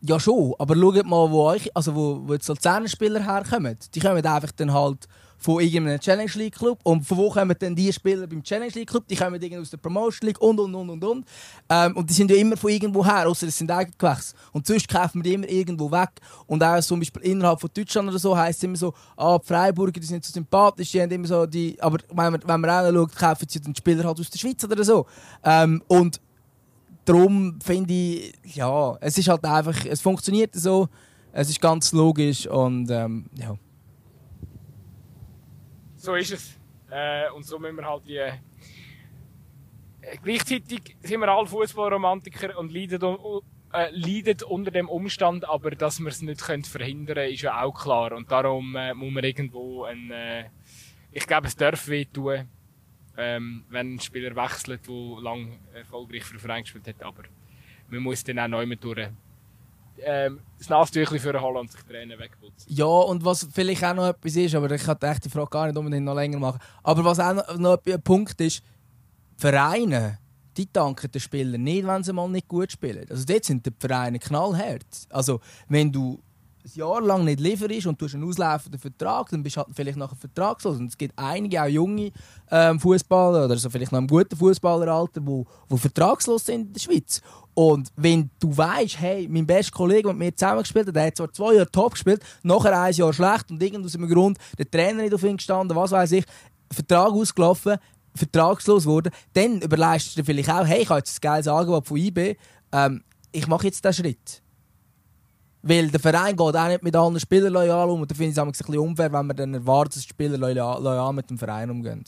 Ja, 0.00 0.18
schon, 0.18 0.54
aber 0.58 0.76
schaut 0.76 1.06
mal, 1.06 1.30
wo, 1.30 1.44
euch, 1.48 1.74
also 1.76 1.94
wo, 1.94 2.20
wo 2.28 2.36
die 2.36 2.46
Luzerner 2.46 2.88
Spieler 2.88 3.22
herkommen. 3.22 3.76
Die 3.94 4.00
kommen 4.00 4.24
einfach 4.24 4.52
dann 4.52 4.72
halt 4.72 5.06
von 5.38 5.60
irgendeinem 5.60 6.00
Challenge 6.00 6.30
League 6.34 6.56
Club. 6.56 6.80
Und 6.82 7.06
von 7.06 7.16
wo 7.16 7.30
kommen 7.30 7.56
dann 7.58 7.74
die 7.74 7.92
Spieler 7.92 8.26
beim 8.26 8.42
Challenge 8.42 8.72
League 8.74 8.88
Club? 8.88 9.06
Die 9.08 9.16
kommen 9.16 9.40
irgendwie 9.40 9.62
aus 9.62 9.70
der 9.70 9.78
Promotion 9.78 10.26
League 10.26 10.40
und 10.40 10.58
und 10.58 10.74
und 10.74 10.90
und 10.90 11.04
und. 11.04 11.26
Ähm, 11.68 11.96
und 11.96 12.10
die 12.10 12.14
sind 12.14 12.30
ja 12.30 12.36
immer 12.36 12.56
von 12.56 12.70
irgendwo 12.70 13.04
her, 13.04 13.28
außer 13.28 13.46
es 13.46 13.56
sind 13.56 13.70
Eigengewächse. 13.70 14.34
Und 14.52 14.66
sonst 14.66 14.88
kaufen 14.88 15.18
wir 15.18 15.22
die 15.22 15.34
immer 15.34 15.48
irgendwo 15.48 15.90
weg. 15.90 16.10
Und 16.46 16.62
auch 16.62 16.80
zum 16.80 16.98
Beispiel 16.98 17.22
innerhalb 17.22 17.60
von 17.60 17.70
Deutschland 17.72 18.08
oder 18.08 18.18
so 18.18 18.36
heisst 18.36 18.58
es 18.58 18.64
immer 18.64 18.76
so, 18.76 18.92
ah, 19.16 19.38
die 19.38 19.46
Freiburger, 19.46 20.00
die 20.00 20.06
sind 20.06 20.24
so 20.24 20.32
sympathisch, 20.32 20.90
die 20.90 21.00
haben 21.00 21.10
immer 21.10 21.28
so 21.28 21.46
die, 21.46 21.80
aber 21.80 21.98
wenn 22.08 22.32
man, 22.32 22.42
wenn 22.44 22.60
man 22.60 22.70
auch 22.70 22.92
schaut, 22.92 23.16
kaufen 23.16 23.46
sie 23.48 23.60
den 23.60 23.74
Spieler 23.74 24.04
halt 24.04 24.18
aus 24.18 24.30
der 24.30 24.38
Schweiz 24.38 24.62
oder 24.64 24.82
so. 24.82 25.06
Ähm, 25.44 25.82
und 25.86 26.20
darum 27.04 27.58
finde 27.62 27.94
ich, 27.94 28.34
ja, 28.42 28.96
es 29.00 29.16
ist 29.16 29.28
halt 29.28 29.44
einfach, 29.44 29.86
es 29.86 30.00
funktioniert 30.00 30.54
so, 30.54 30.88
es 31.32 31.48
ist 31.48 31.60
ganz 31.60 31.92
logisch 31.92 32.46
und 32.46 32.90
ähm, 32.90 33.26
ja 33.36 33.56
so 36.08 36.14
ist 36.14 36.32
es. 36.32 36.58
Äh, 36.90 37.30
und 37.32 37.44
so 37.44 37.58
müssen 37.58 37.76
wir 37.76 37.84
halt 37.84 38.06
die. 38.06 38.16
Äh, 38.16 38.32
gleichzeitig 40.22 40.96
sind 41.02 41.20
wir 41.20 41.28
alle 41.28 41.46
Fußballromantiker 41.46 42.58
und 42.58 42.72
leiden, 42.72 43.02
äh, 43.74 43.90
leiden 43.90 44.42
unter 44.48 44.70
dem 44.70 44.88
Umstand, 44.88 45.46
aber 45.46 45.72
dass 45.72 46.00
wir 46.00 46.08
es 46.08 46.22
nicht 46.22 46.40
können 46.40 46.64
verhindern 46.64 47.16
können, 47.16 47.34
ist 47.34 47.42
ja 47.42 47.62
auch 47.62 47.74
klar. 47.74 48.12
Und 48.12 48.30
darum 48.32 48.74
äh, 48.74 48.94
muss 48.94 49.12
man 49.12 49.22
irgendwo 49.22 49.84
ein. 49.84 50.10
Äh, 50.10 50.48
ich 51.12 51.26
glaube, 51.26 51.46
es 51.46 51.56
darf 51.56 51.88
wehtun, 51.88 52.48
ähm, 53.18 53.64
wenn 53.68 53.96
ein 53.96 54.00
Spieler 54.00 54.34
wechselt, 54.34 54.88
der 54.88 55.22
lang 55.22 55.58
erfolgreich 55.74 56.24
für 56.24 56.36
den 56.36 56.40
Verein 56.40 56.62
gespielt 56.62 56.88
hat. 56.88 57.02
Aber 57.02 57.24
man 57.90 58.00
muss 58.00 58.24
dann 58.24 58.38
auch 58.38 58.48
neu 58.48 58.64
mit 58.64 58.82
durch 58.82 59.10
ähm, 60.04 60.40
das 60.58 60.68
Nasentüchchen 60.68 61.18
für 61.18 61.40
holen 61.40 61.56
und 61.56 61.72
sich 61.72 61.82
Tränen 61.82 62.18
wegputzen. 62.18 62.72
Ja, 62.72 62.86
und 62.86 63.24
was 63.24 63.48
vielleicht 63.52 63.84
auch 63.84 63.94
noch 63.94 64.08
etwas 64.08 64.36
ist, 64.36 64.54
aber 64.54 64.70
ich 64.70 64.82
kann 64.82 64.98
die 65.00 65.28
Frage 65.28 65.50
gar 65.50 65.66
nicht 65.66 65.76
unbedingt 65.76 66.04
noch 66.04 66.14
länger 66.14 66.38
machen, 66.38 66.58
aber 66.82 67.04
was 67.04 67.20
auch 67.20 67.56
noch, 67.56 67.78
ein 67.86 68.02
Punkt 68.02 68.40
ist, 68.40 68.62
Vereine, 69.36 70.18
die 70.56 70.70
danken 70.72 71.10
den 71.10 71.20
Spielern 71.20 71.62
nicht, 71.62 71.86
wenn 71.86 72.02
sie 72.02 72.12
mal 72.12 72.28
nicht 72.28 72.48
gut 72.48 72.72
spielen. 72.72 73.06
Also 73.08 73.24
dort 73.24 73.44
sind 73.44 73.64
die 73.64 73.70
Vereine 73.78 74.18
knallhart. 74.18 75.06
Also 75.10 75.40
wenn 75.68 75.92
du 75.92 76.20
ein 76.64 76.70
Jahr 76.74 77.00
lang 77.00 77.24
nicht 77.24 77.40
lieferst 77.40 77.86
und 77.86 78.00
du 78.00 78.06
hast 78.06 78.14
einen 78.14 78.24
auslaufenden 78.24 78.80
Vertrag, 78.80 79.28
dann 79.30 79.42
bist 79.42 79.56
du 79.56 79.60
halt 79.60 79.68
vielleicht 79.72 79.96
nach 79.96 80.10
einem 80.10 80.18
Vertragslos. 80.18 80.78
Und 80.78 80.86
es 80.86 80.98
gibt 80.98 81.16
einige, 81.16 81.62
auch 81.62 81.68
junge 81.68 82.10
ähm, 82.50 82.80
Fußballer 82.80 83.44
oder 83.44 83.56
so 83.56 83.70
vielleicht 83.70 83.92
noch 83.92 83.98
einem 83.98 84.08
guten 84.08 84.36
Fußballeralter, 84.36 85.20
die 85.20 85.78
vertragslos 85.78 86.46
sind 86.46 86.68
in 86.68 86.72
der 86.72 86.80
Schweiz. 86.80 87.22
Und 87.58 87.90
wenn 87.96 88.30
du 88.38 88.56
weißt, 88.56 89.00
hey, 89.00 89.26
mein 89.28 89.44
bester 89.44 89.72
Kollege, 89.72 90.02
der 90.02 90.12
mit 90.12 90.26
mir 90.26 90.36
zusammengespielt 90.36 90.86
hat, 90.86 90.94
der 90.94 91.06
hat 91.08 91.16
zwar 91.16 91.32
zwei 91.32 91.54
Jahre 91.54 91.68
top 91.68 91.90
gespielt, 91.90 92.22
nachher 92.44 92.80
ein 92.80 92.92
Jahr 92.92 93.12
schlecht 93.12 93.50
und 93.50 93.60
irgend 93.60 93.84
aus 93.84 93.96
einem 93.96 94.08
Grund 94.08 94.38
der 94.56 94.70
Trainer 94.70 95.02
nicht 95.02 95.12
auf 95.12 95.24
ihn 95.24 95.38
gestanden, 95.38 95.76
was 95.76 95.90
weiß 95.90 96.12
ich, 96.12 96.24
Vertrag 96.72 97.10
ausgelaufen, 97.10 97.78
vertragslos 98.14 98.86
wurde, 98.86 99.10
dann 99.32 99.60
überlegst 99.60 100.12
du 100.12 100.20
dir 100.20 100.24
vielleicht 100.24 100.50
auch, 100.50 100.64
hey, 100.64 100.82
ich 100.82 100.88
habe 100.88 101.00
jetzt 101.00 101.16
ein 101.16 101.20
geiles 101.20 101.48
Angebot 101.48 101.88
von 101.88 101.96
IB, 101.96 102.36
ähm, 102.70 103.02
ich 103.32 103.48
mache 103.48 103.66
jetzt 103.66 103.84
diesen 103.84 104.04
Schritt. 104.04 104.40
Weil 105.62 105.90
der 105.90 105.98
Verein 105.98 106.36
geht 106.36 106.54
auch 106.54 106.68
nicht 106.68 106.84
mit 106.84 106.94
allen 106.94 107.18
Spielern 107.18 107.54
loyal 107.54 107.90
um 107.90 108.02
und 108.02 108.08
da 108.08 108.14
finde 108.14 108.30
ich 108.30 108.36
es 108.36 108.38
ein 108.38 108.52
bisschen 108.52 108.78
unfair, 108.78 109.12
wenn 109.12 109.26
man 109.26 109.36
dann 109.36 109.54
erwartet, 109.54 109.96
dass 109.96 110.02
die 110.04 110.10
Spieler 110.10 110.38
loyal, 110.38 110.80
loyal 110.80 111.12
mit 111.12 111.28
dem 111.28 111.38
Verein 111.38 111.70
umgehen 111.72 112.04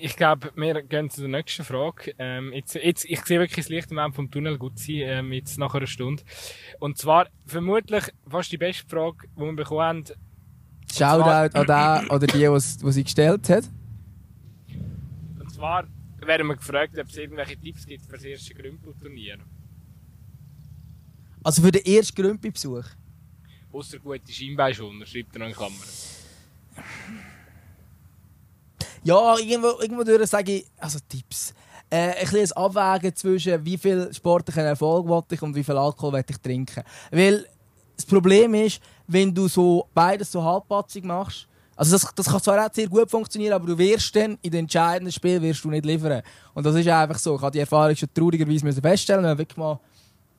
ich 0.00 0.16
glaube, 0.16 0.52
wir 0.56 0.82
gehen 0.82 1.10
zu 1.10 1.20
der 1.20 1.30
nächsten 1.30 1.64
Frage. 1.64 2.14
Ähm, 2.18 2.52
jetzt, 2.52 2.74
jetzt, 2.74 3.04
ich 3.04 3.24
sehe 3.24 3.38
wirklich 3.38 3.64
das 3.64 3.68
Licht 3.68 3.90
am 3.90 3.98
Ende 3.98 4.14
vom 4.14 4.30
Tunnel 4.30 4.58
gut 4.58 4.78
sein, 4.78 5.00
ähm, 5.00 5.32
jetzt 5.32 5.58
nach 5.58 5.74
einer 5.74 5.86
Stunde. 5.86 6.22
Und 6.78 6.98
zwar 6.98 7.28
vermutlich 7.46 8.04
fast 8.26 8.52
die 8.52 8.58
beste 8.58 8.88
Frage, 8.88 9.28
die 9.36 9.40
wir 9.40 9.52
bekommen 9.52 9.80
haben. 9.80 10.04
Shoutout 10.92 11.56
an 11.58 11.66
den 11.66 12.10
oder 12.10 12.26
die, 12.26 12.38
die 12.38 12.92
sie 12.92 13.04
gestellt 13.04 13.48
hat. 13.48 13.64
Und 15.38 15.52
zwar 15.52 15.86
werden 16.18 16.46
wir 16.46 16.56
gefragt, 16.56 16.98
ob 16.98 17.06
es 17.06 17.16
irgendwelche 17.16 17.56
Tipps 17.56 17.86
gibt 17.86 18.06
für 18.06 18.12
das 18.12 18.24
erste 18.24 18.54
Grümpelturnier. 18.54 19.38
Also 21.42 21.62
für 21.62 21.72
den 21.72 21.84
ersten 21.84 22.20
Grümpelbesuch? 22.20 22.84
Außer 23.72 23.98
gute 23.98 24.32
Scheinbeinschoner, 24.32 25.06
schreibt 25.06 25.34
er 25.36 25.38
noch 25.40 25.46
in 25.46 25.54
Klammern. 25.54 25.78
Ja, 29.02 29.38
irgendwo, 29.38 29.80
irgendwo 29.80 30.04
durch 30.04 30.28
sage 30.28 30.56
ich, 30.56 30.66
also 30.78 30.98
Tipps. 31.08 31.54
Äh, 31.88 32.14
ein 32.20 32.30
bisschen 32.30 32.52
Abwägen 32.52 33.16
zwischen 33.16 33.64
wie 33.64 33.78
viel 33.78 34.12
sportlichen 34.12 34.64
Erfolg 34.64 35.08
wollte 35.08 35.34
ich 35.34 35.42
und 35.42 35.54
wie 35.54 35.64
viel 35.64 35.76
Alkohol 35.76 36.12
will 36.12 36.24
ich 36.28 36.38
trinken. 36.38 36.84
Weil 37.10 37.46
das 37.96 38.06
Problem 38.06 38.54
ist, 38.54 38.80
wenn 39.06 39.34
du 39.34 39.48
so 39.48 39.88
beides 39.92 40.30
so 40.30 40.42
halbpatzig 40.44 41.04
machst, 41.04 41.48
also 41.74 41.92
das, 41.92 42.14
das 42.14 42.26
kann 42.26 42.42
zwar 42.42 42.66
auch 42.66 42.70
sehr 42.72 42.88
gut 42.88 43.10
funktionieren, 43.10 43.54
aber 43.54 43.66
du 43.66 43.78
wirst 43.78 44.14
dann 44.14 44.38
in 44.42 44.50
den 44.50 44.60
entscheidenden 44.60 45.10
Spiel 45.10 45.40
wirst 45.40 45.64
du 45.64 45.70
nicht 45.70 45.86
liefern. 45.86 46.20
Und 46.52 46.66
das 46.66 46.74
ist 46.74 46.86
einfach 46.86 47.18
so. 47.18 47.36
Ich 47.36 47.40
habe 47.40 47.52
die 47.52 47.60
Erfahrung 47.60 47.96
schon 47.96 48.12
traurigerweise 48.12 48.82
feststellen, 48.82 49.24
wenn 49.24 49.38
wirklich 49.38 49.56
mal 49.56 49.80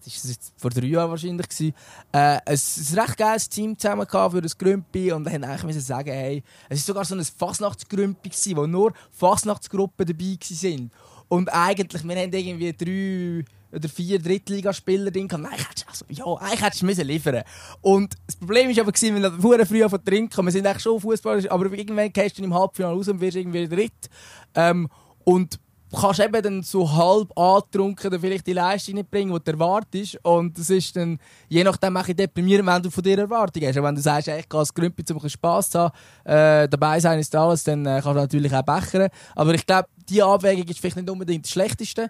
das 0.04 0.28
war 0.28 0.36
vor 0.58 0.70
drei 0.72 0.88
Jahren 0.88 1.10
wahrscheinlich, 1.10 1.47
äh, 1.62 1.74
ein, 2.12 2.41
ein 2.45 2.99
recht 2.99 3.18
geiles 3.18 3.49
Team 3.49 3.78
zusammen 3.78 4.08
für 4.10 4.41
das 4.41 4.58
Grümpi 4.58 5.12
und 5.12 5.24
dann 5.26 5.43
eigentlich 5.43 5.64
müssen 5.64 5.82
sagen, 5.82 6.12
hey, 6.12 6.43
es 6.70 6.80
ist 6.80 6.88
sogar 6.88 7.06
so 7.06 7.16
ein 7.16 7.24
Fasnachtsgrümpi 7.24 8.32
wo 8.56 8.66
nur 8.66 8.93
Fasnachtsgruppen 9.12 10.06
dabei 10.06 10.38
waren. 10.39 10.91
Und 11.28 11.49
eigentlich, 11.49 12.04
wir 12.04 12.16
haben 12.16 12.34
irgendwie 12.34 12.74
drei 12.74 13.45
oder 13.72 13.88
vier 13.88 14.20
Drittligaspieler 14.20 15.12
drin 15.12 15.28
gehabt. 15.28 15.43
Nein, 15.43 15.60
also, 15.88 16.06
ja, 16.10 16.26
eigentlich 16.41 16.62
hättest 16.62 16.82
du 16.82 16.86
müssen 16.86 17.08
liefern 17.08 17.43
Und 17.82 18.16
das 18.28 18.36
Problem 18.36 18.76
war 18.76 18.82
aber, 18.82 18.91
gewesen, 18.91 19.22
wir 19.22 19.32
vorher 19.39 19.66
früh 19.66 19.88
von 19.88 20.04
trinken. 20.04 20.45
Wir 20.45 20.52
sind 20.52 20.68
eigentlich 20.68 20.84
schon 20.84 20.99
Fußballer, 20.99 21.52
aber 21.52 21.72
irgendwann 21.72 22.12
gehst 22.12 22.38
du 22.38 22.43
im 22.43 22.54
Halbfinale 22.54 22.95
raus 22.95 23.08
und 23.08 23.22
wirst 23.22 23.38
irgendwie 23.38 23.68
dritt. 23.68 24.10
Ähm, 24.56 24.89
und 25.24 25.60
kannst 26.00 26.20
eben 26.20 26.42
dann 26.42 26.64
so 26.64 26.89
halb 26.89 27.38
angetrunken 27.38 28.20
vielleicht 28.20 28.48
die 28.48 28.54
Leistung 28.54 28.96
nicht 28.96 29.12
bringen, 29.12 29.34
die 29.34 29.44
du 29.44 29.52
erwartest. 29.52 30.18
Und 30.24 30.58
das 30.58 30.70
ist 30.70 30.96
dann 30.96 31.20
je 31.50 31.64
nachdem 31.64 31.98
auch 31.98 32.06
deprimierend, 32.06 32.68
wenn 32.68 32.84
du 32.84 32.89
von 32.89 33.04
dir 33.04 33.20
Erwartungen 33.20 33.68
hast. 33.68 33.78
Und 33.78 33.84
wenn 33.84 33.96
du 33.96 34.02
sagst, 34.02 34.28
ich 34.28 34.48
gehe 34.48 34.60
als 34.60 34.74
Grümpi, 34.74 35.04
um 35.14 35.30
Spass 35.30 35.70
zu 35.70 35.80
haben, 35.80 35.94
äh, 36.24 36.70
dabei 36.70 37.00
sein 37.00 37.20
ist 37.20 37.36
alles, 37.36 37.64
dann 37.64 37.86
äh, 37.86 38.02
kannst 38.02 38.08
du 38.08 38.14
natürlich 38.14 38.54
auch 38.54 38.64
bechern. 38.64 39.10
Aber 39.36 39.54
ich 39.54 39.66
glaube, 39.66 39.89
diese 40.08 40.26
Abwägung 40.26 40.68
ist 40.68 40.80
vielleicht 40.80 40.96
nicht 40.96 41.10
unbedingt 41.10 41.46
das 41.46 41.52
Schlechteste. 41.52 42.10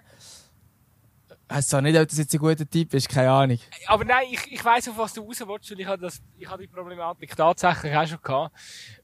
Ich 1.48 1.56
weiß 1.56 1.68
zwar 1.68 1.82
nicht, 1.82 1.98
ob 1.98 2.08
das 2.08 2.16
jetzt 2.18 2.32
ein 2.32 2.38
guter 2.38 2.68
Tipp 2.68 2.94
ist, 2.94 3.08
keine 3.08 3.30
Ahnung. 3.30 3.58
Aber 3.86 4.04
nein, 4.04 4.24
ich, 4.30 4.52
ich 4.52 4.64
weiss, 4.64 4.88
auf 4.88 4.96
was 4.96 5.12
du 5.12 5.22
raus 5.22 5.42
willst, 5.44 5.70
und 5.70 5.80
ich 5.80 5.86
habe, 5.86 6.08
ich 6.38 6.48
habe 6.48 6.62
die 6.62 6.68
Problematik 6.68 7.36
tatsächlich 7.36 7.94
auch 7.94 8.06
schon 8.06 8.18
gehabt 8.22 8.52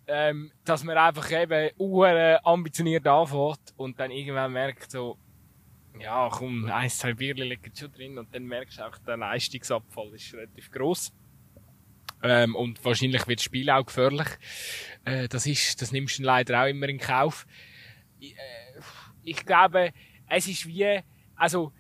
ähm, 0.09 0.51
dass 0.65 0.85
man 0.85 0.97
einfach 0.97 1.31
eben 1.31 1.71
uh, 1.79 2.05
ambitioniert 2.43 3.07
anfängt 3.07 3.75
und 3.77 4.01
dann 4.01 4.11
irgendwann 4.11 4.53
merkt 4.53 4.91
so, 4.91 5.19
ja, 6.01 6.29
komm, 6.31 6.71
ein, 6.71 6.89
zwei 6.91 7.13
Bierchen 7.13 7.49
liegen 7.49 7.73
schon 7.75 7.93
drin 7.93 8.19
und 8.19 8.35
dann 8.35 8.45
merkst 8.45 8.79
du 8.79 8.87
auch, 8.87 8.99
der 8.99 9.17
Leistungsabfall 9.17 10.15
ist 10.15 10.33
relativ 10.33 10.71
gross. 10.71 11.13
Ähm, 12.23 12.57
und 12.57 12.85
wahrscheinlich 12.85 13.27
wird 13.29 13.39
das 13.39 13.45
Spiel 13.45 13.71
auch 13.71 13.85
gefährlich. 13.85 14.29
Äh, 15.05 15.29
das 15.29 15.47
ist, 15.47 15.81
das 15.81 15.93
nimmst 15.93 16.19
du 16.19 16.25
leider 16.25 16.63
auch 16.63 16.67
immer 16.67 16.89
in 16.89 16.99
Kauf. 16.99 17.47
Ich, 18.19 18.33
äh, 18.33 18.81
ich 19.23 19.45
glaube, 19.45 19.93
es 20.29 20.49
ist 20.49 20.67
wie, 20.67 21.01
also, 21.37 21.73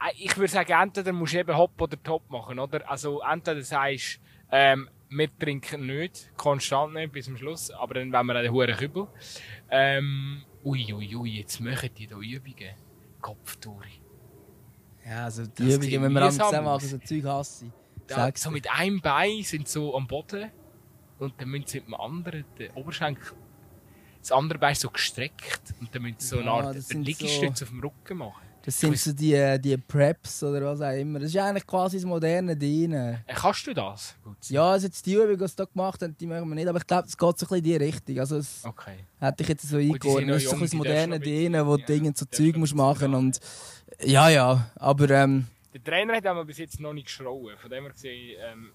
äh, 0.00 0.12
ich 0.16 0.36
würde 0.36 0.52
sagen, 0.52 0.72
entweder 0.72 1.12
musst 1.12 1.34
du 1.34 1.38
eben 1.38 1.56
Hop 1.56 1.80
oder 1.80 2.02
Top 2.02 2.30
machen, 2.30 2.58
oder? 2.58 2.88
Also, 2.88 3.20
entweder 3.20 3.62
sagst, 3.62 4.20
ähm, 4.50 4.88
wir 5.10 5.38
trinken 5.38 5.86
nicht, 5.86 6.30
konstant 6.36 6.94
nicht 6.94 7.12
bis 7.12 7.26
zum 7.26 7.36
Schluss, 7.36 7.70
aber 7.70 7.94
dann 7.94 8.12
wollen 8.12 8.26
wir 8.26 8.36
einen 8.36 8.52
hohen 8.52 8.76
Kübel. 8.76 9.06
Ähm, 9.70 10.42
ui, 10.64 10.92
ui, 10.92 11.16
ui, 11.16 11.30
jetzt 11.38 11.60
machen 11.60 11.90
die 11.96 12.06
da 12.06 12.16
Übungen. 12.16 12.74
Kopftour. 13.20 13.82
Ja, 15.04 15.24
also 15.24 15.46
die 15.46 15.64
das 15.64 15.76
Übungen, 15.76 16.02
wenn 16.02 16.12
wir 16.12 16.22
am 16.22 16.30
zusammen 16.30 16.64
machen, 16.64 16.88
so 16.88 16.98
Zeug 16.98 17.24
hassen. 17.24 17.72
Ja, 18.10 18.30
so 18.34 18.50
mit 18.50 18.70
einem 18.70 19.00
Bein 19.00 19.42
sind 19.42 19.68
so 19.68 19.94
am 19.96 20.06
Boden 20.06 20.50
und 21.18 21.34
dann 21.38 21.48
müssen 21.48 21.66
sie 21.66 21.78
mit 21.80 21.88
dem 21.88 21.94
anderen, 21.94 22.44
den 22.58 22.70
Oberschenkel, 22.72 23.32
das 24.20 24.32
andere 24.32 24.58
Bein 24.58 24.74
so 24.74 24.90
gestreckt 24.90 25.74
und 25.80 25.94
dann 25.94 26.02
müssen 26.02 26.20
sie 26.20 26.26
so 26.26 26.38
eine 26.38 26.50
Art 26.50 26.76
Liegestütze 26.92 27.56
so, 27.56 27.64
auf 27.64 27.70
dem 27.70 27.80
Rücken 27.80 28.18
machen. 28.18 28.47
Das 28.68 28.80
sind 28.80 28.98
so 28.98 29.12
die, 29.14 29.32
äh, 29.32 29.58
die 29.58 29.78
Preps 29.78 30.42
oder 30.42 30.60
was 30.66 30.82
auch 30.82 30.92
immer. 30.94 31.18
Das 31.20 31.30
ist 31.30 31.36
eigentlich 31.38 31.66
quasi 31.66 31.96
das 31.96 32.04
moderne 32.04 32.54
Dienen. 32.54 33.14
Äh, 33.26 33.32
kannst 33.34 33.66
du 33.66 33.72
das? 33.72 34.14
Gut. 34.22 34.36
Ja, 34.50 34.72
also 34.72 34.86
jetzt 34.88 35.06
die 35.06 35.14
Übung, 35.14 35.38
die 35.38 35.46
sie 35.48 35.56
da 35.56 35.64
gemacht 35.64 36.02
haben, 36.02 36.14
die 36.20 36.26
machen 36.26 36.46
wir 36.50 36.54
nicht. 36.54 36.68
Aber 36.68 36.76
ich 36.76 36.86
glaube, 36.86 37.08
es 37.08 37.16
geht 37.16 37.18
so 37.18 37.26
ein 37.28 37.38
bisschen 37.38 37.56
in 37.56 37.62
die 37.64 37.76
Richtung. 37.76 38.18
Also 38.20 38.36
es 38.36 38.62
Okay. 38.66 38.96
hätte 39.20 39.42
ich 39.42 39.48
jetzt 39.48 39.66
so 39.70 39.78
eingeordnet. 39.78 40.28
Das 40.34 40.42
ist 40.42 40.50
so 40.50 40.56
ein 40.56 40.60
das 40.60 40.72
moderne 40.74 41.18
Dienen, 41.18 41.66
wo 41.66 41.76
ja, 41.76 41.86
du 41.86 41.92
irgend 41.94 42.18
so 42.18 42.26
Zeug 42.26 42.56
musst 42.58 42.74
machen 42.74 43.14
und 43.14 43.40
Ja, 44.04 44.28
ja. 44.28 44.70
Aber 44.76 45.08
ähm, 45.08 45.46
Der 45.72 45.82
Trainer 45.82 46.16
hat 46.16 46.26
aber 46.26 46.44
bis 46.44 46.58
jetzt 46.58 46.78
noch 46.78 46.92
nicht 46.92 47.06
geschrauen. 47.06 47.56
Von 47.58 47.70
dem 47.70 47.84
her 47.84 47.92
gesehen, 47.94 48.36
ähm, 48.52 48.68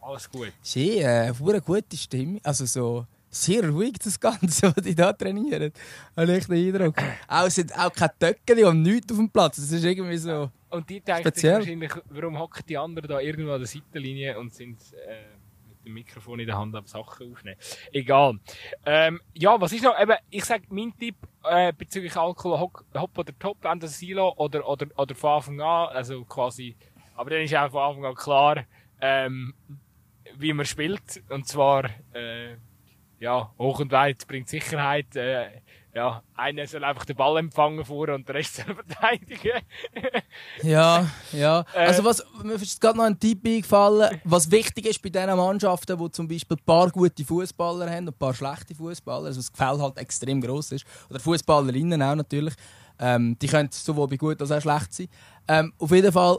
alles 0.00 0.30
gut. 0.30 0.52
ist 0.62 0.76
eh 0.76 1.04
eine 1.04 1.36
hure 1.36 1.60
gute 1.60 1.96
Stimme. 1.96 2.38
Also 2.44 2.64
so 2.64 3.06
sehr 3.30 3.68
ruhig 3.68 3.94
das 4.02 4.18
Ganze, 4.18 4.66
was 4.76 4.84
die 4.84 4.94
da 4.94 5.12
trainieren. 5.12 5.72
Habe 6.16 6.36
ich 6.36 6.46
den 6.46 6.74
Eindruck. 6.74 6.96
Auch, 7.28 7.48
sind 7.48 7.76
auch 7.78 7.92
keine 7.92 8.12
Töckchen 8.18 8.64
und 8.64 8.82
nichts 8.82 9.12
auf 9.12 9.18
dem 9.18 9.30
Platz. 9.30 9.56
Das 9.56 9.70
ist 9.70 9.84
irgendwie 9.84 10.18
so... 10.18 10.50
Und 10.70 10.88
die 10.88 11.00
denken 11.00 11.22
Speziell. 11.22 11.58
wahrscheinlich, 11.58 11.92
warum 12.10 12.38
hocken 12.38 12.62
die 12.68 12.78
anderen 12.78 13.08
da 13.08 13.20
irgendwo 13.20 13.52
an 13.52 13.60
der 13.60 13.66
Seitenlinie 13.66 14.38
und 14.38 14.52
sind 14.54 14.78
äh, 14.92 15.36
mit 15.68 15.84
dem 15.84 15.94
Mikrofon 15.94 16.40
in 16.40 16.46
der 16.46 16.58
Hand 16.58 16.74
am 16.76 16.86
Sachen 16.86 17.32
aufnehmen. 17.32 17.58
Egal. 17.92 18.38
Ähm, 18.84 19.20
ja, 19.34 19.60
was 19.60 19.72
ist 19.72 19.82
noch? 19.82 20.00
Eben, 20.00 20.14
ich 20.30 20.44
sag, 20.44 20.70
mein 20.70 20.92
Tipp 20.96 21.16
äh, 21.44 21.72
bezüglich 21.72 22.16
Alkohol, 22.16 22.60
Hock, 22.60 22.84
Hop 22.94 23.18
oder 23.18 23.36
Top, 23.38 23.64
entweder 23.64 23.88
Silo 23.88 24.32
oder, 24.36 24.68
oder, 24.68 24.86
oder 24.96 25.14
von 25.14 25.30
Anfang 25.30 25.60
an, 25.60 25.88
also 25.88 26.24
quasi, 26.24 26.76
aber 27.16 27.30
dann 27.30 27.40
ist 27.40 27.54
auch 27.54 27.70
von 27.70 27.82
Anfang 27.82 28.04
an 28.04 28.14
klar, 28.14 28.64
ähm, 29.00 29.54
wie 30.36 30.52
man 30.52 30.66
spielt. 30.66 31.22
Und 31.30 31.48
zwar, 31.48 31.86
äh, 32.12 32.56
ja, 33.20 33.52
hoch 33.58 33.80
und 33.80 33.92
weit 33.92 34.26
bringt 34.26 34.48
Sicherheit. 34.48 35.14
Äh, 35.14 35.60
ja, 35.94 36.22
einer 36.36 36.66
soll 36.66 36.84
einfach 36.84 37.04
den 37.04 37.16
Ball 37.16 37.38
empfangen 37.38 37.84
vor 37.84 38.08
und 38.10 38.26
der 38.28 38.36
Rest 38.36 38.56
soll 38.66 38.74
verteidigen. 38.74 39.60
Ja, 40.62 41.06
ja. 41.32 41.64
Äh, 41.74 41.86
Also 41.86 42.04
was, 42.04 42.24
mir 42.42 42.54
ist 42.54 42.80
gerade 42.80 42.96
noch 42.96 43.04
ein 43.04 43.18
Tipp 43.18 43.44
eingefallen, 43.44 44.20
was 44.24 44.50
wichtig 44.50 44.86
ist 44.86 45.02
bei 45.02 45.10
diesen 45.10 45.36
Mannschaften, 45.36 45.98
die 45.98 46.10
zum 46.12 46.28
Beispiel 46.28 46.56
ein 46.56 46.64
paar 46.64 46.90
gute 46.90 47.24
Fußballer 47.24 47.90
haben 47.90 48.08
und 48.08 48.14
ein 48.14 48.18
paar 48.18 48.34
schlechte 48.34 48.74
Fußballer, 48.74 49.26
also 49.26 49.40
das 49.40 49.52
Gefälle 49.52 49.82
halt 49.82 49.98
extrem 49.98 50.40
groß 50.40 50.72
ist, 50.72 50.86
oder 51.10 51.20
Fußballerinnen 51.20 52.00
auch 52.02 52.14
natürlich, 52.14 52.54
ähm, 52.98 53.36
die 53.40 53.48
können 53.48 53.68
sowohl 53.72 54.08
bei 54.08 54.16
gut 54.16 54.40
als 54.40 54.52
auch 54.52 54.60
schlecht 54.60 54.92
sein. 54.94 55.08
Ähm, 55.48 55.72
auf 55.78 55.90
jeden 55.90 56.12
Fall, 56.12 56.38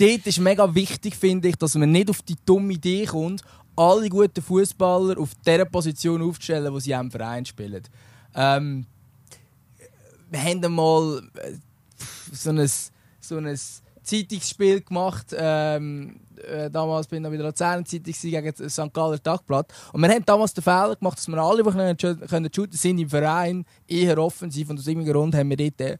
dort 0.00 0.26
ist 0.26 0.38
mega 0.38 0.74
wichtig, 0.74 1.16
finde 1.16 1.48
ich, 1.48 1.56
dass 1.56 1.74
man 1.74 1.92
nicht 1.92 2.08
auf 2.08 2.22
die 2.22 2.36
dumme 2.46 2.72
Idee 2.72 3.04
kommt, 3.04 3.42
alle 3.76 4.08
guten 4.08 4.42
Fußballer 4.42 5.18
auf 5.18 5.30
der 5.46 5.64
Position 5.64 6.22
aufzustellen, 6.22 6.72
wo 6.72 6.78
sie 6.78 6.92
im 6.92 7.10
Verein 7.10 7.44
spielen. 7.44 7.82
Ähm, 8.34 8.86
wir 10.30 10.42
haben 10.42 10.64
einmal 10.64 11.22
äh, 11.36 11.52
so 12.32 12.50
ein, 12.50 12.68
so 13.20 13.36
ein 13.36 13.58
Zeitungsspiel 14.02 14.80
gemacht. 14.80 15.34
Ähm, 15.36 16.20
äh, 16.46 16.70
damals 16.70 17.06
bin 17.06 17.18
ich 17.18 17.22
noch 17.22 17.30
bei 17.30 17.36
der 17.36 17.46
Luzerner 17.46 17.84
Zeitung 17.84 18.14
gegen 18.20 18.54
das 18.56 18.72
St. 18.72 18.92
Galler 18.92 19.22
Tagblatt. 19.22 19.72
Und 19.92 20.02
wir 20.02 20.08
haben 20.08 20.24
damals 20.24 20.54
den 20.54 20.62
Fehler 20.62 20.96
gemacht, 20.96 21.18
dass 21.18 21.28
wir 21.28 21.38
alle, 21.38 21.62
die 21.94 22.26
können 22.26 22.50
shooten, 22.54 22.76
sind 22.76 22.98
im 22.98 23.08
Verein 23.08 23.64
eher 23.86 24.18
offensiv. 24.18 24.70
Und 24.70 24.78
aus 24.78 24.86
irgendeinem 24.86 25.14
Grund 25.14 25.34
haben 25.34 25.50
wir 25.50 25.56
dort 25.56 25.80
äh, 25.80 25.98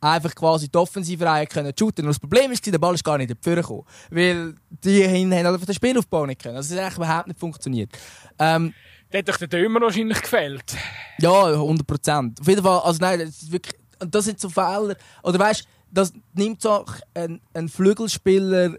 einfach 0.00 0.34
quasi 0.34 0.68
die 0.68 0.78
Offensivreihe 0.78 1.46
können 1.46 1.72
shooten. 1.78 2.04
Und 2.04 2.10
das 2.10 2.18
Problem 2.18 2.50
ist, 2.52 2.64
der 2.66 2.78
Ball 2.78 2.94
ist 2.94 3.04
gar 3.04 3.18
nicht 3.18 3.32
Führer 3.42 3.60
gekommen. 3.62 3.84
Weil 4.10 4.54
die 4.70 5.06
hinten 5.06 5.34
haben 5.36 5.46
einfach 5.54 5.66
den 5.66 5.74
Spielaufbau 5.74 6.26
nicht 6.26 6.42
können. 6.42 6.56
Also 6.56 6.74
es 6.74 6.78
hat 6.80 6.86
eigentlich 6.86 6.96
überhaupt 6.98 7.26
nicht 7.28 7.38
funktioniert. 7.40 7.90
Ähm, 8.38 8.72
Der 9.12 9.18
hat 9.20 9.28
doch 9.28 9.36
der 9.36 9.48
Dömer 9.48 9.80
wahrscheinlich 9.80 10.20
gefällt. 10.22 10.76
ja, 11.18 11.44
100 11.46 11.86
Prozent. 11.86 12.40
Auf 12.40 12.48
jeden 12.48 12.62
Fall, 12.62 12.80
also 12.80 12.98
nein, 13.00 13.18
das 13.20 13.28
ist 13.42 13.52
wirklich, 13.52 13.74
das 13.98 14.24
sind 14.24 14.40
so 14.40 14.48
Fehler. 14.48 14.96
Oder 15.22 15.38
weißt, 15.38 15.66
das 15.90 16.12
nimmt 16.34 16.62
so 16.62 16.84
ein, 17.14 17.40
ein 17.52 17.68
Flügelspieler, 17.68 18.74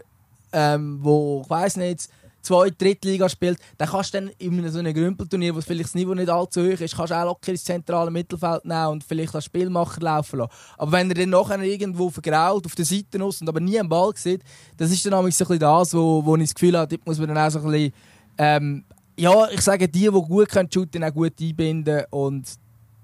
ähm, 0.52 0.98
wo 1.02 1.42
ich 1.44 1.50
weiß 1.50 1.76
nicht, 1.76 2.08
zwei 2.42 2.70
Drittliga 2.70 3.28
spielt, 3.28 3.58
dann 3.78 3.88
kannst 3.88 4.12
du 4.12 4.18
dann 4.20 4.30
in 4.38 4.68
so 4.68 4.78
einem 4.78 4.92
Grümpelturnier, 4.92 5.54
wo 5.54 5.60
vielleicht 5.60 5.84
das 5.84 5.94
Niveau 5.94 6.14
nicht 6.14 6.28
allzu 6.28 6.60
hoch 6.62 6.80
ist, 6.80 6.96
kannst 6.96 7.12
du 7.12 7.16
auch 7.16 7.24
locker 7.24 7.52
ins 7.52 7.64
zentrale 7.64 8.10
Mittelfeld 8.10 8.64
nehmen 8.64 8.86
und 8.88 9.04
vielleicht 9.04 9.34
als 9.34 9.44
Spielmacher 9.44 10.00
laufen 10.00 10.40
lassen. 10.40 10.52
Aber 10.76 10.92
wenn 10.92 11.08
er 11.10 11.14
dann 11.14 11.30
nachher 11.30 11.60
irgendwo 11.60 12.10
vergrault 12.10 12.66
auf 12.66 12.74
der 12.74 12.84
Seite 12.84 13.22
aus 13.22 13.40
und 13.40 13.48
aber 13.48 13.60
nie 13.60 13.78
einen 13.78 13.88
Ball 13.88 14.12
sieht, 14.14 14.42
das 14.76 14.90
ist 14.90 15.06
dann 15.06 15.14
nämlich 15.14 15.36
so 15.36 15.44
ein 15.44 15.48
bisschen 15.48 15.60
das, 15.60 15.94
wo, 15.94 16.24
wo 16.24 16.36
ich 16.36 16.42
das 16.42 16.54
Gefühl 16.54 16.76
habe, 16.76 16.88
dort 16.88 17.06
muss 17.06 17.18
man 17.18 17.28
dann 17.28 17.38
auch 17.38 17.50
so 17.50 17.60
ein 17.60 17.70
bisschen, 17.70 17.92
ähm, 18.38 18.84
ja, 19.16 19.48
ich 19.50 19.60
sage, 19.60 19.88
die, 19.88 20.00
die 20.00 20.08
gut 20.08 20.48
können 20.48 20.70
shooten, 20.72 21.04
auch 21.04 21.12
gut 21.12 21.34
einbinden 21.40 22.04
und 22.10 22.46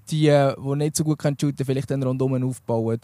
die, 0.09 0.27
äh, 0.27 0.55
die 0.55 0.75
nicht 0.75 0.95
so 0.95 1.03
gut 1.03 1.19
können 1.19 1.37
shooten, 1.39 1.65
vielleicht 1.65 1.89
dann 1.91 2.03
rundum 2.03 2.43
aufbauen. 2.43 2.99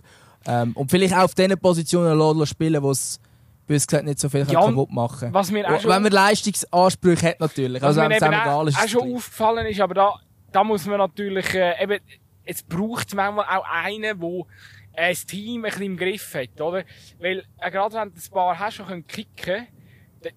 Ähm, 0.48 0.74
und 0.74 0.92
vielleicht 0.92 1.14
auch 1.14 1.24
auf 1.24 1.36
diesen 1.36 1.58
Positionen 1.58 2.18
lassen 2.18 2.46
spielen, 2.46 2.82
wo 2.82 2.92
es 2.92 3.20
bös 3.68 3.88
gesagt 3.88 4.06
nicht 4.06 4.20
so 4.20 4.30
viel 4.30 4.46
Ja, 4.48 4.62
kaputt 4.62 4.92
machen 4.92 5.34
Was 5.34 5.52
mir 5.52 5.68
auch 5.68 5.80
schon, 5.80 5.92
Wenn 5.92 6.04
man 6.04 6.12
Leistungsansprüche 6.12 7.28
hat, 7.30 7.40
natürlich. 7.40 7.82
Also, 7.84 8.02
wenn 8.02 8.12
es 8.12 8.22
einem 8.22 8.34
egal 8.34 8.68
ist. 8.68 8.78
auch 8.78 8.88
schon 8.88 9.16
aufgefallen 9.16 9.66
ist, 9.68 9.80
aber 9.80 9.94
da, 9.94 10.14
da 10.52 10.64
muss 10.64 10.86
man 10.86 10.98
natürlich, 10.98 11.54
äh, 11.54 11.84
eben, 11.84 12.00
es 12.44 12.64
braucht 12.64 13.14
manchmal 13.16 13.46
auch 13.46 13.66
einen, 13.68 14.20
der 14.20 14.46
äh, 14.94 15.10
das 15.10 15.26
Team 15.26 15.66
ein 15.66 15.70
bisschen 15.70 15.84
im 15.84 15.98
Griff 15.98 16.34
hat, 16.36 16.62
oder? 16.62 16.84
Weil, 17.20 17.44
äh, 17.60 17.72
gerade 17.72 17.96
wenn 17.96 18.10
du 18.10 18.16
ein 18.16 18.32
paar 18.32 18.60
hast, 18.60 18.86
können 18.86 19.06
kicken 19.08 19.68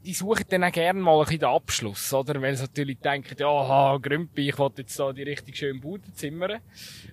die- 0.05 0.13
suchen 0.15 0.45
dann 0.49 0.65
auch 0.65 0.73
gerne 0.73 1.01
mal 1.01 1.19
ein 1.19 1.25
bisschen 1.25 1.41
den 1.41 1.49
Abschluss, 1.49 2.13
oder? 2.13 2.41
Weil 2.41 2.57
sie 2.57 2.63
natürlich 2.65 2.99
denken, 2.99 3.35
ja, 3.39 3.47
ha, 3.47 3.99
Grümpi, 4.01 4.49
ich 4.49 4.59
will 4.59 4.71
jetzt 4.77 4.99
da 4.99 5.13
die 5.13 5.23
richtig 5.23 5.57
schön 5.57 5.81
Bude 5.81 6.13
zimmern. 6.13 6.61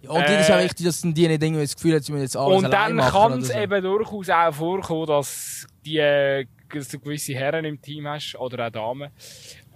Ja, 0.01 0.09
und 0.11 0.27
dir 0.27 0.39
ist 0.39 0.51
auch 0.51 0.57
äh, 0.59 0.65
wichtig, 0.65 0.85
dass 0.85 1.01
die 1.01 1.07
nicht 1.27 1.43
irgendwie 1.43 1.61
das 1.61 1.75
Gefühl 1.75 1.93
haben, 1.95 2.01
sie 2.03 2.11
müssen 2.11 2.23
jetzt 2.23 2.37
alles 2.37 2.57
Und 2.63 2.71
dann 2.71 2.97
kann 2.97 3.39
es 3.39 3.47
so. 3.49 3.57
eben 3.57 3.81
durchaus 3.83 4.29
auch 4.29 4.53
vorkommen, 4.53 5.07
dass 5.07 5.67
die 5.85 5.97
äh, 5.97 6.45
dass 6.73 6.89
du 6.89 6.99
gewisse 6.99 7.33
Herren 7.35 7.63
im 7.63 7.79
Team 7.81 8.07
hast, 8.07 8.35
oder 8.35 8.67
auch 8.67 8.71
Damen, 8.71 9.11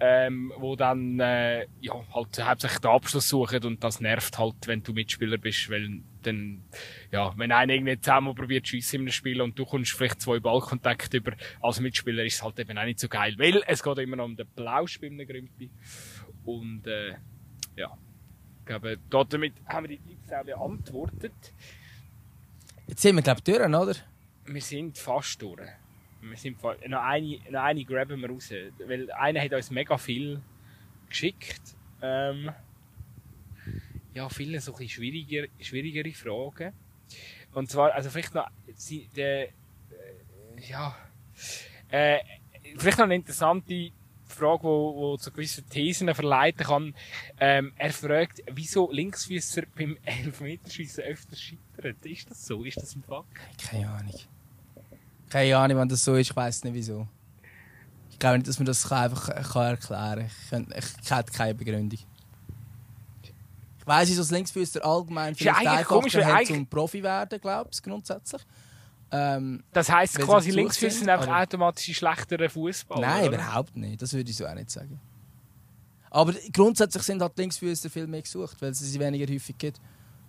ähm, 0.00 0.52
wo 0.58 0.74
dann 0.76 1.18
äh, 1.20 1.66
ja, 1.80 1.94
halt 2.12 2.42
hauptsächlich 2.44 2.80
den 2.80 2.90
Abschluss 2.90 3.28
suchen 3.28 3.64
und 3.64 3.82
das 3.84 4.00
nervt 4.00 4.38
halt, 4.38 4.54
wenn 4.66 4.82
du 4.82 4.92
Mitspieler 4.92 5.38
bist, 5.38 5.70
weil 5.70 6.00
dann, 6.26 6.62
ja, 7.10 7.32
wenn 7.36 7.52
einer 7.52 7.72
irgendwie 7.72 8.00
zusammen 8.00 8.34
probiert 8.34 8.66
zu 8.66 8.70
schiessen 8.70 8.96
in 8.96 9.00
einem 9.02 9.12
Spiel 9.12 9.40
und 9.40 9.58
du 9.58 9.64
kommst 9.64 9.92
vielleicht 9.92 10.20
zwei 10.20 10.38
Ballkontakte 10.40 11.18
über 11.18 11.32
als 11.60 11.80
Mitspieler, 11.80 12.24
ist 12.24 12.34
es 12.34 12.42
halt 12.42 12.58
eben 12.58 12.76
auch 12.76 12.84
nicht 12.84 13.00
so 13.00 13.08
geil, 13.08 13.34
weil 13.38 13.62
es 13.66 13.82
geht 13.82 13.98
immer 13.98 14.16
noch 14.16 14.24
um 14.24 14.36
den 14.36 14.46
Plausch 14.54 15.00
bei 15.00 15.06
einem 15.06 15.26
Grümpi. 15.26 15.70
Und 16.44 16.86
äh, 16.86 17.14
ja, 17.76 17.96
ich 18.60 18.66
glaube, 18.66 18.98
damit 19.28 19.54
haben 19.66 19.88
wir 19.88 19.96
die 19.96 20.08
Tipps 20.08 20.32
auch 20.32 20.44
beantwortet. 20.44 21.54
Jetzt 22.86 23.02
sind 23.02 23.16
wir, 23.16 23.22
glaube 23.22 23.40
ich, 23.40 23.44
durch, 23.44 23.66
oder? 23.66 23.94
Wir 24.46 24.60
sind 24.62 24.98
fast 24.98 25.40
durch. 25.42 25.60
Wir 26.22 26.36
sind 26.36 26.60
fa 26.60 26.76
noch 26.86 27.02
eine, 27.02 27.38
noch 27.50 27.62
eine 27.62 27.84
graben 27.84 28.20
wir 28.20 28.28
raus. 28.28 28.52
Weil 28.86 29.10
einer 29.12 29.40
hat 29.40 29.52
uns 29.52 29.70
mega 29.70 29.96
viel 29.96 30.40
geschickt. 31.08 31.60
Ähm, 32.02 32.50
ja, 34.14 34.28
viele 34.28 34.60
so 34.60 34.72
ein 34.72 34.78
bisschen 34.78 34.90
schwieriger, 35.02 35.46
schwierigere 35.60 36.12
Fragen. 36.12 36.72
Und 37.52 37.70
zwar, 37.70 37.92
also 37.94 38.10
vielleicht 38.10 38.34
noch, 38.34 38.48
sie, 38.74 39.08
äh, 39.16 39.48
ja, 40.68 40.96
äh, 41.88 42.18
vielleicht 42.76 42.98
noch 42.98 43.04
eine 43.06 43.16
interessante 43.16 43.90
Frage, 44.26 44.62
wo, 44.62 44.94
wo 44.94 45.16
zu 45.16 45.32
gewissen 45.32 45.68
Thesen 45.68 46.14
verleiten 46.14 46.64
kann. 46.64 46.94
Ähm, 47.40 47.72
er 47.76 47.92
fragt, 47.92 48.42
wieso 48.52 48.90
Linksfüßer 48.92 49.62
beim 49.76 49.96
Elfmeterschießen 50.04 51.02
öfters 51.04 51.40
scheitern. 51.40 51.96
Ist 52.04 52.30
das 52.30 52.46
so? 52.46 52.64
Ist 52.64 52.76
das 52.76 52.94
ein 52.94 53.02
Fakt? 53.02 53.28
Keine 53.68 53.88
Ahnung. 53.90 54.14
Keine 55.28 55.56
Ahnung, 55.56 55.78
wenn 55.78 55.88
das 55.88 56.04
so 56.04 56.14
ist, 56.14 56.30
ich 56.30 56.36
weiß 56.36 56.64
nicht 56.64 56.74
wieso. 56.74 57.08
Ich 58.10 58.18
glaube 58.18 58.38
nicht, 58.38 58.48
dass 58.48 58.58
man 58.58 58.66
das 58.66 58.90
einfach 58.92 59.28
erklären 59.30 59.78
kann. 59.80 60.26
Ich, 60.26 60.50
könnte- 60.50 60.78
ich 60.78 61.10
hätte 61.10 61.32
keine 61.32 61.54
Begründung. 61.54 61.98
Ich 63.90 63.96
weiss, 63.96 64.08
wieso 64.08 64.22
das 64.22 64.30
Linksfüßer 64.30 64.84
allgemein 64.84 65.34
ja 65.38 65.52
vielleicht 65.54 65.84
komisch, 65.86 66.14
einfacher 66.14 66.32
hat 66.32 66.40
eigentlich- 66.40 66.56
zum 66.56 66.66
Profi 66.66 67.02
werden, 67.02 67.40
glaube 67.40 67.70
ich, 67.72 67.82
grundsätzlich. 67.82 68.42
Ähm, 69.12 69.64
Das 69.72 69.90
heisst 69.90 70.18
quasi, 70.20 70.50
Linksfüßer 70.52 70.98
sind, 71.00 71.08
einfach 71.08 71.26
aber- 71.26 71.42
automatisch 71.42 71.96
schlechterer 71.96 72.48
Fußballer. 72.48 73.00
nein, 73.00 73.28
oder? 73.28 73.36
überhaupt 73.38 73.76
nicht. 73.76 74.00
Das 74.00 74.12
würde 74.12 74.30
ich 74.30 74.36
so 74.36 74.46
auch 74.46 74.54
nicht 74.54 74.70
sagen. 74.70 75.00
Aber 76.10 76.32
grundsätzlich 76.52 77.02
sind 77.02 77.20
halt 77.20 77.36
Linksfüßer 77.36 77.90
viel 77.90 78.06
mehr 78.06 78.22
gesucht, 78.22 78.56
weil 78.62 78.70
es 78.70 78.78
sie 78.78 79.00
weniger 79.00 79.32
häufig 79.32 79.58
gibt. 79.58 79.80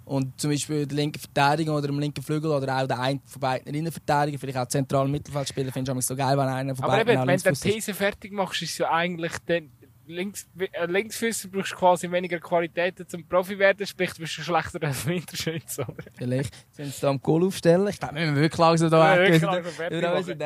Und 0.05 0.39
zum 0.41 0.49
Beispiel 0.49 0.87
der 0.87 0.95
linke 0.95 1.19
Verteidiger 1.19 1.75
oder 1.77 1.89
im 1.89 1.99
linken 1.99 2.23
Flügel 2.23 2.49
oder 2.51 2.81
auch 2.81 2.87
der 2.87 2.99
eine 2.99 3.19
von 3.25 3.39
beiden 3.39 3.73
Innenverteidiger, 3.73 4.39
vielleicht 4.39 4.57
auch 4.57 4.67
zentralen 4.67 5.11
Mittelfeldspieler, 5.11 5.71
finde 5.71 5.91
ich 5.91 5.97
auch 5.97 6.01
so 6.01 6.15
geil, 6.15 6.35
wenn 6.37 6.47
einer 6.47 6.75
von 6.75 6.85
Aber 6.85 6.93
beiden 6.93 7.13
eben, 7.13 7.21
auch 7.21 7.27
wenn 7.27 7.39
du 7.39 7.51
die. 7.51 7.71
These 7.73 7.93
fertig 7.93 8.31
machst, 8.31 8.61
ist 8.63 8.77
ja 8.79 8.91
eigentlich 8.91 9.33
dann 9.45 9.69
Links, 10.11 10.47
äh, 10.59 10.85
Linksfüßer 10.85 11.49
brauchst 11.49 11.71
du 11.71 11.75
quasi 11.75 12.11
weniger 12.11 12.39
Qualitäten 12.39 13.07
zum 13.07 13.25
Profi 13.27 13.57
werden, 13.57 13.85
sprich 13.87 14.11
du 14.13 14.21
bist 14.21 14.37
ein 14.39 14.43
schlechterer 14.43 14.87
als 14.87 15.05
Winterschütze, 15.05 15.81
oder? 15.83 16.03
Vielleicht 16.17 16.53
sind 16.75 16.93
sie 16.93 17.01
da 17.01 17.09
am 17.09 17.21
Goal 17.21 17.45
aufstellen. 17.45 17.87
Ich 17.87 17.99
glaube, 17.99 18.15
wir 18.15 18.21
müssen 18.27 18.35
wirklich 18.41 18.57
langsam 18.59 18.91
Ja, 18.91 19.15
da 19.15 19.21
wirklich 19.21 19.41
weg. 19.41 19.49
langsam 19.49 19.73
fertig 19.73 20.01
Ja, 20.01 20.15
wir 20.15 20.23
sind 20.23 20.39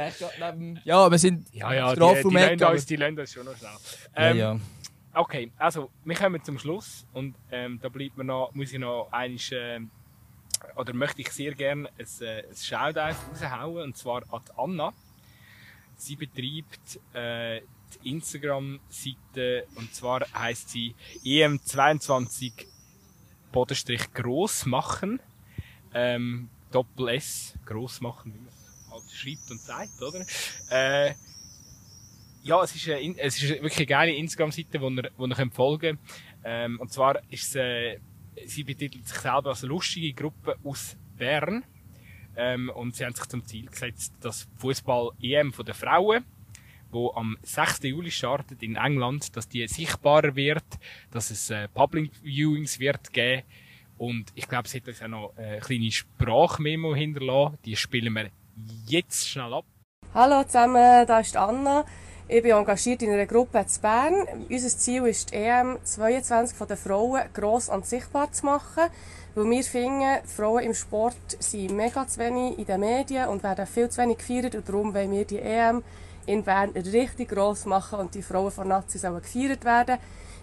Ja, 1.52 1.74
Ja, 1.74 1.74
ja, 1.74 1.94
die, 1.94 2.00
die, 2.00 2.64
aber- 2.64 2.74
uns, 2.74 2.86
die 2.86 2.98
uns 3.04 3.34
schon 3.34 3.46
noch 3.46 3.58
schnell. 3.58 3.70
Ja, 4.16 4.30
Ähm, 4.32 4.38
ja. 4.38 4.60
Okay, 5.14 5.52
also 5.58 5.90
wir 6.04 6.16
kommen 6.16 6.44
zum 6.44 6.60
Schluss 6.60 7.06
und 7.14 7.36
ähm, 7.52 7.80
da 7.82 7.88
bleibt 7.90 8.18
mir 8.18 8.26
noch, 8.26 8.54
muss 8.54 8.74
ich 8.74 8.80
noch 8.80 9.08
einiges, 9.12 9.50
ähm, 9.54 9.90
oder 10.76 10.94
möchte 10.94 11.22
ich 11.22 11.32
sehr 11.32 11.54
gerne 11.54 11.88
ein, 11.98 12.06
äh, 12.26 12.44
ein 12.50 12.56
Shoutout 12.56 13.16
raushauen, 13.32 13.84
und 13.84 13.98
zwar 13.98 14.24
an 14.32 14.42
Anna. 14.58 14.94
Sie 15.98 16.18
betreibt 16.18 17.00
äh, 17.14 17.62
Instagram-Seite, 18.04 19.68
und 19.76 19.94
zwar 19.94 20.22
heißt 20.34 20.70
sie 20.70 20.96
EM22 21.24 22.54
Bodenstrich 23.52 24.14
gross 24.14 24.66
machen. 24.66 25.20
Ähm, 25.94 26.50
Doppel 26.72 27.10
S, 27.10 27.54
gross 27.66 28.02
machen, 28.02 28.34
wie 28.34 28.40
man 28.40 28.50
es 28.50 28.92
halt 28.92 29.12
schreibt 29.12 29.52
und 29.52 29.62
sagt, 29.62 30.02
oder? 30.02 30.26
Äh, 30.70 31.14
ja, 32.44 32.62
es 32.64 32.76
ist, 32.76 32.90
eine, 32.90 33.18
es 33.18 33.42
ist 33.42 33.50
wirklich 33.50 33.78
eine 33.78 33.86
geile 33.86 34.14
Instagram-Seite, 34.14 34.80
wo 34.82 34.90
ihr, 34.90 35.10
wo 35.18 35.26
ihr 35.26 35.36
könnt 35.36 35.54
folgen 35.56 35.98
ähm, 36.44 36.80
Und 36.80 36.92
zwar 36.92 37.22
ist 37.32 37.56
äh, 37.56 38.00
sie 38.46 38.64
betitelt 38.64 39.08
sich 39.08 39.18
selber 39.18 39.50
als 39.50 39.62
lustige 39.64 40.14
Gruppe 40.14 40.58
aus 40.64 40.98
Bern. 41.18 41.64
Ähm, 42.38 42.70
und 42.70 42.96
sie 42.96 43.06
haben 43.06 43.16
sich 43.16 43.26
zum 43.28 43.46
Ziel 43.46 43.68
gesetzt, 43.68 44.14
dass 44.20 44.48
Fußball-EM 44.58 45.52
den 45.52 45.74
Frauen, 45.74 46.26
wo 46.96 47.12
am 47.14 47.38
6. 47.44 47.84
Juli 47.84 48.10
startet 48.10 48.64
in 48.64 48.78
England, 48.78 49.36
dass 49.36 49.48
die 49.48 49.68
sichtbarer 49.68 50.36
wird, 50.36 50.64
dass 51.12 51.30
es 51.30 51.52
äh, 51.52 51.68
Public 51.68 52.12
Viewings 52.24 52.80
wird 52.80 53.14
geben. 53.14 53.44
Und 53.98 54.26
ich 54.34 54.48
glaube, 54.48 54.68
sie 54.68 54.80
hat 54.80 54.88
uns 54.88 55.02
auch 55.02 55.08
noch 55.08 55.34
äh, 55.38 55.42
eine 55.42 55.60
kleine 55.60 55.92
Sprachmemo 55.92 56.96
hinterlassen. 56.96 57.58
Die 57.66 57.76
spielen 57.76 58.14
wir 58.14 58.30
jetzt 58.88 59.30
schnell 59.30 59.54
ab. 59.54 59.66
Hallo 60.14 60.44
zusammen, 60.46 61.06
da 61.06 61.20
ist 61.20 61.38
Anna. 61.38 61.86
Ich 62.28 62.42
bin 62.42 62.54
engagiert 62.54 63.04
in 63.04 63.12
einer 63.12 63.28
Gruppe 63.28 63.60
in 63.60 63.82
Bern. 63.82 64.16
Unser 64.50 64.70
Ziel 64.70 65.06
ist, 65.06 65.32
die 65.32 65.36
EM 65.36 65.78
22 65.84 66.58
von 66.58 66.68
den 66.68 66.78
Frauen 66.78 67.22
gross 67.34 67.70
und 67.70 67.86
sichtbar 67.86 68.32
zu 68.32 68.46
machen. 68.46 68.86
Weil 69.36 69.50
wir 69.50 69.64
finden, 69.64 70.26
Frauen 70.26 70.64
im 70.64 70.74
Sport 70.74 71.38
sind 71.40 71.76
mega 71.76 72.08
zu 72.08 72.20
wenig 72.20 72.58
in 72.58 72.66
den 72.66 72.80
Medien 72.80 73.28
und 73.28 73.44
werden 73.44 73.68
viel 73.68 73.90
zu 73.90 74.02
wenig 74.02 74.18
gefeiert. 74.18 74.56
Und 74.56 74.68
darum 74.68 74.94
wollen 74.94 75.12
wir 75.12 75.26
die 75.26 75.40
EM 75.40 75.84
in 76.26 76.44
Bern 76.44 76.72
richtig 76.72 77.30
gross 77.30 77.66
machen 77.66 78.00
und 78.00 78.16
die 78.16 78.22
Frauen 78.22 78.52
von 78.52 78.68
Nazi 78.68 78.98
sollen 78.98 79.22
gefeiert 79.22 79.66
werden. 79.66 79.98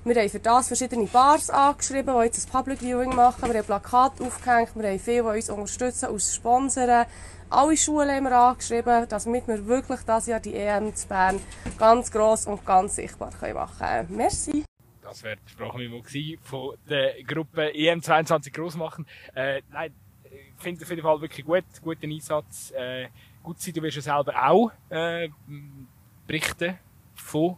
Wir 0.05 0.17
haben 0.17 0.29
für 0.29 0.41
das 0.41 0.67
verschiedene 0.67 1.07
Bars 1.07 1.49
angeschrieben, 1.49 2.15
die 2.19 2.25
jetzt 2.25 2.49
ein 2.49 2.53
Public 2.53 2.81
Viewing 2.81 3.15
machen. 3.15 3.49
Wir 3.49 3.59
haben 3.59 3.67
Plakate 3.67 4.25
aufgehängt, 4.25 4.75
wir 4.75 4.89
haben 4.89 4.99
viele, 4.99 5.23
die 5.23 5.37
uns 5.37 5.51
unterstützen, 5.51 6.09
uns 6.09 6.35
sponsern. 6.35 7.07
Alle 7.51 7.77
Schulen 7.77 8.11
haben 8.11 8.25
wir 8.25 8.37
angeschrieben, 8.37 9.07
damit 9.09 9.47
wir 9.47 9.67
wirklich 9.67 10.01
das 10.01 10.27
Jahr 10.27 10.41
die 10.41 10.55
EM 10.55 10.93
zu 10.95 11.07
Bern 11.07 11.39
ganz 11.79 12.11
gross 12.11 12.47
und 12.47 12.67
ganz 12.67 12.97
sichtbar 12.97 13.31
machen 13.55 13.79
können. 13.79 14.17
Merci. 14.17 14.65
Das 15.03 15.23
wäre 15.23 15.37
die 15.37 15.53
Sprachmemo 15.53 16.03
von 16.43 16.77
der 16.89 17.23
Gruppe 17.23 17.71
EM22 17.73 18.53
groß 18.53 18.77
machen. 18.77 19.07
Äh, 19.35 19.63
nein, 19.71 19.95
ich 20.25 20.63
finde 20.63 20.83
auf 20.83 20.91
jeden 20.91 21.03
Fall 21.03 21.21
wirklich 21.21 21.47
gut, 21.47 21.65
guten 21.83 22.11
Einsatz. 22.11 22.73
Äh, 22.73 23.09
gut 23.43 23.61
sein, 23.61 23.75
du 23.75 23.83
wirst 23.83 23.97
ja 23.97 24.03
selber 24.03 24.33
auch 24.49 24.71
äh, 24.91 25.29
berichten 26.27 26.79
von 27.15 27.57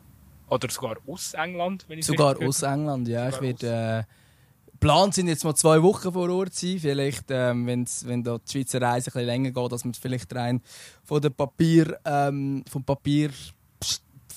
oder 0.48 0.70
sogar 0.70 0.96
aus 1.06 1.34
England, 1.34 1.84
wenn 1.88 1.98
ich 1.98 2.06
Sogar 2.06 2.40
aus 2.40 2.62
England, 2.62 3.08
ja. 3.08 3.30
Sogar 3.30 3.50
ich 3.50 3.62
werde, 3.62 4.06
äh, 4.06 4.78
Plan 4.80 5.12
sind 5.12 5.28
jetzt 5.28 5.44
mal 5.44 5.54
zwei 5.54 5.82
Wochen 5.82 6.12
vor 6.12 6.28
Ort 6.28 6.54
sein. 6.54 6.78
Vielleicht, 6.78 7.30
ähm, 7.30 7.66
wenn's, 7.66 8.06
wenn 8.06 8.22
da 8.22 8.38
die 8.38 8.52
Schweizer 8.52 8.82
Reise 8.82 9.10
ein 9.10 9.12
bisschen 9.12 9.26
länger 9.26 9.50
geht, 9.50 9.72
dass 9.72 9.84
man 9.84 9.94
vielleicht 9.94 10.34
rein 10.34 10.60
von 11.02 11.22
der 11.22 11.30
Papier, 11.30 11.98
ähm, 12.04 12.64
vom 12.70 12.84
Papier 12.84 13.30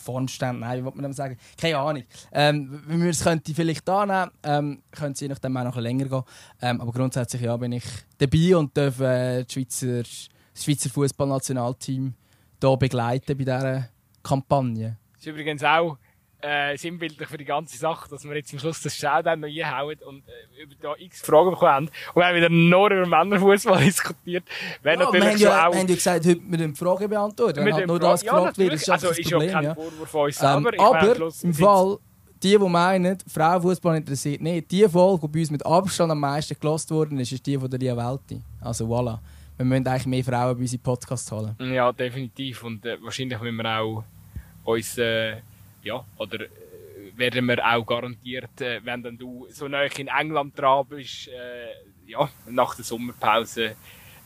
Formstand, 0.08 0.62
nein, 0.62 0.80
wie 0.80 0.86
wollte 0.86 1.02
man 1.02 1.12
sagen? 1.12 1.38
Keine 1.60 1.78
Ahnung. 1.78 2.04
Ähm, 2.32 2.82
wenn 2.88 3.04
wir 3.04 3.10
es 3.10 3.22
könnte 3.22 3.54
vielleicht 3.54 3.90
annehmen, 3.90 4.32
ähm, 4.42 4.82
könnte 4.92 5.12
es 5.12 5.20
je 5.20 5.28
nachdem 5.28 5.58
auch 5.58 5.66
noch 5.66 5.76
länger 5.76 6.06
gehen. 6.06 6.24
Ähm, 6.62 6.80
aber 6.80 6.94
grundsätzlich 6.94 7.42
ja, 7.42 7.58
bin 7.58 7.74
ich 7.74 7.84
dabei 8.18 8.56
und 8.56 8.78
darf 8.78 9.02
äh, 9.02 9.44
das 9.44 9.52
Schweizer, 9.52 10.04
das 10.58 10.66
Schweizer 10.66 10.90
Fußballnationalteam 10.90 12.14
hier 12.60 12.78
begleiten 12.78 13.38
bei 13.38 13.44
dieser 13.44 13.90
Kampagne. 14.24 14.98
Das 15.14 15.22
ist 15.22 15.28
übrigens 15.28 15.64
auch 15.64 15.98
äh, 16.42 16.78
sinnbildlich 16.78 17.28
für 17.28 17.38
die 17.38 17.46
ganze 17.46 17.78
Sache, 17.78 18.10
dass 18.10 18.24
wir 18.24 18.36
jetzt 18.36 18.54
am 18.54 18.60
Schluss 18.60 18.82
das 18.82 18.96
Showdown 18.96 19.40
noch 19.40 19.48
einhauen 19.48 19.98
und 20.06 20.24
äh, 20.28 20.64
über 20.64 20.76
da 20.82 20.94
x 20.98 21.22
Fragen 21.22 21.52
bekommen 21.52 21.72
haben. 21.72 21.86
Und 21.86 22.16
wir 22.16 22.26
haben 22.26 22.36
wieder 22.36 22.50
nur 22.50 22.92
über 22.92 23.08
Männerfußball 23.08 23.84
diskutiert. 23.86 24.44
ja, 24.84 24.96
natürlich 24.96 25.24
wir 25.24 25.32
haben 25.32 25.38
ja, 25.40 25.68
auch... 25.68 25.76
haben 25.76 25.88
ja 25.88 25.96
gesagt, 25.96 26.26
heute 26.26 26.42
mit 26.42 26.60
den 26.60 26.76
Fragen 26.76 27.10
beantworten. 27.10 27.66
Wenn 27.66 27.74
halt 27.74 27.88
nur 27.88 28.00
das 28.00 28.22
ja, 28.22 28.34
gefragt 28.34 28.58
wird, 28.58 28.74
ist 28.74 28.90
also, 28.90 29.08
das 29.08 29.20
ist 29.20 29.32
Problem. 29.32 29.50
ja 29.50 29.62
kein 29.62 29.76
Vorwurf 29.76 30.10
von 30.10 30.26
uns 30.26 30.44
ähm, 30.44 30.64
selber. 30.64 30.84
aber 30.84 31.34
im 31.44 31.54
Fall, 31.54 31.98
die, 32.44 32.58
die 32.58 32.58
meinen, 32.58 33.18
Frauenfußball 33.28 33.98
interessiert 33.98 34.42
nicht, 34.42 34.70
die 34.70 34.88
Folge, 34.88 35.28
die 35.28 35.34
bei 35.34 35.40
uns 35.40 35.52
mit 35.52 35.66
Abstand 35.66 36.12
am 36.12 36.20
meisten 36.20 36.56
gelost 36.60 36.92
worden 36.92 37.20
ist, 37.20 37.32
ist 37.32 37.46
die 37.46 37.58
von 37.58 37.70
der 37.70 37.80
Lia 37.80 37.98
Welti. 37.98 38.42
Also 38.62 38.86
voilà. 38.86 39.18
Wir 39.58 39.66
müssen 39.66 39.88
eigentlich 39.88 40.06
mehr 40.06 40.24
Frauen 40.24 40.56
bei 40.56 40.62
unseren 40.62 40.82
Podcasts 40.82 41.32
holen. 41.32 41.56
Ja, 41.60 41.92
definitiv. 41.92 42.64
Und 42.64 42.86
äh, 42.86 43.02
wahrscheinlich 43.02 43.40
müssen 43.42 43.58
wir 43.58 43.80
auch 43.80 44.04
uns... 44.64 44.98
Äh, 44.98 45.38
ja, 45.88 46.06
oder 46.18 46.42
äh, 46.42 46.50
werden 47.16 47.46
wir 47.48 47.66
auch 47.66 47.86
garantiert, 47.86 48.62
äh, 48.62 48.80
wenn 48.84 49.02
dann 49.02 49.18
du 49.18 49.48
so 49.50 49.68
nah 49.68 49.84
in 49.84 50.08
England 50.08 50.58
dran 50.58 50.86
bist, 50.88 51.30
äh, 51.30 52.12
ja, 52.12 52.30
nach 52.50 52.76
der 52.76 52.86
Sommerpause 52.86 53.76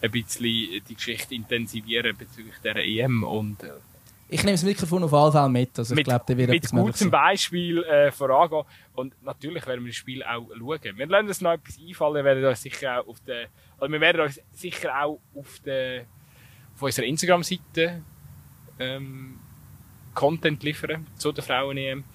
ein 0.02 0.12
bisschen 0.12 0.82
die 0.88 0.96
Geschichte 0.96 1.36
intensivieren 1.36 2.18
bezüglich 2.18 2.56
der 2.64 2.78
EM 2.78 3.24
und 3.24 3.64
äh, 3.64 3.70
ich 4.34 4.44
nehme 4.46 4.54
das 4.54 4.64
Mikrofon 4.64 5.04
auf 5.04 5.14
alle 5.14 5.32
Fälle 5.34 5.50
mit. 5.50 5.78
Also 5.78 5.94
ich 5.94 6.06
glaube, 6.06 6.24
der 6.26 6.38
wird 6.38 6.50
mit 6.52 6.72
gutem 6.72 7.12
Beispiel 7.12 7.84
äh, 7.84 8.12
vorangehen. 8.12 8.64
Und 8.94 9.14
natürlich 9.22 9.68
werden 9.68 9.84
wir 9.84 9.90
das 9.90 9.98
Spiel 9.98 10.24
auch 10.24 10.48
schauen. 10.58 10.98
Wir 10.98 11.06
lernen 11.06 11.28
uns 11.28 11.42
noch 11.42 11.52
etwas 11.52 11.78
einfallen. 11.78 12.16
Wir 12.16 12.24
werden 12.24 12.46
uns 12.46 12.62
sicher 12.62 13.02
auch 13.02 13.08
auf 13.08 13.20
der, 13.28 13.48
also 13.78 13.92
wir 13.92 14.00
werden 14.00 14.22
uns 14.22 14.40
sicher 14.54 15.04
auch 15.04 15.20
auf 15.36 15.60
der, 15.66 16.06
auf 16.76 16.82
unserer 16.82 17.06
Instagram-Seite 17.08 18.02
ähm, 18.80 19.38
Content 20.14 20.64
liefern 20.64 21.08
zu 21.18 21.34
den 21.34 21.44
Frauen-EM. 21.44 22.06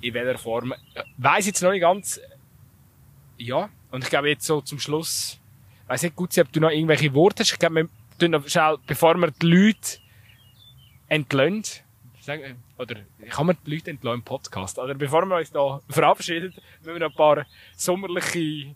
In 0.00 0.14
welcher 0.14 0.38
Form? 0.38 0.72
Weiß 1.18 1.44
jetzt 1.44 1.62
noch 1.62 1.72
nicht 1.72 1.82
ganz. 1.82 2.22
Ja. 3.36 3.68
Und 3.90 4.02
ich 4.02 4.08
glaube 4.08 4.30
jetzt 4.30 4.46
so 4.46 4.62
zum 4.62 4.78
Schluss, 4.78 5.38
weiß 5.88 6.04
nicht 6.04 6.16
gut, 6.16 6.36
ob 6.38 6.50
du 6.50 6.60
noch 6.60 6.70
irgendwelche 6.70 7.12
Worte 7.12 7.42
hast. 7.42 7.52
Ich 7.52 7.58
glaube, 7.58 7.74
wir 7.74 7.88
tun 8.18 8.30
noch 8.30 8.48
schnell, 8.48 8.78
bevor 8.86 9.14
wir 9.16 9.30
die 9.30 9.46
Leute 9.46 10.01
entlöhnt, 11.12 11.84
oder 12.78 12.96
kann 13.28 13.46
man 13.46 13.58
die 13.66 13.74
Leute 13.74 13.90
entlöhnen 13.90 14.20
im 14.20 14.24
Podcast? 14.24 14.78
Oder 14.78 14.94
bevor 14.94 15.26
wir 15.26 15.36
uns 15.36 15.50
da 15.50 15.80
verabschieden, 15.90 16.54
müssen 16.80 16.94
wir 16.94 17.00
noch 17.00 17.10
ein 17.10 17.16
paar 17.16 17.46
sommerliche 17.76 18.74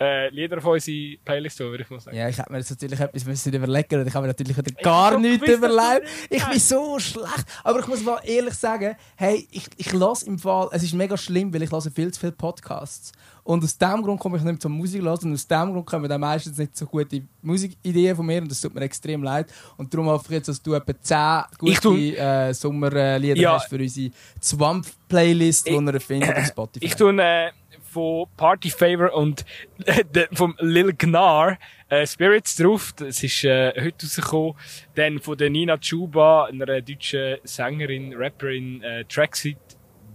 äh, 0.00 0.28
Lieder 0.30 0.58
auf 0.58 0.64
unsere 0.66 1.16
Playlist 1.24 1.58
tun, 1.58 1.70
würde 1.70 1.84
ich 1.84 1.90
mal 1.90 2.00
sagen. 2.00 2.16
Ja, 2.16 2.28
ich 2.28 2.36
hätte 2.36 2.50
mir 2.50 2.58
jetzt 2.58 2.70
natürlich 2.70 2.98
etwas 2.98 3.24
müssen 3.24 3.52
überlegen 3.52 4.00
und 4.00 4.06
ich 4.06 4.14
habe 4.14 4.22
mir 4.22 4.28
natürlich 4.28 4.56
wieder 4.56 4.72
gar 4.82 5.18
nichts 5.18 5.48
überlegt. 5.48 6.08
Ich 6.30 6.44
bin 6.44 6.58
so 6.58 6.98
schlecht. 6.98 7.44
Aber 7.62 7.80
ich 7.80 7.86
muss 7.86 8.02
mal 8.02 8.20
ehrlich 8.24 8.54
sagen, 8.54 8.96
hey, 9.16 9.46
ich, 9.50 9.68
ich 9.76 9.92
lasse 9.92 10.26
im 10.26 10.38
Fall, 10.38 10.68
es 10.72 10.82
ist 10.82 10.94
mega 10.94 11.16
schlimm, 11.16 11.54
weil 11.54 11.62
ich 11.62 11.70
lasse 11.70 11.90
viel 11.90 12.12
zu 12.12 12.20
viele 12.20 12.32
Podcasts. 12.32 13.12
Und 13.44 13.62
aus 13.62 13.76
dem 13.76 14.02
Grund 14.02 14.18
komme 14.18 14.38
ich 14.38 14.42
nicht 14.42 14.62
zur 14.62 14.70
Musik 14.70 15.02
hören 15.02 15.18
und 15.24 15.34
aus 15.34 15.46
dem 15.46 15.72
Grund 15.72 15.84
kommen 15.84 16.08
dann 16.08 16.20
meistens 16.20 16.56
nicht 16.56 16.74
so 16.76 16.86
gute 16.86 17.22
Musikideen 17.42 18.16
von 18.16 18.24
mir 18.24 18.40
und 18.40 18.50
das 18.50 18.60
tut 18.60 18.74
mir 18.74 18.80
extrem 18.80 19.22
leid. 19.22 19.52
Und 19.76 19.92
darum 19.92 20.06
hoffe 20.06 20.24
ich 20.28 20.36
jetzt, 20.36 20.48
dass 20.48 20.62
du 20.62 20.72
etwa 20.72 20.98
10 20.98 21.58
gute 21.58 22.16
äh, 22.16 22.54
Sommerlieder 22.54 23.36
ja. 23.36 23.54
hast 23.54 23.68
für 23.68 23.76
unsere 23.76 24.10
Swamp-Playlist, 24.42 25.68
die 25.68 25.72
ihr 25.72 26.00
findet 26.00 26.34
auf 26.34 26.46
Spotify. 26.46 26.86
Ich 26.86 26.96
tue 26.96 27.14
äh, 27.22 27.50
von 27.94 28.26
Party 28.36 28.70
Favor 28.70 29.14
und 29.14 29.44
äh, 29.86 30.04
vom 30.32 30.56
Lil 30.58 30.92
Gnar 30.92 31.58
äh, 31.88 32.06
Spirits 32.06 32.56
drauf. 32.56 32.92
Das 32.96 33.22
ist 33.22 33.44
äh, 33.44 33.72
heute 33.80 34.04
rausgekommen. 34.04 34.54
Dann 34.96 35.20
von 35.20 35.38
der 35.38 35.50
Nina 35.50 35.78
Chuba, 35.78 36.46
einer 36.46 36.82
deutschen 36.82 37.38
Sängerin, 37.44 38.12
Rapperin, 38.14 38.82
äh, 38.82 39.04
Tracksuit 39.04 39.56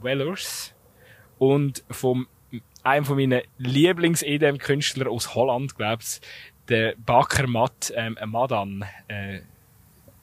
Wellers. 0.01 0.75
Und 1.37 1.83
vom 1.89 2.27
einem 2.83 3.05
von 3.05 3.17
meinen 3.17 3.41
Lieblings-EDM-Künstler 3.57 5.09
aus 5.09 5.35
Holland, 5.35 5.75
glaub's, 5.75 6.21
der 6.69 6.95
Baker 6.97 7.47
Matt, 7.47 7.93
ähm, 7.95 8.17
Madan, 8.25 8.85
äh, 9.07 9.41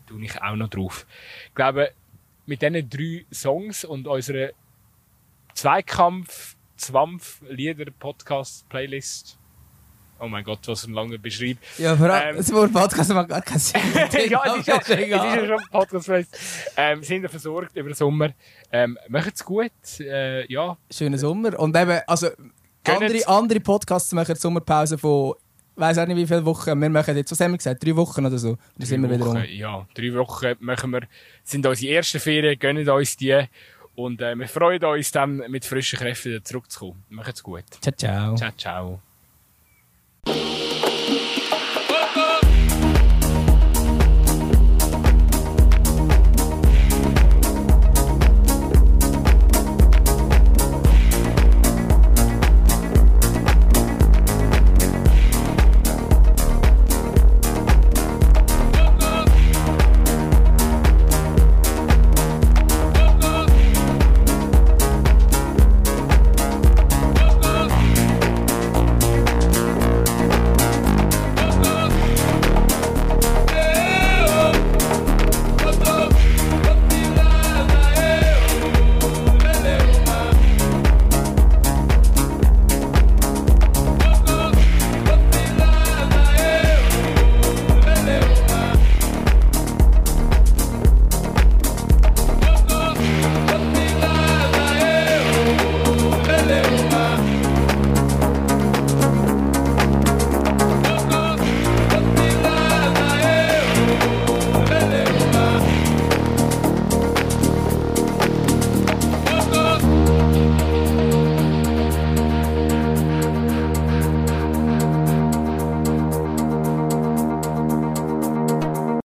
tue 0.07 0.25
ich 0.25 0.41
auch 0.41 0.57
noch 0.57 0.69
drauf. 0.69 1.07
Ich 1.49 1.55
glaube, 1.55 1.93
mit 2.47 2.63
diesen 2.63 2.89
drei 2.89 3.25
Songs 3.33 3.85
und 3.85 4.07
unserer 4.07 4.51
Zweikampf 5.55 6.56
Zwampf 6.77 7.41
Lieder 7.49 7.87
Podcast 7.99 8.69
Playlist. 8.69 9.39
Oh 10.19 10.29
mein 10.29 10.45
Gott, 10.45 10.61
was 10.67 10.87
ein 10.87 10.95
langer 10.95 11.19
Beschreib. 11.19 11.59
Ja, 11.77 11.93
aber 11.93 12.25
ähm, 12.25 12.37
das 12.37 12.51
Wort 12.53 12.73
Podcast 12.73 13.13
macht 13.13 13.29
gar 13.29 13.43
keinen 13.43 13.59
Sinn. 13.59 13.81
ja, 13.95 14.43
es 14.47 14.59
ist, 14.59 14.67
ja, 14.67 14.77
es 14.79 14.89
ist 14.89 15.09
ja 15.09 15.47
schon 15.47 15.69
Podcast. 15.71 16.11
Ähm, 16.77 17.03
sind 17.03 17.23
wir 17.23 17.29
versorgt 17.29 17.77
über 17.77 17.91
den 17.91 17.95
Sommer. 17.95 18.31
Ähm, 18.73 18.97
es 19.13 19.45
gut. 19.45 19.71
Äh, 20.01 20.51
ja. 20.51 20.77
Schönen 20.91 21.19
Sommer. 21.19 21.59
Und 21.59 21.77
eben, 21.77 22.01
also, 22.07 22.29
andere, 22.85 23.29
andere 23.29 23.61
Podcasts 23.61 24.13
machen 24.13 24.35
die 24.35 24.41
Sommerpause 24.41 24.97
von 24.97 25.35
ich 25.77 25.83
weiß 25.83 25.99
auch 25.99 26.07
nicht 26.07 26.17
wie 26.17 26.27
viele 26.27 26.45
Wochen. 26.47 26.81
Wir 26.81 26.89
machen 26.89 27.15
jetzt, 27.19 27.31
was 27.31 27.41
haben 27.41 27.51
wir 27.51 27.59
gesagt? 27.59 27.85
Drei 27.85 27.95
Wochen 27.95 28.25
oder 28.25 28.39
so. 28.39 28.57
Dann 28.79 28.87
sind 28.87 29.03
wir 29.03 29.11
wieder 29.11 29.29
um. 29.29 29.45
Ja, 29.45 29.87
drei 29.93 30.15
Wochen 30.15 30.55
machen 30.61 30.91
wir, 30.91 31.03
sind 31.45 31.67
unsere 31.67 31.93
ersten 31.93 32.19
Ferien, 32.19 32.59
gönnen 32.59 32.89
uns 32.89 33.15
die. 33.19 33.45
Und 33.97 34.21
äh, 34.21 34.37
wir 34.37 34.47
freuen 34.47 34.85
uns 34.85 35.11
dann 35.11 35.39
mit 35.49 35.65
frischen 35.65 35.99
Kräften 35.99 36.45
zurückzukommen. 36.45 37.03
Macht's 37.09 37.43
gut. 37.43 37.65
Ciao, 37.81 37.95
ciao. 37.97 38.37
Ciao, 38.37 39.01
ciao. 40.25 40.56